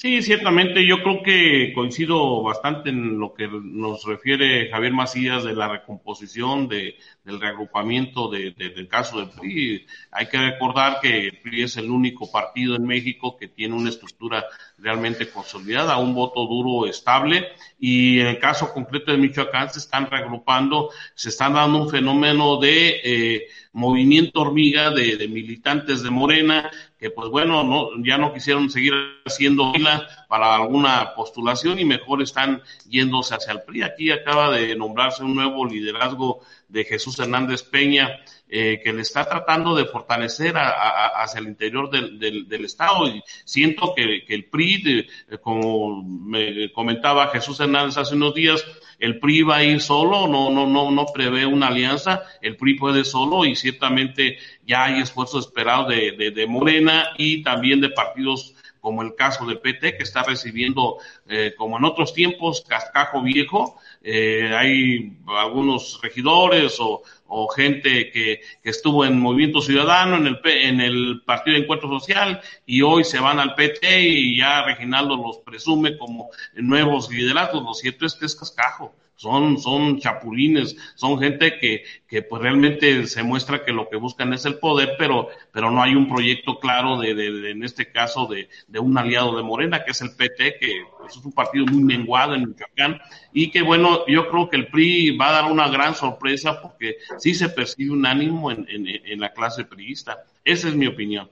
Sí, 0.02 0.24
ciertamente 0.24 0.84
yo 0.84 1.04
creo 1.04 1.22
que 1.22 1.74
coincido 1.76 2.42
bastante 2.42 2.90
en 2.90 3.20
lo 3.20 3.36
que 3.36 3.48
nos 3.48 4.04
refiere 4.04 4.68
Javier 4.72 4.94
Macías 4.94 5.44
de 5.44 5.54
la 5.54 5.68
recomposición, 5.68 6.68
de, 6.68 6.96
del 7.24 7.40
reagrupamiento 7.40 8.30
de, 8.30 8.52
de, 8.52 8.70
del 8.70 8.88
caso 8.88 9.20
del 9.20 9.30
PRI. 9.30 9.86
Hay 10.12 10.28
que 10.28 10.38
recordar 10.38 11.00
que 11.02 11.28
el 11.28 11.38
PRI 11.38 11.64
es 11.64 11.78
el 11.78 11.92
único 11.92 12.32
partido 12.32 12.76
en 12.76 12.86
México 12.86 13.38
que 13.38 13.48
tiene 13.48 13.76
una 13.76 13.90
estructura 13.90 14.46
realmente 14.78 15.30
consolidada, 15.30 15.98
un 15.98 16.16
voto 16.16 16.46
duro 16.48 16.88
estable 16.88 17.50
y 17.80 18.20
en 18.20 18.28
el 18.28 18.40
caso 18.40 18.74
concreto 18.74 19.12
de 19.12 19.18
Michoacán 19.18 19.72
se 19.72 19.80
están 19.80 20.10
reagrupando, 20.10 20.90
se 21.14 21.30
están 21.30 21.54
dando 21.54 21.84
un 21.84 21.90
fenómeno 21.90 22.58
de 22.58 23.02
eh, 23.04 23.48
movimiento 23.74 24.42
hormiga 24.42 24.90
de, 24.90 25.16
de, 25.16 25.28
militantes 25.28 26.02
de 26.02 26.10
Morena 26.10 26.70
que 27.00 27.10
pues 27.10 27.30
bueno, 27.30 27.64
no, 27.64 27.90
ya 28.04 28.18
no 28.20 28.34
quisieron 28.34 28.70
seguir 28.70 28.94
haciendo 29.26 29.74
fila 29.74 30.08
para 30.28 30.56
alguna 30.56 31.16
postulación 31.16 31.80
y 31.80 31.86
mejor 31.86 32.22
están 32.22 32.62
yéndose 32.88 33.34
hacia 33.34 33.54
el 33.54 33.64
PRI. 33.64 33.82
Aquí 33.82 34.12
acaba 34.12 34.52
de 34.52 34.76
nombrarse 34.76 35.24
un 35.24 35.34
nuevo 35.34 35.66
liderazgo 35.66 36.42
de 36.72 36.86
Jesús 36.86 37.20
Hernández 37.20 37.64
Peña, 37.64 38.20
eh, 38.50 38.82
que 38.84 38.94
le 38.94 39.02
está 39.02 39.26
tratando 39.26 39.76
de 39.76 39.86
fortalecer 39.86 40.58
a, 40.58 41.22
hacia 41.22 41.40
el 41.40 41.48
interior 41.48 41.90
del, 41.90 42.20
del, 42.20 42.66
Estado. 42.66 43.08
Y 43.08 43.22
siento 43.46 43.94
que, 43.96 44.26
que 44.26 44.36
el 44.36 44.46
PRI, 44.46 44.82
de, 44.82 45.38
como 45.40 46.04
me 46.04 46.72
comentaba 46.72 47.30
Jesús 47.30 47.60
Hernández 47.60 47.98
hace 47.98 48.16
unos 48.16 48.34
días, 48.34 48.66
el 49.00 49.20
PRI 49.20 49.42
va 49.44 49.58
a 49.58 49.64
ir 49.64 49.82
solo, 49.82 50.28
no, 50.28 50.50
no, 50.50 50.68
no, 50.68 50.92
no 50.92 51.06
prevé 51.14 51.46
una 51.46 51.68
alianza, 51.68 52.24
el 52.42 52.56
PRI 52.56 52.76
puede 52.76 53.04
solo 53.04 53.46
y 53.46 53.56
ciertamente 53.56 54.38
ya 54.66 54.86
hay 54.86 55.02
esfuerzos 55.02 55.48
esperados 55.48 55.90
de, 55.90 56.32
de 56.32 56.48
Morena 56.48 57.10
y 57.18 57.42
también 57.44 57.82
de 57.82 57.90
partidos 57.90 58.54
como 58.82 59.04
el 59.04 59.16
caso 59.16 59.46
del 59.46 59.60
PT, 59.60 59.96
que 59.96 60.04
está 60.04 60.24
recibiendo, 60.24 60.98
eh, 61.28 61.54
como 61.58 61.78
en 61.78 61.86
otros 61.86 62.14
tiempos, 62.14 62.66
cascajo 62.68 63.22
viejo. 63.22 63.80
Eh, 64.02 64.52
hay 64.54 65.18
algunos 65.28 66.00
regidores 66.02 66.80
o, 66.80 67.04
o 67.28 67.48
gente 67.50 68.12
que, 68.12 68.42
que, 68.64 68.70
estuvo 68.70 69.06
en 69.06 69.20
Movimiento 69.20 69.62
Ciudadano, 69.62 70.18
en 70.18 70.28
el, 70.28 70.42
en 70.44 70.82
el 70.82 71.22
Partido 71.24 71.56
de 71.56 71.64
Encuentro 71.64 71.88
Social, 71.90 72.42
y 72.66 72.82
hoy 72.82 73.04
se 73.04 73.20
van 73.20 73.40
al 73.40 73.56
PT 73.56 74.02
y 74.02 74.38
ya 74.38 74.64
Reginaldo 74.64 75.16
los 75.16 75.38
presume 75.38 75.98
como 75.98 76.30
nuevos 76.56 77.10
liderazgos. 77.10 77.64
Lo 77.64 77.74
cierto 77.76 78.06
es 78.08 78.16
que 78.16 78.26
es 78.26 78.36
cascajo 78.36 78.96
son, 79.22 79.60
son 79.60 80.00
chapulines, 80.00 80.76
son 80.96 81.20
gente 81.20 81.60
que, 81.60 81.84
que 82.08 82.24
pues 82.24 82.42
realmente 82.42 83.06
se 83.06 83.22
muestra 83.22 83.64
que 83.64 83.72
lo 83.72 83.88
que 83.88 83.96
buscan 83.96 84.34
es 84.34 84.46
el 84.46 84.56
poder, 84.56 84.96
pero, 84.98 85.28
pero 85.52 85.70
no 85.70 85.84
hay 85.84 85.94
un 85.94 86.10
proyecto 86.10 86.60
claro 86.60 86.98
de, 86.98 87.12
en 87.52 87.64
este 87.64 87.92
caso 87.92 88.26
de, 88.26 88.50
de, 88.68 88.80
un 88.80 88.98
aliado 88.98 89.38
de 89.38 89.44
Morena, 89.44 89.84
que 89.86 89.92
es 89.92 90.02
el 90.02 90.16
PT, 90.16 90.58
que 90.60 90.86
pues, 90.98 91.16
es 91.16 91.24
un 91.24 91.34
partido 91.34 91.68
muy 91.68 91.84
menguado 91.84 92.34
en 92.34 92.50
Michoacán, 92.50 93.00
y 93.32 93.52
que 93.52 93.62
bueno, 93.62 94.08
yo 94.08 94.28
creo 94.28 94.50
que 94.50 94.58
el 94.58 94.70
PRI 94.70 95.16
va 95.16 95.30
a 95.30 95.34
dar 95.34 95.52
una 95.52 95.70
gran 95.70 95.94
sorpresa 95.94 96.60
porque 96.60 96.96
sí 97.20 97.36
se 97.36 97.50
percibe 97.50 97.92
un 97.92 98.08
ánimo 98.08 98.50
en, 98.50 98.66
en, 98.70 98.88
en 98.88 99.20
la 99.20 99.32
clase 99.34 99.66
priista. 99.66 100.24
Esa 100.44 100.68
es 100.68 100.76
mi 100.76 100.88
opinión. 100.88 101.30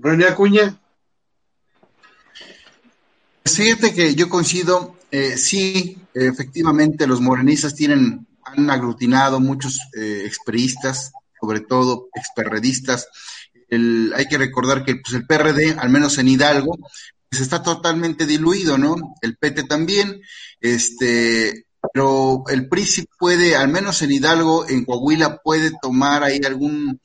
René 0.00 0.24
Acuña. 0.24 0.76
Fíjate 3.44 3.94
que 3.94 4.16
yo 4.16 4.28
coincido, 4.28 4.95
eh, 5.10 5.36
sí, 5.36 5.98
efectivamente 6.14 7.06
los 7.06 7.20
morenistas 7.20 7.74
tienen, 7.74 8.26
han 8.44 8.70
aglutinado 8.70 9.40
muchos 9.40 9.80
eh, 9.96 10.30
sobre 11.40 11.60
todo 11.60 12.08
experredistas. 12.14 13.08
El, 13.68 14.12
hay 14.16 14.26
que 14.26 14.38
recordar 14.38 14.84
que 14.84 14.96
pues, 14.96 15.14
el 15.14 15.26
PRD, 15.26 15.76
al 15.78 15.90
menos 15.90 16.18
en 16.18 16.28
Hidalgo, 16.28 16.78
pues 17.28 17.42
está 17.42 17.62
totalmente 17.62 18.26
diluido, 18.26 18.78
¿no? 18.78 18.96
El 19.20 19.36
PT 19.36 19.64
también, 19.64 20.20
este, 20.60 21.66
pero 21.92 22.44
el 22.48 22.68
PRI 22.68 22.86
sí 22.86 23.04
puede, 23.18 23.56
al 23.56 23.68
menos 23.68 24.02
en 24.02 24.12
Hidalgo, 24.12 24.68
en 24.68 24.84
Coahuila, 24.84 25.38
puede 25.42 25.72
tomar 25.80 26.22
ahí 26.22 26.40
algún 26.44 27.00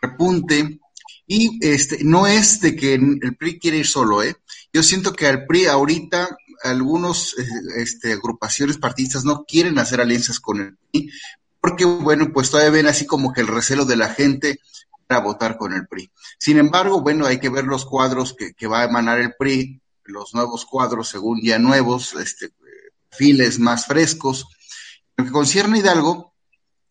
repunte. 0.00 0.80
Y 1.26 1.58
este, 1.60 2.02
no 2.04 2.26
es 2.26 2.60
de 2.60 2.74
que 2.74 2.94
el 2.94 3.36
PRI 3.38 3.58
quiere 3.58 3.78
ir 3.78 3.86
solo, 3.86 4.22
¿eh? 4.22 4.34
Yo 4.72 4.82
siento 4.82 5.12
que 5.12 5.26
al 5.26 5.46
PRI 5.46 5.66
ahorita 5.66 6.36
algunos 6.62 7.34
este, 7.76 8.12
agrupaciones 8.12 8.78
partidistas 8.78 9.24
no 9.24 9.44
quieren 9.44 9.78
hacer 9.78 10.00
alianzas 10.00 10.40
con 10.40 10.60
el 10.60 10.76
PRI 10.90 11.10
porque, 11.60 11.84
bueno, 11.84 12.30
pues 12.32 12.50
todavía 12.50 12.70
ven 12.70 12.86
así 12.86 13.06
como 13.06 13.32
que 13.32 13.40
el 13.40 13.46
recelo 13.48 13.84
de 13.84 13.96
la 13.96 14.08
gente 14.08 14.60
para 15.06 15.20
votar 15.20 15.56
con 15.56 15.72
el 15.72 15.86
PRI. 15.86 16.10
Sin 16.38 16.58
embargo, 16.58 17.00
bueno, 17.00 17.26
hay 17.26 17.40
que 17.40 17.48
ver 17.48 17.64
los 17.64 17.84
cuadros 17.84 18.34
que, 18.34 18.52
que 18.54 18.66
va 18.66 18.82
a 18.82 18.84
emanar 18.84 19.18
el 19.18 19.34
PRI, 19.34 19.80
los 20.04 20.34
nuevos 20.34 20.64
cuadros 20.64 21.08
según 21.08 21.40
ya 21.42 21.58
nuevos, 21.58 22.14
este, 22.14 22.50
files 23.10 23.58
más 23.58 23.86
frescos. 23.86 24.46
En 25.16 25.24
lo 25.24 25.24
que 25.24 25.32
concierne 25.32 25.78
a 25.78 25.80
Hidalgo, 25.80 26.34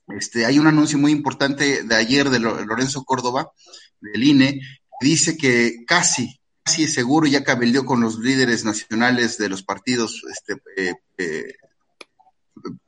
este, 0.07 0.45
hay 0.45 0.59
un 0.59 0.67
anuncio 0.67 0.97
muy 0.97 1.11
importante 1.11 1.83
de 1.83 1.95
ayer 1.95 2.29
de 2.29 2.39
Lorenzo 2.39 3.03
Córdoba, 3.03 3.51
del 3.99 4.23
INE, 4.23 4.61
que 4.99 5.07
dice 5.07 5.37
que 5.37 5.85
casi 5.85 6.36
casi 6.67 6.85
seguro 6.85 7.27
ya 7.27 7.45
cabildeó 7.45 7.85
con 7.85 8.01
los 8.01 8.19
líderes 8.19 8.65
nacionales 8.65 9.37
de 9.37 9.47
los 9.47 9.63
partidos, 9.63 10.21
este, 10.29 10.61
eh, 10.75 10.95
eh, 11.17 11.53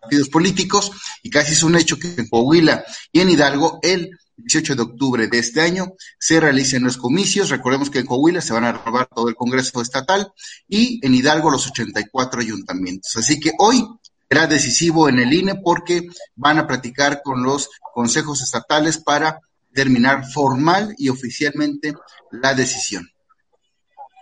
partidos 0.02 0.28
políticos 0.28 0.92
y 1.24 1.30
casi 1.30 1.54
es 1.54 1.64
un 1.64 1.78
hecho 1.78 1.98
que 1.98 2.14
en 2.18 2.28
Coahuila 2.28 2.84
y 3.14 3.22
en 3.22 3.30
Hidalgo 3.30 3.80
el 3.82 4.20
18 4.36 4.76
de 4.76 4.82
octubre 4.82 5.28
de 5.28 5.40
este 5.40 5.62
año 5.62 5.94
se 6.20 6.42
realicen 6.42 6.84
los 6.84 6.98
comicios. 6.98 7.52
Recordemos 7.52 7.90
que 7.90 8.00
en 8.00 8.06
Coahuila 8.06 8.42
se 8.42 8.52
van 8.52 8.66
a 8.66 8.74
robar 8.74 9.08
todo 9.16 9.30
el 9.30 9.36
Congreso 9.36 9.82
Estatal 9.82 10.34
y 10.68 11.00
en 11.06 11.16
Hidalgo 11.16 11.50
los 11.50 11.66
84 11.68 12.42
ayuntamientos. 12.42 13.16
Así 13.16 13.40
que 13.40 13.54
hoy 13.60 13.88
será 14.28 14.46
decisivo 14.48 15.08
en 15.08 15.20
el 15.20 15.32
INE 15.32 15.56
porque 15.64 16.10
van 16.36 16.58
a 16.58 16.68
platicar 16.68 17.22
con 17.24 17.44
los 17.44 17.70
consejos 17.94 18.42
estatales 18.42 18.98
para 18.98 19.40
terminar 19.74 20.30
formal 20.30 20.94
y 20.98 21.08
oficialmente 21.08 21.94
la 22.30 22.54
decisión. 22.54 23.10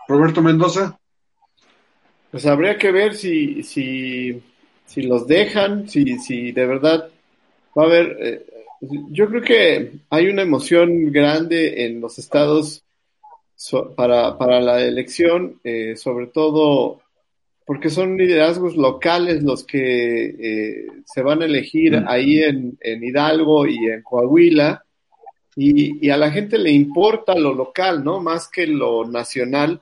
Roberto 0.07 0.41
Mendoza. 0.41 0.99
Pues 2.31 2.45
habría 2.45 2.77
que 2.77 2.91
ver 2.91 3.13
si, 3.15 3.63
si, 3.63 4.41
si 4.85 5.01
los 5.01 5.27
dejan, 5.27 5.87
si, 5.87 6.19
si 6.19 6.51
de 6.51 6.65
verdad 6.65 7.09
va 7.77 7.83
a 7.83 7.85
haber. 7.85 8.17
Eh, 8.19 8.45
yo 9.09 9.27
creo 9.27 9.41
que 9.41 9.91
hay 10.09 10.27
una 10.27 10.43
emoción 10.43 11.11
grande 11.11 11.85
en 11.85 11.99
los 11.99 12.19
estados 12.19 12.83
para, 13.95 14.37
para 14.37 14.61
la 14.61 14.81
elección, 14.83 15.59
eh, 15.63 15.95
sobre 15.95 16.27
todo 16.27 17.01
porque 17.65 17.89
son 17.89 18.15
liderazgos 18.15 18.77
locales 18.77 19.43
los 19.43 19.65
que 19.65 20.25
eh, 20.39 20.87
se 21.05 21.21
van 21.21 21.41
a 21.41 21.45
elegir 21.45 21.99
mm. 21.99 22.05
ahí 22.07 22.39
en, 22.41 22.77
en 22.79 23.03
Hidalgo 23.03 23.67
y 23.67 23.87
en 23.87 24.01
Coahuila. 24.03 24.83
Y, 25.55 26.05
y, 26.05 26.09
a 26.11 26.17
la 26.17 26.31
gente 26.31 26.57
le 26.59 26.71
importa 26.71 27.35
lo 27.35 27.53
local, 27.53 28.03
¿no? 28.03 28.21
Más 28.21 28.47
que 28.47 28.67
lo 28.67 29.05
nacional 29.05 29.81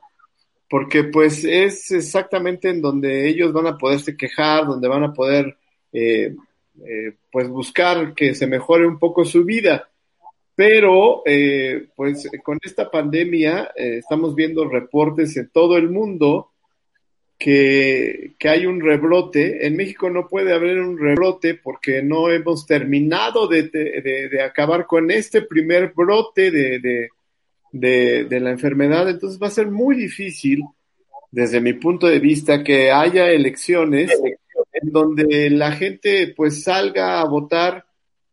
porque 0.75 1.05
pues 1.05 1.45
es 1.45 1.89
exactamente 1.91 2.69
en 2.69 2.81
donde 2.81 3.29
ellos 3.29 3.53
van 3.53 3.65
a 3.65 3.77
poderse 3.77 4.17
quejar, 4.17 4.65
donde 4.65 4.89
van 4.89 5.03
a 5.05 5.13
poder 5.13 5.55
eh, 5.93 6.35
eh, 6.85 7.13
pues 7.31 7.47
buscar 7.47 8.13
que 8.13 8.35
se 8.35 8.45
mejore 8.45 8.85
un 8.85 8.99
poco 8.99 9.23
su 9.23 9.45
vida. 9.45 9.87
Pero 10.53 11.21
eh, 11.25 11.87
pues 11.95 12.29
con 12.43 12.59
esta 12.61 12.91
pandemia 12.91 13.71
eh, 13.73 13.99
estamos 13.99 14.35
viendo 14.35 14.67
reportes 14.67 15.37
en 15.37 15.49
todo 15.49 15.77
el 15.77 15.89
mundo 15.89 16.51
que, 17.39 18.33
que, 18.37 18.49
hay 18.49 18.65
un 18.65 18.81
rebrote. 18.81 19.65
En 19.65 19.77
México 19.77 20.09
no 20.09 20.27
puede 20.27 20.53
haber 20.53 20.81
un 20.81 20.99
rebrote 20.99 21.55
porque 21.55 22.03
no 22.03 22.29
hemos 22.29 22.65
terminado 22.65 23.47
de, 23.47 23.69
de, 23.69 24.27
de 24.29 24.41
acabar 24.41 24.87
con 24.87 25.09
este 25.09 25.41
primer 25.41 25.93
brote 25.95 26.51
de, 26.51 26.79
de, 26.79 27.09
de, 27.79 28.39
la 28.39 28.51
enfermedad, 28.51 29.09
entonces 29.09 29.41
va 29.41 29.47
a 29.47 29.51
ser 29.51 29.69
muy 29.69 29.95
difícil, 29.95 30.63
desde 31.31 31.59
mi 31.59 31.73
punto 31.73 32.07
de 32.07 32.19
vista, 32.19 32.63
que 32.63 32.91
haya 32.91 33.29
elecciones 33.29 34.11
en 34.71 34.91
donde 34.91 35.49
la 35.49 35.71
gente 35.73 36.33
pues 36.35 36.63
salga 36.63 37.19
a 37.19 37.25
votar. 37.25 37.85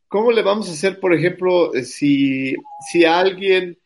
¿Cómo 0.07 0.30
le 0.30 0.43
vamos 0.43 0.68
a 0.68 0.72
hacer, 0.72 1.01
por 1.01 1.12
ejemplo, 1.12 1.72
si, 1.82 2.55
si 2.90 3.05
alguien 3.05 3.78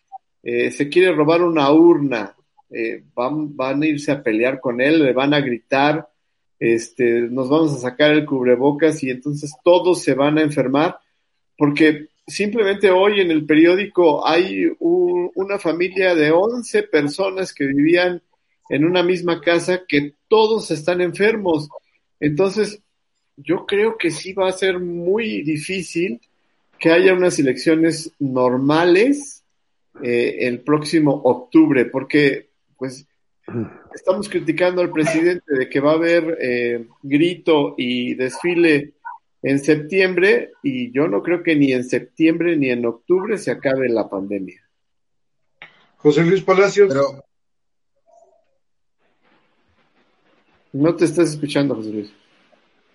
eh, 0.43 0.71
se 0.71 0.89
quiere 0.89 1.13
robar 1.13 1.43
una 1.43 1.71
urna? 1.73 2.35
Eh, 2.69 3.05
van, 3.15 3.57
van 3.57 3.83
a 3.83 3.87
irse 3.87 4.13
a 4.13 4.23
pelear 4.23 4.61
con 4.61 4.81
él, 4.81 5.03
le 5.03 5.13
van 5.13 5.33
a 5.33 5.41
gritar, 5.41 6.09
este, 6.59 7.23
nos 7.23 7.49
vamos 7.49 7.73
a 7.73 7.79
sacar 7.79 8.11
el 8.11 8.27
cubrebocas 8.27 9.03
y 9.03 9.11
entonces 9.11 9.53
todos 9.63 10.03
se 10.03 10.15
van 10.15 10.37
a 10.37 10.43
enfermar, 10.43 10.99
porque 11.57 12.09
simplemente 12.27 12.91
hoy 12.91 13.21
en 13.21 13.31
el 13.31 13.47
periódico 13.47 14.27
hay 14.27 14.67
un, 14.81 15.31
una 15.35 15.59
familia 15.59 16.15
de 16.15 16.31
11 16.31 16.85
personas 16.85 17.53
que 17.53 17.67
vivían 17.67 18.23
en 18.69 18.85
una 18.85 19.03
misma 19.03 19.41
casa 19.41 19.83
que 19.87 20.15
todos 20.29 20.71
están 20.71 21.01
enfermos. 21.01 21.69
Entonces, 22.19 22.81
yo 23.37 23.67
creo 23.67 23.97
que 23.99 24.11
sí 24.11 24.33
va 24.33 24.49
a 24.49 24.53
ser 24.53 24.81
muy 24.81 25.43
difícil 25.43 26.21
que 26.79 26.91
haya 26.91 27.15
unas 27.15 27.39
elecciones 27.39 28.13
normales 28.19 29.45
eh, 30.03 30.39
el 30.41 30.61
próximo 30.61 31.13
octubre, 31.25 31.87
porque 31.87 32.51
pues 32.77 33.07
estamos 33.95 34.29
criticando 34.29 34.83
al 34.83 34.91
presidente 34.91 35.55
de 35.55 35.69
que 35.69 35.81
va 35.81 35.93
a 35.93 35.95
haber 35.95 36.37
eh, 36.41 36.87
grito 37.03 37.75
y 37.79 38.15
desfile 38.15 38.95
en 39.43 39.59
septiembre 39.59 40.53
y 40.63 40.93
yo 40.93 41.09
no 41.09 41.23
creo 41.23 41.43
que 41.43 41.55
ni 41.55 41.73
en 41.73 41.85
septiembre 41.85 42.57
ni 42.57 42.71
en 42.71 42.85
octubre 42.87 43.39
se 43.39 43.51
acabe 43.51 43.89
la 43.89 44.09
pandemia. 44.09 44.63
José 45.97 46.23
Luis 46.23 46.43
Palacios. 46.43 46.89
Pero... 46.89 47.25
No 50.73 50.95
te 50.95 51.07
estás 51.07 51.31
escuchando, 51.31 51.75
José 51.75 51.91
Luis. 51.91 52.13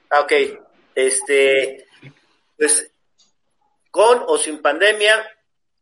Ah, 0.10 0.22
ok. 0.22 0.34
Este, 0.94 1.86
pues, 2.58 2.92
con 3.90 4.24
o 4.28 4.38
sin 4.38 4.62
pandemia, 4.62 5.26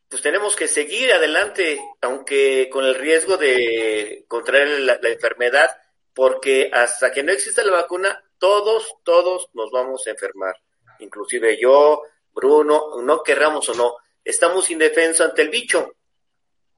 pues 0.08 0.22
tenemos 0.22 0.56
que 0.56 0.68
seguir 0.68 1.12
adelante, 1.12 1.80
aunque 2.02 2.70
con 2.72 2.86
el 2.86 2.96
riesgo 2.96 3.38
de 3.38 4.24
contraer 4.28 4.80
la, 4.82 5.00
la 5.02 5.10
enfermedad, 5.10 5.70
porque 6.14 6.70
hasta 6.74 7.12
que 7.12 7.24
no 7.24 7.32
exista 7.32 7.64
la 7.64 7.74
vacuna, 7.74 8.24
todos, 8.40 8.96
todos 9.04 9.50
nos 9.54 9.72
vamos 9.72 10.06
a 10.08 10.12
enfermar, 10.12 10.56
inclusive 11.00 11.58
yo, 11.62 12.02
Bruno, 12.34 13.02
no 13.02 13.22
querramos 13.22 13.70
o 13.70 13.74
no, 13.76 13.96
estamos 14.24 14.70
indefensos 14.70 15.28
ante 15.28 15.42
el 15.42 15.50
bicho, 15.50 15.94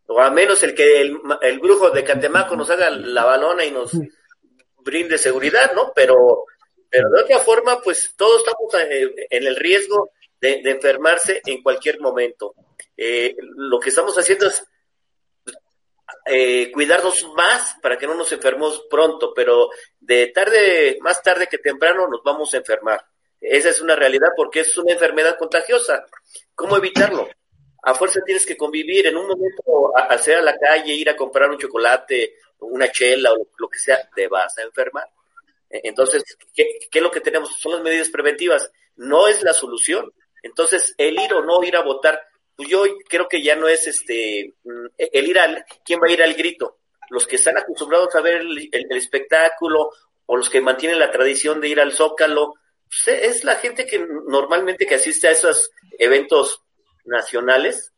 o 0.07 0.19
al 0.19 0.33
menos 0.33 0.61
el 0.63 0.75
que 0.75 1.01
el, 1.01 1.17
el 1.41 1.59
brujo 1.59 1.89
de 1.91 2.03
Catemaco 2.03 2.55
nos 2.55 2.69
haga 2.69 2.89
la 2.89 3.23
balona 3.23 3.63
y 3.63 3.71
nos 3.71 3.91
brinde 4.79 5.17
seguridad, 5.17 5.73
¿no? 5.73 5.93
Pero, 5.95 6.45
pero 6.89 7.09
de 7.09 7.21
otra 7.21 7.39
forma, 7.39 7.81
pues 7.81 8.13
todos 8.17 8.39
estamos 8.39 8.73
eh, 8.89 9.27
en 9.29 9.47
el 9.47 9.55
riesgo 9.55 10.11
de, 10.39 10.61
de 10.61 10.71
enfermarse 10.71 11.41
en 11.45 11.61
cualquier 11.61 11.99
momento. 11.99 12.55
Eh, 12.97 13.35
lo 13.39 13.79
que 13.79 13.89
estamos 13.89 14.17
haciendo 14.17 14.47
es 14.47 14.63
eh, 16.25 16.71
cuidarnos 16.71 17.27
más 17.35 17.75
para 17.81 17.97
que 17.97 18.07
no 18.07 18.15
nos 18.15 18.31
enfermemos 18.31 18.85
pronto, 18.89 19.33
pero 19.33 19.69
de 19.99 20.27
tarde, 20.27 20.97
más 21.01 21.21
tarde 21.21 21.47
que 21.47 21.57
temprano 21.57 22.07
nos 22.07 22.21
vamos 22.23 22.53
a 22.53 22.57
enfermar. 22.57 23.05
Esa 23.39 23.69
es 23.69 23.81
una 23.81 23.95
realidad 23.95 24.29
porque 24.35 24.59
es 24.59 24.77
una 24.77 24.93
enfermedad 24.93 25.37
contagiosa. 25.37 26.05
¿Cómo 26.53 26.77
evitarlo? 26.77 27.27
A 27.83 27.95
fuerza 27.95 28.21
tienes 28.23 28.45
que 28.45 28.55
convivir 28.55 29.07
en 29.07 29.17
un 29.17 29.27
momento, 29.27 29.91
hacer 29.95 30.37
a 30.37 30.41
la 30.43 30.55
calle, 30.55 30.93
ir 30.93 31.09
a 31.09 31.15
comprar 31.15 31.49
un 31.49 31.57
chocolate, 31.57 32.35
una 32.59 32.91
chela 32.91 33.33
o 33.33 33.47
lo, 33.57 33.67
que 33.67 33.79
sea, 33.79 34.07
te 34.15 34.27
vas 34.27 34.55
a 34.59 34.61
enfermar. 34.61 35.07
E, 35.67 35.81
entonces, 35.85 36.23
¿qué, 36.53 36.77
¿qué, 36.91 36.99
es 36.99 37.03
lo 37.03 37.09
que 37.09 37.21
tenemos? 37.21 37.55
Son 37.57 37.71
las 37.71 37.81
medidas 37.81 38.09
preventivas. 38.09 38.71
No 38.97 39.27
es 39.27 39.41
la 39.41 39.53
solución. 39.53 40.13
Entonces, 40.43 40.93
el 40.97 41.19
ir 41.19 41.33
o 41.33 41.43
no 41.43 41.63
ir 41.63 41.75
a 41.75 41.81
votar, 41.81 42.21
pues 42.61 42.69
yo 42.69 42.83
creo 43.09 43.27
que 43.27 43.41
ya 43.41 43.55
no 43.55 43.67
es 43.67 43.87
este 43.87 44.53
mm, 44.63 44.85
el 44.97 45.27
ir 45.27 45.39
al, 45.39 45.65
¿quién 45.83 45.99
va 45.99 46.07
a 46.07 46.11
ir 46.11 46.21
al 46.21 46.35
grito? 46.35 46.77
Los 47.09 47.25
que 47.25 47.37
están 47.37 47.57
acostumbrados 47.57 48.13
a 48.15 48.21
ver 48.21 48.41
el, 48.41 48.69
espectáculo 48.91 49.89
o 50.27 50.37
los 50.37 50.47
que 50.47 50.61
mantienen 50.61 50.99
la 50.99 51.09
tradición 51.09 51.59
de 51.59 51.69
ir 51.69 51.79
al 51.81 51.91
zócalo, 51.91 52.53
pues 52.87 53.23
es 53.23 53.43
la 53.43 53.55
gente 53.55 53.87
que 53.87 53.99
normalmente 54.27 54.85
que 54.85 54.95
asiste 54.95 55.27
a 55.27 55.31
esos 55.31 55.71
eventos 55.97 56.61
nacionales, 57.03 57.93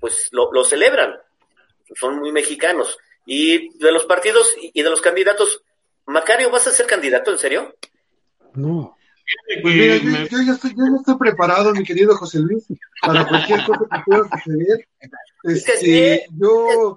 pues 0.00 0.28
lo, 0.30 0.52
lo 0.52 0.62
celebran, 0.62 1.16
son 1.96 2.20
muy 2.20 2.30
mexicanos. 2.30 2.96
Y 3.26 3.76
de 3.78 3.90
los 3.90 4.04
partidos 4.04 4.54
y 4.60 4.80
de 4.80 4.90
los 4.90 5.00
candidatos, 5.00 5.62
Macario, 6.06 6.50
¿vas 6.50 6.68
a 6.68 6.70
ser 6.70 6.86
candidato 6.86 7.32
en 7.32 7.38
serio? 7.38 7.74
No. 8.54 8.96
Pues 9.62 9.74
mira, 9.74 9.96
yo, 9.96 10.42
ya 10.42 10.52
estoy, 10.52 10.70
yo 10.70 10.84
ya 10.86 10.96
estoy 11.00 11.16
preparado, 11.18 11.72
mi 11.74 11.84
querido 11.84 12.16
José 12.16 12.38
Luis, 12.38 12.64
para 13.02 13.26
cualquier 13.28 13.64
cosa 13.64 13.84
que 13.90 14.00
pueda 14.06 14.28
suceder. 14.42 14.88
Este, 15.44 16.26
yo, 16.38 16.96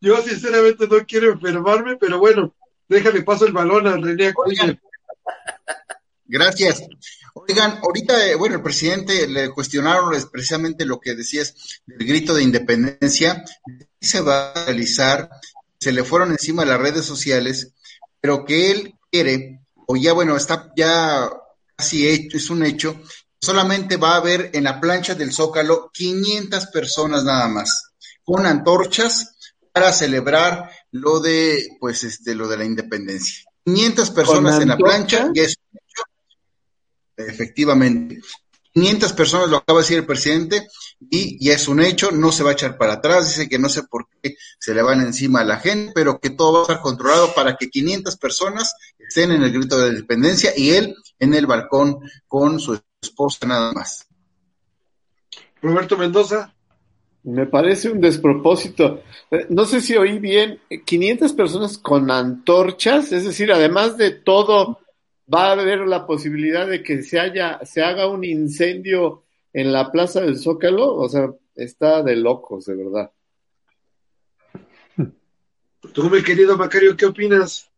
yo 0.00 0.22
sinceramente 0.22 0.86
no 0.86 0.98
quiero 1.06 1.32
enfermarme, 1.32 1.96
pero 1.96 2.18
bueno, 2.18 2.54
déjale 2.88 3.22
paso 3.22 3.46
el 3.46 3.52
balón 3.52 3.86
a 3.86 3.96
René 3.96 4.28
Acuña. 4.28 4.78
Gracias. 6.26 6.82
Oigan, 7.34 7.78
ahorita, 7.82 8.26
eh, 8.26 8.34
bueno, 8.34 8.56
el 8.56 8.62
presidente 8.62 9.26
le 9.26 9.50
cuestionaron 9.50 10.12
precisamente 10.30 10.84
lo 10.84 11.00
que 11.00 11.14
decías 11.14 11.80
del 11.86 12.06
grito 12.06 12.34
de 12.34 12.42
independencia. 12.42 13.44
Se 14.00 14.20
va 14.20 14.52
a 14.52 14.64
realizar, 14.66 15.30
se 15.78 15.92
le 15.92 16.04
fueron 16.04 16.32
encima 16.32 16.64
las 16.64 16.80
redes 16.80 17.04
sociales, 17.04 17.72
pero 18.20 18.44
que 18.44 18.70
él 18.70 18.94
quiere, 19.10 19.60
o 19.86 19.96
ya, 19.96 20.12
bueno, 20.12 20.36
está 20.36 20.72
ya 20.76 21.30
casi 21.82 22.08
hecho, 22.08 22.36
es 22.36 22.48
un 22.48 22.64
hecho, 22.64 23.00
solamente 23.40 23.96
va 23.96 24.12
a 24.12 24.18
haber 24.18 24.50
en 24.52 24.62
la 24.62 24.80
plancha 24.80 25.16
del 25.16 25.32
Zócalo 25.32 25.90
500 25.92 26.66
personas 26.66 27.24
nada 27.24 27.48
más, 27.48 27.94
con 28.22 28.46
antorchas 28.46 29.36
para 29.72 29.92
celebrar 29.92 30.70
lo 30.92 31.18
de, 31.18 31.70
pues, 31.80 32.04
este, 32.04 32.36
lo 32.36 32.46
de 32.46 32.56
la 32.56 32.64
independencia. 32.64 33.44
500 33.64 34.10
personas 34.10 34.62
en 34.62 34.68
la 34.68 34.76
plancha 34.76 35.28
y 35.34 35.40
es 35.40 35.56
un 35.72 35.80
hecho, 35.80 37.30
efectivamente. 37.32 38.20
500 38.74 39.12
personas, 39.12 39.50
lo 39.50 39.56
acaba 39.56 39.80
de 39.80 39.82
decir 39.82 39.98
el 39.98 40.06
presidente, 40.06 40.68
y 41.10 41.44
ya 41.44 41.54
es 41.54 41.66
un 41.66 41.80
hecho, 41.80 42.12
no 42.12 42.30
se 42.30 42.44
va 42.44 42.50
a 42.50 42.52
echar 42.52 42.78
para 42.78 42.94
atrás, 42.94 43.26
dice 43.26 43.48
que 43.48 43.58
no 43.58 43.68
sé 43.68 43.82
por 43.82 44.06
qué 44.22 44.36
se 44.60 44.72
le 44.72 44.82
van 44.82 45.00
encima 45.00 45.40
a 45.40 45.44
la 45.44 45.58
gente, 45.58 45.90
pero 45.94 46.20
que 46.20 46.30
todo 46.30 46.52
va 46.52 46.58
a 46.60 46.62
estar 46.62 46.80
controlado 46.80 47.34
para 47.34 47.56
que 47.56 47.68
500 47.68 48.16
personas 48.18 48.72
estén 49.12 49.30
en 49.30 49.42
el 49.42 49.52
grito 49.52 49.78
de 49.78 49.88
la 49.88 49.92
independencia 49.92 50.52
y 50.56 50.70
él 50.70 50.94
en 51.18 51.34
el 51.34 51.46
balcón 51.46 51.98
con 52.26 52.58
su 52.58 52.80
esposa 53.02 53.46
nada 53.46 53.72
más. 53.72 54.08
Roberto 55.60 55.98
Mendoza. 55.98 56.54
Me 57.24 57.46
parece 57.46 57.88
un 57.88 58.00
despropósito. 58.00 59.02
Eh, 59.30 59.46
no 59.48 59.64
sé 59.64 59.80
si 59.80 59.96
oí 59.96 60.18
bien, 60.18 60.58
500 60.84 61.32
personas 61.34 61.78
con 61.78 62.10
antorchas, 62.10 63.12
es 63.12 63.24
decir, 63.24 63.52
además 63.52 63.96
de 63.96 64.10
todo 64.10 64.80
va 65.32 65.48
a 65.48 65.52
haber 65.52 65.80
la 65.80 66.04
posibilidad 66.04 66.66
de 66.66 66.82
que 66.82 67.02
se 67.02 67.20
haya, 67.20 67.60
se 67.64 67.82
haga 67.82 68.08
un 68.08 68.24
incendio 68.24 69.22
en 69.52 69.72
la 69.72 69.92
plaza 69.92 70.20
del 70.20 70.36
Zócalo, 70.36 70.96
o 70.96 71.08
sea, 71.08 71.32
está 71.54 72.02
de 72.02 72.16
locos, 72.16 72.64
de 72.64 72.74
verdad. 72.74 73.12
Tú, 75.92 76.10
mi 76.10 76.22
querido 76.24 76.56
Macario, 76.56 76.96
¿qué 76.96 77.06
opinas? 77.06 77.71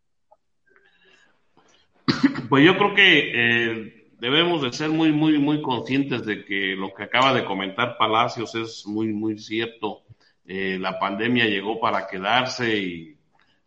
Pues 2.49 2.65
yo 2.65 2.77
creo 2.77 2.95
que 2.95 3.33
eh, 3.35 4.07
debemos 4.19 4.63
de 4.63 4.73
ser 4.73 4.91
muy, 4.91 5.13
muy, 5.13 5.39
muy 5.39 5.63
conscientes 5.63 6.25
de 6.25 6.45
que 6.45 6.77
lo 6.77 6.93
que 6.95 7.05
acaba 7.05 7.33
de 7.33 7.45
comentar 7.45 7.97
Palacios 7.99 8.55
es 8.55 8.87
muy, 8.87 9.09
muy 9.09 9.39
cierto. 9.39 10.03
Eh, 10.47 10.79
la 10.81 10.99
pandemia 10.99 11.47
llegó 11.47 11.81
para 11.81 12.07
quedarse 12.07 12.77
y 12.77 13.17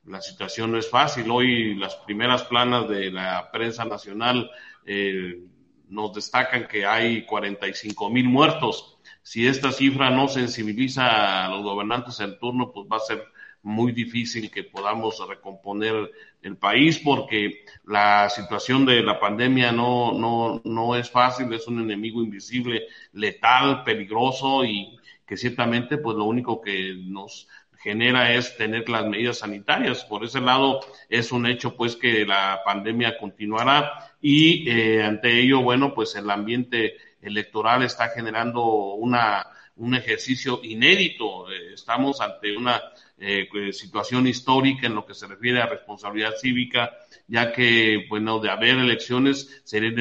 la 0.06 0.22
situación 0.22 0.72
no 0.72 0.78
es 0.78 0.90
fácil. 0.90 1.30
Hoy 1.32 1.76
las 1.76 1.96
primeras 1.96 2.44
planas 2.44 2.88
de 2.88 3.12
la 3.12 3.50
prensa 3.52 3.84
nacional 3.86 4.50
eh, 4.86 5.42
nos 5.90 6.14
destacan 6.14 6.68
que 6.68 6.86
hay 6.86 7.26
45 7.26 8.10
mil 8.10 8.26
muertos. 8.30 9.00
Si 9.22 9.46
esta 9.48 9.72
cifra 9.72 10.10
no 10.10 10.28
sensibiliza 10.28 11.46
a 11.46 11.50
los 11.50 11.64
gobernantes 11.64 12.20
en 12.20 12.40
turno, 12.40 12.72
pues 12.72 12.88
va 12.92 12.98
a 12.98 13.02
ser 13.02 13.26
muy 13.68 13.92
difícil 13.92 14.50
que 14.50 14.64
podamos 14.64 15.22
recomponer 15.28 16.10
el 16.42 16.56
país 16.56 17.00
porque 17.00 17.66
la 17.86 18.30
situación 18.30 18.86
de 18.86 19.04
la 19.04 19.20
pandemia 19.20 19.74
no, 19.74 20.14
no, 20.14 20.62
no 20.64 20.96
es 20.96 21.12
fácil, 21.12 21.52
es 21.52 21.68
un 21.68 21.82
enemigo 21.82 22.24
invisible, 22.24 22.88
letal, 23.12 23.84
peligroso 23.84 24.64
y 24.64 24.98
que 25.26 25.36
ciertamente 25.36 25.98
pues 25.98 26.16
lo 26.16 26.24
único 26.24 26.62
que 26.62 26.96
nos 26.98 27.50
genera 27.78 28.34
es 28.34 28.56
tener 28.56 28.88
las 28.88 29.06
medidas 29.06 29.40
sanitarias. 29.40 30.06
Por 30.06 30.24
ese 30.24 30.40
lado, 30.40 30.80
es 31.10 31.34
un 31.34 31.46
hecho 31.46 31.76
pues 31.76 31.98
que 31.98 32.26
la 32.26 32.62
pandemia 32.64 33.18
continuará 33.18 34.16
y 34.22 34.70
eh, 34.70 35.04
ante 35.04 35.42
ello, 35.42 35.62
bueno, 35.62 35.94
pues 35.94 36.16
el 36.16 36.30
ambiente 36.30 36.96
electoral 37.22 37.84
está 37.84 38.08
generando 38.10 38.64
una, 38.94 39.46
un 39.76 39.94
ejercicio 39.94 40.62
inédito. 40.64 41.52
Eh, 41.52 41.74
estamos 41.74 42.22
ante 42.22 42.56
una 42.56 42.82
eh, 43.20 43.74
situación 43.74 44.28
histórica 44.28 44.86
en 44.86 44.96
lo 44.96 45.06
que 45.06 45.14
se 45.14 45.28
refiere 45.28 45.62
a 45.62 45.66
responsabilidad 45.66 46.36
cívica, 46.40 46.92
ya 47.28 47.52
que, 47.52 48.06
bueno, 48.10 48.40
de 48.40 48.50
haber 48.50 48.78
elecciones 48.78 49.62
sería 49.64 49.90
en 49.90 50.00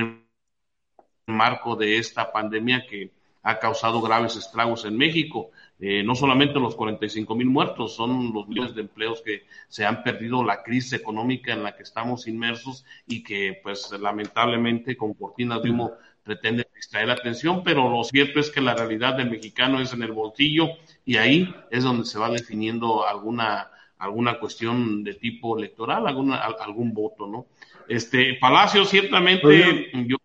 el 1.26 1.34
marco 1.34 1.76
de 1.76 1.98
esta 1.98 2.30
pandemia 2.30 2.86
que 2.86 3.10
ha 3.42 3.58
causado 3.58 4.02
graves 4.02 4.36
estragos 4.36 4.84
en 4.84 4.96
México. 4.96 5.50
Eh, 5.78 6.02
no 6.02 6.14
solamente 6.14 6.58
los 6.58 6.74
45 6.74 7.34
mil 7.34 7.46
muertos, 7.46 7.94
son 7.94 8.32
los 8.34 8.48
millones 8.48 8.74
de 8.74 8.82
empleos 8.82 9.22
que 9.22 9.44
se 9.68 9.84
han 9.84 10.02
perdido, 10.02 10.42
la 10.42 10.62
crisis 10.62 10.94
económica 10.94 11.52
en 11.52 11.62
la 11.62 11.76
que 11.76 11.84
estamos 11.84 12.26
inmersos 12.26 12.84
y 13.06 13.22
que, 13.22 13.60
pues, 13.62 13.90
lamentablemente, 13.92 14.96
con 14.96 15.14
cortinas 15.14 15.62
de 15.62 15.70
humo 15.70 15.92
pretende 16.22 16.66
distraer 16.74 17.06
la 17.06 17.14
atención, 17.14 17.62
pero 17.62 17.88
lo 17.88 18.02
cierto 18.02 18.40
es 18.40 18.50
que 18.50 18.60
la 18.60 18.74
realidad 18.74 19.14
del 19.14 19.30
mexicano 19.30 19.80
es 19.80 19.92
en 19.92 20.02
el 20.02 20.10
bolsillo 20.10 20.70
y 21.06 21.16
ahí 21.16 21.54
es 21.70 21.84
donde 21.84 22.04
se 22.04 22.18
va 22.18 22.28
definiendo 22.28 23.06
alguna 23.06 23.70
alguna 23.98 24.38
cuestión 24.38 25.04
de 25.04 25.14
tipo 25.14 25.56
electoral, 25.56 26.06
alguna, 26.06 26.36
algún 26.36 26.92
voto, 26.92 27.26
¿no? 27.26 27.46
Este, 27.88 28.34
Palacio, 28.34 28.84
ciertamente, 28.84 29.90
yo 30.06 30.16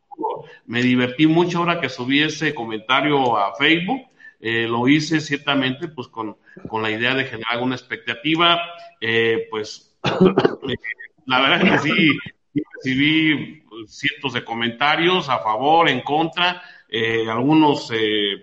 me 0.65 0.81
divertí 0.81 1.27
mucho 1.27 1.59
ahora 1.59 1.79
que 1.79 1.89
subí 1.89 2.21
ese 2.21 2.53
comentario 2.53 3.37
a 3.37 3.55
Facebook, 3.55 4.01
eh, 4.39 4.67
lo 4.67 4.87
hice 4.87 5.21
ciertamente 5.21 5.87
pues 5.87 6.07
con, 6.07 6.37
con, 6.67 6.81
la 6.81 6.89
idea 6.89 7.13
de 7.13 7.25
generar 7.25 7.53
alguna 7.53 7.75
expectativa, 7.75 8.59
eh, 8.99 9.47
pues 9.49 9.95
eh, 10.03 10.75
la 11.25 11.41
verdad 11.41 11.61
es 11.61 11.71
que 11.71 11.89
sí, 11.89 12.19
recibí 12.75 13.63
cientos 13.87 14.33
de 14.33 14.43
comentarios 14.43 15.29
a 15.29 15.39
favor, 15.39 15.87
en 15.89 16.01
contra, 16.01 16.61
algunos 17.29 17.89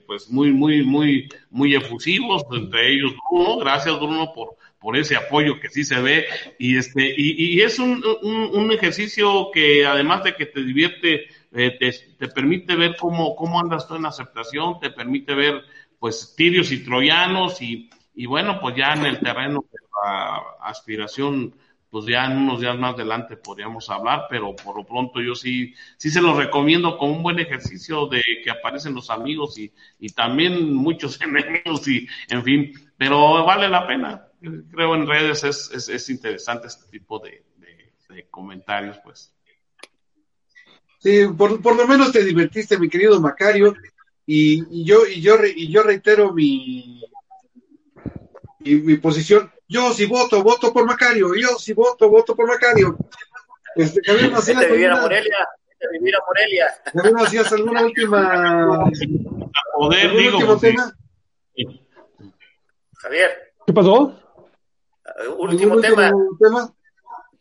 pues 0.07 0.31
muy, 0.31 0.53
muy, 0.53 0.83
muy, 0.83 1.29
muy 1.51 1.75
efusivos, 1.75 2.45
entre 2.51 2.95
ellos 2.95 3.13
Bruno, 3.31 3.59
gracias 3.59 3.99
Bruno 3.99 4.33
por, 4.35 4.57
por 4.81 4.97
ese 4.97 5.17
apoyo 5.17 5.61
que 5.61 5.69
sí 5.69 5.85
se 5.85 6.01
ve. 6.01 6.27
Y 6.59 6.77
este 6.77 7.15
y, 7.17 7.61
es 7.61 7.79
un, 7.79 8.03
un, 8.23 8.73
ejercicio 8.73 9.51
que 9.53 9.87
además 9.87 10.25
de 10.25 10.35
que 10.35 10.47
te 10.47 10.63
divierte 10.63 11.27
te, 11.51 11.71
te, 11.71 12.29
permite 12.29 12.77
ver 12.77 12.97
cómo, 12.99 13.35
cómo 13.35 13.61
andas 13.61 13.87
tú 13.89 13.97
en 13.97 14.07
aceptación, 14.07 14.79
te 14.81 14.91
permite 14.91 15.35
ver 15.35 15.63
pues 15.99 16.35
tirios 16.37 16.71
y 16.73 16.85
troyanos 16.85 17.61
y, 17.61 17.91
y 18.15 18.27
bueno, 18.27 18.61
pues 18.61 18.77
ya 18.77 18.93
en 18.93 19.07
el 19.07 19.21
terreno 19.21 19.65
de 19.71 19.79
la 20.03 20.43
aspiración, 20.63 21.55
pues 21.91 22.05
ya 22.07 22.27
en 22.27 22.37
unos 22.37 22.61
días 22.61 22.79
más 22.79 22.95
adelante 22.95 23.37
podríamos 23.37 23.89
hablar, 23.89 24.27
pero 24.29 24.55
por 24.55 24.77
lo 24.77 24.85
pronto 24.85 25.21
yo 25.23 25.35
sí, 25.35 25.75
sí 25.97 26.11
se 26.11 26.21
lo 26.21 26.39
recomiendo 26.39 26.99
como 26.99 27.13
un 27.13 27.23
buen 27.23 27.39
ejercicio 27.39 28.07
de 28.07 28.23
que 28.45 28.51
aparecen 28.51 28.95
los 28.95 29.09
amigos 29.09 29.59
y, 29.59 29.73
y 29.99 30.11
también 30.11 30.75
muchos 30.75 31.21
enemigos 31.23 31.89
y 31.89 32.07
en 32.29 32.45
fin, 32.45 32.73
pero 32.97 33.45
vale 33.45 33.69
la 33.69 33.87
pena. 33.87 34.25
Creo 34.41 34.95
en 34.95 35.07
redes 35.07 35.43
es, 35.45 35.71
es, 35.73 35.89
es 35.89 36.11
interesante 36.11 36.69
este 36.69 36.89
tipo 36.91 37.19
de, 37.19 37.45
comentarios, 38.31 38.99
pues. 39.05 39.35
Sí, 40.99 41.27
por, 41.37 41.61
por, 41.61 41.77
lo 41.77 41.87
menos 41.87 42.13
te 42.13 42.25
divertiste, 42.25 42.79
mi 42.79 42.89
querido 42.89 43.21
Macario. 43.21 43.75
Y, 44.27 44.85
yo 44.85 45.07
y 45.07 45.21
yo 45.21 45.37
y 45.45 45.71
yo 45.71 45.83
reitero 45.83 46.33
mi, 46.33 47.03
mi 48.61 48.97
posición 48.97 49.51
yo 49.69 49.93
si 49.93 50.07
voto, 50.07 50.43
voto 50.43 50.73
por 50.73 50.85
Macario, 50.87 51.35
yo 51.35 51.49
si 51.59 51.73
voto, 51.75 52.09
voto 52.09 52.35
por 52.35 52.47
Macario. 52.49 52.97
Este, 53.77 54.01
Javier 54.05 54.31
Macías, 54.33 54.59
Vete 54.59 54.71
a 54.71 54.73
vivir 54.73 54.87
a 54.89 54.95
¿alguna- 54.95 55.03
Morelia, 55.03 55.37
vete 55.69 55.87
a 55.87 55.91
vivir 55.93 56.15
a 56.17 56.19
Morelia. 56.27 56.67
Javier 56.93 57.15
Macías, 57.15 57.53
¿alguna 57.53 57.85
última, 57.85 58.75
A 58.75 58.91
poder, 59.77 60.07
algún 60.07 60.19
digo, 60.23 60.53
último? 60.55 60.83
Javier, 62.99 63.31
¿Qué 63.67 63.73
pasó? 63.73 64.13
eh, 65.07 65.29
último 65.39 65.75
¿Algún 65.75 65.83
tema. 65.83 66.13
tema? 66.41 66.75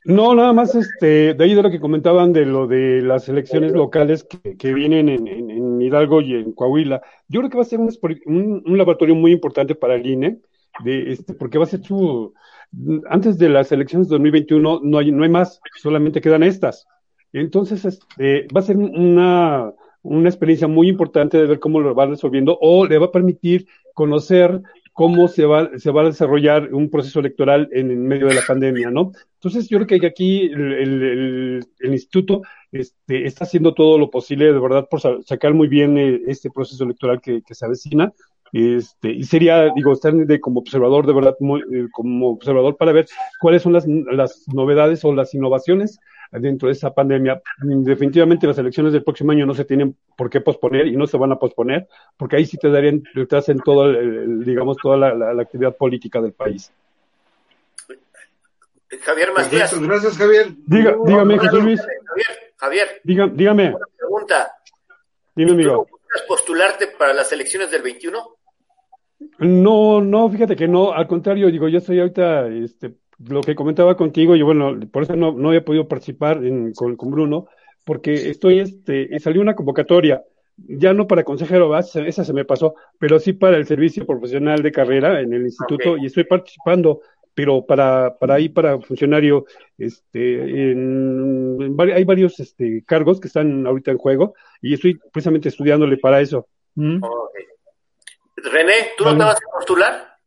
No, 0.05 0.33
nada 0.35 0.53
más 0.53 0.73
este, 0.75 1.33
de 1.33 1.43
ahí 1.43 1.53
de 1.53 1.61
lo 1.63 1.69
que 1.69 1.79
comentaban 1.81 2.31
de 2.31 2.45
lo 2.45 2.65
de 2.67 3.01
las 3.01 3.27
elecciones 3.27 3.73
locales 3.73 4.23
que, 4.23 4.55
que 4.55 4.73
vienen 4.73 5.09
en, 5.09 5.27
en- 5.27 5.49
en 5.51 5.81
Hidalgo 5.81 6.21
y 6.21 6.33
en 6.35 6.53
Coahuila. 6.53 7.01
Yo 7.27 7.41
creo 7.41 7.49
que 7.49 7.57
va 7.57 7.63
a 7.63 7.65
ser 7.65 7.79
un, 7.79 8.63
un 8.65 8.77
laboratorio 8.77 9.15
muy 9.15 9.31
importante 9.33 9.75
para 9.75 9.95
el 9.95 10.05
INE, 10.05 10.39
de, 10.83 11.11
este, 11.11 11.33
porque 11.33 11.57
va 11.57 11.63
a 11.65 11.67
ser 11.67 11.81
su, 11.83 12.33
antes 13.09 13.37
de 13.37 13.49
las 13.49 13.71
elecciones 13.71 14.07
de 14.07 14.13
2021 14.15 14.81
no 14.83 14.97
hay, 14.97 15.11
no 15.11 15.23
hay 15.23 15.29
más, 15.29 15.59
solamente 15.81 16.21
quedan 16.21 16.43
estas. 16.43 16.85
Entonces, 17.33 17.85
este, 17.85 18.47
va 18.55 18.59
a 18.61 18.63
ser 18.63 18.77
una, 18.77 19.71
una 20.01 20.29
experiencia 20.29 20.67
muy 20.67 20.87
importante 20.89 21.37
de 21.37 21.45
ver 21.47 21.59
cómo 21.59 21.79
lo 21.79 21.93
va 21.93 22.05
resolviendo 22.05 22.57
o 22.61 22.85
le 22.85 22.97
va 22.97 23.07
a 23.07 23.11
permitir 23.11 23.67
conocer 23.93 24.61
cómo 24.93 25.27
se 25.27 25.45
va, 25.45 25.69
se 25.77 25.91
va 25.91 26.01
a 26.01 26.05
desarrollar 26.05 26.73
un 26.73 26.89
proceso 26.89 27.19
electoral 27.19 27.69
en, 27.71 28.07
medio 28.07 28.27
de 28.27 28.33
la 28.33 28.41
pandemia, 28.47 28.89
¿no? 28.89 29.11
Entonces, 29.35 29.69
yo 29.69 29.77
creo 29.85 29.99
que 30.01 30.07
aquí 30.07 30.41
el, 30.47 30.73
el- 30.73 31.63
el- 31.79 31.93
instituto 31.93 32.41
este, 32.71 33.25
está 33.27 33.43
haciendo 33.45 33.73
todo 33.75 33.99
lo 33.99 34.09
posible, 34.09 34.45
de 34.51 34.59
verdad, 34.59 34.87
por 34.89 34.99
sa- 35.01 35.21
sacar 35.23 35.53
muy 35.53 35.67
bien 35.67 35.97
eh, 35.97 36.21
este 36.27 36.49
proceso 36.49 36.83
electoral 36.83 37.21
que, 37.21 37.41
que 37.43 37.53
se 37.53 37.65
avecina. 37.65 38.11
Este, 38.53 39.09
y 39.09 39.23
sería, 39.23 39.71
digo, 39.75 39.93
estar 39.93 40.13
de, 40.13 40.39
como 40.39 40.59
observador, 40.61 41.05
de 41.05 41.13
verdad, 41.13 41.35
muy, 41.39 41.61
eh, 41.61 41.87
como 41.91 42.29
observador 42.31 42.77
para 42.77 42.91
ver 42.93 43.07
cuáles 43.41 43.61
son 43.61 43.73
las, 43.73 43.85
las 43.87 44.47
novedades 44.47 45.03
o 45.05 45.13
las 45.13 45.33
innovaciones 45.33 45.99
dentro 46.31 46.67
de 46.67 46.73
esa 46.73 46.93
pandemia. 46.93 47.41
Definitivamente 47.61 48.47
las 48.47 48.57
elecciones 48.57 48.93
del 48.93 49.03
próximo 49.03 49.31
año 49.31 49.45
no 49.45 49.53
se 49.53 49.65
tienen 49.65 49.95
por 50.17 50.29
qué 50.29 50.41
posponer 50.41 50.87
y 50.87 50.95
no 50.97 51.07
se 51.07 51.17
van 51.17 51.31
a 51.31 51.39
posponer, 51.39 51.87
porque 52.17 52.35
ahí 52.37 52.45
sí 52.45 52.57
te 52.57 52.69
darían, 52.69 53.03
te 53.29 53.35
hacen 53.35 53.59
todo, 53.59 53.85
el- 53.85 53.95
el- 53.95 54.43
digamos, 54.45 54.77
toda 54.77 54.97
la, 54.97 55.13
la- 55.13 55.33
la 55.33 55.41
actividad 55.41 55.75
política 55.75 56.21
del 56.21 56.33
país. 56.33 56.71
Javier 59.01 59.31
Macías. 59.33 59.79
Gracias, 59.81 60.17
Javier. 60.17 60.47
Diga, 60.65 60.91
No, 60.91 61.03
dígame, 61.05 61.35
no, 61.35 61.41
José 61.41 61.57
Luis, 61.61 61.81
Javier, 61.81 62.27
Javier, 62.55 63.01
diga, 63.03 63.27
dígame, 63.27 63.75
pregunta. 63.97 64.51
dime, 65.35 65.51
¿Tú 65.51 65.57
no 65.57 65.61
amigo. 65.63 65.87
buscas 65.91 66.21
postularte 66.27 66.87
para 66.97 67.13
las 67.13 67.31
elecciones 67.31 67.69
del 67.69 67.81
21? 67.81 68.36
No, 69.39 70.01
no, 70.01 70.29
fíjate 70.29 70.55
que 70.55 70.67
no, 70.67 70.93
al 70.93 71.07
contrario, 71.07 71.49
digo, 71.51 71.67
yo 71.67 71.79
estoy 71.79 71.99
ahorita, 71.99 72.47
este, 72.49 72.95
lo 73.27 73.41
que 73.41 73.55
comentaba 73.55 73.95
contigo, 73.97 74.35
y 74.35 74.41
bueno, 74.41 74.79
por 74.91 75.03
eso 75.03 75.15
no, 75.15 75.31
no 75.31 75.53
he 75.53 75.61
podido 75.61 75.87
participar 75.87 76.43
en- 76.45 76.73
con, 76.73 76.95
con 76.95 77.09
Bruno, 77.11 77.47
porque 77.85 78.13
estoy, 78.29 78.59
este, 78.59 79.17
salió 79.19 79.41
una 79.41 79.55
convocatoria, 79.55 80.23
ya 80.57 80.93
no 80.93 81.07
para 81.07 81.23
consejero, 81.23 81.69
¿va? 81.69 81.81
Se- 81.83 82.07
esa 82.07 82.23
se 82.23 82.33
me 82.33 82.45
pasó, 82.45 82.75
pero 82.99 83.19
sí 83.19 83.33
para 83.33 83.57
el 83.57 83.65
servicio 83.65 84.05
profesional 84.05 84.61
de 84.61 84.71
carrera 84.71 85.19
en 85.21 85.33
el 85.33 85.43
instituto, 85.45 85.97
y 85.97 86.05
estoy 86.07 86.23
participando, 86.25 87.01
pero 87.33 87.65
para, 87.65 88.17
para 88.19 88.35
ahí, 88.35 88.49
para 88.49 88.79
funcionario, 88.81 89.45
este, 89.77 90.71
en, 90.71 91.57
en 91.61 91.77
vari- 91.77 91.93
hay 91.93 92.03
varios, 92.03 92.39
este, 92.39 92.83
cargos 92.85 93.19
que 93.19 93.27
están 93.27 93.65
ahorita 93.65 93.91
en 93.91 93.97
juego, 93.97 94.33
y 94.61 94.73
estoy 94.73 94.99
precisamente 95.11 95.49
estudiándole 95.49 95.97
para 95.97 96.21
eso. 96.21 96.47
¿Mm? 96.75 96.99
René, 98.37 98.91
¿tú 98.97 99.03
no 99.05 99.17
te 99.17 99.23
vas 99.23 99.35
a 99.37 99.57
postular? 99.57 100.17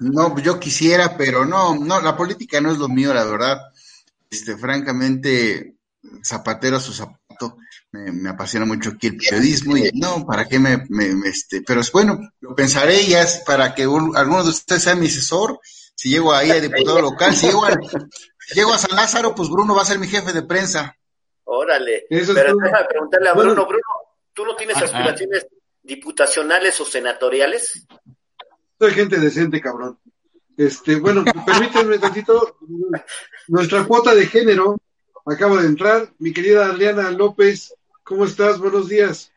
No, 0.00 0.38
yo 0.38 0.58
quisiera, 0.58 1.16
pero 1.16 1.44
no, 1.44 1.74
no, 1.74 2.00
la 2.00 2.16
política 2.16 2.60
no 2.60 2.72
es 2.72 2.78
lo 2.78 2.88
mío, 2.88 3.12
la 3.12 3.24
verdad. 3.24 3.60
Este, 4.30 4.56
francamente, 4.56 5.74
zapatero 6.24 6.76
a 6.76 6.80
su 6.80 6.92
zapato, 6.92 7.58
me, 7.92 8.10
me 8.12 8.30
apasiona 8.30 8.64
mucho 8.64 8.90
aquí 8.90 9.08
el 9.08 9.16
periodismo 9.16 9.76
y 9.76 9.90
no, 9.94 10.24
¿para 10.24 10.46
qué 10.48 10.58
me, 10.58 10.78
me- 10.88 11.14
me, 11.14 11.28
este, 11.28 11.62
pero 11.62 11.80
es 11.80 11.90
bueno, 11.92 12.18
lo 12.40 12.54
pensaré 12.54 13.04
ya 13.06 13.22
es 13.22 13.42
para 13.44 13.74
que 13.74 13.86
un- 13.86 14.16
alguno 14.16 14.44
de 14.44 14.50
ustedes 14.50 14.84
sea 14.84 14.94
mi 14.94 15.06
asesor, 15.06 15.58
si 15.94 16.08
llego 16.10 16.32
ahí 16.32 16.50
a 16.50 16.60
diputado 16.60 17.02
local, 17.02 17.34
si 17.34 17.46
llego 17.48 17.64
a, 17.66 17.72
si 17.72 18.54
llego 18.54 18.72
a 18.72 18.78
San 18.78 18.96
Lázaro, 18.96 19.34
pues 19.34 19.50
Bruno 19.50 19.74
va 19.74 19.82
a 19.82 19.86
ser 19.86 19.98
mi 19.98 20.06
jefe 20.06 20.32
de 20.32 20.44
prensa. 20.44 20.96
Órale. 21.44 22.06
Eso 22.08 22.32
Pero 22.32 22.52
todo. 22.52 22.60
déjame 22.62 22.84
preguntarle 22.88 23.28
a. 23.28 23.32
Bruno. 23.34 23.66
Bruno, 23.66 23.82
¿tú 24.32 24.46
no 24.46 24.54
tienes 24.56 24.76
Ajá. 24.76 24.86
aspiraciones 24.86 25.46
diputacionales 25.82 26.80
o 26.80 26.84
senatoriales? 26.84 27.86
Soy 28.78 28.90
gente 28.92 29.18
decente, 29.18 29.60
cabrón. 29.60 29.98
Este, 30.56 30.96
bueno, 30.96 31.24
permítanme 31.46 31.98
tantito. 31.98 32.58
Nuestra 33.48 33.84
cuota 33.84 34.14
de 34.14 34.26
género 34.26 34.78
acaba 35.26 35.60
de 35.62 35.68
entrar. 35.68 36.08
Mi 36.18 36.32
querida 36.32 36.66
Adriana 36.66 37.10
López, 37.10 37.74
¿cómo 38.04 38.24
estás? 38.24 38.58
Buenos 38.58 38.88
días. 38.88 39.32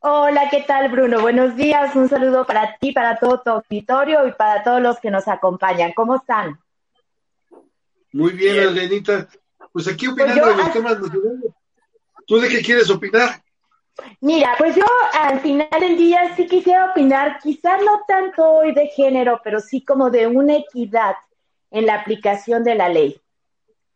Hola, 0.00 0.48
¿qué 0.50 0.62
tal, 0.66 0.90
Bruno? 0.90 1.20
Buenos 1.20 1.56
días. 1.56 1.94
Un 1.96 2.08
saludo 2.08 2.46
para 2.46 2.76
ti, 2.78 2.92
para 2.92 3.18
todo 3.18 3.40
tu 3.40 3.50
auditorio 3.50 4.26
y 4.28 4.32
para 4.32 4.62
todos 4.62 4.80
los 4.80 4.98
que 5.00 5.10
nos 5.10 5.26
acompañan. 5.26 5.92
¿Cómo 5.94 6.16
están? 6.16 6.58
Muy 8.12 8.32
bien, 8.32 8.54
Bien. 8.54 8.68
Adrianita. 8.68 9.28
Pues 9.72 9.86
aquí 9.88 10.06
opinando 10.06 10.42
Pues 10.42 10.46
yo- 10.46 10.56
de 10.56 10.62
los 10.62 10.72
temas 10.72 11.00
nacionales. 11.00 11.52
¿Tú 12.26 12.38
de 12.38 12.48
qué 12.48 12.62
quieres 12.62 12.88
opinar? 12.90 13.42
Mira, 14.20 14.54
pues 14.58 14.74
yo 14.74 14.84
al 15.20 15.40
final 15.40 15.68
del 15.80 15.96
día 15.96 16.34
sí 16.36 16.46
quisiera 16.46 16.90
opinar, 16.90 17.38
quizás 17.42 17.80
no 17.84 18.02
tanto 18.06 18.44
hoy 18.44 18.72
de 18.72 18.88
género, 18.88 19.40
pero 19.42 19.60
sí 19.60 19.84
como 19.84 20.10
de 20.10 20.26
una 20.26 20.56
equidad 20.56 21.16
en 21.70 21.86
la 21.86 21.94
aplicación 21.94 22.64
de 22.64 22.74
la 22.74 22.88
ley. 22.88 23.20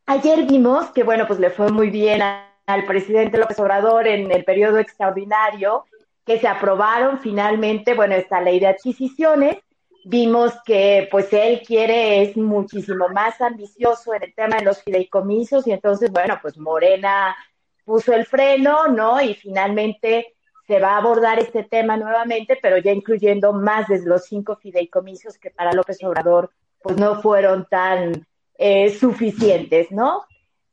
Ayer 0.06 0.44
vimos 0.44 0.90
que, 0.90 1.04
bueno, 1.04 1.26
pues 1.26 1.38
le 1.38 1.50
fue 1.50 1.70
muy 1.70 1.90
bien 1.90 2.20
al 2.22 2.84
presidente 2.84 3.38
López 3.38 3.58
Obrador 3.60 4.06
en 4.06 4.30
el 4.30 4.44
periodo 4.44 4.78
extraordinario, 4.78 5.84
que 6.24 6.38
se 6.38 6.48
aprobaron 6.48 7.18
finalmente, 7.20 7.94
bueno, 7.94 8.14
esta 8.14 8.40
ley 8.40 8.60
de 8.60 8.68
adquisiciones. 8.68 9.58
Vimos 10.04 10.52
que, 10.64 11.08
pues, 11.10 11.32
él 11.32 11.62
quiere, 11.64 12.22
es 12.22 12.36
muchísimo 12.36 13.08
más 13.08 13.40
ambicioso 13.40 14.14
en 14.14 14.24
el 14.24 14.34
tema 14.34 14.56
de 14.56 14.64
los 14.64 14.82
fideicomisos 14.82 15.66
y 15.66 15.72
entonces, 15.72 16.10
bueno, 16.10 16.38
pues 16.42 16.58
Morena 16.58 17.36
puso 17.84 18.12
el 18.12 18.26
freno, 18.26 18.88
¿no? 18.88 19.20
Y 19.20 19.34
finalmente 19.34 20.34
se 20.66 20.78
va 20.78 20.92
a 20.92 20.98
abordar 20.98 21.38
este 21.38 21.64
tema 21.64 21.96
nuevamente, 21.96 22.58
pero 22.60 22.78
ya 22.78 22.92
incluyendo 22.92 23.52
más 23.52 23.88
de 23.88 24.00
los 24.04 24.24
cinco 24.24 24.56
fideicomisos 24.56 25.38
que 25.38 25.50
para 25.50 25.72
López 25.72 26.02
Obrador, 26.04 26.50
pues 26.82 26.96
no 26.96 27.20
fueron 27.20 27.66
tan 27.68 28.26
eh, 28.56 28.90
suficientes, 28.90 29.90
¿no? 29.90 30.24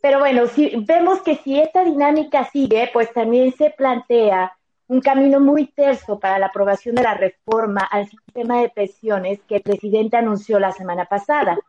Pero 0.02 0.20
bueno, 0.20 0.48
si 0.48 0.74
vemos 0.86 1.22
que 1.22 1.36
si 1.36 1.60
esta 1.60 1.84
dinámica 1.84 2.46
sigue, 2.46 2.90
pues 2.94 3.12
también 3.12 3.52
se 3.54 3.72
plantea 3.72 4.54
un 4.88 5.02
camino 5.02 5.40
muy 5.40 5.68
terso 5.68 6.20
para 6.20 6.40
la 6.40 6.48
aprobación 6.48 6.96
de 6.96 7.04
la 7.04 7.14
reforma 7.14 7.82
al 7.82 8.08
sistema 8.10 8.62
de 8.62 8.70
pensiones 8.70 9.40
que 9.48 9.58
el 9.58 9.62
presidente 9.62 10.18
anunció 10.18 10.60
la 10.60 10.72
semana 10.72 11.06
pasada 11.06 11.60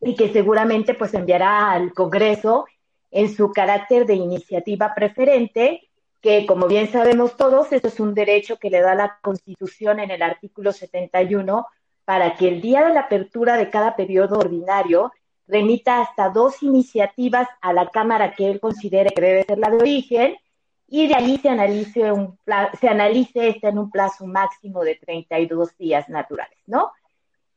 y 0.00 0.14
que 0.14 0.32
seguramente 0.32 0.94
pues 0.94 1.12
enviará 1.14 1.72
al 1.72 1.92
Congreso 1.92 2.66
en 3.10 3.34
su 3.34 3.50
carácter 3.52 4.06
de 4.06 4.14
iniciativa 4.14 4.94
preferente, 4.94 5.88
que 6.20 6.46
como 6.46 6.66
bien 6.66 6.90
sabemos 6.90 7.36
todos, 7.36 7.72
esto 7.72 7.88
es 7.88 8.00
un 8.00 8.14
derecho 8.14 8.58
que 8.58 8.70
le 8.70 8.80
da 8.80 8.94
la 8.94 9.18
Constitución 9.22 10.00
en 10.00 10.10
el 10.10 10.22
artículo 10.22 10.72
71 10.72 11.66
para 12.04 12.34
que 12.36 12.48
el 12.48 12.60
día 12.60 12.86
de 12.86 12.94
la 12.94 13.00
apertura 13.00 13.56
de 13.56 13.70
cada 13.70 13.94
periodo 13.94 14.38
ordinario 14.38 15.12
remita 15.46 16.00
hasta 16.00 16.30
dos 16.30 16.62
iniciativas 16.62 17.48
a 17.60 17.72
la 17.72 17.88
Cámara 17.88 18.34
que 18.34 18.50
él 18.50 18.60
considere 18.60 19.10
que 19.10 19.20
debe 19.20 19.44
ser 19.44 19.58
la 19.58 19.70
de 19.70 19.76
origen 19.76 20.36
y 20.88 21.06
de 21.06 21.14
ahí 21.14 21.38
se 21.38 21.50
analice, 21.50 22.12
un 22.12 22.38
se 22.80 22.88
analice 22.88 23.48
esta 23.48 23.68
en 23.68 23.78
un 23.78 23.90
plazo 23.90 24.26
máximo 24.26 24.82
de 24.82 24.96
32 24.96 25.76
días 25.76 26.08
naturales, 26.08 26.58
¿no? 26.66 26.92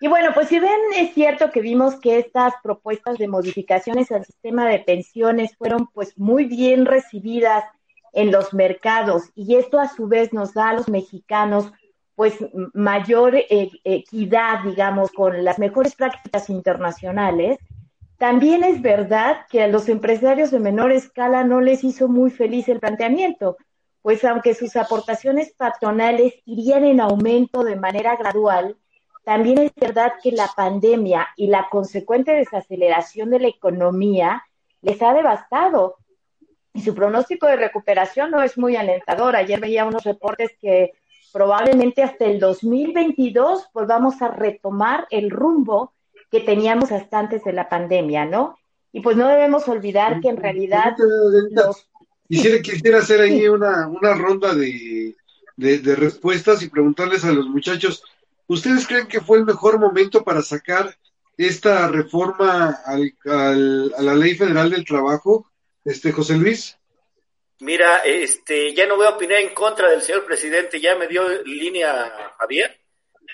Y 0.04 0.08
bueno, 0.08 0.32
pues 0.34 0.47
si 0.47 0.60
ven, 0.60 0.80
es 0.97 1.14
cierto 1.14 1.52
que 1.52 1.62
vimos 1.62 1.99
que 1.99 2.18
estas 2.18 2.56
propuestas 2.64 3.20
de 3.20 3.28
modificaciones 3.28 4.12
al 4.12 4.26
sistema 4.26 4.68
de 4.68 4.80
pensiones 4.80 5.56
fueron 5.56 5.86
pues 5.93 6.18
muy 6.18 6.45
bien 6.45 6.88
recibidas 6.88 7.64
en 8.12 8.32
los 8.32 8.52
mercados 8.52 9.30
y 9.36 9.58
esto 9.58 9.80
a 9.80 9.88
su 9.88 10.08
vez 10.08 10.34
nos 10.34 10.56
da 10.56 10.70
a 10.70 10.74
los 10.74 10.89
mexicanos 10.89 11.72
pues 12.16 12.34
mayor 12.74 13.36
eh, 13.36 13.70
equidad, 13.84 14.64
digamos, 14.64 15.12
con 15.12 15.43
las 15.43 15.60
mejores 15.60 15.93
prácticas 15.93 16.49
internacionales. 16.49 17.60
También 18.18 18.64
es 18.64 18.82
verdad 18.82 19.45
que 19.52 19.62
a 19.62 19.68
los 19.68 19.88
empresarios 19.88 20.49
de 20.49 20.60
menor 20.60 20.91
escala 20.91 21.43
no 21.43 21.62
les 21.62 21.84
hizo 21.84 22.08
muy 22.08 22.32
feliz 22.32 22.68
el 22.70 22.80
planteamiento, 22.80 23.56
pues 24.02 24.24
aunque 24.24 24.56
sus 24.56 24.76
aportaciones 24.78 25.54
patronales 25.54 26.34
irían 26.45 26.86
en 26.86 27.02
aumento 27.02 27.64
de 27.64 27.76
manera 27.76 28.16
gradual, 28.16 28.78
también 29.24 29.59
es 29.59 29.72
verdad 29.76 30.13
que 30.22 30.32
la 30.32 30.49
pandemia 30.55 31.30
y 31.36 31.47
la 31.47 31.67
consecuente 31.69 32.32
desaceleración 32.32 33.30
de 33.30 33.39
la 33.39 33.47
economía 33.47 34.43
les 34.82 35.01
ha 35.01 35.13
devastado. 35.13 35.97
Y 36.74 36.82
su 36.82 36.95
pronóstico 36.95 37.47
de 37.47 37.57
recuperación 37.57 38.32
no 38.32 38.41
es 38.41 38.57
muy 38.57 38.76
alentador. 38.76 39.36
Ayer 39.36 39.59
veía 39.59 39.86
unos 39.86 40.03
reportes 40.03 40.51
que 40.59 40.93
probablemente 41.32 42.03
hasta 42.03 42.26
el 42.26 42.39
2022 42.39 43.67
volvamos 43.74 44.22
a 44.22 44.30
retomar 44.30 45.07
el 45.11 45.30
rumbo 45.30 45.93
que 46.30 46.41
teníamos 46.41 46.91
hasta 46.91 47.19
antes 47.19 47.43
de 47.43 47.53
la 47.53 47.69
pandemia, 47.69 48.26
¿no? 48.26 48.57
Y 48.93 49.01
pues 49.01 49.17
no 49.17 49.28
debemos 49.28 49.67
olvidar 49.67 50.19
que 50.22 50.30
en 50.30 50.38
realidad 50.38 50.95
los... 51.51 51.88
Quisiera, 52.28 52.61
quisiera 52.61 52.99
hacer 52.99 53.19
ahí 53.19 53.47
una, 53.47 53.88
una 53.88 54.13
ronda 54.13 54.53
de, 54.53 55.15
de, 55.57 55.95
respuestas 55.95 56.61
y 56.63 56.69
preguntarles 56.69 57.26
a 57.26 57.32
los 57.32 57.47
muchachos, 57.47 58.03
¿ustedes 58.54 58.88
creen 58.88 59.08
que 59.08 59.22
fue 59.22 59.38
el 59.38 59.45
mejor 59.45 59.80
momento 59.80 60.24
para 60.24 60.41
sacar 60.41 60.95
esta 61.38 61.88
reforma 61.88 62.82
al, 62.86 63.14
a 63.26 64.02
la 64.02 64.16
Ley 64.16 64.36
Federal 64.36 64.70
del 64.70 64.86
Trabajo, 64.86 65.49
este 65.86 66.12
José 66.12 66.36
Luis? 66.36 66.78
Mira, 67.60 67.97
este, 67.97 68.74
ya 68.74 68.88
no 68.88 68.95
voy 68.95 69.06
a 69.06 69.12
opinar 69.12 69.39
en 69.39 69.54
contra 69.54 69.89
del 69.89 70.02
señor 70.02 70.26
presidente, 70.26 70.80
ya 70.80 70.95
me 70.95 71.08
dio 71.08 71.43
línea 71.43 72.34
Javier, 72.39 72.76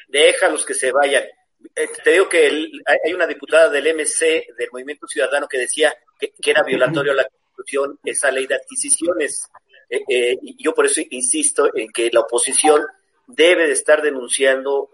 déjalos 0.07 0.65
que 0.65 0.73
se 0.73 0.91
vayan. 0.91 1.23
Eh, 1.75 1.89
te 2.03 2.11
digo 2.11 2.29
que 2.29 2.45
hay 2.45 3.13
una 3.13 3.25
diputada 3.25 3.69
del 3.69 3.95
MC, 3.95 4.47
del 4.57 4.69
Movimiento 4.71 5.07
Ciudadano, 5.07 5.47
que 5.47 5.59
decía 5.59 5.93
que, 6.19 6.33
era 6.45 6.63
violatorio 6.63 7.13
a 7.13 7.15
la 7.15 7.27
Constitución 7.27 7.99
esa 8.03 8.29
ley 8.29 8.45
de 8.47 8.55
adquisiciones. 8.55 9.49
Eh, 9.89 10.01
eh, 10.09 10.37
yo 10.59 10.73
por 10.73 10.85
eso 10.85 11.01
insisto 11.09 11.69
en 11.73 11.89
que 11.91 12.09
la 12.11 12.19
oposición 12.19 12.85
debe 13.27 13.67
de 13.67 13.73
estar 13.73 14.01
denunciando 14.01 14.89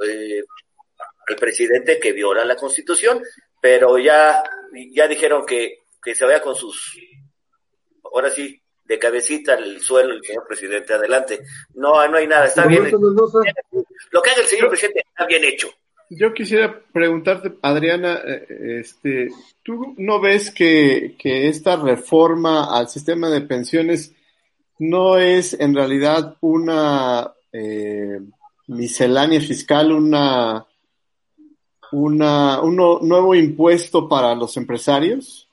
al 1.27 1.35
presidente 1.35 1.99
que 1.99 2.11
viola 2.11 2.43
la 2.43 2.55
Constitución, 2.55 3.21
pero 3.61 3.97
ya, 3.97 4.43
ya 4.91 5.07
dijeron 5.07 5.45
que, 5.45 5.83
que 6.03 6.15
se 6.15 6.25
vaya 6.25 6.41
con 6.41 6.55
sus, 6.55 6.97
ahora 8.03 8.29
sí, 8.29 8.59
de 8.85 8.99
cabecita 8.99 9.53
al 9.53 9.79
suelo 9.79 10.13
el 10.13 10.23
señor 10.23 10.45
presidente. 10.47 10.93
Adelante. 10.93 11.39
No, 11.75 12.07
no 12.07 12.17
hay 12.17 12.27
nada, 12.27 12.45
está 12.47 12.65
bien. 12.65 12.91
Lo 12.91 14.21
que 14.21 14.29
haga 14.29 14.41
el 14.41 14.47
señor 14.47 14.69
presidente 14.69 15.05
está 15.07 15.25
bien 15.25 15.43
hecho. 15.43 15.69
Yo 16.09 16.33
quisiera 16.33 16.79
preguntarte, 16.91 17.53
Adriana, 17.61 18.21
eh, 18.25 18.79
este, 18.81 19.29
¿tú 19.63 19.95
no 19.97 20.19
ves 20.19 20.51
que, 20.51 21.15
que 21.17 21.47
esta 21.47 21.75
reforma 21.77 22.77
al 22.77 22.87
sistema 22.89 23.29
de 23.29 23.41
pensiones 23.41 24.13
no 24.77 25.17
es 25.17 25.53
en 25.59 25.73
realidad 25.73 26.37
una 26.41 27.33
eh, 27.53 28.19
miscelánea 28.67 29.39
fiscal, 29.39 29.91
una, 29.91 30.65
una, 31.91 32.61
un 32.61 32.75
nuevo 32.75 33.35
impuesto 33.35 34.09
para 34.09 34.33
los 34.35 34.57
empresarios? 34.57 35.47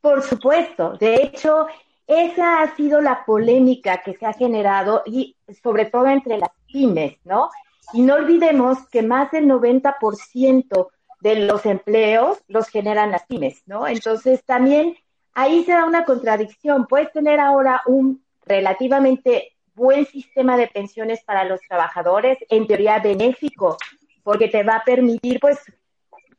Por 0.00 0.22
supuesto. 0.22 0.94
De 0.98 1.16
hecho, 1.16 1.66
esa 2.06 2.62
ha 2.62 2.74
sido 2.74 3.00
la 3.00 3.24
polémica 3.26 4.02
que 4.02 4.14
se 4.14 4.24
ha 4.24 4.32
generado 4.32 5.02
y 5.04 5.36
sobre 5.62 5.84
todo 5.84 6.06
entre 6.06 6.38
las 6.38 6.50
pymes, 6.66 7.18
¿no? 7.24 7.50
Y 7.92 8.02
no 8.02 8.14
olvidemos 8.14 8.78
que 8.88 9.02
más 9.02 9.30
del 9.30 9.46
90% 9.46 10.88
de 11.20 11.34
los 11.40 11.66
empleos 11.66 12.38
los 12.48 12.68
generan 12.68 13.10
las 13.10 13.26
pymes, 13.26 13.62
¿no? 13.66 13.86
Entonces 13.86 14.42
también 14.44 14.96
ahí 15.34 15.64
se 15.64 15.72
da 15.72 15.84
una 15.84 16.04
contradicción. 16.04 16.86
Puedes 16.86 17.12
tener 17.12 17.40
ahora 17.40 17.82
un 17.86 18.22
relativamente 18.46 19.52
buen 19.78 20.04
sistema 20.04 20.56
de 20.56 20.66
pensiones 20.66 21.22
para 21.24 21.44
los 21.44 21.60
trabajadores, 21.60 22.36
en 22.50 22.66
teoría 22.66 22.98
benéfico, 22.98 23.78
porque 24.22 24.48
te 24.48 24.64
va 24.64 24.76
a 24.76 24.84
permitir 24.84 25.40
pues 25.40 25.58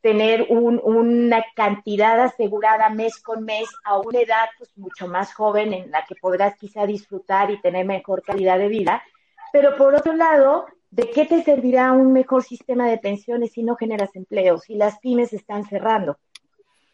tener 0.01 0.47
una 0.49 1.43
cantidad 1.55 2.19
asegurada 2.21 2.89
mes 2.89 3.21
con 3.21 3.43
mes 3.43 3.67
a 3.83 3.97
una 3.97 4.19
edad 4.19 4.45
pues, 4.57 4.69
mucho 4.77 5.07
más 5.07 5.33
joven 5.33 5.73
en 5.73 5.91
la 5.91 6.05
que 6.05 6.15
podrás 6.15 6.55
quizá 6.57 6.85
disfrutar 6.85 7.51
y 7.51 7.59
tener 7.61 7.85
mejor 7.85 8.21
calidad 8.21 8.57
de 8.59 8.67
vida. 8.67 9.03
Pero 9.51 9.75
por 9.75 9.95
otro 9.95 10.13
lado, 10.13 10.67
¿de 10.91 11.09
qué 11.09 11.25
te 11.25 11.43
servirá 11.43 11.91
un 11.91 12.13
mejor 12.13 12.43
sistema 12.43 12.87
de 12.87 12.97
pensiones 12.97 13.51
si 13.51 13.63
no 13.63 13.75
generas 13.75 14.15
empleos? 14.15 14.63
Si 14.63 14.75
las 14.75 14.99
pymes 14.99 15.33
están 15.33 15.65
cerrando. 15.65 16.17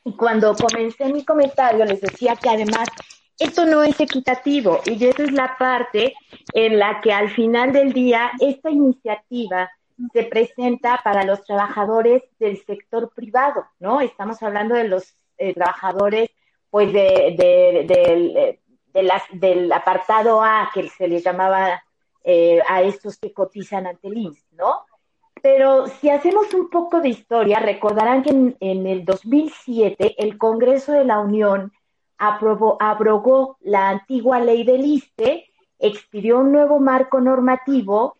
Y 0.03 0.15
cuando 0.15 0.55
comencé 0.55 1.11
mi 1.11 1.25
comentario 1.25 1.83
les 1.85 2.01
decía 2.01 2.35
que 2.35 2.49
además 2.49 2.87
esto 3.37 3.65
no 3.65 3.83
es 3.83 3.99
equitativo 3.99 4.79
y 4.85 5.03
esa 5.05 5.23
es 5.23 5.31
la 5.31 5.55
parte 5.57 6.13
en 6.53 6.79
la 6.79 7.01
que 7.01 7.11
al 7.11 7.29
final 7.29 7.73
del 7.73 7.91
día 7.91 8.31
esta 8.39 8.69
iniciativa 8.69 9.69
se 10.13 10.23
presenta 10.23 10.99
para 11.03 11.23
los 11.23 11.43
trabajadores 11.43 12.23
del 12.39 12.63
sector 12.65 13.11
privado, 13.13 13.65
¿no? 13.79 14.01
Estamos 14.01 14.41
hablando 14.43 14.75
de 14.75 14.87
los 14.87 15.15
eh, 15.37 15.53
trabajadores, 15.53 16.29
pues, 16.69 16.91
de, 16.91 17.35
de, 17.37 18.59
de, 18.93 19.03
las, 19.03 19.23
del 19.31 19.71
apartado 19.71 20.41
A, 20.41 20.69
que 20.73 20.87
se 20.89 21.07
les 21.07 21.23
llamaba 21.23 21.81
eh, 22.23 22.61
a 22.67 22.81
estos 22.81 23.17
que 23.17 23.33
cotizan 23.33 23.87
ante 23.87 24.07
el 24.07 24.17
IMSS, 24.17 24.53
¿no? 24.53 24.85
Pero 25.41 25.87
si 25.87 26.09
hacemos 26.09 26.53
un 26.53 26.69
poco 26.69 26.99
de 27.01 27.09
historia, 27.09 27.59
recordarán 27.59 28.23
que 28.23 28.31
en, 28.31 28.57
en 28.59 28.87
el 28.87 29.05
2007 29.05 30.15
el 30.17 30.37
Congreso 30.37 30.91
de 30.91 31.05
la 31.05 31.19
Unión 31.19 31.71
aprobó, 32.17 32.77
abrogó 32.79 33.57
la 33.61 33.89
antigua 33.89 34.39
ley 34.39 34.63
del 34.63 34.85
ISTE, 34.85 35.45
expidió 35.79 36.39
un 36.39 36.51
nuevo 36.51 36.79
marco 36.79 37.19
normativo 37.19 38.17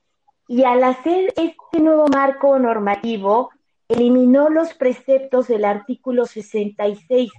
y 0.48 0.64
al 0.64 0.84
hacer 0.84 1.34
este 1.36 1.80
nuevo 1.80 2.08
marco 2.08 2.60
normativo, 2.60 3.52
eliminó 3.88 4.50
los 4.50 4.74
preceptos 4.74 5.48
del 5.48 5.66
artículo 5.66 6.26
66 6.26 7.32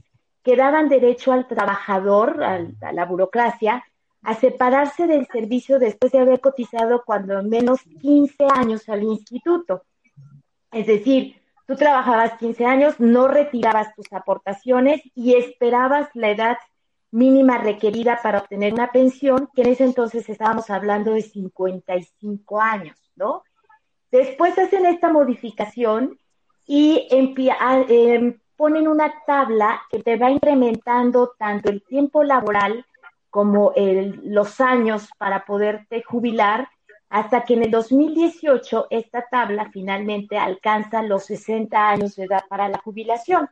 que 0.42 0.56
daban 0.56 0.88
derecho 0.88 1.32
al 1.32 1.48
trabajador, 1.48 2.42
a 2.42 2.92
la 2.92 3.04
burocracia, 3.04 3.84
a 4.22 4.34
separarse 4.34 5.06
del 5.06 5.26
servicio 5.26 5.78
después 5.78 6.12
de 6.12 6.18
haber 6.18 6.40
cotizado 6.40 7.02
cuando 7.04 7.42
menos 7.42 7.80
15 8.00 8.46
años 8.52 8.88
al 8.88 9.02
instituto. 9.02 9.82
Es 10.72 10.86
decir, 10.86 11.40
tú 11.66 11.76
trabajabas 11.76 12.38
15 12.38 12.64
años, 12.64 13.00
no 13.00 13.28
retirabas 13.28 13.94
tus 13.94 14.12
aportaciones 14.12 15.02
y 15.14 15.34
esperabas 15.34 16.08
la 16.14 16.30
edad 16.30 16.58
mínima 17.10 17.58
requerida 17.58 18.20
para 18.22 18.38
obtener 18.38 18.72
una 18.74 18.92
pensión, 18.92 19.48
que 19.54 19.62
en 19.62 19.68
ese 19.68 19.84
entonces 19.84 20.28
estábamos 20.28 20.70
hablando 20.70 21.12
de 21.12 21.22
55 21.22 22.60
años, 22.60 22.96
¿no? 23.16 23.42
Después 24.10 24.58
hacen 24.58 24.86
esta 24.86 25.10
modificación 25.10 26.18
y 26.66 27.08
ah, 27.60 27.84
em, 27.88 28.38
ponen 28.56 28.88
una 28.88 29.12
tabla 29.26 29.82
que 29.90 30.02
te 30.02 30.16
va 30.16 30.30
incrementando 30.30 31.34
tanto 31.38 31.70
el 31.70 31.82
tiempo 31.82 32.22
laboral 32.22 32.84
como 33.30 33.72
los 33.76 34.60
años 34.62 35.10
para 35.18 35.44
poderte 35.44 36.02
jubilar, 36.02 36.68
hasta 37.08 37.44
que 37.44 37.54
en 37.54 37.62
el 37.64 37.70
2018 37.70 38.88
esta 38.90 39.26
tabla 39.30 39.70
finalmente 39.72 40.38
alcanza 40.38 41.02
los 41.02 41.24
60 41.26 41.88
años 41.88 42.16
de 42.16 42.24
edad 42.24 42.44
para 42.48 42.68
la 42.68 42.78
jubilación. 42.78 43.48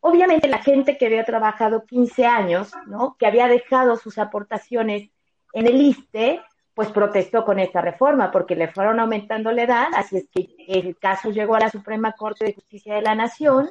Obviamente 0.00 0.48
la 0.48 0.58
gente 0.58 0.98
que 0.98 1.06
había 1.06 1.24
trabajado 1.24 1.84
15 1.84 2.26
años, 2.26 2.72
¿no? 2.86 3.16
que 3.18 3.26
había 3.26 3.48
dejado 3.48 3.96
sus 3.96 4.18
aportaciones 4.18 5.10
en 5.52 5.66
el 5.66 5.80
ISTE, 5.80 6.40
pues 6.74 6.90
protestó 6.90 7.44
con 7.44 7.58
esta 7.58 7.80
reforma 7.80 8.30
porque 8.30 8.56
le 8.56 8.68
fueron 8.68 8.98
aumentando 8.98 9.52
la 9.52 9.62
edad, 9.64 9.88
así 9.94 10.16
es 10.16 10.28
que 10.30 10.48
el 10.68 10.96
caso 10.96 11.30
llegó 11.30 11.54
a 11.54 11.60
la 11.60 11.70
Suprema 11.70 12.12
Corte 12.12 12.46
de 12.46 12.54
Justicia 12.54 12.94
de 12.94 13.02
la 13.02 13.14
Nación 13.14 13.70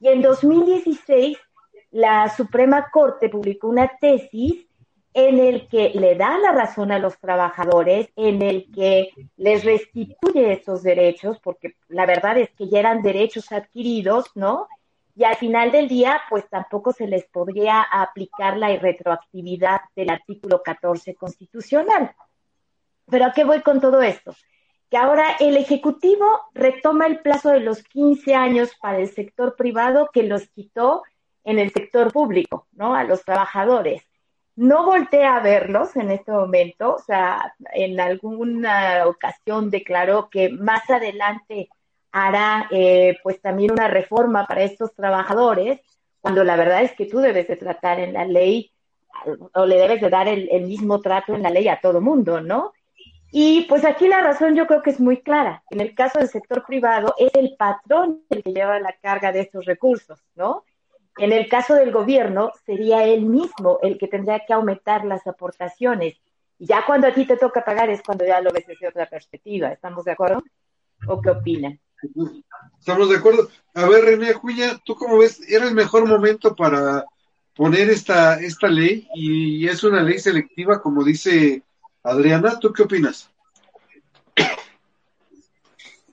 y 0.00 0.08
en 0.08 0.22
2016 0.22 1.38
la 1.92 2.28
Suprema 2.30 2.90
Corte 2.90 3.28
publicó 3.28 3.68
una 3.68 3.86
tesis 4.00 4.66
en 5.14 5.38
el 5.38 5.68
que 5.68 5.90
le 5.90 6.14
da 6.14 6.38
la 6.38 6.52
razón 6.52 6.90
a 6.90 6.98
los 6.98 7.18
trabajadores, 7.18 8.08
en 8.16 8.42
el 8.42 8.70
que 8.72 9.10
les 9.36 9.64
restituye 9.64 10.52
esos 10.52 10.82
derechos, 10.82 11.38
porque 11.42 11.76
la 11.88 12.06
verdad 12.06 12.38
es 12.38 12.50
que 12.50 12.68
ya 12.68 12.80
eran 12.80 13.02
derechos 13.02 13.52
adquiridos, 13.52 14.30
¿no? 14.34 14.68
y 15.14 15.24
al 15.24 15.36
final 15.36 15.70
del 15.70 15.88
día, 15.88 16.22
pues 16.30 16.48
tampoco 16.48 16.92
se 16.92 17.06
les 17.06 17.26
podría 17.26 17.82
aplicar 17.82 18.56
la 18.56 18.72
irretroactividad 18.72 19.82
del 19.94 20.10
artículo 20.10 20.62
14 20.62 21.14
constitucional. 21.16 22.14
Pero 23.10 23.26
¿a 23.26 23.32
qué 23.32 23.44
voy 23.44 23.60
con 23.60 23.80
todo 23.80 24.00
esto? 24.00 24.34
Que 24.90 24.96
ahora 24.96 25.36
el 25.38 25.56
Ejecutivo 25.56 26.26
retoma 26.54 27.06
el 27.06 27.20
plazo 27.20 27.50
de 27.50 27.60
los 27.60 27.82
15 27.82 28.34
años 28.34 28.74
para 28.80 28.98
el 28.98 29.08
sector 29.08 29.54
privado 29.56 30.08
que 30.12 30.22
los 30.22 30.48
quitó 30.48 31.02
en 31.44 31.58
el 31.58 31.72
sector 31.72 32.12
público, 32.12 32.66
¿no? 32.72 32.94
A 32.94 33.04
los 33.04 33.24
trabajadores. 33.24 34.02
No 34.54 34.84
voltea 34.84 35.36
a 35.36 35.40
verlos 35.40 35.96
en 35.96 36.10
este 36.10 36.30
momento, 36.30 36.94
o 36.96 36.98
sea, 36.98 37.54
en 37.72 37.98
alguna 38.00 39.06
ocasión 39.06 39.70
declaró 39.70 40.28
que 40.28 40.50
más 40.50 40.88
adelante 40.90 41.70
hará 42.12 42.68
eh, 42.70 43.18
pues 43.22 43.40
también 43.40 43.72
una 43.72 43.88
reforma 43.88 44.46
para 44.46 44.62
estos 44.62 44.94
trabajadores, 44.94 45.80
cuando 46.20 46.44
la 46.44 46.56
verdad 46.56 46.82
es 46.82 46.92
que 46.92 47.06
tú 47.06 47.18
debes 47.18 47.48
de 47.48 47.56
tratar 47.56 47.98
en 47.98 48.12
la 48.12 48.26
ley 48.26 48.70
o 49.54 49.66
le 49.66 49.76
debes 49.76 50.00
de 50.00 50.10
dar 50.10 50.28
el, 50.28 50.48
mismo 50.66 51.00
trato 51.00 51.34
en 51.34 51.42
la 51.42 51.50
ley 51.50 51.68
a 51.68 51.80
todo 51.80 52.00
mundo, 52.00 52.40
¿no? 52.40 52.72
Y 53.30 53.62
pues 53.62 53.84
aquí 53.84 54.08
la 54.08 54.20
razón 54.20 54.54
yo 54.54 54.66
creo 54.66 54.82
que 54.82 54.90
es 54.90 55.00
muy 55.00 55.22
clara. 55.22 55.64
En 55.70 55.80
el 55.80 55.94
caso 55.94 56.18
del 56.18 56.28
sector 56.28 56.64
privado 56.66 57.14
es 57.18 57.34
el 57.34 57.56
patrón 57.56 58.22
el 58.28 58.42
que 58.42 58.52
lleva 58.52 58.78
la 58.78 58.94
carga 59.00 59.32
de 59.32 59.40
estos 59.40 59.64
recursos, 59.64 60.22
¿no? 60.34 60.64
En 61.18 61.32
el 61.32 61.48
caso 61.48 61.74
del 61.74 61.92
gobierno 61.92 62.52
sería 62.64 63.04
él 63.04 63.26
mismo 63.26 63.78
el 63.82 63.98
que 63.98 64.08
tendría 64.08 64.40
que 64.46 64.52
aumentar 64.52 65.04
las 65.04 65.26
aportaciones 65.26 66.16
Y 66.58 66.66
ya 66.66 66.84
cuando 66.86 67.06
a 67.06 67.14
ti 67.14 67.26
te 67.26 67.36
toca 67.36 67.64
pagar 67.64 67.90
es 67.90 68.02
cuando 68.02 68.24
ya 68.24 68.40
lo 68.40 68.50
ves 68.50 68.66
desde 68.66 68.88
otra 68.88 69.06
perspectiva. 69.06 69.68
¿Estamos 69.68 70.04
de 70.04 70.12
acuerdo? 70.12 70.42
¿O 71.06 71.20
qué 71.20 71.30
opinan? 71.30 71.80
Estamos 72.78 73.10
de 73.10 73.16
acuerdo. 73.16 73.48
A 73.74 73.86
ver, 73.88 74.04
René 74.04 74.32
Juña, 74.32 74.80
¿tú 74.84 74.94
cómo 74.94 75.18
ves? 75.18 75.40
¿Era 75.48 75.66
el 75.66 75.74
mejor 75.74 76.06
momento 76.06 76.54
para 76.54 77.04
poner 77.54 77.90
esta, 77.90 78.40
esta 78.40 78.68
ley? 78.68 79.08
Y 79.14 79.68
es 79.68 79.84
una 79.84 80.02
ley 80.02 80.18
selectiva, 80.18 80.80
como 80.80 81.04
dice 81.04 81.62
Adriana. 82.02 82.58
¿Tú 82.58 82.72
qué 82.72 82.82
opinas? 82.82 83.30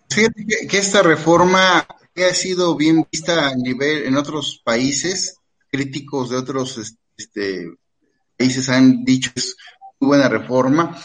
Fíjate 0.09 0.45
que, 0.67 0.77
esta 0.77 1.03
reforma 1.03 1.85
ha 2.25 2.33
sido 2.33 2.75
bien 2.75 3.07
vista 3.11 3.49
a 3.49 3.55
nivel 3.55 4.05
en 4.05 4.17
otros 4.17 4.61
países, 4.63 5.35
críticos 5.71 6.29
de 6.29 6.37
otros 6.37 6.95
este, 7.17 7.71
países 8.37 8.69
han 8.69 9.03
dicho 9.03 9.31
es 9.35 9.55
muy 9.99 10.09
buena 10.09 10.29
reforma, 10.29 10.97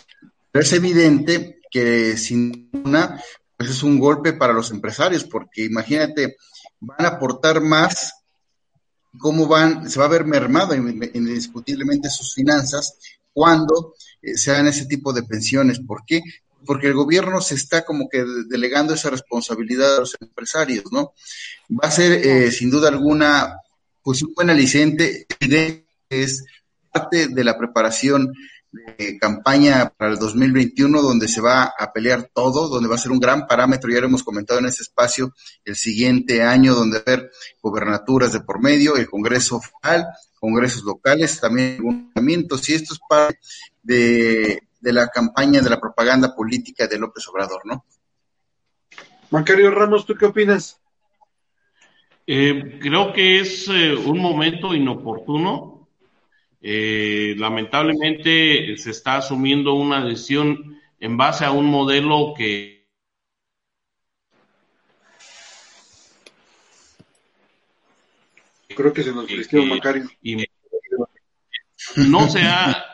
pero 0.51 0.65
es 0.65 0.73
evidente 0.73 1.61
que 1.71 2.17
sin 2.17 2.71
una, 2.73 3.21
pues 3.57 3.71
es 3.71 3.83
un 3.83 3.99
golpe 3.99 4.33
para 4.33 4.53
los 4.53 4.71
empresarios, 4.71 5.25
porque 5.25 5.65
imagínate, 5.65 6.37
van 6.81 7.07
a 7.07 7.17
aportar 7.17 7.61
más, 7.61 8.15
cómo 9.19 9.47
van, 9.47 9.91
se 9.91 9.99
va 9.99 10.07
a 10.07 10.09
ver 10.09 10.25
mermado 10.25 10.75
indiscutiblemente 10.75 12.11
sus 12.11 12.35
finanzas 12.35 12.99
cuando 13.33 13.95
eh, 14.23 14.37
se 14.37 14.53
hagan 14.53 14.69
ese 14.69 14.87
tipo 14.87 15.13
de 15.13 15.25
pensiones. 15.25 15.81
¿Por 15.81 16.05
qué? 16.07 16.23
Porque 16.65 16.89
el 16.89 16.95
gobierno 16.95 17.41
se 17.41 17.55
está 17.55 17.85
como 17.85 18.09
que 18.09 18.25
delegando 18.49 18.95
esa 18.95 19.11
responsabilidad 19.11 19.97
a 19.97 20.01
los 20.01 20.17
empresarios, 20.21 20.85
¿no? 20.93 21.13
Va 21.71 21.89
a 21.89 21.91
ser 21.91 22.13
eh, 22.13 22.51
sin 22.51 22.71
duda 22.71 22.89
alguna, 22.89 23.57
pues 24.03 24.23
un 24.23 24.35
buen 24.35 24.51
aliciente, 24.51 25.27
es 26.09 26.45
parte 26.91 27.29
de 27.29 27.45
la 27.45 27.59
preparación 27.59 28.33
de 28.99 29.19
campaña 29.19 29.93
para 29.97 30.13
el 30.13 30.19
2021, 30.19 31.01
donde 31.01 31.29
se 31.29 31.41
va 31.41 31.73
a 31.79 31.93
pelear 31.93 32.31
todo, 32.35 32.69
donde 32.69 32.89
va 32.89 32.97
a 32.97 32.99
ser 32.99 33.13
un 33.13 33.21
gran 33.21 33.47
parámetro, 33.47 33.91
ya 33.91 34.01
lo 34.01 34.07
hemos 34.07 34.25
comentado 34.25 34.59
en 34.61 34.67
este 34.67 34.83
espacio, 34.83 35.33
el 35.65 35.77
siguiente 35.77 36.43
año, 36.43 36.75
donde 36.75 36.99
va 36.99 37.05
a 37.07 37.13
haber 37.13 37.31
gobernaturas 37.63 38.33
de 38.33 38.41
por 38.41 38.61
medio, 38.61 38.97
el 38.97 39.09
Congreso 39.09 39.61
federal, 39.61 40.07
congresos 40.41 40.83
locales, 40.83 41.41
también 41.41 41.79
ayuntamientos, 41.81 42.69
y 42.69 42.75
esto 42.75 42.95
es 42.95 43.01
parte 43.09 43.39
de 43.83 44.63
de 44.85 44.93
la 44.93 45.09
campaña 45.09 45.63
de 45.63 45.71
la 45.71 45.81
propaganda 45.81 46.37
política 46.37 46.87
de 46.87 46.99
López 46.99 47.27
Obrador, 47.29 47.63
¿no? 47.65 47.87
Macario 49.31 49.71
Ramos, 49.71 50.05
¿tú 50.05 50.15
qué 50.15 50.27
opinas? 50.27 50.79
Eh, 52.27 52.79
creo 52.83 53.15
que 53.15 53.41
es 53.41 53.67
eh, 53.69 53.95
un 53.95 54.19
momento 54.19 54.75
inoportuno. 54.75 55.89
Eh, 56.61 57.35
lamentablemente 57.39 58.77
se 58.77 58.91
está 58.91 59.17
asumiendo 59.17 59.73
una 59.73 60.05
decisión 60.05 60.79
en 61.01 61.17
base 61.17 61.47
a 61.47 61.51
un 61.51 61.67
modelo 61.67 62.35
que 62.37 62.87
creo 68.77 68.93
que 68.93 69.03
se 69.03 69.13
nos 69.13 69.27
Macario. 69.67 70.11
Y 70.23 70.45
no 71.97 72.29
se 72.29 72.43
ha 72.43 72.94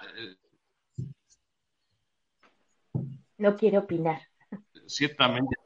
No 3.41 3.57
quiere 3.57 3.78
opinar. 3.78 4.20
Ciertamente. 4.86 5.57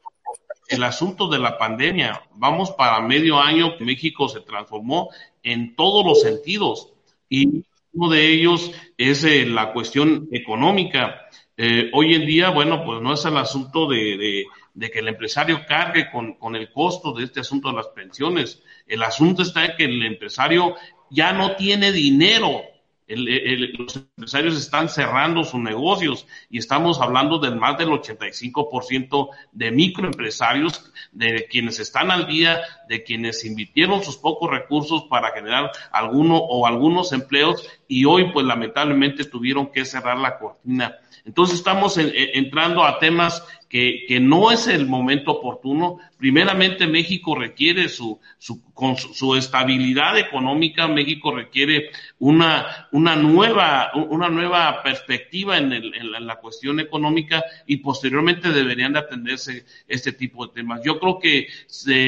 El 0.69 0.81
asunto 0.83 1.27
de 1.27 1.39
la 1.39 1.57
pandemia, 1.57 2.23
vamos 2.35 2.71
para 2.71 3.01
medio 3.01 3.37
año 3.37 3.75
México 3.81 4.29
se 4.29 4.39
transformó 4.39 5.09
en 5.43 5.75
todos 5.75 6.05
los 6.05 6.21
sentidos 6.21 6.93
y 7.29 7.65
uno 7.91 8.09
de 8.09 8.27
ellos 8.27 8.71
es 8.97 9.25
eh, 9.25 9.45
la 9.45 9.73
cuestión 9.73 10.29
económica. 10.31 11.27
Eh, 11.57 11.91
hoy 11.93 12.15
en 12.15 12.25
día, 12.25 12.49
bueno, 12.49 12.85
pues 12.85 13.01
no 13.01 13.13
es 13.13 13.25
el 13.25 13.35
asunto 13.35 13.89
de, 13.89 14.45
que 14.79 14.99
el 14.99 15.09
empresario 15.09 15.65
cargue 15.67 16.09
con, 16.09 16.55
el 16.55 16.71
costo 16.71 17.11
de 17.11 17.25
este 17.25 17.41
asunto 17.41 17.67
de 17.67 17.75
las 17.75 17.89
pensiones. 17.89 18.63
El 18.87 19.03
asunto 19.03 19.41
está 19.41 19.65
en 19.65 19.75
que 19.75 19.83
el 19.83 20.01
empresario 20.01 20.75
ya 21.09 21.33
no 21.33 21.57
tiene 21.57 21.91
dinero 21.91 22.61
los 23.07 23.95
empresarios 23.95 24.57
están 24.57 24.89
cerrando 24.89 25.43
sus 25.43 25.59
negocios 25.59 26.25
y 26.49 26.57
estamos 26.57 26.99
hablando 26.99 27.37
del 27.37 27.55
más 27.55 27.77
del 27.77 27.89
85% 27.89 29.29
de 29.51 29.71
microempresarios, 29.71 30.91
de 31.11 31.45
quienes 31.49 31.79
están 31.79 32.09
al 32.09 32.25
día, 32.25 32.61
de 32.89 33.03
quienes 33.03 33.45
invirtieron 33.45 34.03
sus 34.03 34.17
pocos 34.17 34.49
recursos 34.49 35.03
para 35.03 35.31
generar 35.31 35.71
alguno 35.91 36.37
o 36.37 36.65
algunos 36.65 37.13
empleos 37.13 37.67
y 37.87 38.05
hoy 38.05 38.31
pues 38.31 38.45
lamentablemente 38.45 39.25
tuvieron 39.25 39.71
que 39.71 39.85
cerrar 39.85 40.17
la 40.17 40.39
cortina. 40.39 40.97
Entonces 41.23 41.57
estamos 41.57 41.97
entrando 41.97 42.83
a 42.83 42.99
temas 42.99 43.43
que, 43.69 44.05
que, 44.07 44.19
no 44.19 44.51
es 44.51 44.67
el 44.67 44.85
momento 44.85 45.31
oportuno. 45.31 45.97
Primeramente, 46.17 46.87
México 46.87 47.35
requiere 47.35 47.89
su, 47.89 48.19
su, 48.37 48.63
con 48.73 48.95
su, 48.95 49.35
estabilidad 49.35 50.17
económica, 50.17 50.87
México 50.87 51.31
requiere 51.31 51.89
una, 52.19 52.87
una, 52.91 53.15
nueva, 53.15 53.91
una 53.95 54.29
nueva 54.29 54.81
perspectiva 54.83 55.57
en, 55.57 55.73
el, 55.73 55.93
en, 55.95 56.27
la, 56.27 56.35
cuestión 56.37 56.79
económica 56.79 57.43
y 57.65 57.77
posteriormente 57.77 58.49
deberían 58.49 58.93
de 58.93 58.99
atenderse 58.99 59.65
este 59.87 60.11
tipo 60.11 60.45
de 60.45 60.53
temas. 60.53 60.81
Yo 60.83 60.99
creo 60.99 61.19
que 61.19 61.47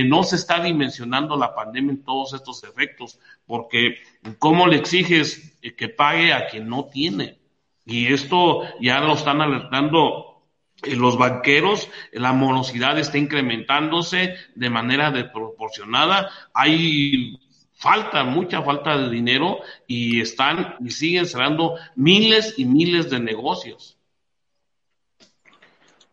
no 0.05 0.23
se 0.23 0.35
está 0.35 0.61
dimensionando 0.61 1.35
la 1.35 1.55
pandemia 1.55 1.91
en 1.91 2.03
todos 2.03 2.33
estos 2.33 2.63
efectos, 2.63 3.19
porque 3.45 3.97
¿cómo 4.37 4.67
le 4.67 4.77
exiges 4.77 5.57
que 5.75 5.89
pague 5.89 6.33
a 6.33 6.47
quien 6.47 6.69
no 6.69 6.85
tiene? 6.85 7.39
Y 7.87 8.13
esto 8.13 8.63
ya 8.81 8.99
lo 8.99 9.13
están 9.13 9.39
alertando 9.39 10.43
los 10.83 11.17
banqueros, 11.17 11.89
la 12.11 12.33
morosidad 12.33 12.99
está 12.99 13.17
incrementándose 13.17 14.35
de 14.53 14.69
manera 14.69 15.09
desproporcionada, 15.09 16.29
hay 16.53 17.39
falta, 17.73 18.25
mucha 18.25 18.61
falta 18.61 18.97
de 18.97 19.09
dinero 19.09 19.59
y 19.87 20.19
están 20.19 20.75
y 20.81 20.91
siguen 20.91 21.25
cerrando 21.25 21.75
miles 21.95 22.55
y 22.57 22.65
miles 22.65 23.09
de 23.09 23.21
negocios. 23.21 23.97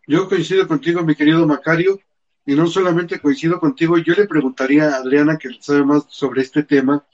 Yo 0.07 0.29
coincido 0.29 0.67
contigo, 0.67 1.03
mi 1.03 1.13
querido 1.13 1.45
Macario, 1.45 1.99
y 2.45 2.53
no 2.53 2.67
solamente 2.67 3.19
coincido 3.19 3.59
contigo, 3.59 3.97
yo 3.97 4.13
le 4.13 4.27
preguntaría 4.27 4.89
a 4.89 4.97
Adriana, 4.97 5.37
que 5.37 5.49
sabe 5.59 5.83
más 5.83 6.05
sobre 6.09 6.41
este 6.41 6.63
tema, 6.63 7.05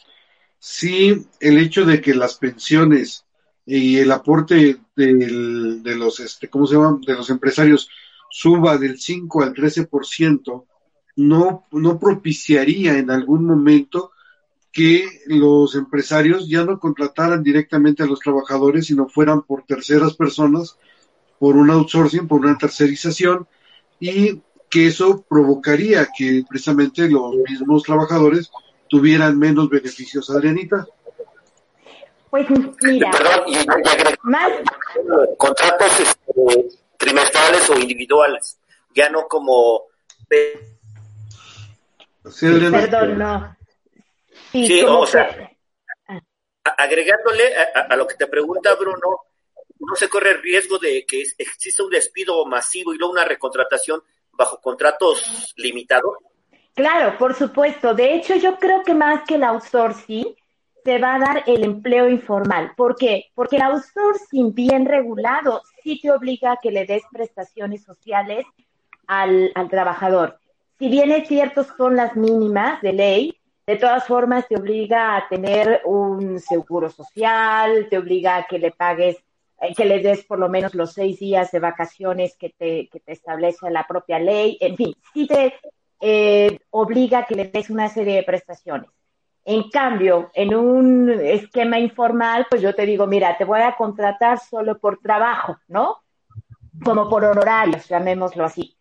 si 0.59 1.25
el 1.39 1.57
hecho 1.57 1.83
de 1.85 1.99
que 1.99 2.13
las 2.13 2.35
pensiones 2.35 3.25
y 3.65 3.97
el 3.97 4.11
aporte 4.11 4.77
del, 4.95 5.83
de 5.83 5.95
los, 5.95 6.19
este, 6.19 6.49
¿cómo 6.49 6.65
se 6.65 6.75
llama? 6.75 6.99
De 7.05 7.13
los 7.13 7.29
empresarios 7.29 7.89
suba 8.29 8.77
del 8.77 8.99
5 8.99 9.43
al 9.43 9.53
13%, 9.53 10.65
no, 11.17 11.65
no 11.71 11.99
propiciaría 11.99 12.97
en 12.97 13.11
algún 13.11 13.45
momento 13.45 14.11
que 14.71 15.05
los 15.25 15.75
empresarios 15.75 16.47
ya 16.47 16.63
no 16.63 16.79
contrataran 16.79 17.43
directamente 17.43 18.03
a 18.03 18.05
los 18.05 18.19
trabajadores, 18.19 18.85
sino 18.87 19.09
fueran 19.09 19.41
por 19.41 19.63
terceras 19.63 20.15
personas, 20.15 20.77
por 21.39 21.57
un 21.57 21.69
outsourcing, 21.69 22.27
por 22.27 22.39
una 22.39 22.57
tercerización, 22.57 23.47
y 23.99 24.41
que 24.69 24.87
eso 24.87 25.25
provocaría 25.29 26.07
que 26.17 26.45
precisamente 26.47 27.09
los 27.09 27.35
mismos 27.35 27.83
trabajadores 27.83 28.49
tuvieran 28.87 29.37
menos 29.37 29.69
beneficios. 29.69 30.29
Adrianita. 30.29 30.87
Pues 32.31 32.47
mira, 32.81 33.11
más... 34.23 34.51
contratos 35.37 35.99
este, 35.99 36.69
trimestrales 36.97 37.69
o 37.69 37.77
individuales, 37.77 38.57
ya 38.95 39.09
no 39.09 39.27
como... 39.27 39.83
Perdón, 42.23 43.17
no. 43.17 43.57
Sí, 44.53 44.81
o 44.87 45.05
sea, 45.05 45.51
agregándole 46.77 47.53
a, 47.55 47.95
lo 47.97 48.07
que 48.07 48.15
te 48.15 48.27
pregunta 48.27 48.75
Bruno, 48.75 49.25
no 49.79 49.95
se 49.95 50.07
corre 50.07 50.31
el 50.31 50.41
riesgo 50.41 50.77
de 50.77 51.05
que 51.05 51.23
exista 51.37 51.83
un 51.83 51.89
despido 51.89 52.45
masivo 52.45 52.93
y 52.93 52.97
luego 52.97 53.11
una 53.11 53.25
recontratación 53.25 54.01
bajo 54.31 54.61
contratos 54.61 55.53
limitados. 55.57 56.15
Claro, 56.75 57.17
por 57.17 57.33
supuesto. 57.33 57.93
De 57.93 58.13
hecho, 58.13 58.35
yo 58.35 58.57
creo 58.57 58.83
que 58.83 58.93
más 58.93 59.23
que 59.27 59.35
el 59.35 59.43
outsourcing, 59.43 60.33
se 60.83 60.97
va 60.97 61.15
a 61.15 61.19
dar 61.19 61.43
el 61.47 61.63
empleo 61.63 62.09
informal. 62.09 62.73
¿Por 62.75 62.95
qué? 62.95 63.25
Porque 63.35 63.57
el 63.57 63.63
outsourcing 63.63 64.53
bien 64.53 64.85
regulado 64.85 65.61
sí 65.83 65.99
te 66.01 66.11
obliga 66.11 66.53
a 66.53 66.57
que 66.57 66.71
le 66.71 66.85
des 66.85 67.03
prestaciones 67.11 67.83
sociales 67.83 68.45
al, 69.07 69.51
al 69.55 69.69
trabajador. 69.69 70.39
Si 70.79 70.89
bien 70.89 71.11
es 71.11 71.27
cierto 71.27 71.63
son 71.63 71.95
las 71.95 72.15
mínimas 72.15 72.81
de 72.81 72.93
ley, 72.93 73.37
de 73.67 73.77
todas 73.77 74.05
formas 74.05 74.47
te 74.47 74.57
obliga 74.57 75.15
a 75.15 75.27
tener 75.29 75.81
un 75.85 76.39
seguro 76.39 76.89
social, 76.89 77.87
te 77.89 77.97
obliga 77.97 78.37
a 78.37 78.47
que 78.47 78.57
le 78.57 78.71
pagues, 78.71 79.17
eh, 79.61 79.73
que 79.75 79.85
le 79.85 79.99
des 79.99 80.25
por 80.25 80.39
lo 80.39 80.49
menos 80.49 80.73
los 80.73 80.93
seis 80.93 81.19
días 81.19 81.51
de 81.51 81.59
vacaciones 81.59 82.35
que 82.35 82.49
te, 82.49 82.89
que 82.89 82.99
te 82.99 83.11
establece 83.11 83.69
la 83.69 83.85
propia 83.85 84.17
ley, 84.17 84.57
en 84.59 84.75
fin, 84.75 84.95
sí 85.13 85.27
te 85.27 85.53
eh, 85.99 86.59
obliga 86.71 87.19
a 87.19 87.25
que 87.25 87.35
le 87.35 87.45
des 87.45 87.69
una 87.69 87.87
serie 87.87 88.15
de 88.15 88.23
prestaciones. 88.23 88.89
En 89.43 89.69
cambio, 89.69 90.29
en 90.33 90.53
un 90.53 91.09
esquema 91.09 91.79
informal, 91.79 92.45
pues 92.49 92.61
yo 92.61 92.75
te 92.75 92.85
digo, 92.85 93.07
mira, 93.07 93.37
te 93.37 93.45
voy 93.45 93.61
a 93.61 93.75
contratar 93.75 94.39
solo 94.39 94.77
por 94.77 94.99
trabajo, 94.99 95.57
¿no? 95.67 96.03
Como 96.83 97.09
por 97.09 97.23
honorarios, 97.23 97.87
llamémoslo 97.87 98.45
así. 98.45 98.77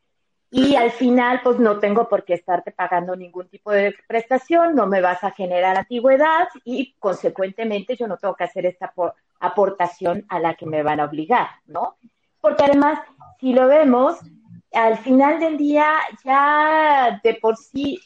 Y 0.51 0.75
al 0.75 0.91
final, 0.91 1.41
pues 1.45 1.59
no 1.61 1.79
tengo 1.79 2.09
por 2.09 2.25
qué 2.25 2.35
estarte 2.35 2.73
pagando 2.73 3.15
ningún 3.15 3.49
tipo 3.49 3.71
de 3.71 3.95
prestación, 4.09 4.75
no 4.75 4.87
me 4.87 5.01
vas 5.01 5.23
a 5.23 5.31
generar 5.31 5.79
antigüedad 5.79 6.49
y 6.65 6.95
consecuentemente 6.99 7.97
yo 7.97 8.09
no 8.09 8.17
tengo 8.17 8.35
que 8.35 8.45
hacer 8.45 8.67
esta 8.67 8.93
aportación 9.39 10.27
a 10.29 10.41
la 10.41 10.55
que 10.55 10.67
me 10.67 10.83
van 10.83 10.99
a 10.99 11.05
obligar, 11.05 11.47
¿no? 11.67 11.97
Porque 12.41 12.65
además, 12.65 12.99
si 13.39 13.53
lo 13.53 13.69
vemos, 13.69 14.19
al 14.73 14.99
final 14.99 15.39
del 15.39 15.57
día 15.57 15.89
ya 16.25 17.21
de 17.23 17.35
por 17.35 17.57
sí 17.57 18.01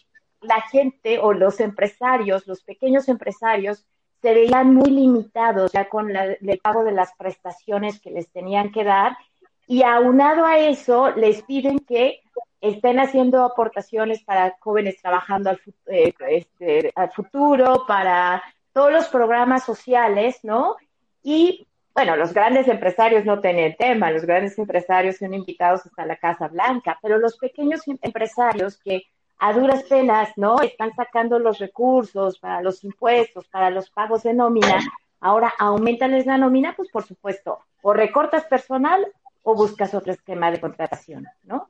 la 0.44 0.60
gente 0.62 1.18
o 1.18 1.32
los 1.32 1.60
empresarios, 1.60 2.46
los 2.46 2.62
pequeños 2.62 3.08
empresarios, 3.08 3.84
se 4.22 4.32
veían 4.32 4.74
muy 4.74 4.90
limitados 4.90 5.72
ya 5.72 5.88
con 5.88 6.14
el 6.16 6.58
pago 6.62 6.82
de 6.84 6.92
las 6.92 7.12
prestaciones 7.14 8.00
que 8.00 8.10
les 8.10 8.30
tenían 8.30 8.72
que 8.72 8.84
dar 8.84 9.16
y 9.66 9.82
aunado 9.82 10.46
a 10.46 10.58
eso 10.58 11.10
les 11.10 11.42
piden 11.42 11.78
que 11.80 12.20
estén 12.60 12.98
haciendo 12.98 13.44
aportaciones 13.44 14.22
para 14.22 14.56
jóvenes 14.60 14.96
trabajando 15.00 15.50
al, 15.50 15.60
eh, 15.86 16.14
este, 16.28 16.92
al 16.94 17.12
futuro, 17.12 17.84
para 17.86 18.42
todos 18.72 18.92
los 18.92 19.08
programas 19.08 19.64
sociales, 19.64 20.40
¿no? 20.42 20.76
Y 21.22 21.66
bueno, 21.94 22.16
los 22.16 22.32
grandes 22.32 22.66
empresarios 22.66 23.24
no 23.24 23.40
tienen 23.40 23.76
tema, 23.76 24.10
los 24.10 24.24
grandes 24.24 24.58
empresarios 24.58 25.18
son 25.18 25.32
invitados 25.32 25.86
hasta 25.86 26.06
la 26.06 26.16
Casa 26.16 26.48
Blanca, 26.48 26.98
pero 27.00 27.18
los 27.18 27.36
pequeños 27.36 27.82
empresarios 28.02 28.78
que 28.78 29.04
a 29.44 29.52
duras 29.52 29.82
penas, 29.82 30.30
¿no? 30.36 30.62
Están 30.62 30.94
sacando 30.94 31.38
los 31.38 31.58
recursos 31.58 32.38
para 32.38 32.62
los 32.62 32.82
impuestos, 32.82 33.46
para 33.48 33.68
los 33.68 33.90
pagos 33.90 34.22
de 34.22 34.32
nómina, 34.32 34.78
ahora 35.20 35.52
aumentanles 35.58 36.24
la 36.24 36.38
nómina, 36.38 36.72
pues 36.74 36.88
por 36.90 37.04
supuesto, 37.04 37.58
o 37.82 37.92
recortas 37.92 38.44
personal 38.44 39.06
o 39.42 39.54
buscas 39.54 39.92
otro 39.92 40.14
esquema 40.14 40.50
de 40.50 40.60
contratación, 40.60 41.26
¿no? 41.42 41.68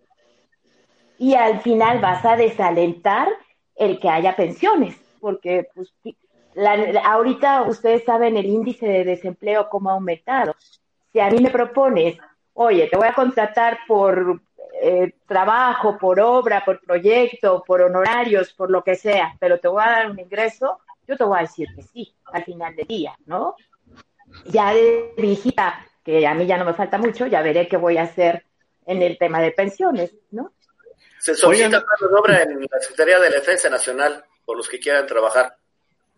Y 1.19 1.35
al 1.35 1.63
final 1.63 1.99
vas 2.01 2.25
a 2.25 2.37
desalentar 2.37 3.27
el 3.75 3.99
que 3.99 4.09
haya 4.09 4.37
pensiones, 4.37 4.97
porque 5.19 5.67
pues, 5.75 5.93
ahorita 7.03 7.63
ustedes 7.63 8.05
saben 8.05 8.37
el 8.37 8.47
índice 8.47 8.87
de 8.87 9.03
desempleo 9.03 9.69
cómo 9.69 9.91
ha 9.91 9.95
aumentado. 9.95 10.55
Si 11.13 11.19
a 11.19 11.29
mí 11.29 11.41
me 11.41 11.51
propones, 11.51 12.19
oye, 12.53 12.87
te 12.87 12.97
voy 12.97 13.09
a 13.09 13.15
contratar 13.15 13.79
por 13.89 14.41
eh, 14.87 15.15
trabajo, 15.27 15.97
por 15.97 16.21
obra, 16.21 16.63
por 16.63 16.79
proyecto, 16.81 17.65
por 17.67 17.81
honorarios, 17.81 18.53
por 18.53 18.71
lo 18.71 18.85
que 18.85 18.97
sea, 18.97 19.35
pero 19.41 19.59
te 19.59 19.67
voy 19.67 19.83
a 19.83 19.91
dar 19.91 20.11
un 20.11 20.19
ingreso, 20.19 20.81
yo 21.09 21.17
te 21.17 21.25
voy 21.25 21.39
a 21.39 21.43
decir 21.43 21.69
que 21.75 21.83
sí, 21.83 22.15
al 22.27 22.45
final 22.45 22.77
del 22.77 22.87
día, 22.87 23.17
¿no? 23.25 23.57
Ya 24.45 24.75
de 24.75 25.15
viejita 25.17 25.87
que 26.05 26.27
a 26.27 26.35
mí 26.35 26.45
ya 26.47 26.59
no 26.59 26.67
me 26.67 26.75
falta 26.75 26.99
mucho, 26.99 27.27
ya 27.27 27.41
veré 27.41 27.67
qué 27.67 27.79
voy 27.79 27.97
a 27.97 28.03
hacer 28.03 28.45
en 28.85 29.01
el 29.01 29.17
tema 29.17 29.41
de 29.41 29.53
pensiones, 29.53 30.15
¿no? 30.31 30.53
Se 31.19 31.35
solicita 31.35 31.79
mano 31.79 32.21
obra 32.21 32.43
en 32.43 32.61
la 32.61 32.81
Secretaría 32.81 33.19
de 33.21 33.31
Defensa 33.31 33.71
Nacional 33.71 34.23
por 34.45 34.59
los 34.59 34.69
que 34.69 34.79
quieran 34.79 35.07
trabajar. 35.07 35.57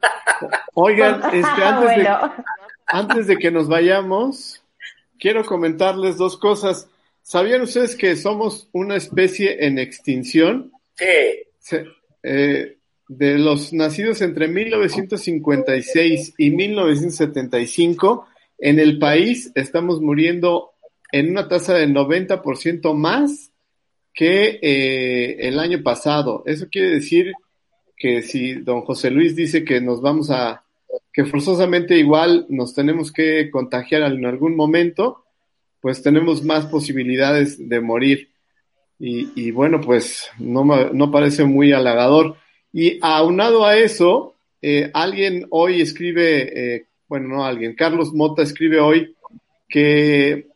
Oigan, 0.74 1.22
este, 1.32 1.62
antes, 1.62 1.96
de, 1.96 2.18
antes 2.86 3.26
de 3.28 3.36
que 3.36 3.52
nos 3.52 3.68
vayamos, 3.68 4.60
quiero 5.20 5.44
comentarles 5.44 6.16
dos 6.16 6.36
cosas. 6.36 6.88
¿Sabían 7.29 7.62
ustedes 7.62 7.97
que 7.97 8.14
somos 8.14 8.68
una 8.70 8.95
especie 8.95 9.66
en 9.66 9.81
extinción? 9.81 10.70
Sí. 10.95 11.77
Eh, 12.22 12.77
de 13.09 13.39
los 13.39 13.72
nacidos 13.72 14.22
entre 14.22 14.47
1956 14.47 16.35
y 16.39 16.51
1975, 16.53 18.29
en 18.59 18.79
el 18.79 19.01
país 19.01 19.51
estamos 19.57 20.01
muriendo 20.01 20.70
en 21.11 21.31
una 21.31 21.49
tasa 21.49 21.74
de 21.74 21.89
90% 21.89 22.95
más 22.95 23.51
que 24.14 24.61
eh, 24.62 25.49
el 25.49 25.59
año 25.59 25.83
pasado. 25.83 26.45
Eso 26.47 26.68
quiere 26.70 26.91
decir 26.91 27.33
que 27.97 28.22
si 28.22 28.55
don 28.55 28.83
José 28.83 29.11
Luis 29.11 29.35
dice 29.35 29.64
que 29.64 29.81
nos 29.81 30.01
vamos 30.01 30.31
a, 30.31 30.62
que 31.12 31.24
forzosamente 31.24 31.99
igual 31.99 32.47
nos 32.51 32.72
tenemos 32.72 33.11
que 33.11 33.51
contagiar 33.51 34.12
en 34.12 34.27
algún 34.27 34.55
momento, 34.55 35.26
pues 35.81 36.03
tenemos 36.03 36.43
más 36.45 36.66
posibilidades 36.66 37.68
de 37.68 37.81
morir. 37.81 38.31
Y, 38.99 39.51
bueno, 39.51 39.81
pues 39.81 40.31
no, 40.39 40.64
no 40.64 41.11
parece 41.11 41.45
muy 41.45 41.72
halagador. 41.72 42.37
Y 42.72 42.99
aunado 43.03 43.66
a 43.66 43.77
eso, 43.77 44.35
eh, 44.62 44.91
alguien 44.95 45.47
hoy 45.51 45.83
escribe, 45.83 46.77
eh, 46.77 46.87
bueno, 47.07 47.29
no 47.29 47.45
alguien, 47.45 47.74
Carlos 47.74 48.14
Mota 48.14 48.43
escribe 48.43 48.81
hoy 48.81 49.14
que, 49.68 50.49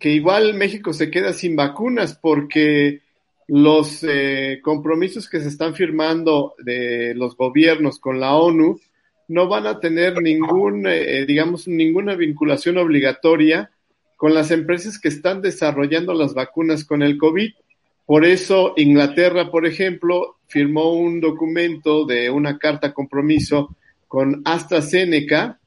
que 0.00 0.10
igual 0.10 0.54
México 0.54 0.92
se 0.92 1.10
queda 1.10 1.32
sin 1.32 1.54
vacunas 1.54 2.18
porque 2.20 3.00
los 3.46 4.02
eh, 4.02 4.60
compromisos 4.62 5.28
que 5.28 5.40
se 5.40 5.48
están 5.48 5.74
firmando 5.74 6.54
de 6.58 7.14
los 7.14 7.36
gobiernos 7.36 7.98
con 7.98 8.18
la 8.18 8.34
ONU 8.34 8.80
no 9.28 9.48
van 9.48 9.66
a 9.66 9.80
tener 9.80 10.20
ningún, 10.20 10.86
eh, 10.86 11.24
digamos, 11.26 11.68
ninguna 11.68 12.14
vinculación 12.14 12.78
obligatoria 12.78 13.70
con 14.24 14.32
las 14.32 14.50
empresas 14.50 14.98
que 14.98 15.08
están 15.08 15.42
desarrollando 15.42 16.14
las 16.14 16.32
vacunas 16.32 16.86
con 16.86 17.02
el 17.02 17.18
COVID. 17.18 17.52
Por 18.06 18.24
eso 18.24 18.72
Inglaterra, 18.78 19.50
por 19.50 19.66
ejemplo, 19.66 20.38
firmó 20.46 20.94
un 20.94 21.20
documento 21.20 22.06
de 22.06 22.30
una 22.30 22.56
carta 22.56 22.94
compromiso 22.94 23.76
con 24.08 24.40
AstraZeneca 24.46 25.60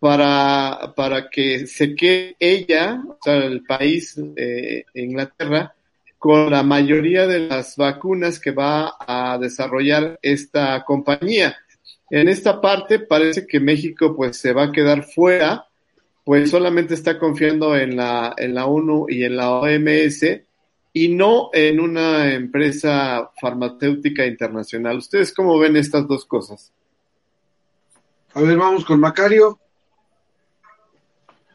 para, 0.00 0.92
para 0.96 1.30
que 1.30 1.68
se 1.68 1.94
quede 1.94 2.34
ella, 2.40 3.00
o 3.06 3.18
sea, 3.22 3.36
el 3.36 3.62
país, 3.62 4.20
eh, 4.34 4.84
Inglaterra, 4.94 5.72
con 6.18 6.50
la 6.50 6.64
mayoría 6.64 7.28
de 7.28 7.46
las 7.46 7.76
vacunas 7.76 8.40
que 8.40 8.50
va 8.50 8.96
a 8.98 9.38
desarrollar 9.38 10.18
esta 10.22 10.82
compañía. 10.82 11.56
En 12.10 12.28
esta 12.28 12.60
parte 12.60 12.98
parece 12.98 13.46
que 13.46 13.60
México 13.60 14.16
pues 14.16 14.38
se 14.38 14.52
va 14.52 14.64
a 14.64 14.72
quedar 14.72 15.04
fuera, 15.04 15.68
pues 16.24 16.50
solamente 16.50 16.94
está 16.94 17.18
confiando 17.18 17.76
en 17.76 17.96
la, 17.96 18.34
en 18.36 18.54
la 18.54 18.66
ONU 18.66 19.06
y 19.08 19.24
en 19.24 19.36
la 19.36 19.50
OMS 19.50 20.24
y 20.92 21.08
no 21.08 21.50
en 21.52 21.80
una 21.80 22.32
empresa 22.32 23.30
farmacéutica 23.40 24.26
internacional. 24.26 24.98
¿Ustedes 24.98 25.32
cómo 25.32 25.58
ven 25.58 25.76
estas 25.76 26.06
dos 26.06 26.24
cosas? 26.24 26.72
A 28.34 28.40
ver, 28.40 28.56
vamos 28.56 28.84
con 28.84 29.00
Macario. 29.00 29.58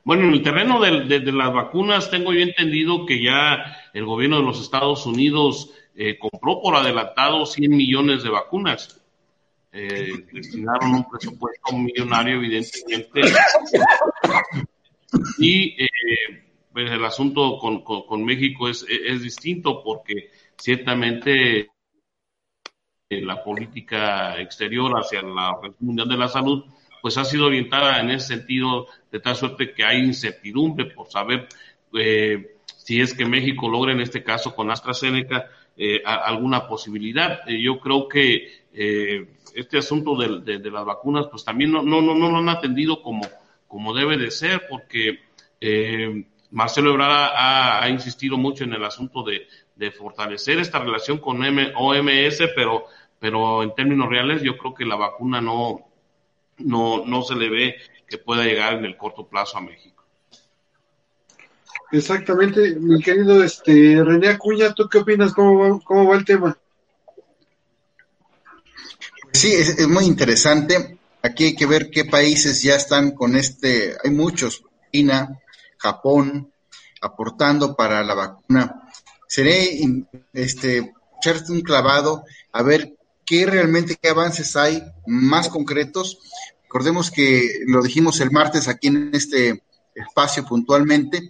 Bueno, 0.04 0.26
en 0.26 0.34
el 0.34 0.44
terreno 0.44 0.80
de, 0.80 1.20
las 1.32 1.54
vacunas 1.54 2.10
tengo 2.10 2.34
yo 2.34 2.40
entendido 2.40 3.06
que 3.06 3.22
ya 3.22 3.78
el 3.94 4.06
gobierno 4.06 4.38
de 4.38 4.44
los 4.44 4.62
Estados 4.62 5.06
Unidos 5.06 5.72
eh, 5.96 6.18
compró 6.18 6.62
por 6.62 6.76
adelantado 6.76 7.46
100 7.46 7.76
millones 7.76 8.24
de 8.24 8.30
vacunas. 8.30 9.02
Eh, 9.80 10.26
destinaron 10.32 10.96
un 10.96 11.08
presupuesto 11.08 11.78
millonario, 11.78 12.38
evidentemente. 12.38 13.22
Y 15.38 15.84
eh, 15.84 15.88
pues 16.74 16.92
el 16.92 17.06
asunto 17.06 17.60
con, 17.60 18.26
México 18.26 18.68
es, 18.70 18.84
es, 18.90 19.22
distinto 19.22 19.84
porque 19.84 20.32
ciertamente 20.58 21.70
la 23.10 23.44
política 23.44 24.42
exterior 24.42 24.92
hacia 25.00 25.22
la 25.22 25.52
Organización 25.52 25.88
Mundial 25.88 26.10
de 26.10 26.18
la 26.18 26.28
Salud 26.28 26.66
pues 27.02 27.18
ha 27.18 27.24
sido 27.24 27.46
orientada 27.46 28.00
en 28.00 28.10
ese 28.10 28.36
sentido 28.36 28.88
de 29.12 29.20
tal 29.20 29.36
suerte 29.36 29.74
que 29.74 29.86
hay 29.86 30.00
incertidumbre 30.00 30.86
por 30.86 31.08
saber 31.08 31.48
eh, 31.94 32.58
si 32.66 33.00
es 33.00 33.14
que 33.14 33.26
México 33.26 33.70
logra 33.70 33.94
en 33.94 34.02
este 34.02 34.24
caso 34.24 34.56
con 34.56 34.72
AstraZeneca 34.72 35.50
eh, 35.80 36.02
alguna 36.04 36.68
posibilidad. 36.68 37.48
Eh, 37.48 37.62
yo 37.62 37.80
creo 37.80 38.08
que 38.08 38.66
este 39.56 39.78
asunto 39.78 40.16
de, 40.16 40.60
las 40.60 40.86
vacunas 40.86 41.28
pues 41.28 41.44
también 41.44 41.72
no, 41.72 41.82
no, 41.82 42.02
no, 42.02 42.14
no 42.14 42.30
lo 42.30 42.38
han 42.38 42.50
atendido 42.50 43.02
como, 43.02 43.22
como 43.68 43.94
debe 43.94 44.18
de 44.18 44.30
ser 44.30 44.64
porque 44.70 45.20
Marcelo 46.52 46.92
Ebrard 46.92 47.32
ha, 47.36 47.90
insistido 47.90 48.38
mucho 48.38 48.64
en 48.64 48.74
el 48.74 48.84
asunto 48.84 49.24
de, 49.24 49.48
fortalecer 49.92 50.60
esta 50.60 50.80
relación 50.80 51.20
con 51.20 51.42
OMS, 51.42 52.44
pero, 52.56 52.86
pero 53.20 53.64
en 53.64 53.76
términos 53.76 54.10
reales 54.10 54.42
yo 54.42 54.58
creo 54.58 54.74
que 54.74 54.86
la 54.86 54.96
vacuna 54.96 55.42
no, 55.42 55.88
no, 56.58 57.06
no 57.06 57.22
se 57.22 57.36
le 57.36 57.50
ve 57.50 57.76
que 58.08 58.18
pueda 58.18 58.44
llegar 58.44 58.74
en 58.74 58.86
el 58.86 58.98
corto 58.98 59.28
plazo 59.28 59.58
a 59.58 59.62
México. 59.62 60.04
Exactamente, 61.92 62.76
mi 62.76 63.02
querido 63.02 63.44
este 63.44 64.04
René 64.04 64.30
Acuña, 64.30 64.74
¿tú 64.74 64.90
qué 64.90 64.98
opinas? 65.00 65.34
¿Cómo 65.34 65.60
va, 65.60 65.80
cómo 65.84 66.08
va 66.08 66.18
el 66.18 66.26
tema? 66.26 66.58
Sí, 69.34 69.54
es, 69.54 69.88
muy 69.88 70.06
interesante. 70.06 70.98
Aquí 71.22 71.46
hay 71.46 71.56
que 71.56 71.66
ver 71.66 71.90
qué 71.90 72.06
países 72.06 72.62
ya 72.64 72.76
están 72.76 73.12
con 73.12 73.36
este, 73.36 73.96
hay 74.04 74.12
muchos, 74.12 74.64
China, 74.92 75.40
Japón, 75.78 76.52
aportando 77.02 77.76
para 77.76 78.04
la 78.04 78.14
vacuna. 78.14 78.90
Seré 79.28 79.80
este, 80.34 80.94
echarte 81.18 81.52
un 81.52 81.62
clavado 81.62 82.24
a 82.52 82.64
ver 82.64 82.96
qué 83.26 83.46
realmente, 83.46 83.98
qué 84.02 84.10
avances 84.10 84.56
hay 84.56 84.82
más 85.06 85.50
concretos. 85.50 86.20
Recordemos 86.64 87.12
que 87.12 87.62
lo 87.68 87.82
dijimos 87.82 88.20
el 88.22 88.32
martes 88.32 88.68
aquí 88.68 88.88
en 88.88 89.12
este 89.14 89.64
espacio 89.94 90.46
puntualmente, 90.46 91.30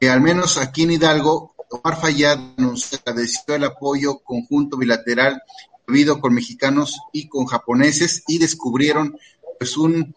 que 0.00 0.08
al 0.08 0.20
menos 0.20 0.56
aquí 0.58 0.84
en 0.84 0.92
Hidalgo, 0.92 1.54
Omar 1.70 2.00
Fayad 2.00 2.38
nos 2.56 2.92
agradeció 2.94 3.54
el 3.54 3.64
apoyo 3.64 4.18
conjunto 4.18 4.76
bilateral 4.76 5.42
habido 5.86 6.20
con 6.20 6.34
mexicanos 6.34 6.98
y 7.12 7.28
con 7.28 7.46
japoneses 7.46 8.22
y 8.26 8.38
descubrieron 8.38 9.18
pues 9.58 9.76
un 9.76 10.14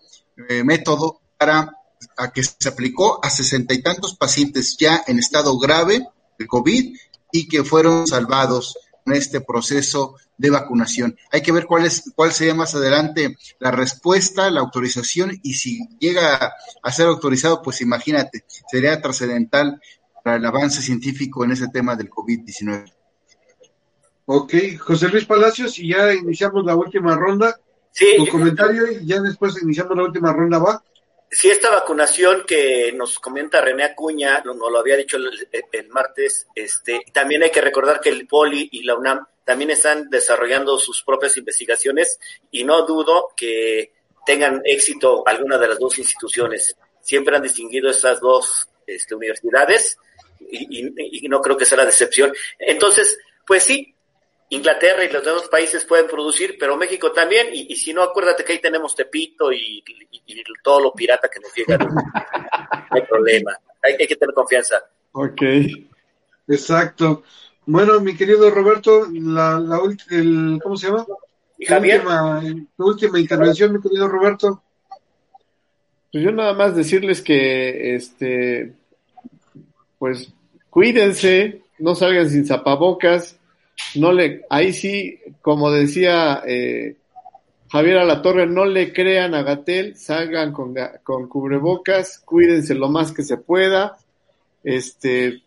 eh, 0.49 0.63
método 0.63 1.21
para 1.37 1.73
a 2.15 2.31
que 2.31 2.43
se 2.43 2.69
aplicó 2.69 3.23
a 3.23 3.29
sesenta 3.29 3.73
y 3.73 3.81
tantos 3.81 4.15
pacientes 4.15 4.77
ya 4.77 5.03
en 5.07 5.19
estado 5.19 5.57
grave 5.57 6.07
de 6.37 6.47
COVID 6.47 6.95
y 7.31 7.47
que 7.47 7.63
fueron 7.63 8.07
salvados 8.07 8.77
en 9.05 9.13
este 9.13 9.41
proceso 9.41 10.15
de 10.37 10.49
vacunación. 10.49 11.17
Hay 11.31 11.41
que 11.41 11.51
ver 11.51 11.65
cuál 11.65 11.85
es 11.85 12.11
cuál 12.15 12.31
sería 12.31 12.53
más 12.53 12.75
adelante 12.75 13.37
la 13.59 13.71
respuesta, 13.71 14.51
la 14.51 14.59
autorización 14.59 15.39
y 15.41 15.55
si 15.55 15.87
llega 15.99 16.53
a 16.83 16.91
ser 16.91 17.07
autorizado, 17.07 17.61
pues 17.61 17.81
imagínate, 17.81 18.45
sería 18.69 19.01
trascendental 19.01 19.81
para 20.23 20.37
el 20.37 20.45
avance 20.45 20.81
científico 20.81 21.43
en 21.43 21.51
ese 21.51 21.67
tema 21.69 21.95
del 21.95 22.09
COVID-19. 22.09 22.96
Ok, 24.29 24.53
José 24.79 25.07
Luis 25.07 25.25
Palacios, 25.25 25.79
y 25.79 25.89
ya 25.89 26.13
iniciamos 26.13 26.65
la 26.65 26.75
última 26.75 27.15
ronda. 27.15 27.57
Sí, 27.91 28.13
Tu 28.17 28.27
comentario 28.27 28.91
y 28.91 29.07
ya 29.07 29.21
después 29.21 29.61
iniciamos 29.63 29.95
la 29.97 30.03
última 30.03 30.31
ronda, 30.33 30.59
¿va? 30.59 30.83
si 31.29 31.49
esta 31.49 31.69
vacunación 31.69 32.43
que 32.47 32.91
nos 32.93 33.19
comenta 33.19 33.61
René 33.61 33.83
Acuña, 33.83 34.41
nos 34.45 34.57
lo 34.57 34.79
había 34.79 34.95
dicho 34.95 35.17
el, 35.17 35.47
el, 35.71 35.87
martes, 35.89 36.47
este, 36.55 37.01
también 37.11 37.43
hay 37.43 37.51
que 37.51 37.61
recordar 37.61 37.99
que 37.99 38.09
el 38.09 38.27
Poli 38.27 38.69
y 38.71 38.83
la 38.83 38.95
UNAM 38.95 39.25
también 39.43 39.71
están 39.71 40.09
desarrollando 40.09 40.77
sus 40.77 41.03
propias 41.03 41.35
investigaciones 41.37 42.19
y 42.51 42.63
no 42.63 42.85
dudo 42.85 43.29
que 43.35 43.91
tengan 44.25 44.61
éxito 44.63 45.23
alguna 45.25 45.57
de 45.57 45.67
las 45.67 45.79
dos 45.79 45.97
instituciones. 45.99 46.75
Siempre 47.01 47.35
han 47.35 47.43
distinguido 47.43 47.89
estas 47.89 48.19
dos 48.19 48.67
este, 48.85 49.15
universidades 49.15 49.97
y, 50.39 50.87
y, 50.87 51.25
y 51.25 51.29
no 51.29 51.41
creo 51.41 51.57
que 51.57 51.65
sea 51.65 51.77
la 51.77 51.85
decepción. 51.85 52.33
Entonces, 52.59 53.17
pues 53.45 53.63
sí, 53.63 53.95
Inglaterra 54.49 55.03
y 55.03 55.11
los 55.11 55.23
demás 55.23 55.47
países 55.49 55.83
pueden 55.83 56.07
producir, 56.07 56.55
pero 56.59 56.77
México 56.77 57.11
también, 57.11 57.47
y, 57.51 57.73
y 57.73 57.75
si 57.75 57.93
no, 57.93 58.01
acuérdate 58.01 58.45
que 58.45 58.53
ahí 58.53 58.61
tenemos 58.61 58.95
Tepito 58.95 59.51
y, 59.51 59.83
y, 60.11 60.21
y 60.25 60.43
todo 60.63 60.79
lo 60.81 60.93
pirata 60.93 61.29
que 61.29 61.39
nos 61.39 61.53
llega. 61.53 61.77
no 61.77 61.91
hay 62.89 63.01
problema, 63.01 63.57
hay, 63.83 63.95
hay, 63.99 64.07
que 64.07 64.15
tener 64.15 64.33
confianza. 64.33 64.77
Ok. 65.11 65.41
Exacto. 66.47 67.23
Bueno, 67.65 67.99
mi 67.99 68.15
querido 68.15 68.49
Roberto, 68.49 69.07
la, 69.11 69.59
la 69.59 69.81
el, 70.11 70.59
¿cómo 70.63 70.77
se 70.77 70.87
llama? 70.87 71.05
¿Y 71.57 71.65
Javier? 71.65 71.99
Última, 71.99 72.41
tu 72.77 72.87
última 72.87 73.19
intervención, 73.19 73.73
mi 73.73 73.81
querido 73.81 74.07
Roberto. 74.07 74.63
Pues 76.11 76.23
yo 76.23 76.31
nada 76.31 76.53
más 76.53 76.75
decirles 76.75 77.21
que, 77.21 77.95
este, 77.95 78.73
pues 79.99 80.31
cuídense, 80.69 81.61
no 81.79 81.95
salgan 81.95 82.29
sin 82.29 82.45
zapabocas, 82.45 83.36
no 83.95 84.11
le, 84.11 84.45
ahí 84.49 84.73
sí, 84.73 85.19
como 85.41 85.71
decía 85.71 86.41
eh, 86.45 86.95
Javier 87.69 87.97
Alatorre, 87.97 88.47
no 88.47 88.65
le 88.65 88.93
crean 88.93 89.35
a 89.35 89.43
Gatel, 89.43 89.95
salgan 89.95 90.53
con, 90.53 90.73
con, 91.03 91.27
cubrebocas, 91.27 92.19
cuídense 92.19 92.75
lo 92.75 92.89
más 92.89 93.11
que 93.11 93.23
se 93.23 93.37
pueda, 93.37 93.97
este, 94.63 95.41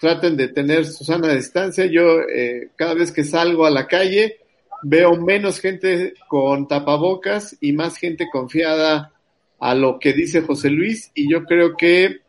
traten 0.00 0.36
de 0.36 0.48
tener 0.48 0.86
su 0.86 1.04
sana 1.04 1.32
distancia. 1.32 1.86
Yo 1.86 2.20
eh, 2.22 2.70
cada 2.76 2.94
vez 2.94 3.12
que 3.12 3.24
salgo 3.24 3.66
a 3.66 3.70
la 3.70 3.86
calle 3.86 4.38
veo 4.82 5.14
menos 5.16 5.60
gente 5.60 6.14
con 6.26 6.66
tapabocas 6.66 7.56
y 7.60 7.72
más 7.72 7.96
gente 7.96 8.28
confiada 8.32 9.12
a 9.58 9.74
lo 9.74 9.98
que 9.98 10.14
dice 10.14 10.40
José 10.40 10.70
Luis 10.70 11.10
y 11.14 11.30
yo 11.30 11.44
creo 11.44 11.76
que 11.76 12.20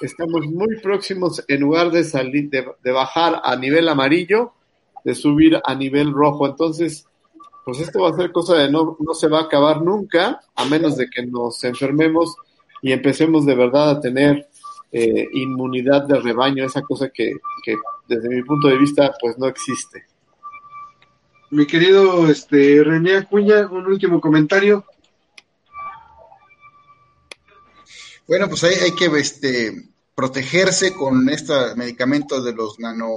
estamos 0.00 0.46
muy 0.46 0.80
próximos 0.80 1.44
en 1.46 1.60
lugar 1.60 1.90
de 1.90 2.04
salir 2.04 2.48
de, 2.48 2.64
de 2.82 2.90
bajar 2.90 3.42
a 3.44 3.54
nivel 3.54 3.86
amarillo 3.88 4.54
de 5.04 5.14
subir 5.14 5.60
a 5.64 5.74
nivel 5.74 6.12
rojo. 6.12 6.46
Entonces, 6.46 7.06
pues 7.64 7.80
esto 7.80 8.02
va 8.02 8.10
a 8.10 8.16
ser 8.16 8.32
cosa 8.32 8.54
de 8.54 8.70
no, 8.70 8.96
no 8.98 9.14
se 9.14 9.28
va 9.28 9.40
a 9.40 9.42
acabar 9.44 9.82
nunca, 9.82 10.40
a 10.54 10.64
menos 10.64 10.96
de 10.96 11.08
que 11.08 11.24
nos 11.24 11.62
enfermemos 11.64 12.34
y 12.82 12.92
empecemos 12.92 13.46
de 13.46 13.54
verdad 13.54 13.90
a 13.90 14.00
tener 14.00 14.48
eh, 14.92 15.28
inmunidad 15.34 16.02
de 16.04 16.18
rebaño, 16.18 16.64
esa 16.64 16.82
cosa 16.82 17.10
que, 17.10 17.32
que, 17.62 17.76
desde 18.08 18.28
mi 18.28 18.42
punto 18.42 18.68
de 18.68 18.76
vista 18.76 19.14
pues 19.20 19.38
no 19.38 19.46
existe. 19.46 20.04
Mi 21.50 21.66
querido 21.66 22.28
este 22.28 22.82
René 22.82 23.16
Acuña, 23.16 23.66
un 23.66 23.86
último 23.86 24.20
comentario. 24.20 24.84
Bueno, 28.26 28.48
pues 28.48 28.64
hay, 28.64 28.74
hay 28.74 28.94
que 28.94 29.06
este, 29.18 29.90
protegerse 30.14 30.94
con 30.94 31.28
este 31.28 31.54
medicamento 31.76 32.42
de 32.42 32.52
los 32.52 32.78
nano, 32.78 33.08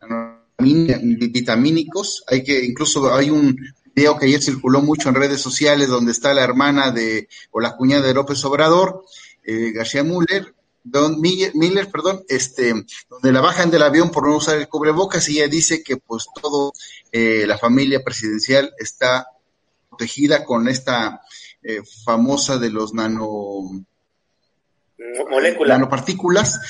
nano 0.00 0.29
vitamínicos. 0.60 2.24
Hay 2.28 2.42
que, 2.42 2.64
incluso 2.64 3.12
hay 3.14 3.30
un 3.30 3.56
video 3.94 4.16
que 4.16 4.26
ayer 4.26 4.42
circuló 4.42 4.80
mucho 4.82 5.08
en 5.08 5.14
redes 5.14 5.40
sociales 5.40 5.88
donde 5.88 6.12
está 6.12 6.32
la 6.34 6.44
hermana 6.44 6.90
de, 6.90 7.28
o 7.50 7.60
la 7.60 7.76
cuñada 7.76 8.06
de 8.06 8.14
López 8.14 8.44
Obrador, 8.44 9.04
eh, 9.44 9.72
García 9.72 10.04
Müller, 10.04 10.54
Don 10.82 11.20
Miller, 11.20 11.90
perdón, 11.90 12.24
este, 12.28 12.72
donde 13.08 13.32
la 13.32 13.40
bajan 13.40 13.70
del 13.70 13.82
avión 13.82 14.10
por 14.10 14.26
no 14.26 14.36
usar 14.36 14.58
el 14.58 14.68
cubrebocas 14.68 15.28
y 15.28 15.38
ella 15.38 15.48
dice 15.48 15.82
que 15.82 15.98
pues 15.98 16.26
todo 16.40 16.72
eh, 17.12 17.44
la 17.46 17.58
familia 17.58 18.02
presidencial 18.02 18.72
está 18.78 19.26
protegida 19.90 20.44
con 20.44 20.68
esta 20.68 21.20
eh, 21.62 21.82
famosa 22.04 22.58
de 22.58 22.70
los 22.70 22.94
nano 22.94 23.84
moléculas. 25.28 25.78
Nanopartículas, 25.78 26.60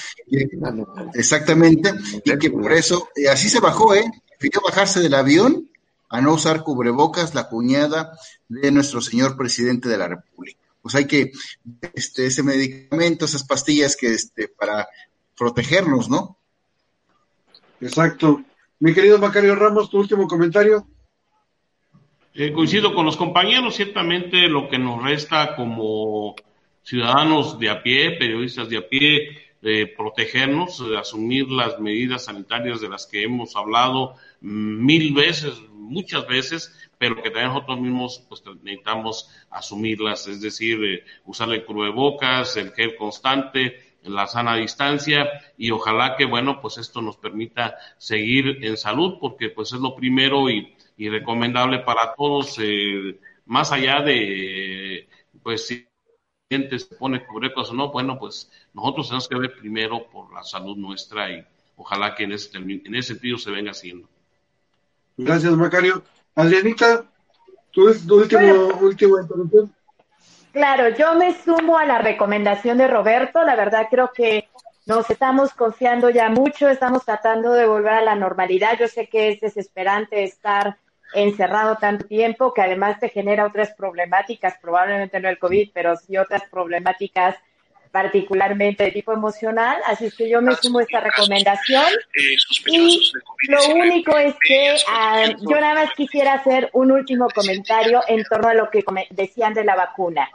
exactamente, 1.14 1.92
y 2.24 2.38
que 2.38 2.50
por 2.50 2.72
eso, 2.72 3.08
eh, 3.16 3.28
así 3.28 3.48
se 3.48 3.60
bajó, 3.60 3.94
¿eh? 3.94 4.04
Pidió 4.38 4.60
bajarse 4.60 5.00
del 5.00 5.14
avión 5.14 5.68
a 6.08 6.20
no 6.20 6.34
usar 6.34 6.62
cubrebocas 6.62 7.34
la 7.34 7.48
cuñada 7.48 8.12
de 8.48 8.70
nuestro 8.72 9.00
señor 9.00 9.36
presidente 9.36 9.88
de 9.88 9.98
la 9.98 10.08
República. 10.08 10.58
Pues 10.82 10.94
hay 10.94 11.06
que, 11.06 11.32
este, 11.92 12.26
ese 12.26 12.42
medicamento, 12.42 13.24
esas 13.24 13.44
pastillas 13.44 13.96
que, 13.96 14.14
este, 14.14 14.48
para 14.48 14.88
protegernos, 15.36 16.08
¿no? 16.08 16.38
Exacto. 17.80 18.42
Mi 18.78 18.94
querido 18.94 19.18
Macario 19.18 19.54
Ramos, 19.54 19.90
tu 19.90 19.98
último 19.98 20.26
comentario. 20.26 20.86
Eh, 22.34 22.52
coincido 22.52 22.94
con 22.94 23.04
los 23.04 23.16
compañeros, 23.16 23.76
ciertamente 23.76 24.48
lo 24.48 24.68
que 24.68 24.78
nos 24.78 25.02
resta 25.02 25.54
como 25.56 26.34
ciudadanos 26.82 27.58
de 27.58 27.70
a 27.70 27.82
pie, 27.82 28.12
periodistas 28.12 28.68
de 28.68 28.78
a 28.78 28.88
pie, 28.88 29.36
de 29.60 29.86
protegernos, 29.86 30.88
de 30.88 30.98
asumir 30.98 31.50
las 31.50 31.78
medidas 31.78 32.24
sanitarias 32.24 32.80
de 32.80 32.88
las 32.88 33.06
que 33.06 33.22
hemos 33.22 33.56
hablado 33.56 34.16
mil 34.40 35.12
veces, 35.12 35.60
muchas 35.72 36.26
veces, 36.26 36.90
pero 36.98 37.16
que 37.16 37.30
también 37.30 37.48
nosotros 37.48 37.80
mismos 37.80 38.24
pues, 38.28 38.42
necesitamos 38.62 39.28
asumirlas, 39.50 40.26
es 40.28 40.40
decir, 40.40 40.82
eh, 40.84 41.04
usar 41.26 41.50
el 41.50 41.64
cubrebocas, 41.64 42.56
el 42.56 42.72
gel 42.72 42.96
constante, 42.96 43.90
la 44.02 44.26
sana 44.26 44.56
distancia 44.56 45.28
y 45.58 45.70
ojalá 45.72 46.16
que 46.16 46.24
bueno 46.24 46.60
pues 46.62 46.78
esto 46.78 47.02
nos 47.02 47.18
permita 47.18 47.76
seguir 47.98 48.64
en 48.64 48.78
salud 48.78 49.18
porque 49.20 49.50
pues 49.50 49.74
es 49.74 49.80
lo 49.80 49.94
primero 49.94 50.48
y, 50.48 50.74
y 50.96 51.10
recomendable 51.10 51.80
para 51.80 52.14
todos 52.14 52.58
eh, 52.62 53.18
más 53.44 53.72
allá 53.72 54.00
de 54.00 55.06
pues 55.42 55.66
si 56.50 56.78
se 56.80 56.96
pone 56.96 57.24
cubrebocas 57.24 57.70
o 57.70 57.74
no, 57.74 57.92
bueno, 57.92 58.18
pues 58.18 58.50
nosotros 58.74 59.06
tenemos 59.06 59.28
que 59.28 59.38
ver 59.38 59.54
primero 59.54 60.06
por 60.10 60.32
la 60.34 60.42
salud 60.42 60.76
nuestra 60.76 61.30
y 61.30 61.46
ojalá 61.76 62.14
que 62.16 62.24
en 62.24 62.32
ese, 62.32 62.56
en 62.58 62.94
ese 62.94 63.14
sentido 63.14 63.38
se 63.38 63.52
venga 63.52 63.70
haciendo. 63.70 64.08
Gracias, 65.16 65.52
Macario. 65.52 66.02
Adrianita, 66.34 67.04
tu, 67.70 67.94
tu 68.04 68.16
último, 68.16 68.40
bueno, 68.40 68.78
última 68.80 69.22
intervención. 69.22 69.72
Claro, 70.52 70.88
yo 70.96 71.14
me 71.14 71.36
sumo 71.40 71.78
a 71.78 71.86
la 71.86 71.98
recomendación 71.98 72.78
de 72.78 72.88
Roberto. 72.88 73.44
La 73.44 73.54
verdad 73.54 73.86
creo 73.88 74.10
que 74.12 74.48
nos 74.86 75.08
estamos 75.08 75.52
confiando 75.52 76.10
ya 76.10 76.30
mucho, 76.30 76.68
estamos 76.68 77.04
tratando 77.04 77.52
de 77.52 77.66
volver 77.66 77.92
a 77.92 78.02
la 78.02 78.16
normalidad. 78.16 78.76
Yo 78.76 78.88
sé 78.88 79.06
que 79.06 79.28
es 79.28 79.40
desesperante 79.40 80.24
estar 80.24 80.78
encerrado 81.14 81.76
tanto 81.76 82.06
tiempo, 82.06 82.54
que 82.54 82.62
además 82.62 83.00
te 83.00 83.08
genera 83.08 83.46
otras 83.46 83.72
problemáticas, 83.74 84.54
probablemente 84.60 85.20
no 85.20 85.28
el 85.28 85.38
COVID, 85.38 85.70
pero 85.72 85.96
sí 85.96 86.16
otras 86.16 86.42
problemáticas 86.50 87.36
particularmente 87.90 88.84
de 88.84 88.92
tipo 88.92 89.12
emocional, 89.12 89.78
así 89.86 90.06
es 90.06 90.14
que 90.14 90.28
yo 90.28 90.40
me 90.40 90.54
sumo 90.54 90.78
a 90.78 90.82
esta 90.82 91.00
recomendación. 91.00 91.86
y 92.66 93.12
lo 93.48 93.74
único 93.74 94.16
es 94.16 94.34
que 94.46 94.74
uh, 94.74 95.50
yo 95.50 95.60
nada 95.60 95.74
más 95.74 95.90
quisiera 95.96 96.34
hacer 96.34 96.70
un 96.72 96.92
último 96.92 97.28
comentario 97.34 98.02
en 98.06 98.22
torno 98.24 98.48
a 98.48 98.54
lo 98.54 98.70
que 98.70 98.84
decían 99.10 99.54
de 99.54 99.64
la 99.64 99.74
vacuna. 99.74 100.30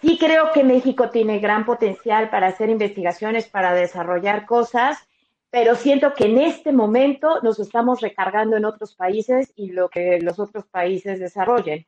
Sí 0.00 0.16
creo 0.18 0.52
que 0.52 0.64
México 0.64 1.10
tiene 1.10 1.38
gran 1.38 1.64
potencial 1.64 2.30
para 2.30 2.48
hacer 2.48 2.68
investigaciones, 2.68 3.46
para 3.46 3.74
desarrollar 3.74 4.46
cosas, 4.46 4.98
pero 5.50 5.76
siento 5.76 6.12
que 6.14 6.24
en 6.24 6.38
este 6.38 6.72
momento 6.72 7.40
nos 7.42 7.58
estamos 7.58 8.00
recargando 8.00 8.56
en 8.56 8.64
otros 8.64 8.94
países 8.94 9.52
y 9.56 9.70
lo 9.70 9.88
que 9.88 10.20
los 10.20 10.38
otros 10.38 10.66
países 10.66 11.20
desarrollen. 11.20 11.86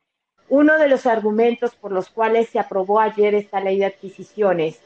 Uno 0.49 0.77
de 0.79 0.87
los 0.87 1.05
argumentos 1.05 1.75
por 1.75 1.91
los 1.91 2.09
cuales 2.09 2.49
se 2.49 2.59
aprobó 2.59 2.99
ayer 2.99 3.35
esta 3.35 3.59
ley 3.59 3.79
de 3.79 3.85
adquisiciones, 3.85 4.81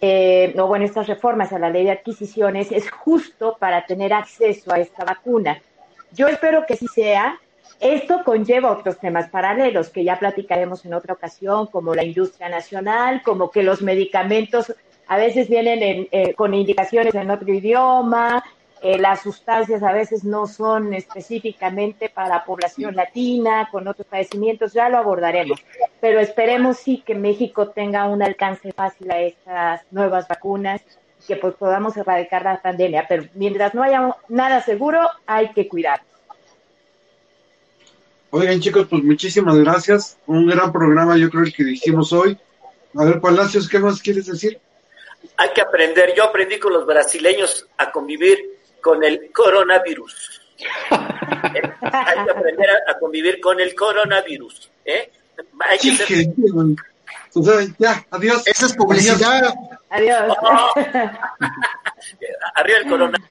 eh, 0.00 0.54
o 0.58 0.66
bueno, 0.66 0.84
estas 0.84 1.06
reformas 1.06 1.52
a 1.52 1.58
la 1.58 1.70
ley 1.70 1.84
de 1.84 1.92
adquisiciones, 1.92 2.72
es 2.72 2.90
justo 2.90 3.56
para 3.58 3.86
tener 3.86 4.12
acceso 4.12 4.72
a 4.72 4.80
esta 4.80 5.04
vacuna. 5.04 5.62
Yo 6.12 6.28
espero 6.28 6.66
que 6.66 6.76
sí 6.76 6.86
sea. 6.88 7.38
Esto 7.80 8.22
conlleva 8.24 8.72
otros 8.72 8.98
temas 8.98 9.28
paralelos 9.28 9.90
que 9.90 10.02
ya 10.02 10.18
platicaremos 10.18 10.84
en 10.84 10.94
otra 10.94 11.14
ocasión, 11.14 11.66
como 11.66 11.94
la 11.94 12.04
industria 12.04 12.48
nacional, 12.48 13.22
como 13.22 13.50
que 13.50 13.62
los 13.62 13.82
medicamentos 13.82 14.74
a 15.08 15.16
veces 15.16 15.48
vienen 15.48 16.08
eh, 16.10 16.34
con 16.34 16.54
indicaciones 16.54 17.14
en 17.14 17.30
otro 17.30 17.52
idioma, 17.52 18.42
eh, 18.82 18.98
las 18.98 19.22
sustancias 19.22 19.82
a 19.82 19.92
veces 19.92 20.22
no 20.24 20.46
son 20.46 20.92
específicamente 20.92 22.10
para 22.10 22.44
población 22.44 22.94
latina, 22.94 23.68
con 23.72 23.88
otros 23.88 24.06
padecimientos, 24.06 24.74
ya 24.74 24.88
lo 24.88 24.98
abordaremos. 24.98 25.58
Pero 26.00 26.20
esperemos 26.20 26.76
sí 26.76 27.02
que 27.04 27.14
México 27.14 27.68
tenga 27.68 28.06
un 28.06 28.22
alcance 28.22 28.72
fácil 28.72 29.10
a 29.10 29.20
estas 29.20 29.80
nuevas 29.90 30.28
vacunas, 30.28 30.82
que 31.26 31.36
pues 31.36 31.54
podamos 31.54 31.96
erradicar 31.96 32.44
la 32.44 32.60
pandemia. 32.60 33.06
Pero 33.08 33.24
mientras 33.34 33.74
no 33.74 33.82
haya 33.82 34.14
nada 34.28 34.62
seguro, 34.62 35.00
hay 35.26 35.52
que 35.52 35.66
cuidar. 35.66 36.02
Oigan 38.30 38.60
chicos, 38.60 38.86
pues 38.90 39.02
muchísimas 39.02 39.56
gracias. 39.56 40.18
Un 40.26 40.46
gran 40.46 40.70
programa, 40.70 41.16
yo 41.16 41.30
creo 41.30 41.44
el 41.44 41.54
que 41.54 41.64
dijimos 41.64 42.12
hoy. 42.12 42.38
A 42.94 43.04
ver, 43.04 43.20
Palacios, 43.20 43.68
¿qué 43.68 43.78
más 43.78 44.02
quieres 44.02 44.26
decir? 44.26 44.60
Hay 45.36 45.50
que 45.50 45.60
aprender. 45.60 46.14
Yo 46.14 46.24
aprendí 46.24 46.58
con 46.58 46.72
los 46.72 46.86
brasileños 46.86 47.66
a 47.76 47.90
convivir 47.90 48.58
con 48.80 49.02
el 49.04 49.30
coronavirus. 49.32 50.40
¿Eh? 50.58 51.62
Hay 51.82 52.24
que 52.24 52.30
aprender 52.30 52.68
a, 52.88 52.98
convivir 52.98 53.40
con 53.40 53.60
el 53.60 53.74
coronavirus. 53.74 54.70
¿eh? 54.84 55.10
Hay 55.60 55.78
que 55.78 55.94
ser... 55.94 56.08
ya, 57.78 58.06
adiós. 58.10 58.46
Esa 58.46 58.66
es 58.66 58.74
publicidad. 58.74 59.54
Adiós. 59.90 60.36
Oh. 60.40 60.72
Arriba 62.54 62.78
el 62.78 62.88
coronavirus. 62.88 63.30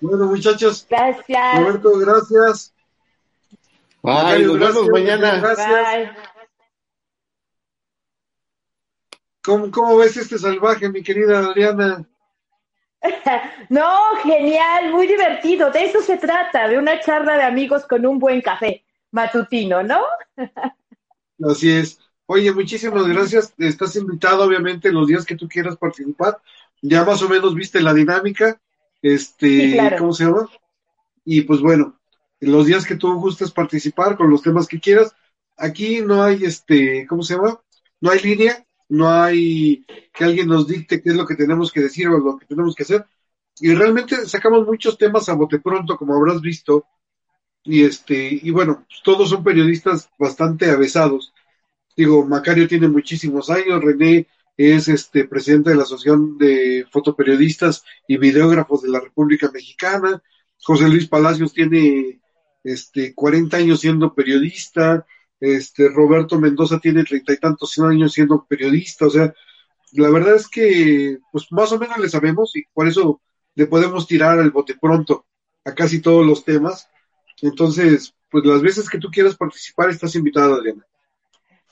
Bueno, 0.00 0.26
muchachos. 0.26 0.86
Gracias. 0.88 1.58
Roberto, 1.58 1.98
gracias. 1.98 2.72
Bye, 4.02 4.14
Macario, 4.14 4.46
nos 4.46 4.58
vemos 4.58 4.88
gracias, 4.88 4.90
mañana. 4.90 5.40
Gracias. 5.40 5.68
Bye. 5.68 6.28
¿Cómo, 9.48 9.70
¿Cómo 9.70 9.96
ves 9.96 10.14
este 10.18 10.36
salvaje, 10.38 10.90
mi 10.90 11.02
querida 11.02 11.38
Adriana? 11.38 12.06
No, 13.68 14.16
genial, 14.22 14.92
muy 14.92 15.06
divertido. 15.06 15.70
De 15.70 15.84
eso 15.84 16.02
se 16.02 16.16
trata, 16.16 16.68
de 16.68 16.78
una 16.78 17.00
charla 17.00 17.36
de 17.36 17.42
amigos 17.44 17.86
con 17.86 18.04
un 18.06 18.18
buen 18.18 18.40
café 18.40 18.84
matutino, 19.10 19.82
¿no? 19.82 20.00
Así 21.42 21.70
es. 21.70 21.98
Oye, 22.26 22.52
muchísimas 22.52 23.06
gracias. 23.06 23.54
Estás 23.58 23.96
invitado, 23.96 24.44
obviamente, 24.44 24.92
los 24.92 25.06
días 25.06 25.24
que 25.24 25.36
tú 25.36 25.48
quieras 25.48 25.76
participar. 25.76 26.40
Ya 26.82 27.04
más 27.04 27.22
o 27.22 27.28
menos 27.28 27.54
viste 27.54 27.80
la 27.80 27.94
dinámica. 27.94 28.60
Este, 29.02 29.46
Sí, 29.46 29.72
claro. 29.72 29.96
¿cómo 29.98 30.12
se 30.12 30.24
llama? 30.24 30.48
Y 31.24 31.42
pues 31.42 31.60
bueno, 31.60 31.98
los 32.40 32.66
días 32.66 32.86
que 32.86 32.96
tú 32.96 33.14
gustes 33.20 33.52
participar 33.52 34.16
con 34.16 34.30
los 34.30 34.42
temas 34.42 34.68
que 34.68 34.80
quieras. 34.80 35.14
Aquí 35.58 36.02
no 36.02 36.22
hay, 36.24 36.44
este, 36.44 37.06
¿cómo 37.08 37.22
se 37.24 37.36
llama? 37.36 37.60
No 38.00 38.10
hay 38.12 38.20
línea, 38.20 38.66
no 38.88 39.10
hay 39.10 39.84
que 40.14 40.24
alguien 40.24 40.48
nos 40.48 40.66
dicte 40.66 41.02
qué 41.02 41.10
es 41.10 41.16
lo 41.16 41.26
que 41.26 41.36
tenemos 41.36 41.72
que 41.72 41.80
decir 41.80 42.08
o 42.08 42.18
lo 42.18 42.38
que 42.38 42.46
tenemos 42.46 42.74
que 42.74 42.82
hacer. 42.84 43.06
Y 43.60 43.74
realmente 43.74 44.26
sacamos 44.26 44.66
muchos 44.66 44.96
temas 44.96 45.28
a 45.28 45.34
bote 45.34 45.58
pronto, 45.58 45.96
como 45.96 46.14
habrás 46.14 46.40
visto. 46.40 46.86
Y 47.64 47.84
este, 47.84 48.38
y 48.42 48.50
bueno, 48.50 48.84
pues 48.88 49.00
todos 49.02 49.30
son 49.30 49.44
periodistas 49.44 50.10
bastante 50.18 50.70
avesados. 50.70 51.34
Digo, 51.96 52.24
Macario 52.24 52.68
tiene 52.68 52.88
muchísimos 52.88 53.50
años, 53.50 53.82
René 53.82 54.26
es 54.58 54.88
este 54.88 55.24
presidente 55.24 55.70
de 55.70 55.76
la 55.76 55.84
Asociación 55.84 56.36
de 56.36 56.84
Fotoperiodistas 56.90 57.84
y 58.08 58.18
Videógrafos 58.18 58.82
de 58.82 58.90
la 58.90 58.98
República 58.98 59.48
Mexicana. 59.52 60.20
José 60.60 60.88
Luis 60.88 61.06
Palacios 61.06 61.52
tiene 61.52 62.20
este 62.64 63.14
40 63.14 63.56
años 63.56 63.80
siendo 63.80 64.14
periodista. 64.14 65.06
Este 65.40 65.88
Roberto 65.88 66.38
Mendoza 66.38 66.78
tiene 66.80 67.04
treinta 67.04 67.32
y 67.32 67.36
tantos 67.38 67.78
años 67.78 68.12
siendo 68.12 68.44
periodista. 68.44 69.06
O 69.06 69.10
sea, 69.10 69.32
la 69.92 70.10
verdad 70.10 70.34
es 70.34 70.48
que 70.48 71.18
pues 71.32 71.46
más 71.50 71.72
o 71.72 71.78
menos 71.78 71.98
le 71.98 72.08
sabemos 72.08 72.54
y 72.56 72.62
por 72.72 72.88
eso 72.88 73.20
le 73.54 73.66
podemos 73.66 74.06
tirar 74.06 74.38
al 74.38 74.50
bote 74.50 74.76
pronto 74.80 75.26
a 75.64 75.74
casi 75.74 76.00
todos 76.00 76.26
los 76.26 76.44
temas. 76.44 76.88
Entonces, 77.42 78.14
pues 78.30 78.44
las 78.44 78.62
veces 78.62 78.88
que 78.88 78.98
tú 78.98 79.08
quieras 79.10 79.36
participar, 79.36 79.90
estás 79.90 80.14
invitada, 80.14 80.56
Adriana. 80.56 80.84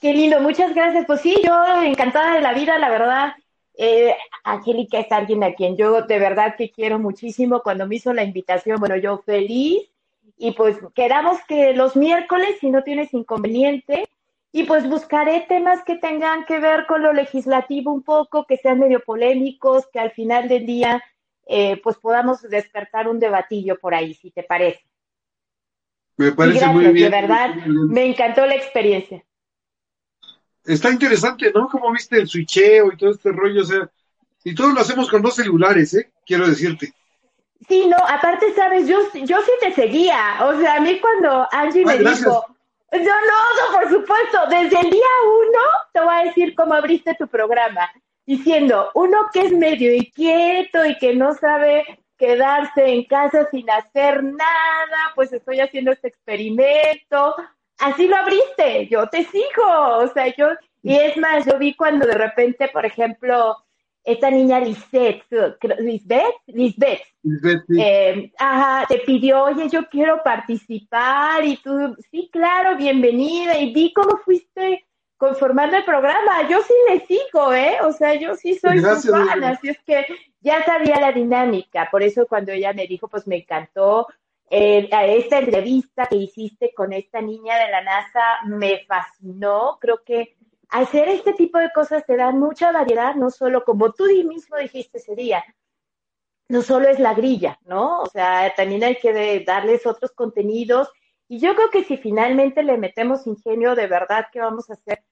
Qué 0.00 0.12
lindo, 0.12 0.40
muchas 0.40 0.74
gracias. 0.74 1.06
Pues 1.06 1.20
sí, 1.20 1.36
yo 1.44 1.82
encantada 1.82 2.34
de 2.34 2.42
la 2.42 2.52
vida, 2.52 2.78
la 2.78 2.90
verdad. 2.90 3.34
Eh, 3.78 4.14
Angélica 4.44 4.98
es 4.98 5.12
alguien 5.12 5.44
a 5.44 5.54
quien 5.54 5.76
yo 5.76 6.02
de 6.02 6.18
verdad 6.18 6.54
que 6.56 6.70
quiero 6.70 6.98
muchísimo. 6.98 7.62
Cuando 7.62 7.86
me 7.86 7.96
hizo 7.96 8.12
la 8.12 8.24
invitación, 8.24 8.78
bueno, 8.78 8.96
yo 8.96 9.18
feliz. 9.18 9.88
Y 10.36 10.52
pues 10.52 10.76
quedamos 10.94 11.38
que 11.48 11.72
los 11.72 11.96
miércoles, 11.96 12.56
si 12.60 12.70
no 12.70 12.82
tienes 12.82 13.12
inconveniente, 13.14 14.08
y 14.52 14.64
pues 14.64 14.88
buscaré 14.88 15.44
temas 15.48 15.82
que 15.84 15.96
tengan 15.96 16.44
que 16.46 16.58
ver 16.58 16.86
con 16.86 17.02
lo 17.02 17.12
legislativo 17.12 17.92
un 17.92 18.02
poco, 18.02 18.46
que 18.46 18.56
sean 18.56 18.78
medio 18.78 19.00
polémicos, 19.00 19.86
que 19.92 20.00
al 20.00 20.12
final 20.12 20.48
del 20.48 20.66
día 20.66 21.02
eh, 21.46 21.80
pues 21.82 21.96
podamos 21.96 22.42
despertar 22.42 23.08
un 23.08 23.18
debatillo 23.18 23.78
por 23.78 23.94
ahí, 23.94 24.14
si 24.14 24.30
te 24.30 24.42
parece. 24.42 24.84
Me 26.16 26.32
parece 26.32 26.58
gracias, 26.58 26.74
muy 26.74 26.92
bien. 26.92 27.10
de 27.10 27.20
verdad, 27.20 27.54
me 27.66 28.06
encantó 28.06 28.46
la 28.46 28.54
experiencia. 28.54 29.22
Está 30.64 30.90
interesante, 30.90 31.52
¿no? 31.54 31.68
Como 31.68 31.92
viste 31.92 32.18
el 32.18 32.26
switcheo 32.26 32.92
y 32.92 32.96
todo 32.96 33.10
este 33.10 33.30
rollo, 33.30 33.62
o 33.62 33.64
sea, 33.64 33.90
y 34.42 34.54
todo 34.54 34.72
lo 34.72 34.80
hacemos 34.80 35.08
con 35.08 35.22
dos 35.22 35.36
celulares, 35.36 35.94
¿eh? 35.94 36.10
Quiero 36.24 36.48
decirte. 36.48 36.92
Sí, 37.68 37.86
no, 37.86 37.96
aparte, 37.96 38.52
sabes, 38.54 38.86
yo, 38.86 38.98
yo 39.14 39.40
sí 39.42 39.50
te 39.60 39.72
seguía. 39.72 40.38
O 40.42 40.58
sea, 40.58 40.76
a 40.76 40.80
mí 40.80 41.00
cuando 41.00 41.48
Angie 41.50 41.84
me 41.84 41.96
gracias. 41.96 42.20
dijo, 42.20 42.44
yo 42.92 43.00
no, 43.00 43.02
no, 43.04 43.80
por 43.80 43.90
supuesto, 43.90 44.38
desde 44.48 44.78
el 44.80 44.90
día 44.90 45.02
uno 45.24 45.60
te 45.92 46.00
voy 46.00 46.14
a 46.14 46.24
decir 46.24 46.54
cómo 46.54 46.74
abriste 46.74 47.14
tu 47.14 47.26
programa, 47.26 47.90
diciendo, 48.24 48.90
uno 48.94 49.26
que 49.32 49.40
es 49.40 49.52
medio 49.52 49.92
inquieto 49.92 50.84
y 50.84 50.96
que 50.98 51.14
no 51.14 51.34
sabe 51.34 51.84
quedarse 52.16 52.86
en 52.86 53.04
casa 53.04 53.48
sin 53.50 53.68
hacer 53.70 54.22
nada, 54.22 55.12
pues 55.14 55.32
estoy 55.32 55.60
haciendo 55.60 55.92
este 55.92 56.08
experimento. 56.08 57.34
Así 57.78 58.06
lo 58.06 58.16
abriste, 58.16 58.88
yo 58.88 59.06
te 59.08 59.24
sigo, 59.24 59.98
o 59.98 60.08
sea, 60.08 60.34
yo, 60.34 60.48
y 60.82 60.96
es 60.96 61.16
más, 61.16 61.44
yo 61.44 61.58
vi 61.58 61.74
cuando 61.74 62.06
de 62.06 62.14
repente, 62.14 62.68
por 62.68 62.86
ejemplo, 62.86 63.56
esta 64.06 64.30
niña 64.30 64.60
creo- 64.60 65.56
Lisbeth, 65.80 66.34
Lisbeth, 66.46 67.02
Lisbeth, 67.22 67.64
sí. 67.66 67.80
eh, 67.80 68.32
ajá, 68.38 68.86
te 68.86 68.98
pidió, 69.00 69.42
oye, 69.44 69.68
yo 69.68 69.86
quiero 69.88 70.22
participar 70.22 71.44
y 71.44 71.56
tú, 71.56 71.96
sí, 72.10 72.30
claro, 72.32 72.76
bienvenida 72.76 73.58
y 73.58 73.74
vi 73.74 73.92
cómo 73.92 74.16
fuiste 74.24 74.86
conformando 75.16 75.76
el 75.76 75.84
programa. 75.84 76.48
Yo 76.48 76.58
sí 76.62 76.74
le 76.88 77.00
sigo, 77.06 77.52
¿eh? 77.52 77.78
O 77.82 77.92
sea, 77.92 78.14
yo 78.14 78.34
sí 78.36 78.54
soy 78.54 78.78
Gracias, 78.80 79.02
su 79.02 79.10
fan, 79.12 79.42
así 79.42 79.70
es 79.70 79.78
que 79.84 80.06
ya 80.40 80.62
sabía 80.64 81.00
la 81.00 81.10
dinámica. 81.10 81.88
Por 81.90 82.02
eso 82.04 82.26
cuando 82.28 82.52
ella 82.52 82.72
me 82.72 82.86
dijo, 82.86 83.08
pues 83.08 83.26
me 83.26 83.36
encantó 83.38 84.06
eh, 84.48 84.88
esta 84.92 85.38
entrevista 85.40 86.06
que 86.06 86.16
hiciste 86.16 86.72
con 86.76 86.92
esta 86.92 87.20
niña 87.20 87.58
de 87.58 87.70
la 87.72 87.82
NASA, 87.82 88.20
me 88.44 88.84
fascinó. 88.86 89.78
Creo 89.80 90.02
que 90.04 90.36
hacer 90.68 91.08
este 91.08 91.32
tipo 91.32 91.58
de 91.58 91.70
cosas 91.74 92.04
te 92.06 92.16
dan 92.16 92.38
mucha 92.38 92.72
variedad, 92.72 93.14
no 93.14 93.30
solo 93.30 93.64
como 93.64 93.92
tú 93.92 94.04
mismo 94.04 94.56
dijiste 94.56 94.98
ese 94.98 95.14
día, 95.14 95.44
no 96.48 96.62
solo 96.62 96.88
es 96.88 96.98
la 96.98 97.14
grilla, 97.14 97.58
¿no? 97.64 98.02
O 98.02 98.06
sea, 98.06 98.52
también 98.54 98.84
hay 98.84 98.96
que 98.96 99.44
darles 99.44 99.86
otros 99.86 100.12
contenidos. 100.12 100.90
Y 101.28 101.40
yo 101.40 101.54
creo 101.56 101.70
que 101.70 101.84
si 101.84 101.96
finalmente 101.96 102.62
le 102.62 102.78
metemos 102.78 103.26
ingenio, 103.26 103.74
de 103.74 103.88
verdad 103.88 104.26
que 104.32 104.40
vamos 104.40 104.70
a 104.70 104.74
hacer 104.74 105.02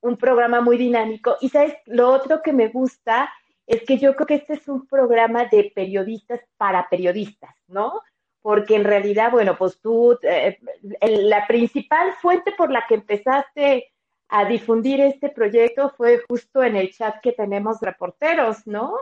un 0.00 0.16
programa 0.16 0.60
muy 0.60 0.76
dinámico. 0.76 1.36
Y 1.40 1.48
sabes, 1.48 1.74
lo 1.86 2.10
otro 2.10 2.42
que 2.42 2.52
me 2.52 2.68
gusta 2.68 3.30
es 3.66 3.82
que 3.84 3.98
yo 3.98 4.14
creo 4.14 4.26
que 4.26 4.34
este 4.34 4.54
es 4.54 4.68
un 4.68 4.86
programa 4.86 5.44
de 5.46 5.72
periodistas 5.74 6.40
para 6.56 6.88
periodistas, 6.88 7.54
¿no? 7.68 8.02
Porque 8.42 8.74
en 8.74 8.84
realidad, 8.84 9.30
bueno, 9.30 9.56
pues 9.56 9.80
tú, 9.80 10.18
eh, 10.22 10.58
la 11.00 11.46
principal 11.46 12.12
fuente 12.14 12.52
por 12.52 12.70
la 12.70 12.84
que 12.86 12.96
empezaste 12.96 13.92
a 14.30 14.44
difundir 14.44 15.00
este 15.00 15.28
proyecto 15.28 15.90
fue 15.90 16.22
justo 16.28 16.62
en 16.62 16.76
el 16.76 16.92
chat 16.92 17.20
que 17.20 17.32
tenemos 17.32 17.80
reporteros, 17.80 18.66
¿no? 18.66 18.96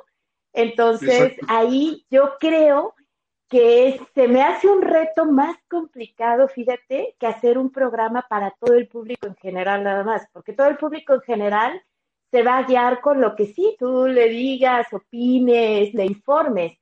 Entonces, 0.52 1.32
Exacto. 1.32 1.46
ahí 1.48 2.06
yo 2.10 2.34
creo 2.40 2.94
que 3.48 4.00
se 4.14 4.28
me 4.28 4.42
hace 4.42 4.68
un 4.68 4.82
reto 4.82 5.24
más 5.26 5.56
complicado, 5.68 6.48
fíjate, 6.48 7.14
que 7.18 7.26
hacer 7.26 7.58
un 7.58 7.70
programa 7.70 8.26
para 8.28 8.54
todo 8.58 8.74
el 8.74 8.88
público 8.88 9.26
en 9.26 9.36
general 9.36 9.84
nada 9.84 10.04
más, 10.04 10.26
porque 10.32 10.52
todo 10.52 10.68
el 10.68 10.76
público 10.76 11.14
en 11.14 11.22
general 11.22 11.82
se 12.30 12.42
va 12.42 12.58
a 12.58 12.64
guiar 12.64 13.00
con 13.00 13.20
lo 13.20 13.34
que 13.34 13.46
sí 13.46 13.76
tú 13.78 14.06
le 14.06 14.28
digas, 14.28 14.92
opines, 14.92 15.94
le 15.94 16.04
informes. 16.04 16.78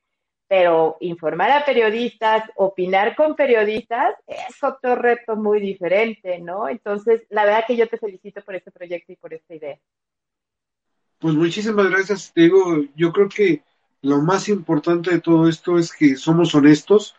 Pero 0.48 0.96
informar 1.00 1.50
a 1.50 1.64
periodistas, 1.64 2.44
opinar 2.54 3.16
con 3.16 3.34
periodistas, 3.34 4.14
es 4.26 4.62
otro 4.62 4.94
reto 4.94 5.34
muy 5.34 5.60
diferente, 5.60 6.38
¿no? 6.38 6.68
Entonces, 6.68 7.22
la 7.30 7.44
verdad 7.44 7.64
que 7.66 7.76
yo 7.76 7.88
te 7.88 7.98
felicito 7.98 8.40
por 8.42 8.54
este 8.54 8.70
proyecto 8.70 9.12
y 9.12 9.16
por 9.16 9.34
esta 9.34 9.54
idea. 9.54 9.78
Pues 11.18 11.34
muchísimas 11.34 11.90
gracias. 11.90 12.32
Te 12.32 12.42
digo, 12.42 12.84
yo 12.94 13.12
creo 13.12 13.28
que 13.28 13.62
lo 14.02 14.18
más 14.22 14.48
importante 14.48 15.10
de 15.10 15.20
todo 15.20 15.48
esto 15.48 15.78
es 15.78 15.92
que 15.92 16.14
somos 16.16 16.54
honestos. 16.54 17.16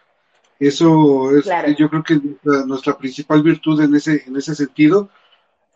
Eso 0.60 1.36
es, 1.38 1.44
Claro. 1.44 1.70
yo 1.78 1.90
creo 1.90 2.04
que 2.04 2.16
nuestra, 2.16 2.66
nuestra 2.66 2.98
principal 2.98 3.44
virtud 3.44 3.82
en 3.82 3.94
ese, 3.96 4.24
en 4.26 4.38
ese 4.38 4.56
sentido. 4.56 5.10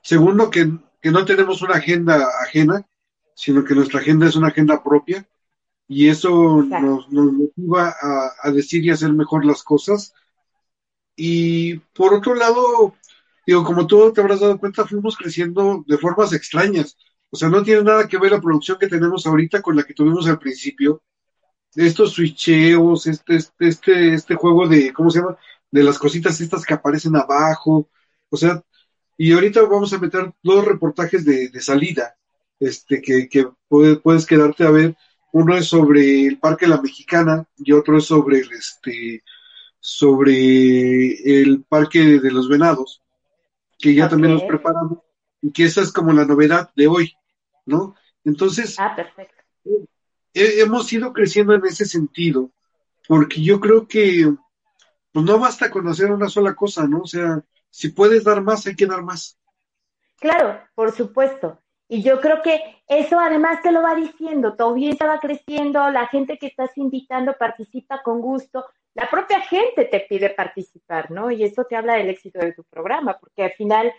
Segundo, 0.02 0.50
que, 0.50 0.72
que 1.02 1.12
no 1.12 1.26
tenemos 1.26 1.62
una 1.62 1.76
agenda 1.76 2.28
ajena, 2.42 2.86
sino 3.34 3.64
que 3.64 3.76
nuestra 3.76 4.00
agenda 4.00 4.28
es 4.28 4.36
una 4.36 4.48
agenda 4.48 4.82
propia. 4.82 5.26
Y 5.96 6.10
eso 6.10 6.64
nos, 6.64 7.10
nos 7.12 7.34
motiva 7.34 7.94
a, 8.02 8.32
a 8.44 8.52
decir 8.52 8.84
y 8.86 8.92
hacer 8.92 9.14
mejor 9.14 9.46
las 9.46 9.62
cosas. 9.64 10.14
Y 11.16 11.76
por 11.94 12.14
otro 12.14 12.36
lado, 12.36 12.96
digo, 13.46 13.64
como 13.64 13.86
tú 13.88 14.12
te 14.14 14.22
habrás 14.22 14.40
dado 14.40 14.58
cuenta, 14.60 14.86
fuimos 14.88 15.18
creciendo 15.18 15.84
de 15.88 15.98
formas 15.98 16.34
extrañas. 16.34 16.98
O 17.30 17.38
sea, 17.38 17.50
no 17.50 17.64
tiene 17.64 17.84
nada 17.84 18.08
que 18.08 18.18
ver 18.18 18.32
la 18.32 18.42
producción 18.42 18.78
que 18.80 18.88
tenemos 18.88 19.26
ahorita 19.26 19.62
con 19.62 19.76
la 19.76 19.84
que 19.84 19.94
tuvimos 19.94 20.28
al 20.28 20.40
principio. 20.40 21.04
Estos 21.76 22.14
switcheos, 22.14 23.08
este, 23.08 23.38
este, 23.38 23.68
este, 23.68 24.14
este 24.16 24.36
juego 24.36 24.68
de, 24.68 24.94
¿cómo 24.94 25.10
se 25.10 25.20
llama? 25.20 25.38
De 25.72 25.84
las 25.84 26.00
cositas 26.00 26.42
estas 26.42 26.66
que 26.66 26.74
aparecen 26.76 27.16
abajo. 27.16 27.90
O 28.30 28.38
sea, 28.38 28.64
y 29.18 29.34
ahorita 29.34 29.64
vamos 29.64 29.94
a 29.94 30.00
meter 30.00 30.34
dos 30.44 30.66
reportajes 30.66 31.26
de, 31.26 31.50
de 31.50 31.62
salida, 31.62 32.16
este, 32.60 33.02
que, 33.02 33.30
que 33.30 33.48
puede- 33.70 33.98
puedes 33.98 34.26
quedarte 34.26 34.66
a 34.66 34.72
ver. 34.72 34.98
Uno 35.32 35.56
es 35.56 35.68
sobre 35.68 36.26
el 36.28 36.40
Parque 36.40 36.68
La 36.68 36.82
Mexicana 36.82 37.46
y 37.58 37.72
otro 37.72 37.98
es 37.98 38.06
sobre 38.06 38.40
el, 38.40 38.52
este, 38.52 39.24
sobre 39.80 41.42
el 41.42 41.64
Parque 41.64 42.20
de 42.20 42.32
los 42.32 42.50
Venados, 42.50 43.02
que 43.78 43.94
ya 43.96 44.08
también 44.10 44.34
nos 44.34 44.44
preparamos, 44.44 45.00
y 45.42 45.52
que 45.52 45.64
esa 45.66 45.82
es 45.82 45.92
como 45.92 46.14
la 46.14 46.26
novedad 46.26 46.72
de 46.76 46.88
hoy, 46.88 47.14
¿no? 47.66 47.96
Entonces, 48.24 48.76
Ah, 48.80 48.96
perfecto. 48.96 49.42
he- 50.34 50.62
hemos 50.62 50.92
ido 50.94 51.14
creciendo 51.14 51.54
en 51.54 51.66
ese 51.66 51.86
sentido, 51.86 52.52
porque 53.08 53.42
yo 53.42 53.60
creo 53.60 53.88
que 53.88 54.32
pues 55.14 55.26
no 55.26 55.40
basta 55.40 55.70
con 55.70 55.88
hacer 55.90 56.12
una 56.12 56.30
sola 56.30 56.54
cosa, 56.56 56.88
¿no? 56.88 57.02
O 57.02 57.08
sea, 57.08 57.44
si 57.70 57.90
puedes 57.90 58.24
dar 58.24 58.42
más, 58.42 58.66
hay 58.66 58.76
que 58.76 58.86
dar 58.86 59.04
más. 59.04 59.38
Claro, 60.20 60.62
por 60.76 60.92
supuesto. 60.94 61.60
Y 61.94 62.04
yo 62.04 62.22
creo 62.22 62.42
que 62.42 62.78
eso 62.88 63.20
además 63.20 63.62
te 63.62 63.70
lo 63.70 63.82
va 63.82 63.96
diciendo, 63.96 64.56
tu 64.56 64.64
audiencia 64.64 65.20
creciendo, 65.20 65.90
la 65.90 66.08
gente 66.08 66.38
que 66.38 66.48
estás 66.48 66.70
invitando 66.78 67.36
participa 67.38 68.02
con 68.02 68.22
gusto, 68.22 68.66
la 68.94 69.10
propia 69.10 69.42
gente 69.42 69.84
te 69.84 70.00
pide 70.00 70.30
participar, 70.30 71.12
¿no? 71.12 71.32
Y 71.32 71.44
eso 71.44 71.66
te 71.66 71.76
habla 71.76 71.96
del 71.96 72.10
éxito 72.10 72.40
de 72.40 72.54
tu 72.54 72.64
programa, 72.64 73.18
porque 73.20 73.44
al 73.44 73.52
final, 73.52 73.92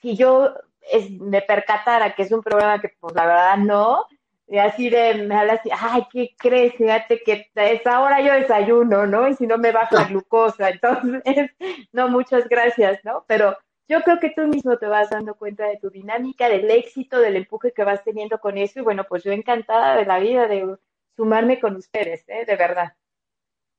si 0.00 0.14
yo 0.16 0.54
es- 0.92 1.10
me 1.10 1.42
percatara 1.42 2.14
que 2.14 2.22
es 2.22 2.30
un 2.30 2.40
programa 2.40 2.80
que, 2.80 2.90
pues 3.00 3.16
la 3.16 3.26
verdad 3.26 3.56
no, 3.56 4.06
y 4.46 4.58
así 4.58 4.88
de, 4.88 5.14
me 5.14 5.34
habla 5.34 5.54
así, 5.54 5.70
ay, 5.76 6.06
¿qué 6.12 6.36
crees? 6.38 6.74
Fíjate 6.74 7.20
que 7.24 7.50
a 7.56 7.64
esa 7.66 8.00
hora 8.00 8.20
yo 8.20 8.32
desayuno, 8.32 9.06
¿no? 9.08 9.26
Y 9.26 9.34
si 9.34 9.48
no 9.48 9.58
me 9.58 9.72
baja 9.72 9.96
la 9.96 10.04
glucosa, 10.04 10.70
entonces, 11.24 11.50
no, 11.92 12.06
muchas 12.08 12.48
gracias, 12.48 13.00
¿no? 13.04 13.24
Pero 13.26 13.56
yo 13.90 14.00
creo 14.02 14.20
que 14.20 14.30
tú 14.34 14.42
mismo 14.46 14.76
te 14.78 14.86
vas 14.86 15.10
dando 15.10 15.34
cuenta 15.34 15.66
de 15.66 15.76
tu 15.78 15.90
dinámica, 15.90 16.48
del 16.48 16.70
éxito, 16.70 17.18
del 17.18 17.34
empuje 17.36 17.72
que 17.74 17.82
vas 17.84 18.04
teniendo 18.04 18.38
con 18.38 18.56
eso. 18.56 18.78
Y 18.78 18.82
bueno, 18.82 19.04
pues 19.08 19.24
yo 19.24 19.32
encantada 19.32 19.96
de 19.96 20.06
la 20.06 20.20
vida 20.20 20.46
de 20.46 20.76
sumarme 21.16 21.58
con 21.60 21.74
ustedes, 21.76 22.22
¿eh? 22.28 22.44
De 22.46 22.56
verdad. 22.56 22.94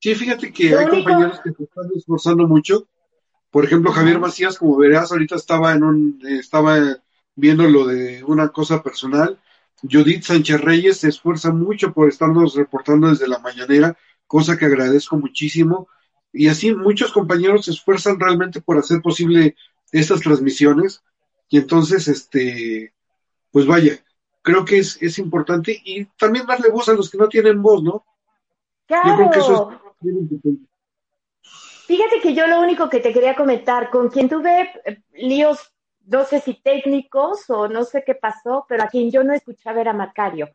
Sí, 0.00 0.14
fíjate 0.14 0.52
que 0.52 0.70
Lo 0.70 0.78
hay 0.80 0.84
único- 0.86 1.04
compañeros 1.10 1.40
que 1.42 1.52
se 1.52 1.62
están 1.64 1.86
esforzando 1.96 2.46
mucho. 2.46 2.86
Por 3.50 3.64
ejemplo, 3.64 3.90
Javier 3.92 4.18
Macías, 4.18 4.58
como 4.58 4.76
verás, 4.76 5.12
ahorita 5.12 5.36
estaba 5.36 5.72
en 5.72 5.82
un, 5.82 6.20
estaba 6.26 6.76
viendo 7.34 7.64
lo 7.64 7.86
de 7.86 8.22
una 8.24 8.48
cosa 8.48 8.82
personal. 8.82 9.38
Judith 9.82 10.24
Sánchez 10.24 10.60
Reyes 10.60 10.98
se 10.98 11.08
esfuerza 11.08 11.52
mucho 11.52 11.92
por 11.92 12.08
estarnos 12.08 12.54
reportando 12.54 13.08
desde 13.08 13.28
la 13.28 13.38
mañanera, 13.38 13.96
cosa 14.26 14.56
que 14.58 14.66
agradezco 14.66 15.16
muchísimo. 15.16 15.88
Y 16.32 16.48
así 16.48 16.74
muchos 16.74 17.12
compañeros 17.12 17.64
se 17.66 17.72
esfuerzan 17.72 18.18
realmente 18.20 18.60
por 18.60 18.78
hacer 18.78 19.00
posible 19.02 19.54
estas 19.92 20.20
transmisiones. 20.20 21.02
Y 21.48 21.58
entonces, 21.58 22.08
este, 22.08 22.92
pues 23.50 23.66
vaya, 23.66 23.92
creo 24.42 24.64
que 24.64 24.78
es, 24.78 25.00
es 25.02 25.18
importante 25.18 25.80
y 25.84 26.06
también 26.18 26.46
darle 26.46 26.70
voz 26.70 26.88
a 26.88 26.94
los 26.94 27.10
que 27.10 27.18
no 27.18 27.28
tienen 27.28 27.62
voz, 27.62 27.82
¿no? 27.82 28.04
Yo 28.88 29.16
creo 29.16 29.30
que 29.30 29.38
eso 29.38 29.68
Claro. 29.68 29.94
es 30.00 30.00
bien 30.00 30.16
importante. 30.18 30.72
Fíjate 31.86 32.20
que 32.20 32.34
yo 32.34 32.46
lo 32.46 32.60
único 32.60 32.88
que 32.88 33.00
te 33.00 33.12
quería 33.12 33.34
comentar, 33.34 33.90
con 33.90 34.08
quien 34.08 34.28
tuve 34.28 34.70
eh, 34.84 35.02
líos, 35.14 35.72
no 36.06 36.24
sé 36.24 36.40
si 36.40 36.54
técnicos 36.54 37.48
o 37.50 37.68
no 37.68 37.84
sé 37.84 38.02
qué 38.04 38.14
pasó, 38.14 38.64
pero 38.68 38.84
a 38.84 38.88
quien 38.88 39.10
yo 39.10 39.22
no 39.22 39.34
escuchaba 39.34 39.80
era 39.80 39.92
Macario. 39.92 40.48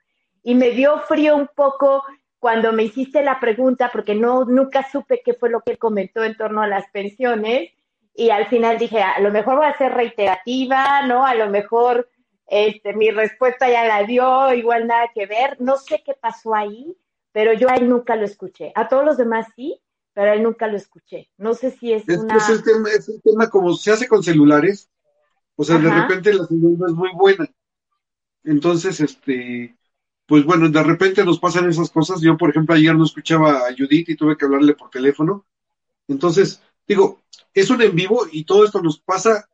Y 0.44 0.56
me 0.56 0.72
dio 0.72 1.00
frío 1.02 1.36
un 1.36 1.50
poco 1.54 2.04
cuando 2.40 2.72
me 2.74 2.84
hiciste 2.84 3.24
la 3.24 3.40
pregunta, 3.40 3.90
porque 3.92 4.16
no, 4.16 4.46
nunca 4.46 4.90
supe 4.90 5.22
qué 5.24 5.34
fue 5.34 5.50
lo 5.50 5.62
que 5.62 5.78
comentó 5.78 6.24
en 6.24 6.36
torno 6.38 6.62
a 6.62 6.68
las 6.68 6.90
pensiones. 6.92 7.72
Y 8.20 8.32
al 8.32 8.48
final 8.48 8.80
dije, 8.80 9.00
a 9.00 9.20
lo 9.20 9.30
mejor 9.30 9.62
va 9.62 9.70
a 9.70 9.78
ser 9.78 9.94
reiterativa, 9.94 11.06
¿no? 11.06 11.24
A 11.24 11.36
lo 11.36 11.52
mejor 11.52 12.10
este, 12.48 12.94
mi 12.94 13.12
respuesta 13.12 13.70
ya 13.70 13.86
la 13.86 14.04
dio, 14.06 14.52
igual 14.56 14.88
nada 14.88 15.12
que 15.14 15.28
ver. 15.28 15.62
No 15.62 15.78
sé 15.78 16.02
qué 16.04 16.14
pasó 16.20 16.56
ahí, 16.56 16.98
pero 17.32 17.54
yo 17.54 17.70
a 17.70 17.76
él 17.76 17.88
nunca 17.88 18.16
lo 18.16 18.26
escuché. 18.26 18.72
A 18.74 18.88
todos 18.88 19.06
los 19.06 19.18
demás 19.18 19.46
sí, 19.56 19.80
pero 20.14 20.32
a 20.32 20.34
él 20.34 20.42
nunca 20.42 20.68
lo 20.68 20.78
escuché. 20.78 21.30
No 21.38 21.54
sé 21.54 21.70
si 21.70 21.94
es, 21.94 22.10
Es, 22.10 22.18
una... 22.18 22.38
es 22.38 22.50
el 22.50 22.64
tema, 22.64 22.90
es 22.90 23.08
el 23.08 23.22
tema 23.22 23.52
como 23.52 23.76
se 23.76 23.92
hace 23.92 24.08
con 24.08 24.24
celulares, 24.24 24.90
o 25.56 25.64
sea, 25.64 25.78
de 25.78 25.92
repente 25.92 26.34
la 26.34 26.46
señal 26.46 26.76
no 26.76 26.88
es 26.88 26.94
muy 26.94 27.12
buena. 27.14 27.48
Entonces, 28.44 29.00
este, 29.00 29.78
pues 30.26 30.44
bueno, 30.44 30.70
de 30.70 30.82
repente 30.82 31.24
nos 31.24 31.40
pasan 31.40 31.70
esas 31.70 31.92
cosas. 31.92 32.20
Yo, 32.22 32.36
por 32.36 32.50
ejemplo, 32.50 32.74
ayer 32.74 32.96
no 32.96 33.04
escuchaba 33.04 33.68
a 33.68 33.76
Judith 33.78 34.10
y 34.10 34.16
tuve 34.16 34.36
que 34.36 34.46
hablarle 34.46 34.74
por 34.74 34.90
teléfono. 34.90 35.46
Entonces, 36.08 36.64
digo, 36.88 37.22
es 37.54 37.70
un 37.70 37.82
en 37.82 37.96
vivo 37.96 38.26
y 38.32 38.46
todo 38.46 38.66
esto 38.66 38.82
nos 38.82 39.00
pasa 39.00 39.48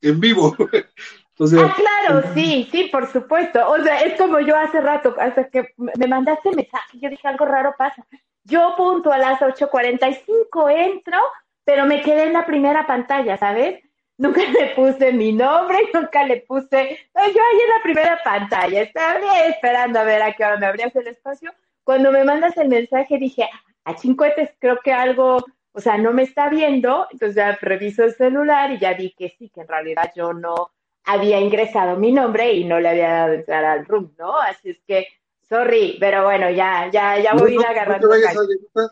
en 0.00 0.20
vivo. 0.20 0.56
Entonces, 1.30 1.60
Ah, 1.62 1.74
claro, 1.74 2.22
sí, 2.34 2.68
sí, 2.70 2.84
por 2.92 3.10
supuesto. 3.10 3.66
O 3.70 3.82
sea, 3.82 4.02
es 4.02 4.18
como 4.18 4.40
yo 4.40 4.56
hace 4.56 4.80
rato, 4.80 5.14
hasta 5.18 5.48
que 5.48 5.72
me 5.76 6.06
mandaste 6.06 6.50
mensaje, 6.50 6.98
yo 6.98 7.08
dije 7.08 7.26
algo 7.26 7.46
raro 7.46 7.74
pasa. 7.78 8.06
Yo 8.44 8.74
punto 8.76 9.12
a 9.12 9.18
las 9.18 9.40
8.45 9.40 10.70
entro, 10.70 11.18
pero 11.64 11.86
me 11.86 12.02
quedé 12.02 12.24
en 12.24 12.32
la 12.32 12.44
primera 12.44 12.86
pantalla, 12.86 13.36
¿sabes? 13.38 13.82
Nunca 14.18 14.42
le 14.42 14.74
puse 14.74 15.12
mi 15.12 15.32
nombre, 15.32 15.78
nunca 15.94 16.24
le 16.24 16.42
puse, 16.42 16.98
no, 17.14 17.26
yo 17.26 17.40
ahí 17.42 17.60
en 17.62 17.68
la 17.76 17.82
primera 17.82 18.20
pantalla, 18.22 18.82
estaba 18.82 19.40
esperando 19.46 19.98
a 19.98 20.04
ver 20.04 20.20
a 20.20 20.32
qué 20.34 20.44
hora 20.44 20.58
me 20.58 20.66
abrías 20.66 20.94
el 20.94 21.06
espacio. 21.06 21.52
Cuando 21.84 22.12
me 22.12 22.24
mandas 22.24 22.56
el 22.58 22.68
mensaje 22.68 23.16
dije, 23.18 23.48
a 23.84 23.96
chincuetes, 23.96 24.50
creo 24.58 24.78
que 24.84 24.92
algo, 24.92 25.42
o 25.72 25.80
sea, 25.80 25.98
no 25.98 26.12
me 26.12 26.22
está 26.22 26.48
viendo, 26.48 27.06
entonces 27.12 27.36
ya 27.36 27.56
reviso 27.60 28.04
el 28.04 28.14
celular 28.14 28.72
y 28.72 28.78
ya 28.78 28.94
vi 28.94 29.12
que 29.12 29.34
sí, 29.38 29.50
que 29.50 29.60
en 29.62 29.68
realidad 29.68 30.12
yo 30.16 30.32
no 30.32 30.70
había 31.04 31.40
ingresado 31.40 31.96
mi 31.96 32.12
nombre 32.12 32.52
y 32.52 32.64
no 32.64 32.80
le 32.80 32.88
había 32.88 33.10
dado 33.10 33.32
entrar 33.34 33.64
al 33.64 33.86
room, 33.86 34.12
¿no? 34.18 34.36
Así 34.38 34.70
es 34.70 34.78
que, 34.86 35.06
sorry, 35.48 35.96
pero 36.00 36.24
bueno, 36.24 36.50
ya, 36.50 36.90
ya, 36.90 37.18
ya 37.18 37.32
no, 37.34 37.40
voy 37.40 37.52
a 37.52 37.54
ir 37.54 37.60
no, 37.60 37.62
no 37.62 37.68
agarrando. 37.70 38.08
te 38.08 38.14
vayas, 38.14 38.36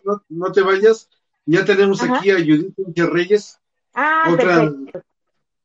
no, 0.04 0.22
no 0.28 0.52
te 0.52 0.60
vayas. 0.62 1.10
Ya 1.46 1.64
tenemos 1.64 2.02
Ajá. 2.02 2.16
aquí 2.18 2.30
a 2.30 2.36
Judith 2.36 2.74
Reyes, 2.96 3.60
Ah, 3.94 4.28
otra 4.30 4.60
perfecto. 4.60 5.02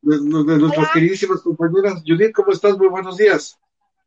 de, 0.02 0.16
de 0.18 0.58
nuestras 0.60 0.78
Hola. 0.78 0.92
queridísimas 0.94 1.42
compañeras. 1.42 2.04
Judith, 2.06 2.32
¿cómo 2.34 2.52
estás? 2.52 2.78
Muy 2.78 2.88
buenos 2.88 3.18
días. 3.18 3.60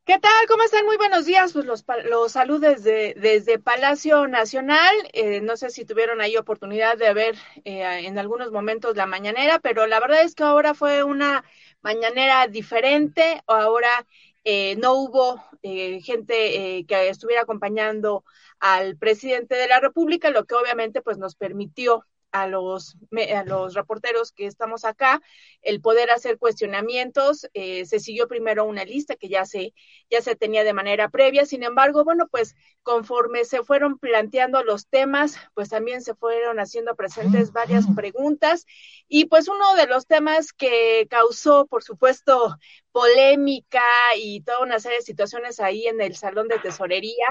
¿Qué 0.06 0.20
tal? 0.20 0.46
¿Cómo 0.46 0.62
están? 0.62 0.86
Muy 0.86 0.96
buenos 0.96 1.24
días. 1.26 1.52
Pues 1.52 1.64
los, 1.64 1.84
los 2.08 2.30
saludos 2.30 2.60
desde, 2.60 3.14
desde 3.14 3.58
Palacio 3.58 4.28
Nacional. 4.28 4.94
Eh, 5.12 5.40
no 5.40 5.56
sé 5.56 5.70
si 5.70 5.84
tuvieron 5.84 6.20
ahí 6.20 6.36
oportunidad 6.36 6.96
de 6.96 7.12
ver 7.12 7.34
eh, 7.64 8.06
en 8.06 8.16
algunos 8.16 8.52
momentos 8.52 8.94
la 8.96 9.06
mañanera, 9.06 9.58
pero 9.58 9.86
la 9.88 9.98
verdad 9.98 10.22
es 10.22 10.36
que 10.36 10.44
ahora 10.44 10.74
fue 10.74 11.02
una 11.02 11.44
mañanera 11.82 12.46
diferente. 12.46 13.42
Ahora 13.48 14.06
eh, 14.44 14.76
no 14.76 14.94
hubo 14.94 15.42
eh, 15.62 16.00
gente 16.02 16.78
eh, 16.78 16.86
que 16.86 17.08
estuviera 17.08 17.42
acompañando 17.42 18.24
al 18.60 18.96
presidente 18.96 19.56
de 19.56 19.66
la 19.66 19.80
República, 19.80 20.30
lo 20.30 20.44
que 20.44 20.54
obviamente 20.54 21.02
pues 21.02 21.18
nos 21.18 21.34
permitió 21.34 22.06
a 22.32 22.46
los, 22.46 22.96
a 23.34 23.44
los 23.44 23.74
reporteros 23.74 24.32
que 24.32 24.46
estamos 24.46 24.84
acá 24.84 25.22
el 25.62 25.80
poder 25.80 26.10
hacer 26.10 26.38
cuestionamientos. 26.38 27.48
Eh, 27.54 27.86
se 27.86 27.98
siguió 27.98 28.28
primero 28.28 28.64
una 28.64 28.84
lista 28.84 29.16
que 29.16 29.28
ya 29.28 29.44
se, 29.44 29.72
ya 30.10 30.20
se 30.20 30.36
tenía 30.36 30.64
de 30.64 30.74
manera 30.74 31.08
previa. 31.08 31.46
Sin 31.46 31.62
embargo, 31.62 32.04
bueno, 32.04 32.28
pues 32.28 32.54
conforme 32.82 33.44
se 33.44 33.62
fueron 33.62 33.98
planteando 33.98 34.62
los 34.62 34.86
temas, 34.86 35.36
pues 35.54 35.70
también 35.70 36.02
se 36.02 36.14
fueron 36.14 36.60
haciendo 36.60 36.94
presentes 36.94 37.52
varias 37.52 37.86
preguntas. 37.94 38.66
Y 39.08 39.26
pues 39.26 39.48
uno 39.48 39.74
de 39.74 39.86
los 39.86 40.06
temas 40.06 40.52
que 40.52 41.06
causó, 41.08 41.66
por 41.66 41.82
supuesto, 41.82 42.56
polémica 42.92 43.84
y 44.16 44.42
toda 44.42 44.60
una 44.60 44.78
serie 44.78 44.98
de 44.98 45.04
situaciones 45.04 45.60
ahí 45.60 45.86
en 45.86 46.00
el 46.00 46.16
Salón 46.16 46.48
de 46.48 46.58
Tesorería, 46.58 47.26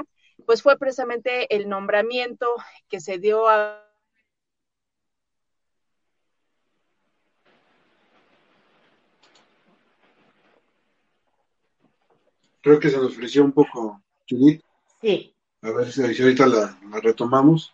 pues 0.45 0.61
fue 0.61 0.77
precisamente 0.77 1.53
el 1.55 1.69
nombramiento 1.69 2.47
que 2.89 2.99
se 2.99 3.17
dio 3.17 3.47
a 3.47 3.84
Creo 12.65 12.79
que 12.79 12.89
se 12.89 12.97
nos 12.97 13.11
ofreció 13.11 13.43
un 13.43 13.51
poco, 13.51 14.01
Judith. 14.27 14.63
Sí. 14.99 15.35
A 15.61 15.69
ver 15.69 15.91
si, 15.91 16.01
ahorita 16.01 16.47
la, 16.47 16.75
retomamos. 16.99 17.71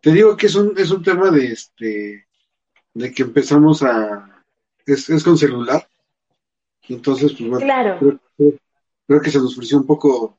Te 0.00 0.12
digo 0.12 0.36
que 0.36 0.46
es 0.46 0.54
un, 0.54 0.78
es 0.78 0.92
un 0.92 1.02
tema 1.02 1.28
de 1.32 1.46
este 1.46 2.28
de 2.94 3.12
que 3.12 3.22
empezamos 3.24 3.82
a 3.82 4.44
es, 4.86 5.10
es 5.10 5.24
con 5.24 5.36
celular. 5.36 5.88
Entonces, 6.82 7.32
pues 7.32 7.50
bueno, 7.50 7.66
claro. 7.66 8.20
creo, 9.08 9.20
que 9.20 9.30
se 9.32 9.38
nos 9.38 9.54
ofreció 9.54 9.78
un 9.78 9.86
poco 9.86 10.38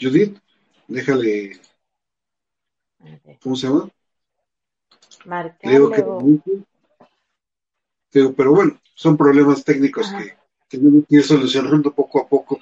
Judith, 0.00 0.38
déjale 0.86 1.60
¿cómo 3.42 3.56
se 3.56 3.66
llama? 3.66 3.90
Digo 5.64 5.90
que, 5.90 6.04
digo, 8.12 8.34
pero 8.34 8.52
bueno, 8.52 8.80
son 8.94 9.16
problemas 9.16 9.64
técnicos 9.64 10.08
que 10.12 10.43
tenemos 10.76 11.04
que 11.08 11.16
ir 11.16 11.22
solucionando 11.22 11.92
poco 11.92 12.20
a 12.20 12.28
poco. 12.28 12.58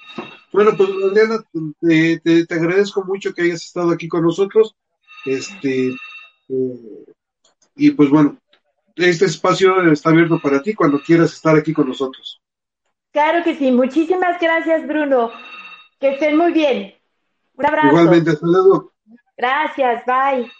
Bueno, 0.51 0.71
pues 0.77 0.89
Adriana, 0.89 1.43
te, 1.79 2.45
te, 2.45 2.53
agradezco 2.53 3.03
mucho 3.03 3.33
que 3.33 3.43
hayas 3.43 3.63
estado 3.63 3.91
aquí 3.91 4.07
con 4.07 4.23
nosotros. 4.23 4.75
Este, 5.25 5.95
eh, 6.49 7.05
y 7.75 7.91
pues 7.91 8.09
bueno, 8.09 8.37
este 8.95 9.25
espacio 9.25 9.91
está 9.91 10.09
abierto 10.09 10.39
para 10.39 10.61
ti 10.61 10.73
cuando 10.73 11.01
quieras 11.01 11.33
estar 11.33 11.55
aquí 11.55 11.73
con 11.73 11.87
nosotros. 11.87 12.41
Claro 13.11 13.43
que 13.43 13.55
sí, 13.55 13.71
muchísimas 13.71 14.39
gracias 14.39 14.87
Bruno. 14.87 15.31
Que 15.99 16.13
estén 16.13 16.37
muy 16.37 16.51
bien. 16.51 16.93
Un 17.55 17.65
abrazo. 17.65 17.87
Igualmente, 17.89 18.31
hasta 18.31 18.47
luego. 18.47 18.91
Gracias, 19.37 20.03
bye. 20.05 20.51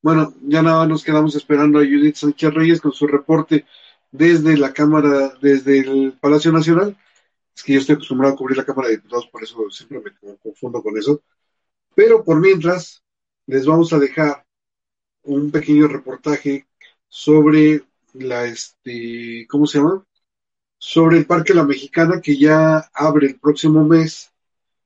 Bueno, 0.00 0.34
ya 0.42 0.62
nada 0.62 0.86
nos 0.86 1.04
quedamos 1.04 1.34
esperando 1.36 1.78
a 1.78 1.82
Judith 1.82 2.16
Sánchez 2.16 2.52
Reyes 2.54 2.80
con 2.80 2.92
su 2.92 3.06
reporte 3.06 3.64
desde 4.12 4.56
la 4.56 4.72
Cámara, 4.72 5.32
desde 5.40 5.80
el 5.80 6.12
Palacio 6.20 6.52
Nacional. 6.52 6.96
Es 7.56 7.62
que 7.62 7.74
yo 7.74 7.80
estoy 7.80 7.96
acostumbrado 7.96 8.34
a 8.34 8.36
cubrir 8.36 8.56
la 8.58 8.64
Cámara 8.64 8.88
de 8.88 8.96
Diputados, 8.96 9.26
por 9.26 9.42
eso 9.42 9.70
siempre 9.70 10.00
me 10.22 10.36
confundo 10.36 10.82
con 10.82 10.96
eso. 10.96 11.22
Pero 11.94 12.24
por 12.24 12.40
mientras, 12.40 13.02
les 13.46 13.66
vamos 13.66 13.92
a 13.92 13.98
dejar 13.98 14.46
un 15.24 15.50
pequeño 15.50 15.88
reportaje 15.88 16.66
sobre 17.08 17.84
la, 18.14 18.46
este, 18.46 19.46
¿cómo 19.48 19.66
se 19.66 19.78
llama? 19.78 20.04
Sobre 20.78 21.18
el 21.18 21.26
Parque 21.26 21.54
La 21.54 21.64
Mexicana 21.64 22.20
que 22.20 22.36
ya 22.36 22.78
abre 22.94 23.28
el 23.28 23.40
próximo 23.40 23.84
mes, 23.84 24.32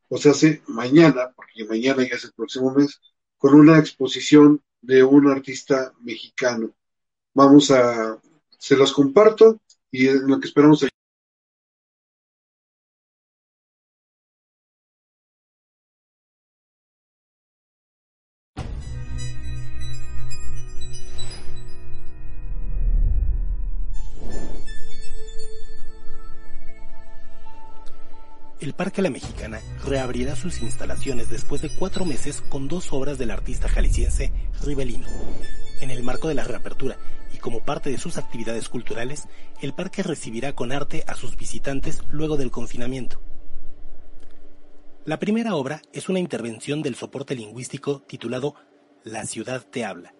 o 0.08 0.18
sea, 0.18 0.32
hace 0.32 0.62
mañana, 0.68 1.32
porque 1.34 1.64
mañana 1.64 2.02
ya 2.02 2.16
es 2.16 2.24
el 2.24 2.32
próximo 2.32 2.72
mes, 2.72 3.00
con 3.38 3.54
una 3.54 3.78
exposición 3.78 4.62
de 4.80 5.02
un 5.04 5.28
artista 5.28 5.92
mexicano. 6.00 6.72
Vamos 7.34 7.70
a 7.70 8.20
se 8.58 8.76
los 8.76 8.92
comparto 8.92 9.60
y 9.90 10.08
es 10.08 10.22
lo 10.22 10.40
que 10.40 10.48
esperamos. 10.48 10.86
El 28.66 28.72
Parque 28.72 29.00
La 29.00 29.10
Mexicana 29.10 29.60
reabrirá 29.84 30.34
sus 30.34 30.60
instalaciones 30.60 31.30
después 31.30 31.62
de 31.62 31.68
cuatro 31.68 32.04
meses 32.04 32.40
con 32.40 32.68
dos 32.68 32.92
obras 32.92 33.16
del 33.16 33.30
artista 33.30 33.68
jalisciense 33.68 34.32
Ribelino. 34.64 35.06
En 35.80 35.90
el 35.90 36.02
marco 36.02 36.26
de 36.26 36.34
la 36.34 36.42
reapertura 36.44 36.96
como 37.46 37.60
parte 37.60 37.90
de 37.90 37.98
sus 37.98 38.18
actividades 38.18 38.68
culturales, 38.68 39.28
el 39.62 39.72
parque 39.72 40.02
recibirá 40.02 40.54
con 40.54 40.72
arte 40.72 41.04
a 41.06 41.14
sus 41.14 41.36
visitantes 41.36 42.02
luego 42.10 42.36
del 42.36 42.50
confinamiento. 42.50 43.22
La 45.04 45.20
primera 45.20 45.54
obra 45.54 45.80
es 45.92 46.08
una 46.08 46.18
intervención 46.18 46.82
del 46.82 46.96
soporte 46.96 47.36
lingüístico 47.36 48.00
titulado 48.00 48.56
La 49.04 49.26
ciudad 49.26 49.62
te 49.62 49.84
habla. 49.84 50.12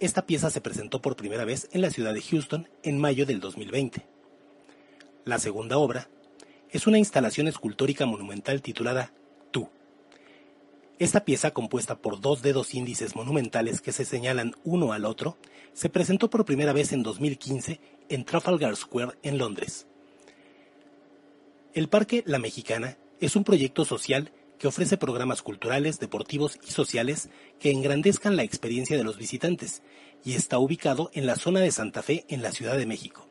Esta 0.00 0.26
pieza 0.26 0.50
se 0.50 0.60
presentó 0.60 1.00
por 1.00 1.16
primera 1.16 1.46
vez 1.46 1.66
en 1.72 1.80
la 1.80 1.88
ciudad 1.88 2.12
de 2.12 2.20
Houston 2.20 2.68
en 2.82 3.00
mayo 3.00 3.24
del 3.24 3.40
2020. 3.40 4.06
La 5.24 5.38
segunda 5.38 5.78
obra 5.78 6.10
es 6.68 6.86
una 6.86 6.98
instalación 6.98 7.48
escultórica 7.48 8.04
monumental 8.04 8.60
titulada. 8.60 9.14
Esta 10.98 11.26
pieza, 11.26 11.50
compuesta 11.50 11.98
por 11.98 12.22
dos 12.22 12.40
dedos 12.40 12.74
índices 12.74 13.16
monumentales 13.16 13.82
que 13.82 13.92
se 13.92 14.06
señalan 14.06 14.54
uno 14.64 14.92
al 14.92 15.04
otro, 15.04 15.36
se 15.74 15.90
presentó 15.90 16.30
por 16.30 16.46
primera 16.46 16.72
vez 16.72 16.92
en 16.92 17.02
2015 17.02 17.80
en 18.08 18.24
Trafalgar 18.24 18.74
Square 18.76 19.12
en 19.22 19.36
Londres. 19.36 19.86
El 21.74 21.88
Parque 21.88 22.22
La 22.24 22.38
Mexicana 22.38 22.96
es 23.20 23.36
un 23.36 23.44
proyecto 23.44 23.84
social 23.84 24.32
que 24.58 24.68
ofrece 24.68 24.96
programas 24.96 25.42
culturales, 25.42 26.00
deportivos 26.00 26.58
y 26.66 26.70
sociales 26.70 27.28
que 27.60 27.70
engrandezcan 27.70 28.36
la 28.36 28.42
experiencia 28.42 28.96
de 28.96 29.04
los 29.04 29.18
visitantes 29.18 29.82
y 30.24 30.32
está 30.32 30.58
ubicado 30.58 31.10
en 31.12 31.26
la 31.26 31.36
zona 31.36 31.60
de 31.60 31.72
Santa 31.72 32.02
Fe 32.02 32.24
en 32.28 32.40
la 32.40 32.52
Ciudad 32.52 32.78
de 32.78 32.86
México. 32.86 33.25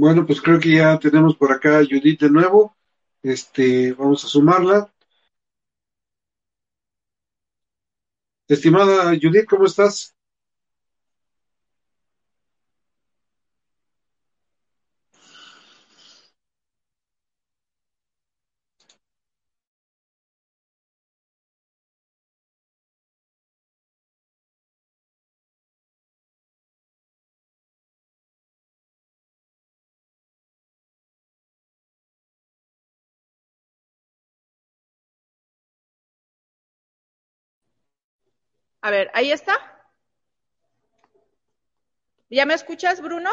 Bueno, 0.00 0.24
pues 0.24 0.40
creo 0.40 0.60
que 0.60 0.76
ya 0.76 0.96
tenemos 1.00 1.36
por 1.36 1.50
acá 1.50 1.78
a 1.78 1.84
Judith 1.84 2.20
de 2.20 2.30
nuevo. 2.30 2.76
Este, 3.20 3.92
vamos 3.94 4.24
a 4.24 4.28
sumarla. 4.28 4.92
Estimada 8.48 9.16
Judith, 9.20 9.46
¿cómo 9.46 9.64
estás? 9.66 10.14
A 38.88 38.90
ver, 38.90 39.10
ahí 39.12 39.30
está. 39.32 39.52
¿Ya 42.30 42.46
me 42.46 42.54
escuchas, 42.54 43.02
Bruno? 43.02 43.28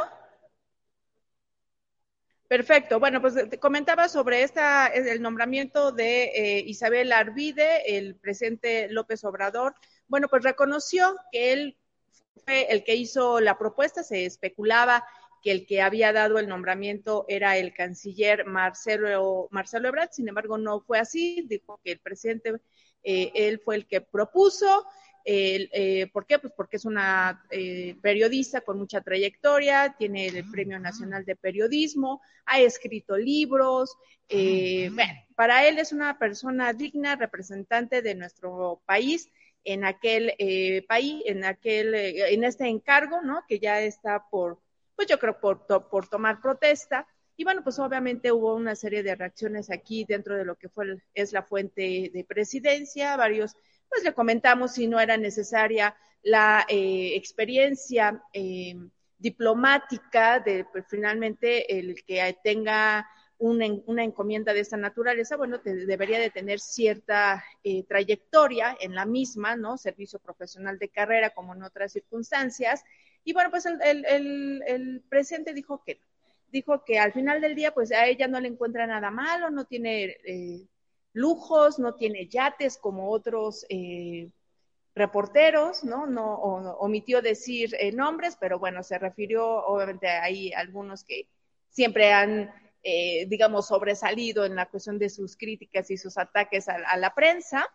Perfecto. 2.49 2.99
Bueno, 2.99 3.22
pues 3.22 3.36
te 3.49 3.57
comentaba 3.57 4.10
sobre 4.10 4.44
esta, 4.44 4.88
el 4.88 5.22
nombramiento 5.22 5.94
de 5.94 6.23
eh, 6.26 6.64
Isabel 6.68 7.14
Arvide, 7.14 7.98
el 7.98 8.15
presidente 8.15 8.90
López 8.90 9.23
Obrador. 9.23 9.76
Bueno, 10.10 10.27
pues 10.27 10.44
reconoció 10.44 11.15
que 11.32 11.53
él 11.53 11.77
fue 12.44 12.64
el 12.69 12.84
que 12.84 12.95
hizo 12.95 13.40
la 13.40 13.57
propuesta, 13.57 14.03
se 14.03 14.26
especulaba 14.26 15.06
que 15.41 15.52
el 15.52 15.65
que 15.65 15.82
había 15.82 16.11
dado 16.11 16.38
el 16.38 16.49
nombramiento 16.49 17.23
era 17.30 17.56
el 17.56 17.73
canciller 17.73 18.45
Marcelo, 18.45 19.48
Marcelo 19.52 19.88
Ebrard, 19.88 20.11
sin 20.11 20.27
embargo 20.27 20.57
no 20.57 20.82
fue 20.82 20.99
así, 20.99 21.45
dijo 21.48 21.80
que 21.82 21.94
el 21.94 21.99
presidente, 21.99 22.56
eh, 23.03 23.32
él 23.34 23.61
fue 23.64 23.77
el 23.77 23.88
que 23.88 24.02
propuso, 24.02 24.86
eh, 25.27 26.07
¿Por 26.14 26.27
qué? 26.27 26.38
Pues 26.38 26.53
porque 26.56 26.77
es 26.77 26.85
una 26.85 27.43
eh, 27.49 27.95
periodista 28.02 28.61
con 28.61 28.77
mucha 28.77 29.02
trayectoria, 29.02 29.95
tiene 29.97 30.27
el 30.27 30.49
Premio 30.52 30.80
Nacional 30.80 31.26
de 31.26 31.35
Periodismo, 31.35 32.22
ha 32.45 32.60
escrito 32.60 33.18
libros. 33.18 33.97
Eh, 34.30 34.89
bueno, 34.93 35.14
para 35.35 35.68
él 35.68 35.80
es 35.80 35.91
una 35.91 36.19
persona 36.19 36.73
digna, 36.73 37.15
representante 37.15 38.03
de 38.03 38.14
nuestro 38.14 38.81
país 38.85 39.31
en 39.64 39.84
aquel 39.84 40.34
país, 40.88 41.23
en 41.26 41.43
aquel, 41.43 41.95
en 41.95 42.43
este 42.43 42.68
encargo, 42.68 43.22
¿no? 43.23 43.43
Que 43.47 43.57
ya 43.57 43.81
está 43.81 44.30
por, 44.30 44.60
pues 44.95 45.07
yo 45.07 45.18
creo 45.18 45.39
por, 45.39 45.65
por 45.65 46.07
tomar 46.07 46.39
protesta. 46.39 47.07
Y 47.35 47.43
bueno, 47.43 47.64
pues 47.64 47.80
obviamente 47.80 48.31
hubo 48.31 48.53
una 48.53 48.76
serie 48.76 49.02
de 49.02 49.15
reacciones 49.15 49.72
aquí 49.72 50.06
dentro 50.07 50.38
de 50.38 50.45
lo 50.45 50.56
que 50.56 50.69
fue 50.69 50.97
es 51.15 51.34
la 51.34 51.41
fuente 51.41 52.11
de 52.14 52.23
presidencia, 52.23 53.18
varios 53.18 53.56
pues 53.90 54.03
le 54.03 54.14
comentamos 54.14 54.74
si 54.74 54.88
no 54.88 54.99
era 54.99 55.18
necesaria 55.18 55.95
la 56.22 56.66
eh, 56.68 57.14
experiencia 57.16 58.22
eh, 58.34 58.76
diplomática 59.18 60.40
de 60.40 60.66
pues, 60.66 60.86
finalmente 60.90 61.78
el 61.78 62.03
que 62.03 62.38
tenga 62.44 63.07
una, 63.38 64.03
encomienda 64.03 64.53
de 64.53 64.62
esta 64.62 64.78
naturaleza, 64.78 65.36
bueno, 65.36 65.60
debería 65.60 66.20
de 66.20 66.30
tener 66.30 66.60
cierta 66.60 67.44
eh, 67.64 67.84
trayectoria 67.84 68.78
en 68.80 68.95
la 68.95 69.06
misma, 69.06 69.56
¿no? 69.56 69.78
Servicio 69.78 70.20
profesional 70.20 70.80
de 70.80 70.90
carrera 70.90 71.32
como 71.32 71.53
en 71.53 71.64
otras 71.64 71.91
circunstancias. 71.91 72.84
Y 73.24 73.34
bueno, 73.34 73.49
pues 73.52 73.66
el, 73.66 74.06
el, 74.06 75.03
presidente 75.10 75.53
dijo 75.53 75.84
que 75.84 75.99
dijo 76.52 76.86
que 76.86 76.99
al 76.99 77.12
final 77.12 77.41
del 77.41 77.56
día, 77.56 77.74
pues 77.74 77.91
a 77.91 78.06
ella 78.07 78.28
no 78.28 78.40
le 78.40 78.48
encuentra 78.48 78.88
nada 78.88 79.12
malo, 79.12 79.49
no 79.49 79.66
tiene 79.66 80.18
lujos, 81.16 81.80
no 81.80 81.96
tiene 81.96 82.28
yates 82.28 82.78
como 82.78 83.10
otros 83.10 83.66
eh, 83.70 84.30
reporteros, 84.94 85.86
¿no? 85.86 86.06
No 86.06 86.36
omitió 86.36 87.22
decir 87.22 87.74
eh, 87.80 87.94
nombres, 87.94 88.38
pero 88.38 88.60
bueno, 88.60 88.84
se 88.84 89.00
refirió, 89.00 89.66
obviamente 89.66 90.10
hay 90.10 90.52
algunos 90.52 91.06
que 91.06 91.30
siempre 91.70 92.12
han, 92.12 92.54
eh, 92.84 93.26
digamos, 93.28 93.68
sobresalido 93.68 94.44
en 94.44 94.56
la 94.56 94.66
cuestión 94.66 95.00
de 95.00 95.10
sus 95.10 95.38
críticas 95.38 95.90
y 95.90 95.98
sus 95.98 96.18
ataques 96.18 96.68
a, 96.68 96.98
la 96.98 97.16
prensa. 97.16 97.66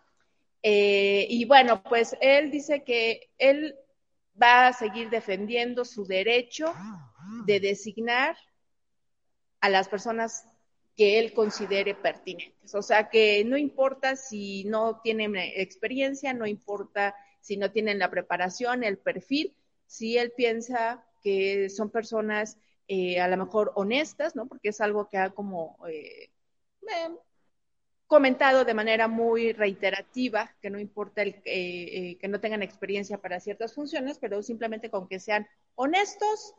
y 0.63 1.45
bueno, 1.47 1.83
pues 1.83 2.15
él 2.21 2.51
dice 2.51 2.85
que 2.85 3.31
él 3.39 3.75
va 4.41 4.67
a 4.67 4.73
seguir 4.75 5.09
defendiendo 5.09 5.87
su 5.87 6.05
derecho 6.05 6.75
de 7.47 7.59
designar 7.59 8.37
a 9.63 9.71
las 9.71 9.89
personas 9.89 10.45
que 10.97 11.19
él 11.19 11.33
considere 11.33 11.95
pertinentes. 11.95 12.75
O 12.75 12.83
sea, 12.83 13.09
que 13.09 13.45
no 13.45 13.57
importa 13.57 14.17
si 14.17 14.65
no 14.65 15.01
tienen 15.01 15.37
experiencia, 15.37 16.33
no 16.33 16.47
importa 16.47 17.15
si 17.41 17.57
no 17.57 17.71
tienen 17.71 17.99
la 17.99 18.11
preparación, 18.11 18.85
el 18.85 18.99
perfil, 18.99 19.55
si 19.87 20.19
él 20.19 20.33
piensa 20.37 21.05
que 21.23 21.69
son 21.71 21.91
personas 21.91 22.59
eh, 22.89 23.21
a 23.21 23.29
lo 23.29 23.37
mejor 23.37 23.73
honestas, 23.77 24.35
¿no? 24.35 24.47
Porque 24.47 24.71
es 24.71 24.81
algo 24.81 25.09
que 25.09 25.17
ha 25.17 25.31
como 25.31 25.79
eh, 25.89 26.31
comentado 28.07 28.65
de 28.65 28.75
manera 28.75 29.07
muy 29.07 29.53
reiterativa, 29.53 30.55
que 30.61 30.71
no 30.71 30.81
importa 30.81 31.23
el, 31.23 31.41
eh, 31.45 32.19
que 32.21 32.29
no 32.29 32.41
tengan 32.41 32.63
experiencia 32.63 33.19
para 33.19 33.39
ciertas 33.39 33.75
funciones, 33.75 34.19
pero 34.19 34.43
simplemente 34.43 34.91
con 34.91 35.07
que 35.07 35.21
sean 35.21 35.47
honestos 35.77 36.55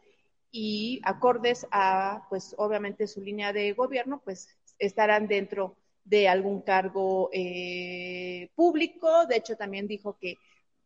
y 0.51 0.99
acordes 1.03 1.65
a, 1.71 2.25
pues 2.29 2.55
obviamente 2.57 3.07
su 3.07 3.21
línea 3.21 3.53
de 3.53 3.73
gobierno, 3.73 4.21
pues 4.23 4.49
estarán 4.79 5.27
dentro 5.27 5.77
de 6.03 6.27
algún 6.27 6.61
cargo 6.61 7.29
eh, 7.31 8.49
público. 8.55 9.25
De 9.27 9.37
hecho, 9.37 9.55
también 9.55 9.87
dijo 9.87 10.17
que, 10.19 10.35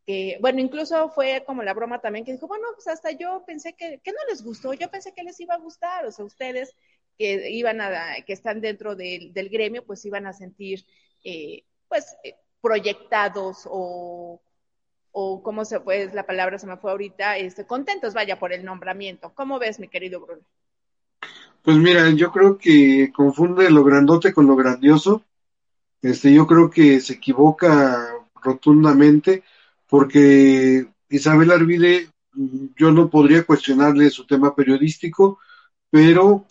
que, 0.06 0.38
bueno, 0.42 0.60
incluso 0.62 1.10
fue 1.10 1.44
como 1.46 1.64
la 1.64 1.74
broma 1.74 2.00
también 2.00 2.26
que 2.26 2.34
dijo, 2.34 2.48
bueno, 2.48 2.68
pues 2.76 2.88
hasta 2.88 3.12
yo 3.12 3.44
pensé 3.46 3.74
que, 3.74 4.00
que 4.04 4.12
no 4.12 4.20
les 4.30 4.44
gustó, 4.44 4.74
yo 4.74 4.90
pensé 4.92 5.14
que 5.14 5.24
les 5.24 5.40
iba 5.40 5.56
a 5.56 5.60
gustar, 5.60 6.06
o 6.06 6.12
sea, 6.12 6.26
ustedes 6.26 6.76
que 7.18 7.50
iban 7.52 7.82
a, 7.82 8.16
que 8.26 8.34
están 8.34 8.62
dentro 8.62 8.96
del, 8.96 9.34
del 9.34 9.50
gremio, 9.50 9.86
pues 9.86 10.06
iban 10.06 10.28
a 10.28 10.34
sentir, 10.34 10.86
eh, 11.24 11.64
pues, 11.88 12.16
eh, 12.24 12.36
proyectados 12.62 13.68
o 13.70 14.42
o 15.18 15.42
cómo 15.42 15.64
se 15.64 15.80
fue, 15.80 16.12
la 16.14 16.26
palabra 16.26 16.60
se 16.60 16.68
me 16.68 16.76
fue 16.76 16.92
ahorita, 16.92 17.38
este, 17.38 17.66
contentos, 17.66 18.14
vaya, 18.14 18.38
por 18.38 18.52
el 18.52 18.66
nombramiento. 18.66 19.32
¿Cómo 19.34 19.60
ves, 19.60 19.80
mi 19.80 19.88
querido 19.88 20.20
Bruno? 20.20 20.42
Pues 21.62 21.78
mira, 21.78 22.10
yo 22.10 22.34
creo 22.34 22.58
que 22.58 23.14
confunde 23.16 23.70
lo 23.72 23.86
grandote 23.86 24.34
con 24.34 24.46
lo 24.46 24.58
grandioso. 24.58 25.24
Este, 26.02 26.34
yo 26.34 26.46
creo 26.46 26.70
que 26.70 27.00
se 27.00 27.14
equivoca 27.14 28.10
rotundamente 28.44 29.46
porque 29.88 30.86
Isabel 31.08 31.52
Arvide, 31.52 32.10
yo 32.76 32.92
no 32.92 33.10
podría 33.10 33.46
cuestionarle 33.46 34.10
su 34.10 34.28
tema 34.28 34.54
periodístico, 34.54 35.40
pero 35.90 36.46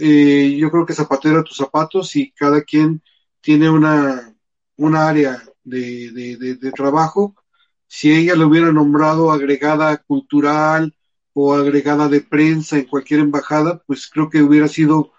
eh, 0.00 0.56
yo 0.56 0.70
creo 0.70 0.86
que 0.86 0.94
zapatero 0.94 1.40
a 1.40 1.44
tus 1.44 1.56
zapatos 1.56 2.14
y 2.14 2.30
cada 2.30 2.62
quien 2.62 3.02
tiene 3.40 3.68
una, 3.68 4.32
una 4.76 5.08
área 5.08 5.42
de, 5.64 6.12
de 6.38 6.70
trabajo 6.70 7.34
si 7.86 8.12
ella 8.12 8.34
lo 8.34 8.48
hubiera 8.48 8.72
nombrado 8.72 9.30
agregada 9.30 9.96
cultural 9.98 10.94
o 11.32 11.54
agregada 11.54 12.08
de 12.08 12.20
prensa 12.20 12.78
en 12.78 12.86
cualquier 12.86 13.20
embajada, 13.20 13.82
pues 13.86 14.08
creo 14.08 14.30
que 14.30 14.42
hubiera 14.42 14.68
sido 14.68 15.12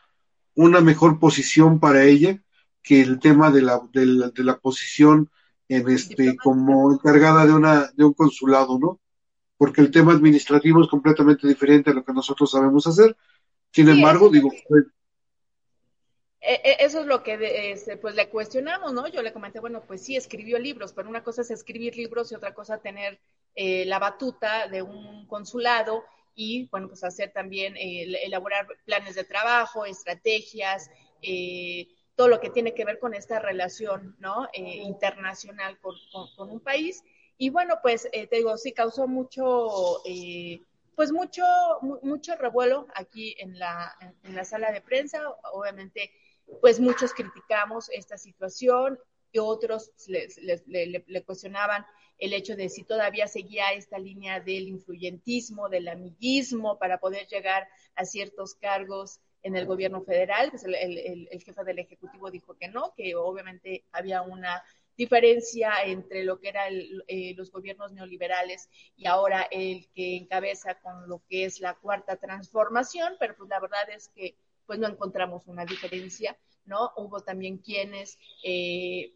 una 0.56 0.82
mejor 0.82 1.20
posición 1.20 1.80
para 1.80 2.04
ella 2.04 2.42
que 2.82 3.02
el 3.02 3.20
tema 3.20 3.52
de 3.52 3.62
la, 3.62 3.82
de 3.94 4.06
la, 4.06 4.30
de 4.30 4.44
la 4.44 4.58
posición 4.58 5.30
en 5.70 5.90
este 5.90 6.38
como 6.38 6.92
encargada 6.94 7.46
de 7.46 7.54
una 7.54 7.92
de 7.96 8.06
un 8.06 8.14
consulado, 8.14 8.80
¿no? 8.80 9.00
Porque 9.58 9.82
el 9.82 9.92
tema 9.92 10.14
administrativo 10.14 10.82
es 10.82 10.88
completamente 10.90 11.48
diferente 11.48 11.92
a 11.92 11.94
lo 11.94 12.04
que 12.04 12.14
nosotros 12.14 12.50
sabemos 12.50 12.88
hacer. 12.88 13.16
Sin 13.72 13.90
embargo, 13.90 14.30
digo, 14.30 14.50
eso 16.48 17.02
es 17.02 17.06
lo 17.06 17.24
que 17.24 17.72
este, 17.72 17.98
pues 17.98 18.16
le 18.16 18.30
cuestionamos, 18.30 18.94
¿no? 18.94 19.08
Yo 19.08 19.22
le 19.22 19.34
comenté, 19.34 19.60
bueno, 19.60 19.84
pues 19.86 20.02
sí, 20.02 20.16
escribió 20.16 20.58
libros, 20.58 20.94
pero 20.94 21.10
una 21.10 21.22
cosa 21.24 21.42
es 21.42 21.52
escribir 21.52 21.98
libros 21.98 22.32
y 22.32 22.36
otra 22.36 22.54
cosa 22.54 22.78
tener 22.78 23.20
eh, 23.56 23.86
la 23.86 24.00
batuta 24.00 24.68
de 24.70 24.82
un 24.82 25.28
consulado 25.28 26.06
y, 26.36 26.68
bueno, 26.70 26.88
pues 26.88 27.04
hacer 27.04 27.34
también, 27.34 27.76
eh, 27.76 28.04
elaborar 28.24 28.66
planes 28.86 29.16
de 29.16 29.26
trabajo, 29.26 29.86
estrategias, 29.86 30.90
eh, 31.22 31.88
todo 32.16 32.30
lo 32.30 32.40
que 32.40 32.50
tiene 32.50 32.74
que 32.74 32.86
ver 32.86 33.00
con 33.00 33.14
esta 33.14 33.40
relación, 33.40 34.16
¿no? 34.20 34.48
internacional 34.54 35.78
con, 35.80 35.96
con, 36.36 36.50
un 36.50 36.62
país. 36.62 37.04
Y 37.38 37.50
bueno, 37.50 37.76
pues 37.82 38.10
te 38.12 38.30
digo, 38.32 38.58
sí 38.58 38.72
causó 38.72 39.08
mucho 39.08 40.02
pues 40.96 41.12
mucho, 41.12 41.44
mucho 42.02 42.36
revuelo 42.38 42.88
aquí 42.96 43.36
en 43.38 43.60
la, 43.60 43.96
en 44.24 44.34
la 44.34 44.44
sala 44.46 44.72
de 44.72 44.82
prensa. 44.82 45.22
Obviamente 45.54 46.12
pues 46.62 46.80
muchos 46.80 47.14
criticamos 47.14 47.90
esta 47.90 48.18
situación 48.18 49.00
y 49.32 49.40
otros 49.40 49.92
le, 50.08 51.24
cuestionaban 51.26 51.86
el 52.18 52.34
hecho 52.34 52.56
de 52.56 52.70
si 52.70 52.84
todavía 52.84 53.28
seguía 53.28 53.72
esta 53.74 54.00
línea 54.00 54.40
del 54.40 54.68
influyentismo, 54.68 55.70
del 55.70 55.88
amiguismo 55.88 56.80
para 56.80 57.00
poder 57.00 57.28
llegar 57.28 57.68
a 57.96 58.06
ciertos 58.06 58.56
cargos 58.56 59.20
en 59.44 59.56
el 59.56 59.66
gobierno 59.66 60.02
federal. 60.02 60.50
Pues 60.50 60.64
el, 60.64 61.28
jefe 61.30 61.64
del 61.64 61.80
Ejecutivo 61.80 62.32
dijo 62.32 62.56
que 62.58 62.70
no, 62.70 62.94
que 62.96 63.16
obviamente 63.16 63.86
había 63.92 64.22
una 64.22 64.64
diferencia 64.96 65.84
entre 65.86 66.24
lo 66.24 66.40
que 66.40 66.50
eran 66.50 66.74
eh, 67.08 67.36
los 67.36 67.52
gobiernos 67.52 67.92
neoliberales 67.92 68.68
y 68.96 69.06
ahora 69.06 69.48
el 69.52 69.88
que 69.94 70.18
encabeza 70.18 70.80
con 70.80 71.08
lo 71.08 71.22
que 71.30 71.46
es 71.46 71.60
la 71.60 71.76
cuarta 71.76 72.16
transformación, 72.16 73.14
pero 73.20 73.36
pues 73.36 73.48
la 73.48 73.60
verdad 73.60 73.88
es 73.92 74.10
que 74.10 74.36
pues 74.68 74.78
no 74.78 74.88
encontramos 74.88 75.48
una 75.48 75.66
diferencia, 75.66 76.38
¿no? 76.66 76.92
Hubo 76.98 77.22
también 77.22 77.58
quienes, 77.58 78.20
eh, 78.44 79.16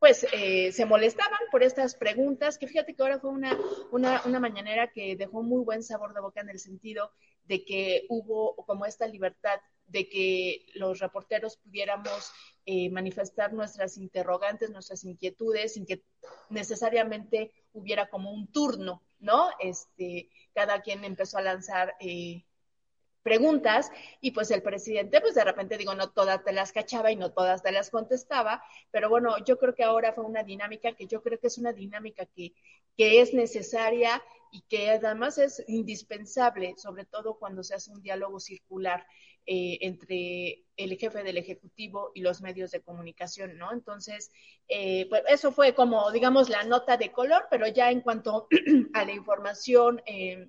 pues, 0.00 0.26
eh, 0.32 0.72
se 0.72 0.86
molestaban 0.86 1.38
por 1.52 1.62
estas 1.62 1.94
preguntas, 1.94 2.58
que 2.58 2.66
fíjate 2.66 2.94
que 2.94 3.02
ahora 3.02 3.20
fue 3.20 3.30
una, 3.30 3.56
una, 3.92 4.22
una 4.24 4.40
mañanera 4.40 4.90
que 4.90 5.14
dejó 5.14 5.42
muy 5.42 5.62
buen 5.62 5.82
sabor 5.82 6.14
de 6.14 6.20
boca 6.20 6.40
en 6.40 6.48
el 6.48 6.58
sentido 6.58 7.12
de 7.44 7.64
que 7.64 8.06
hubo 8.08 8.56
como 8.66 8.86
esta 8.86 9.06
libertad 9.06 9.60
de 9.90 10.08
que 10.08 10.66
los 10.74 11.00
reporteros 11.00 11.56
pudiéramos 11.56 12.32
eh, 12.64 12.90
manifestar 12.90 13.52
nuestras 13.52 13.98
interrogantes, 13.98 14.70
nuestras 14.70 15.04
inquietudes, 15.04 15.74
sin 15.74 15.84
que 15.84 16.04
necesariamente 16.48 17.52
hubiera 17.72 18.08
como 18.08 18.30
un 18.32 18.50
turno, 18.52 19.02
¿no? 19.18 19.50
Este, 19.58 20.30
cada 20.54 20.80
quien 20.80 21.04
empezó 21.04 21.38
a 21.38 21.42
lanzar 21.42 21.94
eh, 22.00 22.44
preguntas 23.30 23.92
y 24.20 24.32
pues 24.32 24.50
el 24.50 24.60
presidente 24.60 25.20
pues 25.20 25.36
de 25.36 25.44
repente 25.44 25.78
digo 25.78 25.94
no 25.94 26.10
todas 26.10 26.42
te 26.42 26.52
las 26.52 26.72
cachaba 26.72 27.12
y 27.12 27.16
no 27.16 27.30
todas 27.30 27.62
te 27.62 27.70
las 27.70 27.88
contestaba, 27.88 28.60
pero 28.90 29.08
bueno, 29.08 29.36
yo 29.44 29.56
creo 29.56 29.72
que 29.72 29.84
ahora 29.84 30.12
fue 30.12 30.24
una 30.24 30.42
dinámica 30.42 30.96
que 30.96 31.06
yo 31.06 31.22
creo 31.22 31.38
que 31.38 31.46
es 31.46 31.56
una 31.56 31.72
dinámica 31.72 32.26
que, 32.26 32.54
que 32.96 33.20
es 33.20 33.32
necesaria 33.32 34.20
y 34.50 34.62
que 34.62 34.90
además 34.90 35.38
es 35.38 35.62
indispensable, 35.68 36.74
sobre 36.76 37.04
todo 37.04 37.38
cuando 37.38 37.62
se 37.62 37.76
hace 37.76 37.92
un 37.92 38.02
diálogo 38.02 38.40
circular 38.40 39.06
eh, 39.46 39.78
entre 39.82 40.64
el 40.76 40.98
jefe 40.98 41.22
del 41.22 41.38
Ejecutivo 41.38 42.10
y 42.16 42.22
los 42.22 42.42
medios 42.42 42.72
de 42.72 42.82
comunicación, 42.82 43.56
¿no? 43.58 43.72
Entonces, 43.72 44.32
eh, 44.66 45.06
pues 45.08 45.22
eso 45.28 45.52
fue 45.52 45.72
como, 45.72 46.10
digamos, 46.10 46.48
la 46.48 46.64
nota 46.64 46.96
de 46.96 47.12
color, 47.12 47.46
pero 47.48 47.68
ya 47.68 47.92
en 47.92 48.00
cuanto 48.00 48.48
a 48.92 49.04
la 49.04 49.12
información... 49.12 50.02
Eh, 50.04 50.48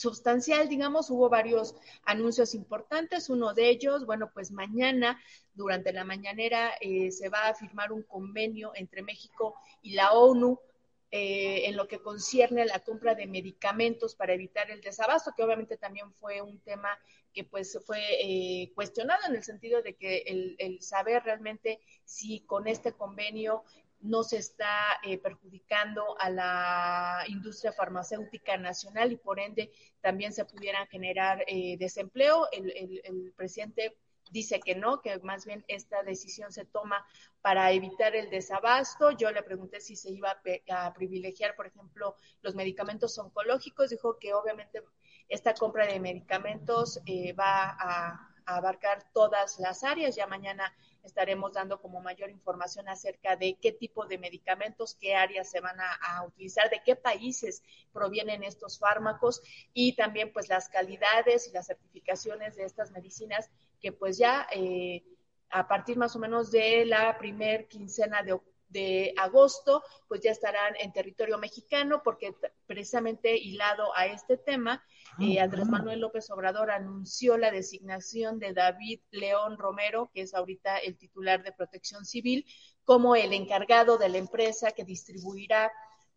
sustancial, 0.00 0.68
digamos, 0.68 1.10
hubo 1.10 1.28
varios 1.28 1.76
anuncios 2.04 2.54
importantes. 2.54 3.28
Uno 3.28 3.54
de 3.54 3.68
ellos, 3.68 4.06
bueno, 4.06 4.30
pues 4.32 4.50
mañana, 4.50 5.20
durante 5.54 5.92
la 5.92 6.04
mañanera, 6.04 6.72
eh, 6.80 7.10
se 7.12 7.28
va 7.28 7.48
a 7.48 7.54
firmar 7.54 7.92
un 7.92 8.02
convenio 8.02 8.72
entre 8.74 9.02
México 9.02 9.54
y 9.82 9.92
la 9.92 10.12
ONU 10.12 10.58
eh, 11.12 11.68
en 11.68 11.76
lo 11.76 11.88
que 11.88 12.00
concierne 12.00 12.62
a 12.62 12.66
la 12.66 12.78
compra 12.78 13.16
de 13.16 13.26
medicamentos 13.26 14.14
para 14.14 14.32
evitar 14.32 14.70
el 14.70 14.80
desabasto, 14.80 15.32
que 15.36 15.42
obviamente 15.42 15.76
también 15.76 16.12
fue 16.14 16.40
un 16.40 16.60
tema 16.60 16.96
que 17.34 17.42
pues 17.42 17.78
fue 17.84 18.00
eh, 18.22 18.72
cuestionado 18.76 19.20
en 19.28 19.34
el 19.34 19.42
sentido 19.42 19.82
de 19.82 19.96
que 19.96 20.18
el, 20.18 20.54
el, 20.58 20.80
saber 20.82 21.24
realmente 21.24 21.80
si 22.04 22.40
con 22.40 22.68
este 22.68 22.92
convenio 22.92 23.64
no 24.02 24.22
se 24.22 24.38
está 24.38 24.98
eh, 25.02 25.18
perjudicando 25.18 26.18
a 26.18 26.30
la 26.30 27.24
industria 27.28 27.72
farmacéutica 27.72 28.56
nacional 28.56 29.12
y 29.12 29.16
por 29.16 29.38
ende 29.38 29.70
también 30.00 30.32
se 30.32 30.44
pudiera 30.44 30.86
generar 30.86 31.44
eh, 31.46 31.76
desempleo. 31.78 32.48
El, 32.50 32.72
el, 33.04 33.32
presidente 33.36 33.96
dice 34.30 34.60
que 34.60 34.74
no, 34.74 35.00
que 35.00 35.18
más 35.20 35.44
bien 35.44 35.64
esta 35.68 36.02
decisión 36.02 36.52
se 36.52 36.64
toma 36.64 37.06
para 37.42 37.72
evitar 37.72 38.16
el 38.16 38.30
desabasto. 38.30 39.10
Yo 39.12 39.30
le 39.32 39.42
pregunté 39.42 39.80
si 39.80 39.96
se 39.96 40.10
iba 40.10 40.40
a, 40.68 40.86
a 40.86 40.94
privilegiar, 40.94 41.54
por 41.54 41.66
ejemplo, 41.66 42.16
los 42.42 42.54
medicamentos 42.54 43.18
oncológicos. 43.18 43.90
Dijo 43.90 44.18
que 44.18 44.32
obviamente 44.32 44.82
esta 45.28 45.52
compra 45.54 45.86
de 45.86 46.00
medicamentos 46.00 47.00
eh, 47.06 47.32
va 47.34 47.70
a, 47.70 48.32
a 48.46 48.56
abarcar 48.56 49.04
todas 49.12 49.58
las 49.58 49.84
áreas. 49.84 50.16
Ya 50.16 50.26
mañana 50.26 50.74
estaremos 51.04 51.52
dando 51.52 51.80
como 51.80 52.00
mayor 52.00 52.30
información 52.30 52.88
acerca 52.88 53.36
de 53.36 53.56
qué 53.60 53.72
tipo 53.72 54.06
de 54.06 54.18
medicamentos, 54.18 54.96
qué 55.00 55.14
áreas 55.14 55.50
se 55.50 55.60
van 55.60 55.76
a, 55.80 56.24
utilizar, 56.24 56.68
de 56.70 56.82
qué 56.84 56.96
países 56.96 57.62
provienen 57.92 58.42
estos 58.44 58.78
fármacos 58.78 59.42
y 59.72 59.94
también 59.94 60.32
pues 60.32 60.48
las 60.48 60.68
calidades 60.68 61.48
y 61.48 61.52
las 61.52 61.66
certificaciones 61.66 62.56
de 62.56 62.64
estas 62.64 62.90
medicinas 62.90 63.50
que 63.80 63.92
pues 63.92 64.18
ya 64.18 64.46
eh, 64.52 65.02
a 65.50 65.66
partir 65.66 65.96
más 65.96 66.14
o 66.16 66.18
menos 66.18 66.50
de 66.50 66.84
la 66.84 67.16
primer 67.18 67.66
quincena 67.66 68.22
de 68.22 68.32
octubre 68.34 68.50
de 68.70 69.12
agosto, 69.16 69.82
pues 70.08 70.20
ya 70.22 70.30
estarán 70.30 70.74
en 70.80 70.92
territorio 70.92 71.38
mexicano, 71.38 72.02
porque 72.02 72.34
precisamente 72.66 73.36
hilado 73.36 73.94
a 73.96 74.06
este 74.06 74.36
tema, 74.36 74.82
eh, 75.20 75.40
Andrés 75.40 75.66
Manuel 75.66 76.00
López 76.00 76.30
Obrador 76.30 76.70
anunció 76.70 77.36
la 77.36 77.50
designación 77.50 78.38
de 78.38 78.54
David 78.54 79.00
León 79.10 79.58
Romero, 79.58 80.10
que 80.14 80.22
es 80.22 80.34
ahorita 80.34 80.78
el 80.78 80.96
titular 80.96 81.42
de 81.42 81.52
Protección 81.52 82.04
Civil, 82.04 82.46
como 82.84 83.16
el 83.16 83.32
encargado 83.32 83.98
de 83.98 84.08
la 84.08 84.18
empresa 84.18 84.72
que 84.72 84.84
distribuirá 84.84 85.70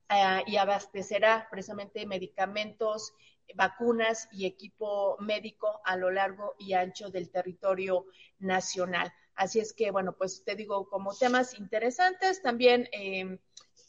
uh, 0.09 0.49
y 0.49 0.57
abastecerá 0.57 1.47
precisamente 1.49 2.05
medicamentos, 2.05 3.13
vacunas 3.55 4.27
y 4.31 4.45
equipo 4.45 5.17
médico 5.19 5.81
a 5.85 5.97
lo 5.97 6.11
largo 6.11 6.55
y 6.57 6.73
ancho 6.73 7.09
del 7.09 7.29
territorio 7.29 8.05
nacional. 8.39 9.11
Así 9.35 9.59
es 9.59 9.73
que, 9.73 9.91
bueno, 9.91 10.15
pues 10.15 10.43
te 10.43 10.55
digo, 10.55 10.87
como 10.87 11.15
temas 11.15 11.57
interesantes, 11.57 12.41
también 12.41 12.87
eh, 12.91 13.39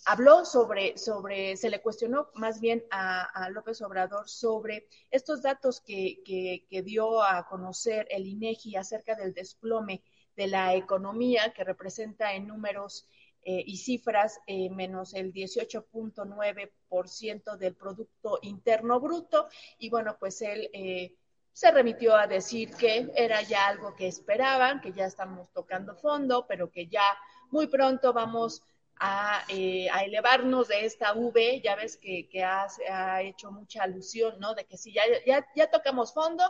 habló 0.06 0.44
sobre, 0.44 0.96
sobre, 0.98 1.56
se 1.56 1.70
le 1.70 1.82
cuestionó 1.82 2.30
más 2.34 2.60
bien 2.60 2.84
a, 2.90 3.48
López 3.50 3.80
Obrador 3.82 4.28
sobre 4.28 4.88
estos 5.10 5.42
datos 5.42 5.80
que, 5.80 6.22
que, 6.24 6.66
que, 6.68 6.82
dio 6.82 7.22
a 7.22 7.46
conocer 7.46 8.06
el 8.10 8.26
INEGI 8.26 8.76
acerca 8.76 9.14
del 9.14 9.34
desplome 9.34 10.02
de 10.36 10.48
la 10.48 10.74
economía, 10.74 11.52
que 11.52 11.64
representa 11.64 12.34
en 12.34 12.46
números 12.46 13.08
eh, 13.46 13.62
y 13.66 13.76
cifras 13.76 14.40
eh, 14.46 14.70
menos 14.70 15.12
el 15.12 15.30
18.9% 15.30 17.58
del 17.58 17.74
Producto 17.74 18.38
Interno 18.40 19.00
Bruto. 19.00 19.50
Y 19.78 19.90
bueno, 19.90 20.16
pues 20.18 20.40
él 20.40 20.70
eh, 20.72 21.14
se 21.54 21.70
remitió 21.70 22.16
a 22.16 22.26
decir 22.26 22.74
que 22.74 23.10
era 23.14 23.40
ya 23.42 23.68
algo 23.68 23.94
que 23.94 24.08
esperaban, 24.08 24.80
que 24.80 24.92
ya 24.92 25.06
estamos 25.06 25.48
tocando 25.52 25.94
fondo, 25.94 26.46
pero 26.48 26.68
que 26.70 26.88
ya 26.88 27.04
muy 27.50 27.68
pronto 27.68 28.12
vamos 28.12 28.60
a, 28.96 29.44
eh, 29.48 29.88
a 29.92 30.02
elevarnos 30.02 30.66
de 30.66 30.84
esta 30.84 31.12
V, 31.14 31.60
ya 31.62 31.76
ves 31.76 31.96
que, 31.96 32.28
que 32.28 32.42
ha, 32.42 32.66
ha, 32.90 33.22
hecho 33.22 33.52
mucha 33.52 33.84
alusión, 33.84 34.34
¿no? 34.40 34.54
De 34.54 34.64
que 34.64 34.76
si 34.76 34.92
ya, 34.92 35.02
ya, 35.24 35.46
ya 35.54 35.70
tocamos 35.70 36.12
fondo, 36.12 36.42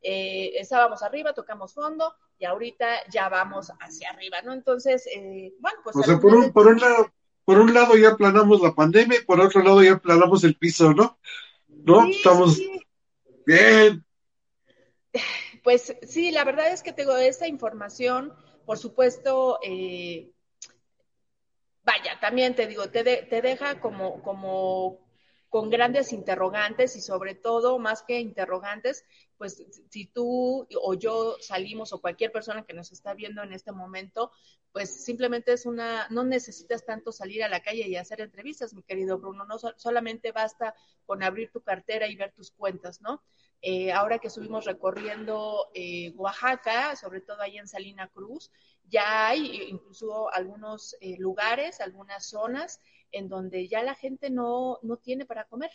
eh, 0.00 0.52
estábamos 0.54 1.02
arriba, 1.02 1.34
tocamos 1.34 1.74
fondo 1.74 2.14
y 2.38 2.46
ahorita 2.46 3.10
ya 3.10 3.28
vamos 3.28 3.70
hacia 3.80 4.08
arriba, 4.08 4.40
¿no? 4.40 4.54
Entonces, 4.54 5.06
eh, 5.14 5.52
bueno, 5.60 5.80
pues... 5.84 5.96
O 5.96 6.02
sea, 6.02 6.18
por 6.18 6.34
un, 6.34 6.50
por, 6.50 6.66
un 6.66 6.80
lado, 6.80 7.12
por 7.44 7.58
un 7.58 7.74
lado 7.74 7.94
ya 7.94 8.16
planamos 8.16 8.62
la 8.62 8.74
pandemia 8.74 9.18
y 9.18 9.24
por 9.24 9.38
otro 9.38 9.62
lado 9.62 9.82
ya 9.82 9.98
planamos 9.98 10.44
el 10.44 10.56
piso, 10.56 10.94
¿no? 10.94 11.18
¿No? 11.68 12.04
Sí, 12.04 12.10
Estamos... 12.12 12.54
Sí. 12.56 12.80
Bien, 13.44 14.04
pues 15.62 15.96
sí, 16.02 16.30
la 16.30 16.44
verdad 16.44 16.72
es 16.72 16.82
que 16.82 16.92
tengo 16.92 17.16
esta 17.16 17.46
información, 17.46 18.32
por 18.64 18.78
supuesto, 18.78 19.58
eh, 19.62 20.32
vaya, 21.84 22.18
también 22.20 22.54
te 22.54 22.66
digo, 22.66 22.90
te, 22.90 23.04
de, 23.04 23.18
te 23.18 23.42
deja 23.42 23.80
como, 23.80 24.22
como 24.22 25.06
con 25.48 25.70
grandes 25.70 26.12
interrogantes 26.12 26.96
y 26.96 27.00
sobre 27.00 27.34
todo, 27.34 27.78
más 27.78 28.02
que 28.02 28.20
interrogantes, 28.20 29.04
pues 29.38 29.62
si 29.90 30.06
tú 30.06 30.66
o 30.82 30.94
yo 30.94 31.36
salimos 31.40 31.92
o 31.92 32.00
cualquier 32.00 32.32
persona 32.32 32.64
que 32.64 32.74
nos 32.74 32.92
está 32.92 33.14
viendo 33.14 33.42
en 33.42 33.52
este 33.52 33.72
momento, 33.72 34.32
pues 34.72 35.04
simplemente 35.04 35.52
es 35.52 35.64
una, 35.64 36.08
no 36.10 36.24
necesitas 36.24 36.84
tanto 36.84 37.12
salir 37.12 37.42
a 37.44 37.48
la 37.48 37.60
calle 37.60 37.88
y 37.88 37.96
hacer 37.96 38.20
entrevistas, 38.20 38.74
mi 38.74 38.82
querido 38.82 39.18
Bruno, 39.18 39.46
no 39.46 39.56
solamente 39.76 40.32
basta 40.32 40.74
con 41.06 41.22
abrir 41.22 41.50
tu 41.50 41.62
cartera 41.62 42.08
y 42.08 42.16
ver 42.16 42.32
tus 42.32 42.50
cuentas, 42.50 43.00
¿no? 43.00 43.22
Eh, 43.62 43.92
ahora 43.92 44.18
que 44.18 44.28
estuvimos 44.28 44.64
recorriendo 44.64 45.68
eh, 45.74 46.12
Oaxaca, 46.16 46.94
sobre 46.96 47.20
todo 47.20 47.40
ahí 47.40 47.58
en 47.58 47.68
Salina 47.68 48.08
Cruz, 48.08 48.50
ya 48.84 49.28
hay 49.28 49.62
incluso 49.68 50.32
algunos 50.32 50.96
eh, 51.00 51.16
lugares, 51.18 51.80
algunas 51.80 52.28
zonas 52.28 52.80
en 53.10 53.28
donde 53.28 53.68
ya 53.68 53.82
la 53.82 53.94
gente 53.94 54.30
no, 54.30 54.78
no 54.82 54.96
tiene 54.98 55.26
para 55.26 55.44
comer, 55.44 55.70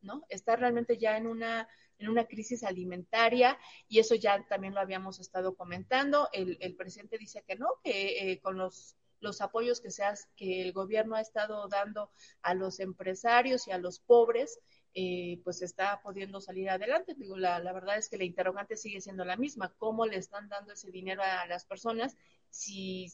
¿no? 0.00 0.22
Está 0.28 0.56
realmente 0.56 0.98
ya 0.98 1.16
en 1.16 1.26
una, 1.26 1.68
en 1.98 2.08
una 2.08 2.26
crisis 2.26 2.62
alimentaria 2.64 3.58
y 3.88 3.98
eso 3.98 4.14
ya 4.14 4.44
también 4.48 4.74
lo 4.74 4.80
habíamos 4.80 5.18
estado 5.18 5.56
comentando. 5.56 6.28
El, 6.32 6.58
el 6.60 6.76
presidente 6.76 7.18
dice 7.18 7.42
que 7.46 7.56
no, 7.56 7.68
que 7.82 8.32
eh, 8.32 8.40
con 8.40 8.56
los 8.56 8.96
los 9.22 9.40
apoyos 9.40 9.80
que, 9.80 9.90
se 9.90 10.02
que 10.36 10.62
el 10.62 10.72
gobierno 10.72 11.14
ha 11.14 11.20
estado 11.20 11.68
dando 11.68 12.10
a 12.42 12.54
los 12.54 12.80
empresarios 12.80 13.68
y 13.68 13.70
a 13.70 13.78
los 13.78 14.00
pobres, 14.00 14.58
eh, 14.94 15.40
pues 15.44 15.62
está 15.62 16.00
pudiendo 16.02 16.40
salir 16.40 16.68
adelante. 16.68 17.14
Digo, 17.16 17.36
la, 17.36 17.58
la, 17.58 17.72
verdad 17.72 17.96
es 17.96 18.08
que 18.08 18.18
la 18.18 18.24
interrogante 18.24 18.76
sigue 18.76 19.00
siendo 19.00 19.24
la 19.24 19.36
misma. 19.36 19.74
¿Cómo 19.78 20.06
le 20.06 20.16
están 20.16 20.48
dando 20.48 20.72
ese 20.72 20.90
dinero 20.90 21.22
a 21.22 21.46
las 21.46 21.64
personas 21.64 22.16
si, 22.50 23.10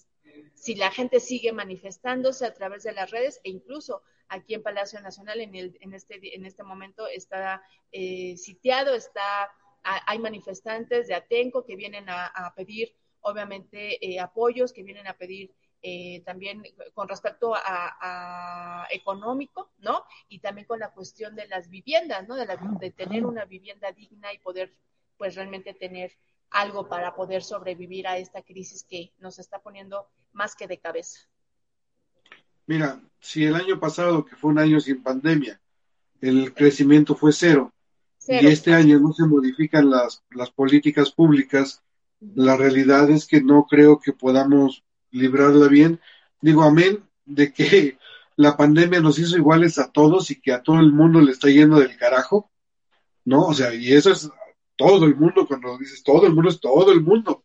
si 0.55 0.75
la 0.75 0.91
gente 0.91 1.21
sigue 1.21 1.53
manifestándose 1.53 2.47
a 2.47 2.55
través 2.55 2.83
de 2.83 2.93
las 2.93 3.11
redes 3.11 3.41
e 3.45 3.51
incluso 3.51 4.03
aquí 4.29 4.55
en 4.55 4.63
Palacio 4.63 5.01
Nacional 5.01 5.41
en, 5.41 5.55
el, 5.55 5.79
en, 5.81 5.95
este, 5.95 6.35
en 6.35 6.45
este 6.45 6.63
momento 6.63 7.07
está 7.07 7.63
eh, 7.93 8.37
sitiado, 8.37 8.95
está, 8.95 9.51
hay 9.83 10.19
manifestantes 10.19 11.09
de 11.09 11.15
Atenco 11.15 11.65
que 11.65 11.77
vienen 11.77 12.09
a, 12.09 12.27
a 12.27 12.55
pedir 12.55 12.95
obviamente 13.21 14.05
eh, 14.05 14.21
apoyos, 14.21 14.73
que 14.73 14.83
vienen 14.83 15.07
a 15.07 15.17
pedir 15.17 15.53
eh, 15.83 16.23
también 16.25 16.63
con 16.93 17.09
respecto 17.09 17.55
a, 17.55 17.61
a, 17.65 18.87
económico, 18.91 19.71
¿no? 19.79 20.05
Y 20.29 20.41
también 20.41 20.67
con 20.67 20.81
la 20.81 20.91
cuestión 20.91 21.37
de 21.37 21.47
las 21.47 21.69
viviendas, 21.69 22.27
¿no? 22.27 22.35
De, 22.35 22.47
la, 22.47 22.57
de 22.57 22.91
tener 22.91 23.25
una 23.25 23.45
vivienda 23.45 23.93
digna 23.93 24.33
y 24.33 24.39
poder, 24.39 24.75
pues, 25.17 25.37
realmente 25.37 25.75
tener 25.75 26.13
algo 26.51 26.89
para 26.89 27.15
poder 27.15 27.43
sobrevivir 27.43 28.07
a 28.09 28.19
esta 28.19 28.43
crisis 28.43 28.85
que 28.85 29.13
nos 29.19 29.39
está 29.39 29.61
poniendo 29.61 30.09
más 30.33 30.57
que 30.57 30.67
de 30.67 30.79
cabeza. 30.79 31.21
Mira, 32.67 33.01
si 33.21 33.45
el 33.45 33.55
año 33.55 33.79
pasado, 33.79 34.25
que 34.25 34.37
fue 34.37 34.51
un 34.51 34.59
año 34.59 34.81
sin 34.81 35.03
pandemia, 35.03 35.61
el 36.21 36.53
crecimiento 36.55 37.15
fue 37.15 37.33
cero, 37.33 37.73
cero. 38.19 38.41
y 38.43 38.53
este 38.53 38.75
año 38.75 38.99
no 38.99 39.13
se 39.13 39.25
modifican 39.27 39.91
las, 39.91 40.25
las 40.31 40.51
políticas 40.51 41.13
públicas 41.13 41.83
La 42.21 42.57
realidad 42.57 43.09
es 43.11 43.27
que 43.27 43.41
no 43.41 43.67
creo 43.69 44.01
que 44.01 44.13
podamos 44.13 44.83
librarla 45.11 45.69
bien. 45.69 46.01
Digo, 46.41 46.63
amén 46.63 47.09
de 47.29 47.53
que 47.53 47.99
la 48.37 48.57
pandemia 48.57 49.01
nos 49.01 49.19
hizo 49.19 49.37
iguales 49.37 49.79
a 49.79 49.93
todos 49.93 50.31
y 50.31 50.41
que 50.41 50.53
a 50.53 50.63
todo 50.63 50.81
el 50.81 50.93
mundo 50.93 51.21
le 51.21 51.33
está 51.33 51.49
yendo 51.49 51.79
del 51.79 51.97
carajo, 51.97 52.51
¿no? 53.25 53.47
O 53.47 53.55
sea, 53.55 53.75
y 53.75 53.93
eso 53.93 54.11
es 54.11 54.31
todo 54.77 55.05
el 55.07 55.17
mundo, 55.17 55.47
cuando 55.47 55.77
dices 55.77 56.03
todo 56.03 56.27
el 56.27 56.35
mundo 56.35 56.51
es 56.51 56.61
todo 56.61 56.93
el 56.93 57.03
mundo, 57.03 57.45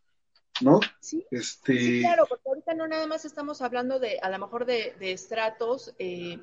¿no? 0.60 0.80
Sí, 1.00 1.26
Este, 1.30 1.78
sí, 1.78 2.00
claro, 2.00 2.26
porque 2.28 2.48
ahorita 2.48 2.74
no 2.74 2.86
nada 2.86 3.06
más 3.06 3.24
estamos 3.24 3.60
hablando 3.60 3.98
de, 3.98 4.18
a 4.20 4.30
lo 4.30 4.38
mejor 4.38 4.66
de, 4.66 4.94
de 5.00 5.12
estratos 5.12 5.92
eh, 5.98 6.38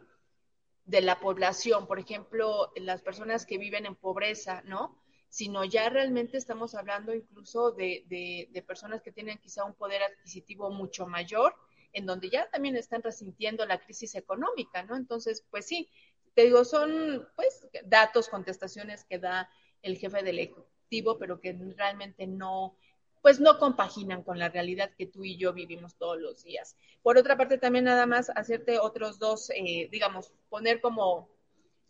de 0.85 1.01
la 1.01 1.19
población, 1.19 1.87
por 1.87 1.97
ejemplo, 1.99 2.71
las 2.75 3.01
personas 3.01 3.45
que 3.45 3.57
viven 3.57 3.85
en 3.85 3.95
pobreza, 3.95 4.61
¿no? 4.65 5.01
Sino 5.31 5.65
ya 5.65 5.89
realmente 5.89 6.37
estamos 6.37 6.75
hablando 6.75 7.15
incluso 7.15 7.71
de, 7.71 8.05
de, 8.07 8.61
personas 8.61 9.01
que 9.01 9.11
tienen 9.11 9.39
quizá 9.39 9.63
un 9.65 9.73
poder 9.73 10.03
adquisitivo 10.03 10.69
mucho 10.69 11.07
mayor, 11.07 11.55
en 11.93 12.05
donde 12.05 12.29
ya 12.29 12.47
también 12.51 12.75
están 12.75 13.01
resintiendo 13.01 13.65
la 13.65 13.79
crisis 13.79 14.13
económica, 14.13 14.83
¿no? 14.83 14.95
Entonces, 14.95 15.43
pues 15.49 15.65
sí, 15.65 15.89
te 16.35 16.43
digo, 16.43 16.63
son 16.63 17.27
pues 17.35 17.67
datos, 17.85 18.29
contestaciones 18.29 19.03
que 19.05 19.17
da 19.17 19.49
el 19.81 19.97
jefe 19.97 20.21
del 20.21 20.37
ejecutivo, 20.37 21.17
pero 21.17 21.39
que 21.39 21.53
realmente 21.75 22.27
no, 22.27 22.77
pues 23.21 23.39
no 23.39 23.57
compaginan 23.57 24.23
con 24.23 24.39
la 24.39 24.49
realidad 24.49 24.91
que 24.97 25.05
tú 25.05 25.23
y 25.23 25.37
yo 25.37 25.53
vivimos 25.53 25.95
todos 25.95 26.19
los 26.19 26.43
días. 26.43 26.75
Por 27.01 27.17
otra 27.17 27.37
parte, 27.37 27.57
también 27.57 27.85
nada 27.85 28.05
más 28.05 28.29
hacerte 28.35 28.79
otros 28.79 29.19
dos, 29.19 29.49
eh, 29.51 29.89
digamos, 29.91 30.33
poner 30.49 30.81
como 30.81 31.29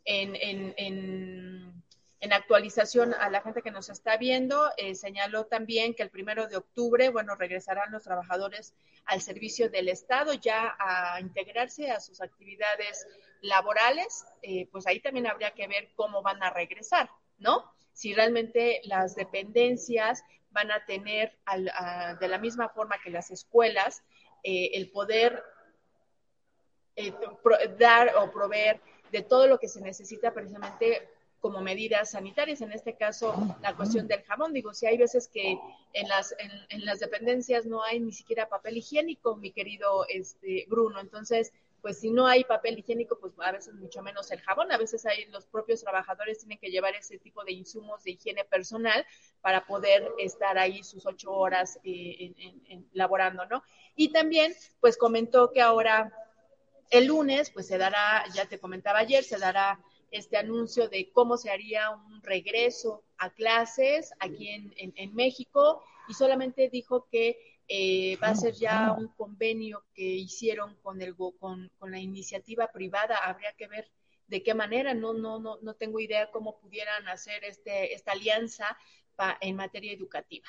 en, 0.05 0.35
en, 0.35 0.73
en, 0.77 1.83
en, 2.21 2.33
actualización 2.33 3.13
a 3.13 3.29
la 3.29 3.41
gente 3.41 3.61
que 3.61 3.71
nos 3.71 3.89
está 3.89 4.17
viendo, 4.17 4.69
eh, 4.77 4.95
señaló 4.95 5.45
también 5.45 5.93
que 5.93 6.03
el 6.03 6.09
primero 6.09 6.47
de 6.47 6.57
octubre, 6.57 7.09
bueno, 7.09 7.35
regresarán 7.35 7.91
los 7.91 8.03
trabajadores 8.03 8.73
al 9.05 9.21
servicio 9.21 9.69
del 9.69 9.89
Estado 9.89 10.33
ya 10.33 10.75
a 10.79 11.19
integrarse 11.19 11.91
a 11.91 11.99
sus 11.99 12.21
actividades 12.21 13.07
laborales, 13.41 14.25
eh, 14.41 14.67
pues 14.71 14.87
ahí 14.87 14.99
también 14.99 15.27
habría 15.27 15.51
que 15.51 15.67
ver 15.67 15.89
cómo 15.95 16.21
van 16.21 16.41
a 16.43 16.51
regresar, 16.51 17.09
¿no? 17.39 17.73
Si 17.93 18.13
realmente 18.13 18.81
las 18.85 19.15
dependencias 19.15 20.23
van 20.51 20.71
a 20.71 20.85
tener 20.85 21.37
al, 21.45 21.71
de 22.19 22.27
la 22.27 22.37
misma 22.37 22.69
forma 22.69 23.01
que 23.03 23.09
las 23.09 23.31
escuelas 23.31 24.03
eh, 24.43 24.71
el 24.73 24.89
poder 24.91 25.43
pro, 27.43 27.57
dar 27.77 28.15
o 28.17 28.31
proveer 28.31 28.79
de 29.11 29.23
todo 29.23 29.47
lo 29.47 29.59
que 29.59 29.67
se 29.67 29.81
necesita 29.81 30.33
precisamente 30.33 31.09
como 31.41 31.59
medidas 31.61 32.11
sanitarias, 32.11 32.61
en 32.61 32.71
este 32.71 32.95
caso 32.95 33.33
la 33.61 33.75
cuestión 33.75 34.07
del 34.07 34.23
jamón. 34.23 34.53
Digo, 34.53 34.73
si 34.73 34.85
hay 34.85 34.97
veces 34.97 35.27
que 35.27 35.57
en 35.93 36.07
las, 36.07 36.33
en, 36.37 36.51
en 36.69 36.85
las 36.85 36.99
dependencias 36.99 37.65
no 37.65 37.83
hay 37.83 37.99
ni 37.99 38.13
siquiera 38.13 38.47
papel 38.47 38.77
higiénico, 38.77 39.35
mi 39.35 39.51
querido 39.51 40.05
este, 40.07 40.65
Bruno, 40.69 40.99
entonces 40.99 41.51
pues 41.81 41.99
si 41.99 42.11
no 42.11 42.27
hay 42.27 42.43
papel 42.43 42.77
higiénico, 42.77 43.17
pues 43.19 43.33
a 43.39 43.51
veces 43.51 43.73
mucho 43.73 44.01
menos 44.03 44.29
el 44.31 44.39
jabón, 44.41 44.71
a 44.71 44.77
veces 44.77 45.05
hay 45.05 45.25
los 45.25 45.45
propios 45.47 45.81
trabajadores 45.81 46.37
tienen 46.37 46.59
que 46.59 46.69
llevar 46.69 46.93
ese 46.93 47.17
tipo 47.17 47.43
de 47.43 47.53
insumos 47.53 48.03
de 48.03 48.11
higiene 48.11 48.45
personal 48.45 49.03
para 49.41 49.65
poder 49.65 50.07
estar 50.19 50.57
ahí 50.57 50.83
sus 50.83 51.05
ocho 51.05 51.31
horas 51.31 51.79
eh, 51.83 52.33
en, 52.37 52.61
en, 52.67 52.89
laborando, 52.93 53.45
¿no? 53.47 53.63
Y 53.95 54.11
también, 54.11 54.53
pues 54.79 54.95
comentó 54.95 55.51
que 55.51 55.61
ahora 55.61 56.13
el 56.91 57.07
lunes, 57.07 57.49
pues 57.49 57.67
se 57.67 57.77
dará, 57.77 58.25
ya 58.33 58.45
te 58.45 58.59
comentaba 58.59 58.99
ayer, 58.99 59.23
se 59.23 59.39
dará 59.39 59.79
este 60.11 60.37
anuncio 60.37 60.89
de 60.89 61.11
cómo 61.11 61.37
se 61.37 61.49
haría 61.49 61.89
un 61.89 62.21
regreso 62.21 63.03
a 63.17 63.29
clases 63.31 64.11
aquí 64.19 64.49
en, 64.49 64.73
en, 64.77 64.93
en 64.95 65.15
México 65.15 65.81
y 66.07 66.13
solamente 66.13 66.69
dijo 66.69 67.07
que 67.09 67.37
eh, 67.73 68.17
va 68.21 68.27
a 68.27 68.35
ser 68.35 68.53
ya 68.53 68.91
un 68.91 69.07
convenio 69.07 69.85
que 69.93 70.03
hicieron 70.03 70.75
con, 70.81 71.01
el, 71.01 71.15
con, 71.15 71.71
con, 71.79 71.91
la 71.91 71.99
iniciativa 71.99 72.67
privada. 72.67 73.15
Habría 73.23 73.53
que 73.53 73.67
ver 73.67 73.89
de 74.27 74.43
qué 74.43 74.53
manera. 74.53 74.93
No, 74.93 75.13
no, 75.13 75.39
no, 75.39 75.57
no 75.61 75.73
tengo 75.75 76.01
idea 76.01 76.29
cómo 76.31 76.59
pudieran 76.59 77.07
hacer 77.07 77.45
este, 77.45 77.93
esta 77.93 78.11
alianza 78.11 78.77
pa, 79.15 79.37
en 79.39 79.55
materia 79.55 79.93
educativa. 79.93 80.47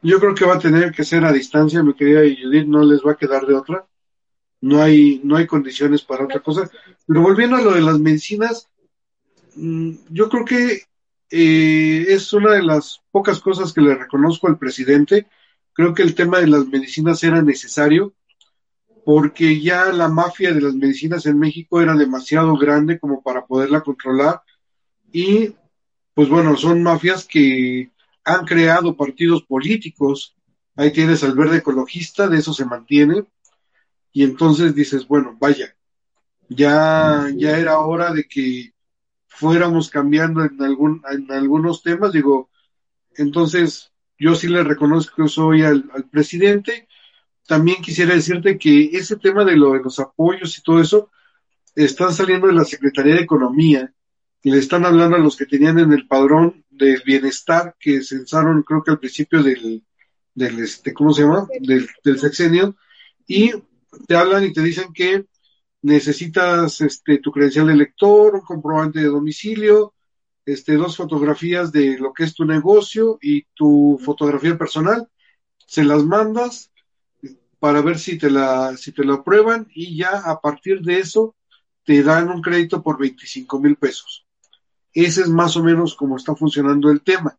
Yo 0.00 0.20
creo 0.20 0.34
que 0.36 0.44
va 0.44 0.54
a 0.54 0.60
tener 0.60 0.92
que 0.92 1.02
ser 1.02 1.24
a 1.24 1.32
distancia, 1.32 1.82
mi 1.82 1.92
querida 1.92 2.20
Judith, 2.20 2.68
no 2.68 2.84
les 2.84 3.04
va 3.04 3.12
a 3.12 3.16
quedar 3.16 3.44
de 3.44 3.54
otra. 3.54 3.84
No 4.60 4.82
hay, 4.82 5.20
no 5.24 5.36
hay 5.36 5.46
condiciones 5.46 6.02
para 6.02 6.24
otra 6.24 6.40
cosa. 6.40 6.70
Pero 7.06 7.22
volviendo 7.22 7.56
a 7.56 7.62
lo 7.62 7.72
de 7.74 7.80
las 7.80 7.98
medicinas, 7.98 8.68
mm, 9.54 9.92
yo 10.10 10.28
creo 10.28 10.44
que 10.44 10.82
eh, 11.30 12.06
es 12.08 12.32
una 12.32 12.52
de 12.52 12.62
las 12.62 13.00
pocas 13.10 13.40
cosas 13.40 13.72
que 13.72 13.80
le 13.80 13.94
reconozco 13.94 14.48
al 14.48 14.58
presidente. 14.58 15.26
Creo 15.72 15.94
que 15.94 16.02
el 16.02 16.14
tema 16.14 16.40
de 16.40 16.48
las 16.48 16.66
medicinas 16.66 17.22
era 17.22 17.42
necesario 17.42 18.14
porque 19.04 19.60
ya 19.60 19.86
la 19.92 20.08
mafia 20.08 20.52
de 20.52 20.60
las 20.60 20.74
medicinas 20.74 21.24
en 21.26 21.38
México 21.38 21.80
era 21.80 21.94
demasiado 21.94 22.56
grande 22.58 22.98
como 22.98 23.22
para 23.22 23.46
poderla 23.46 23.80
controlar 23.80 24.42
y 25.12 25.54
pues 26.12 26.28
bueno, 26.28 26.56
son 26.56 26.82
mafias 26.82 27.24
que 27.24 27.90
han 28.24 28.44
creado 28.44 28.96
partidos 28.96 29.44
políticos. 29.44 30.36
Ahí 30.76 30.92
tienes 30.92 31.22
al 31.22 31.34
verde 31.34 31.58
ecologista, 31.58 32.28
de 32.28 32.38
eso 32.38 32.52
se 32.52 32.64
mantiene. 32.64 33.24
Y 34.18 34.24
entonces 34.24 34.74
dices, 34.74 35.06
bueno, 35.06 35.36
vaya, 35.38 35.76
ya, 36.48 37.28
ya 37.36 37.56
era 37.56 37.78
hora 37.78 38.12
de 38.12 38.24
que 38.24 38.72
fuéramos 39.28 39.90
cambiando 39.90 40.44
en, 40.44 40.60
algún, 40.60 41.02
en 41.08 41.30
algunos 41.30 41.84
temas, 41.84 42.10
digo, 42.10 42.50
entonces 43.14 43.92
yo 44.18 44.34
sí 44.34 44.48
le 44.48 44.64
reconozco 44.64 45.28
soy 45.28 45.62
al, 45.62 45.88
al, 45.94 46.08
presidente. 46.08 46.88
También 47.46 47.80
quisiera 47.80 48.12
decirte 48.12 48.58
que 48.58 48.86
ese 48.86 49.14
tema 49.18 49.44
de, 49.44 49.54
lo, 49.54 49.74
de 49.74 49.84
los 49.84 50.00
apoyos 50.00 50.58
y 50.58 50.62
todo 50.62 50.80
eso 50.80 51.12
están 51.76 52.12
saliendo 52.12 52.48
de 52.48 52.54
la 52.54 52.64
Secretaría 52.64 53.14
de 53.14 53.22
Economía 53.22 53.94
y 54.42 54.50
le 54.50 54.58
están 54.58 54.84
hablando 54.84 55.14
a 55.14 55.20
los 55.20 55.36
que 55.36 55.46
tenían 55.46 55.78
en 55.78 55.92
el 55.92 56.08
padrón 56.08 56.64
del 56.70 57.00
bienestar 57.06 57.76
que 57.78 58.02
censaron 58.02 58.64
creo 58.64 58.82
que 58.82 58.90
al 58.90 58.98
principio 58.98 59.44
del, 59.44 59.84
del 60.34 60.58
este, 60.58 60.92
¿cómo 60.92 61.12
se 61.12 61.22
llama? 61.22 61.46
Del, 61.60 61.88
del 62.02 62.18
sexenio 62.18 62.74
y 63.28 63.52
te 64.06 64.16
hablan 64.16 64.44
y 64.44 64.52
te 64.52 64.62
dicen 64.62 64.92
que 64.92 65.26
necesitas 65.82 66.80
este, 66.80 67.18
tu 67.18 67.30
credencial 67.30 67.66
de 67.66 67.76
lector, 67.76 68.34
un 68.34 68.40
comprobante 68.40 69.00
de 69.00 69.06
domicilio, 69.06 69.94
este, 70.44 70.74
dos 70.74 70.96
fotografías 70.96 71.72
de 71.72 71.98
lo 71.98 72.12
que 72.12 72.24
es 72.24 72.34
tu 72.34 72.44
negocio 72.44 73.18
y 73.20 73.44
tu 73.54 74.00
fotografía 74.02 74.56
personal, 74.56 75.08
se 75.66 75.84
las 75.84 76.04
mandas 76.04 76.70
para 77.58 77.82
ver 77.82 77.98
si 77.98 78.18
te 78.18 78.30
la, 78.30 78.76
si 78.76 78.92
te 78.92 79.04
la 79.04 79.14
aprueban 79.14 79.66
y 79.74 79.96
ya 79.96 80.10
a 80.24 80.40
partir 80.40 80.80
de 80.80 81.00
eso 81.00 81.34
te 81.84 82.02
dan 82.02 82.28
un 82.28 82.40
crédito 82.40 82.82
por 82.82 82.98
25 82.98 83.58
mil 83.58 83.76
pesos. 83.76 84.26
Ese 84.92 85.22
es 85.22 85.28
más 85.28 85.56
o 85.56 85.62
menos 85.62 85.94
como 85.94 86.16
está 86.16 86.34
funcionando 86.34 86.90
el 86.90 87.02
tema. 87.02 87.38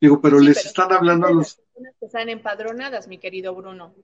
Digo, 0.00 0.20
pero 0.20 0.38
sí, 0.38 0.46
les 0.46 0.56
pero 0.56 0.68
están 0.68 0.92
hablando 0.92 1.26
a 1.26 1.32
los... 1.32 1.56
personas 1.56 1.94
que 1.98 2.06
están 2.06 2.28
empadronadas, 2.28 3.08
mi 3.08 3.18
querido 3.18 3.54
Bruno. 3.54 3.94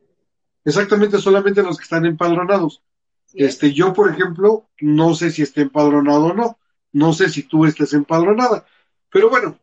Exactamente, 0.65 1.19
solamente 1.19 1.63
los 1.63 1.77
que 1.77 1.85
están 1.85 2.07
empadronados. 2.07 2.83
Sí. 3.27 3.39
Este, 3.45 3.73
yo, 3.73 3.93
por 3.93 4.11
ejemplo, 4.11 4.69
no 4.81 5.15
sé 5.15 5.31
si 5.31 5.43
esté 5.43 5.63
empadronado 5.63 6.27
o 6.27 6.35
no. 6.35 6.59
No 6.93 7.13
sé 7.13 7.29
si 7.31 7.43
tú 7.45 7.65
estés 7.65 7.93
empadronada. 7.95 8.67
Pero 9.11 9.31
bueno, 9.31 9.59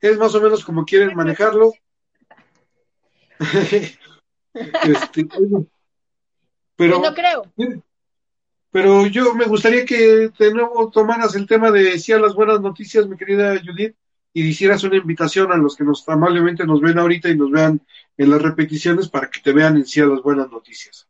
es 0.00 0.18
más 0.18 0.34
o 0.34 0.40
menos 0.40 0.64
como 0.64 0.84
quieren 0.84 1.14
manejarlo. 1.14 1.72
este, 4.54 5.28
pero, 6.76 7.00
no 7.00 7.14
creo. 7.14 7.52
Pero 8.70 9.06
yo 9.06 9.34
me 9.34 9.46
gustaría 9.46 9.84
que 9.84 10.30
de 10.36 10.54
nuevo 10.54 10.90
tomaras 10.90 11.34
el 11.34 11.46
tema 11.46 11.70
de 11.70 11.98
sí 11.98 12.12
a 12.12 12.18
las 12.18 12.34
buenas 12.34 12.60
noticias, 12.60 13.06
mi 13.06 13.16
querida 13.16 13.58
Judith, 13.64 13.96
y 14.38 14.48
hicieras 14.48 14.84
una 14.84 14.96
invitación 14.96 15.50
a 15.52 15.56
los 15.56 15.76
que 15.76 15.84
nos 15.84 16.08
amablemente 16.08 16.64
nos 16.64 16.80
ven 16.80 16.98
ahorita 16.98 17.28
y 17.28 17.36
nos 17.36 17.50
vean 17.50 17.80
en 18.16 18.30
las 18.30 18.40
repeticiones 18.40 19.08
para 19.08 19.28
que 19.30 19.40
te 19.40 19.52
vean 19.52 19.76
en 19.76 19.86
sí 19.86 20.00
a 20.00 20.06
las 20.06 20.22
buenas 20.22 20.50
noticias. 20.50 21.08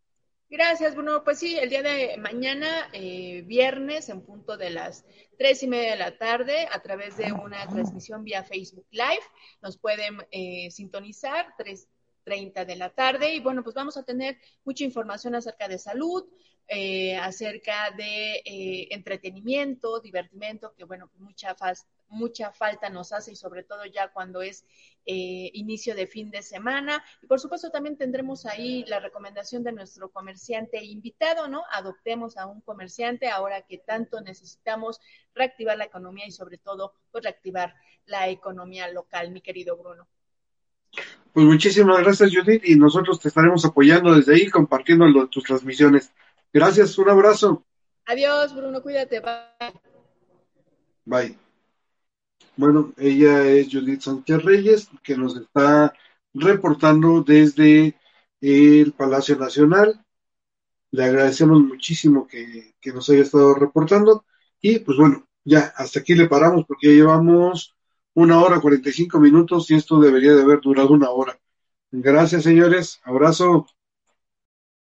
Gracias, 0.51 0.95
Bruno. 0.95 1.23
Pues 1.25 1.39
sí, 1.39 1.59
el 1.59 1.69
día 1.69 1.83
de 1.83 2.17
mañana, 2.17 2.89
eh, 2.93 3.43
viernes, 3.47 4.09
en 4.09 4.23
punto 4.23 4.57
de 4.57 4.71
las 4.71 5.05
tres 5.39 5.63
y 5.63 5.67
media 5.67 5.91
de 5.91 5.99
la 5.99 6.17
tarde, 6.17 6.67
a 6.73 6.81
través 6.81 7.19
de 7.19 7.33
una 7.33 7.67
transmisión 7.69 8.25
vía 8.25 8.43
Facebook 8.45 8.87
Live, 8.91 9.25
nos 9.61 9.77
pueden 9.77 10.17
eh, 10.31 10.71
sintonizar, 10.71 11.55
tres 11.59 11.89
treinta 12.25 12.65
de 12.65 12.77
la 12.77 12.91
tarde, 12.91 13.35
y 13.35 13.41
bueno, 13.41 13.63
pues 13.63 13.75
vamos 13.75 13.97
a 13.97 14.05
tener 14.05 14.39
mucha 14.65 14.85
información 14.85 15.35
acerca 15.35 15.67
de 15.67 15.79
salud, 15.79 16.25
eh, 16.67 17.17
acerca 17.17 17.91
de 17.97 18.43
eh, 18.45 18.89
entretenimiento, 18.91 20.01
divertimento, 20.01 20.75
que 20.77 20.85
bueno, 20.85 21.11
mucha, 21.19 21.55
mucha 22.09 22.53
falta 22.53 22.89
nos 22.91 23.13
hace 23.13 23.33
y 23.33 23.37
sobre 23.37 23.63
todo 23.63 23.85
ya 23.87 24.09
cuando 24.13 24.43
es 24.43 24.65
eh, 25.07 25.51
inicio 25.55 25.95
de 25.95 26.07
fin 26.07 26.31
de 26.31 26.43
semana. 26.43 27.03
Y 27.23 27.27
por 27.27 27.41
supuesto 27.41 27.71
también 27.71 27.97
tendremos 27.97 28.47
ahí 28.47 28.85
la 28.87 29.01
recomendación 29.01 29.63
de 29.65 29.73
nuestro 29.73 30.11
comerciante 30.11 30.85
invitado, 30.85 31.49
¿no? 31.49 31.63
Adoptemos 31.73 32.37
a 32.37 32.47
un 32.47 32.61
comerciante 32.61 33.29
ahora 33.29 33.63
que 33.63 33.79
tanto 33.79 34.21
necesitamos 34.21 35.01
reactivar 35.35 35.77
la 35.79 35.85
economía 35.85 36.27
y 36.27 36.31
sobre 36.33 36.59
todo 36.59 36.93
pues 37.11 37.25
reactivar 37.25 37.75
la 38.07 38.29
economía 38.29 38.89
local, 38.93 39.31
mi 39.31 39.41
querido 39.41 39.77
Bruno. 39.77 40.09
Pues 41.33 41.47
muchísimas 41.47 42.01
gracias, 42.01 42.31
Judith, 42.35 42.63
y 42.65 42.75
nosotros 42.75 43.21
te 43.21 43.29
estaremos 43.29 43.65
apoyando 43.65 44.15
desde 44.15 44.35
ahí, 44.35 44.49
compartiendo 44.49 45.07
lo- 45.07 45.29
tus 45.29 45.45
transmisiones. 45.45 46.13
Gracias, 46.53 46.97
un 46.99 47.11
abrazo. 47.11 47.65
Adiós, 48.07 48.55
Bruno, 48.55 48.83
cuídate. 48.83 49.21
Bye. 49.21 49.73
Bye. 51.05 51.48
Bueno, 52.59 52.93
ella 52.97 53.47
es 53.47 53.69
Judith 53.71 54.01
Sánchez 54.01 54.43
Reyes, 54.43 54.91
que 55.05 55.17
nos 55.17 55.37
está 55.37 55.95
reportando 56.35 57.23
desde 57.23 57.95
el 58.41 58.93
Palacio 58.95 59.37
Nacional. 59.37 60.05
Le 60.91 61.05
agradecemos 61.05 61.61
muchísimo 61.61 62.27
que, 62.27 62.75
que 62.81 62.93
nos 62.93 63.09
haya 63.11 63.23
estado 63.23 63.55
reportando. 63.55 64.25
Y 64.61 64.81
pues 64.81 64.99
bueno, 64.99 65.29
ya 65.45 65.73
hasta 65.77 66.01
aquí 66.01 66.17
le 66.17 66.27
paramos 66.27 66.65
porque 66.67 66.89
ya 66.89 66.95
llevamos 66.95 67.77
una 68.15 68.43
hora 68.43 68.61
45 68.61 69.21
minutos 69.21 69.71
y 69.71 69.77
esto 69.77 70.01
debería 70.01 70.35
de 70.35 70.43
haber 70.43 70.61
durado 70.61 70.91
una 70.91 71.11
hora. 71.11 71.39
Gracias, 71.93 72.43
señores. 72.43 73.01
Abrazo. 73.05 73.69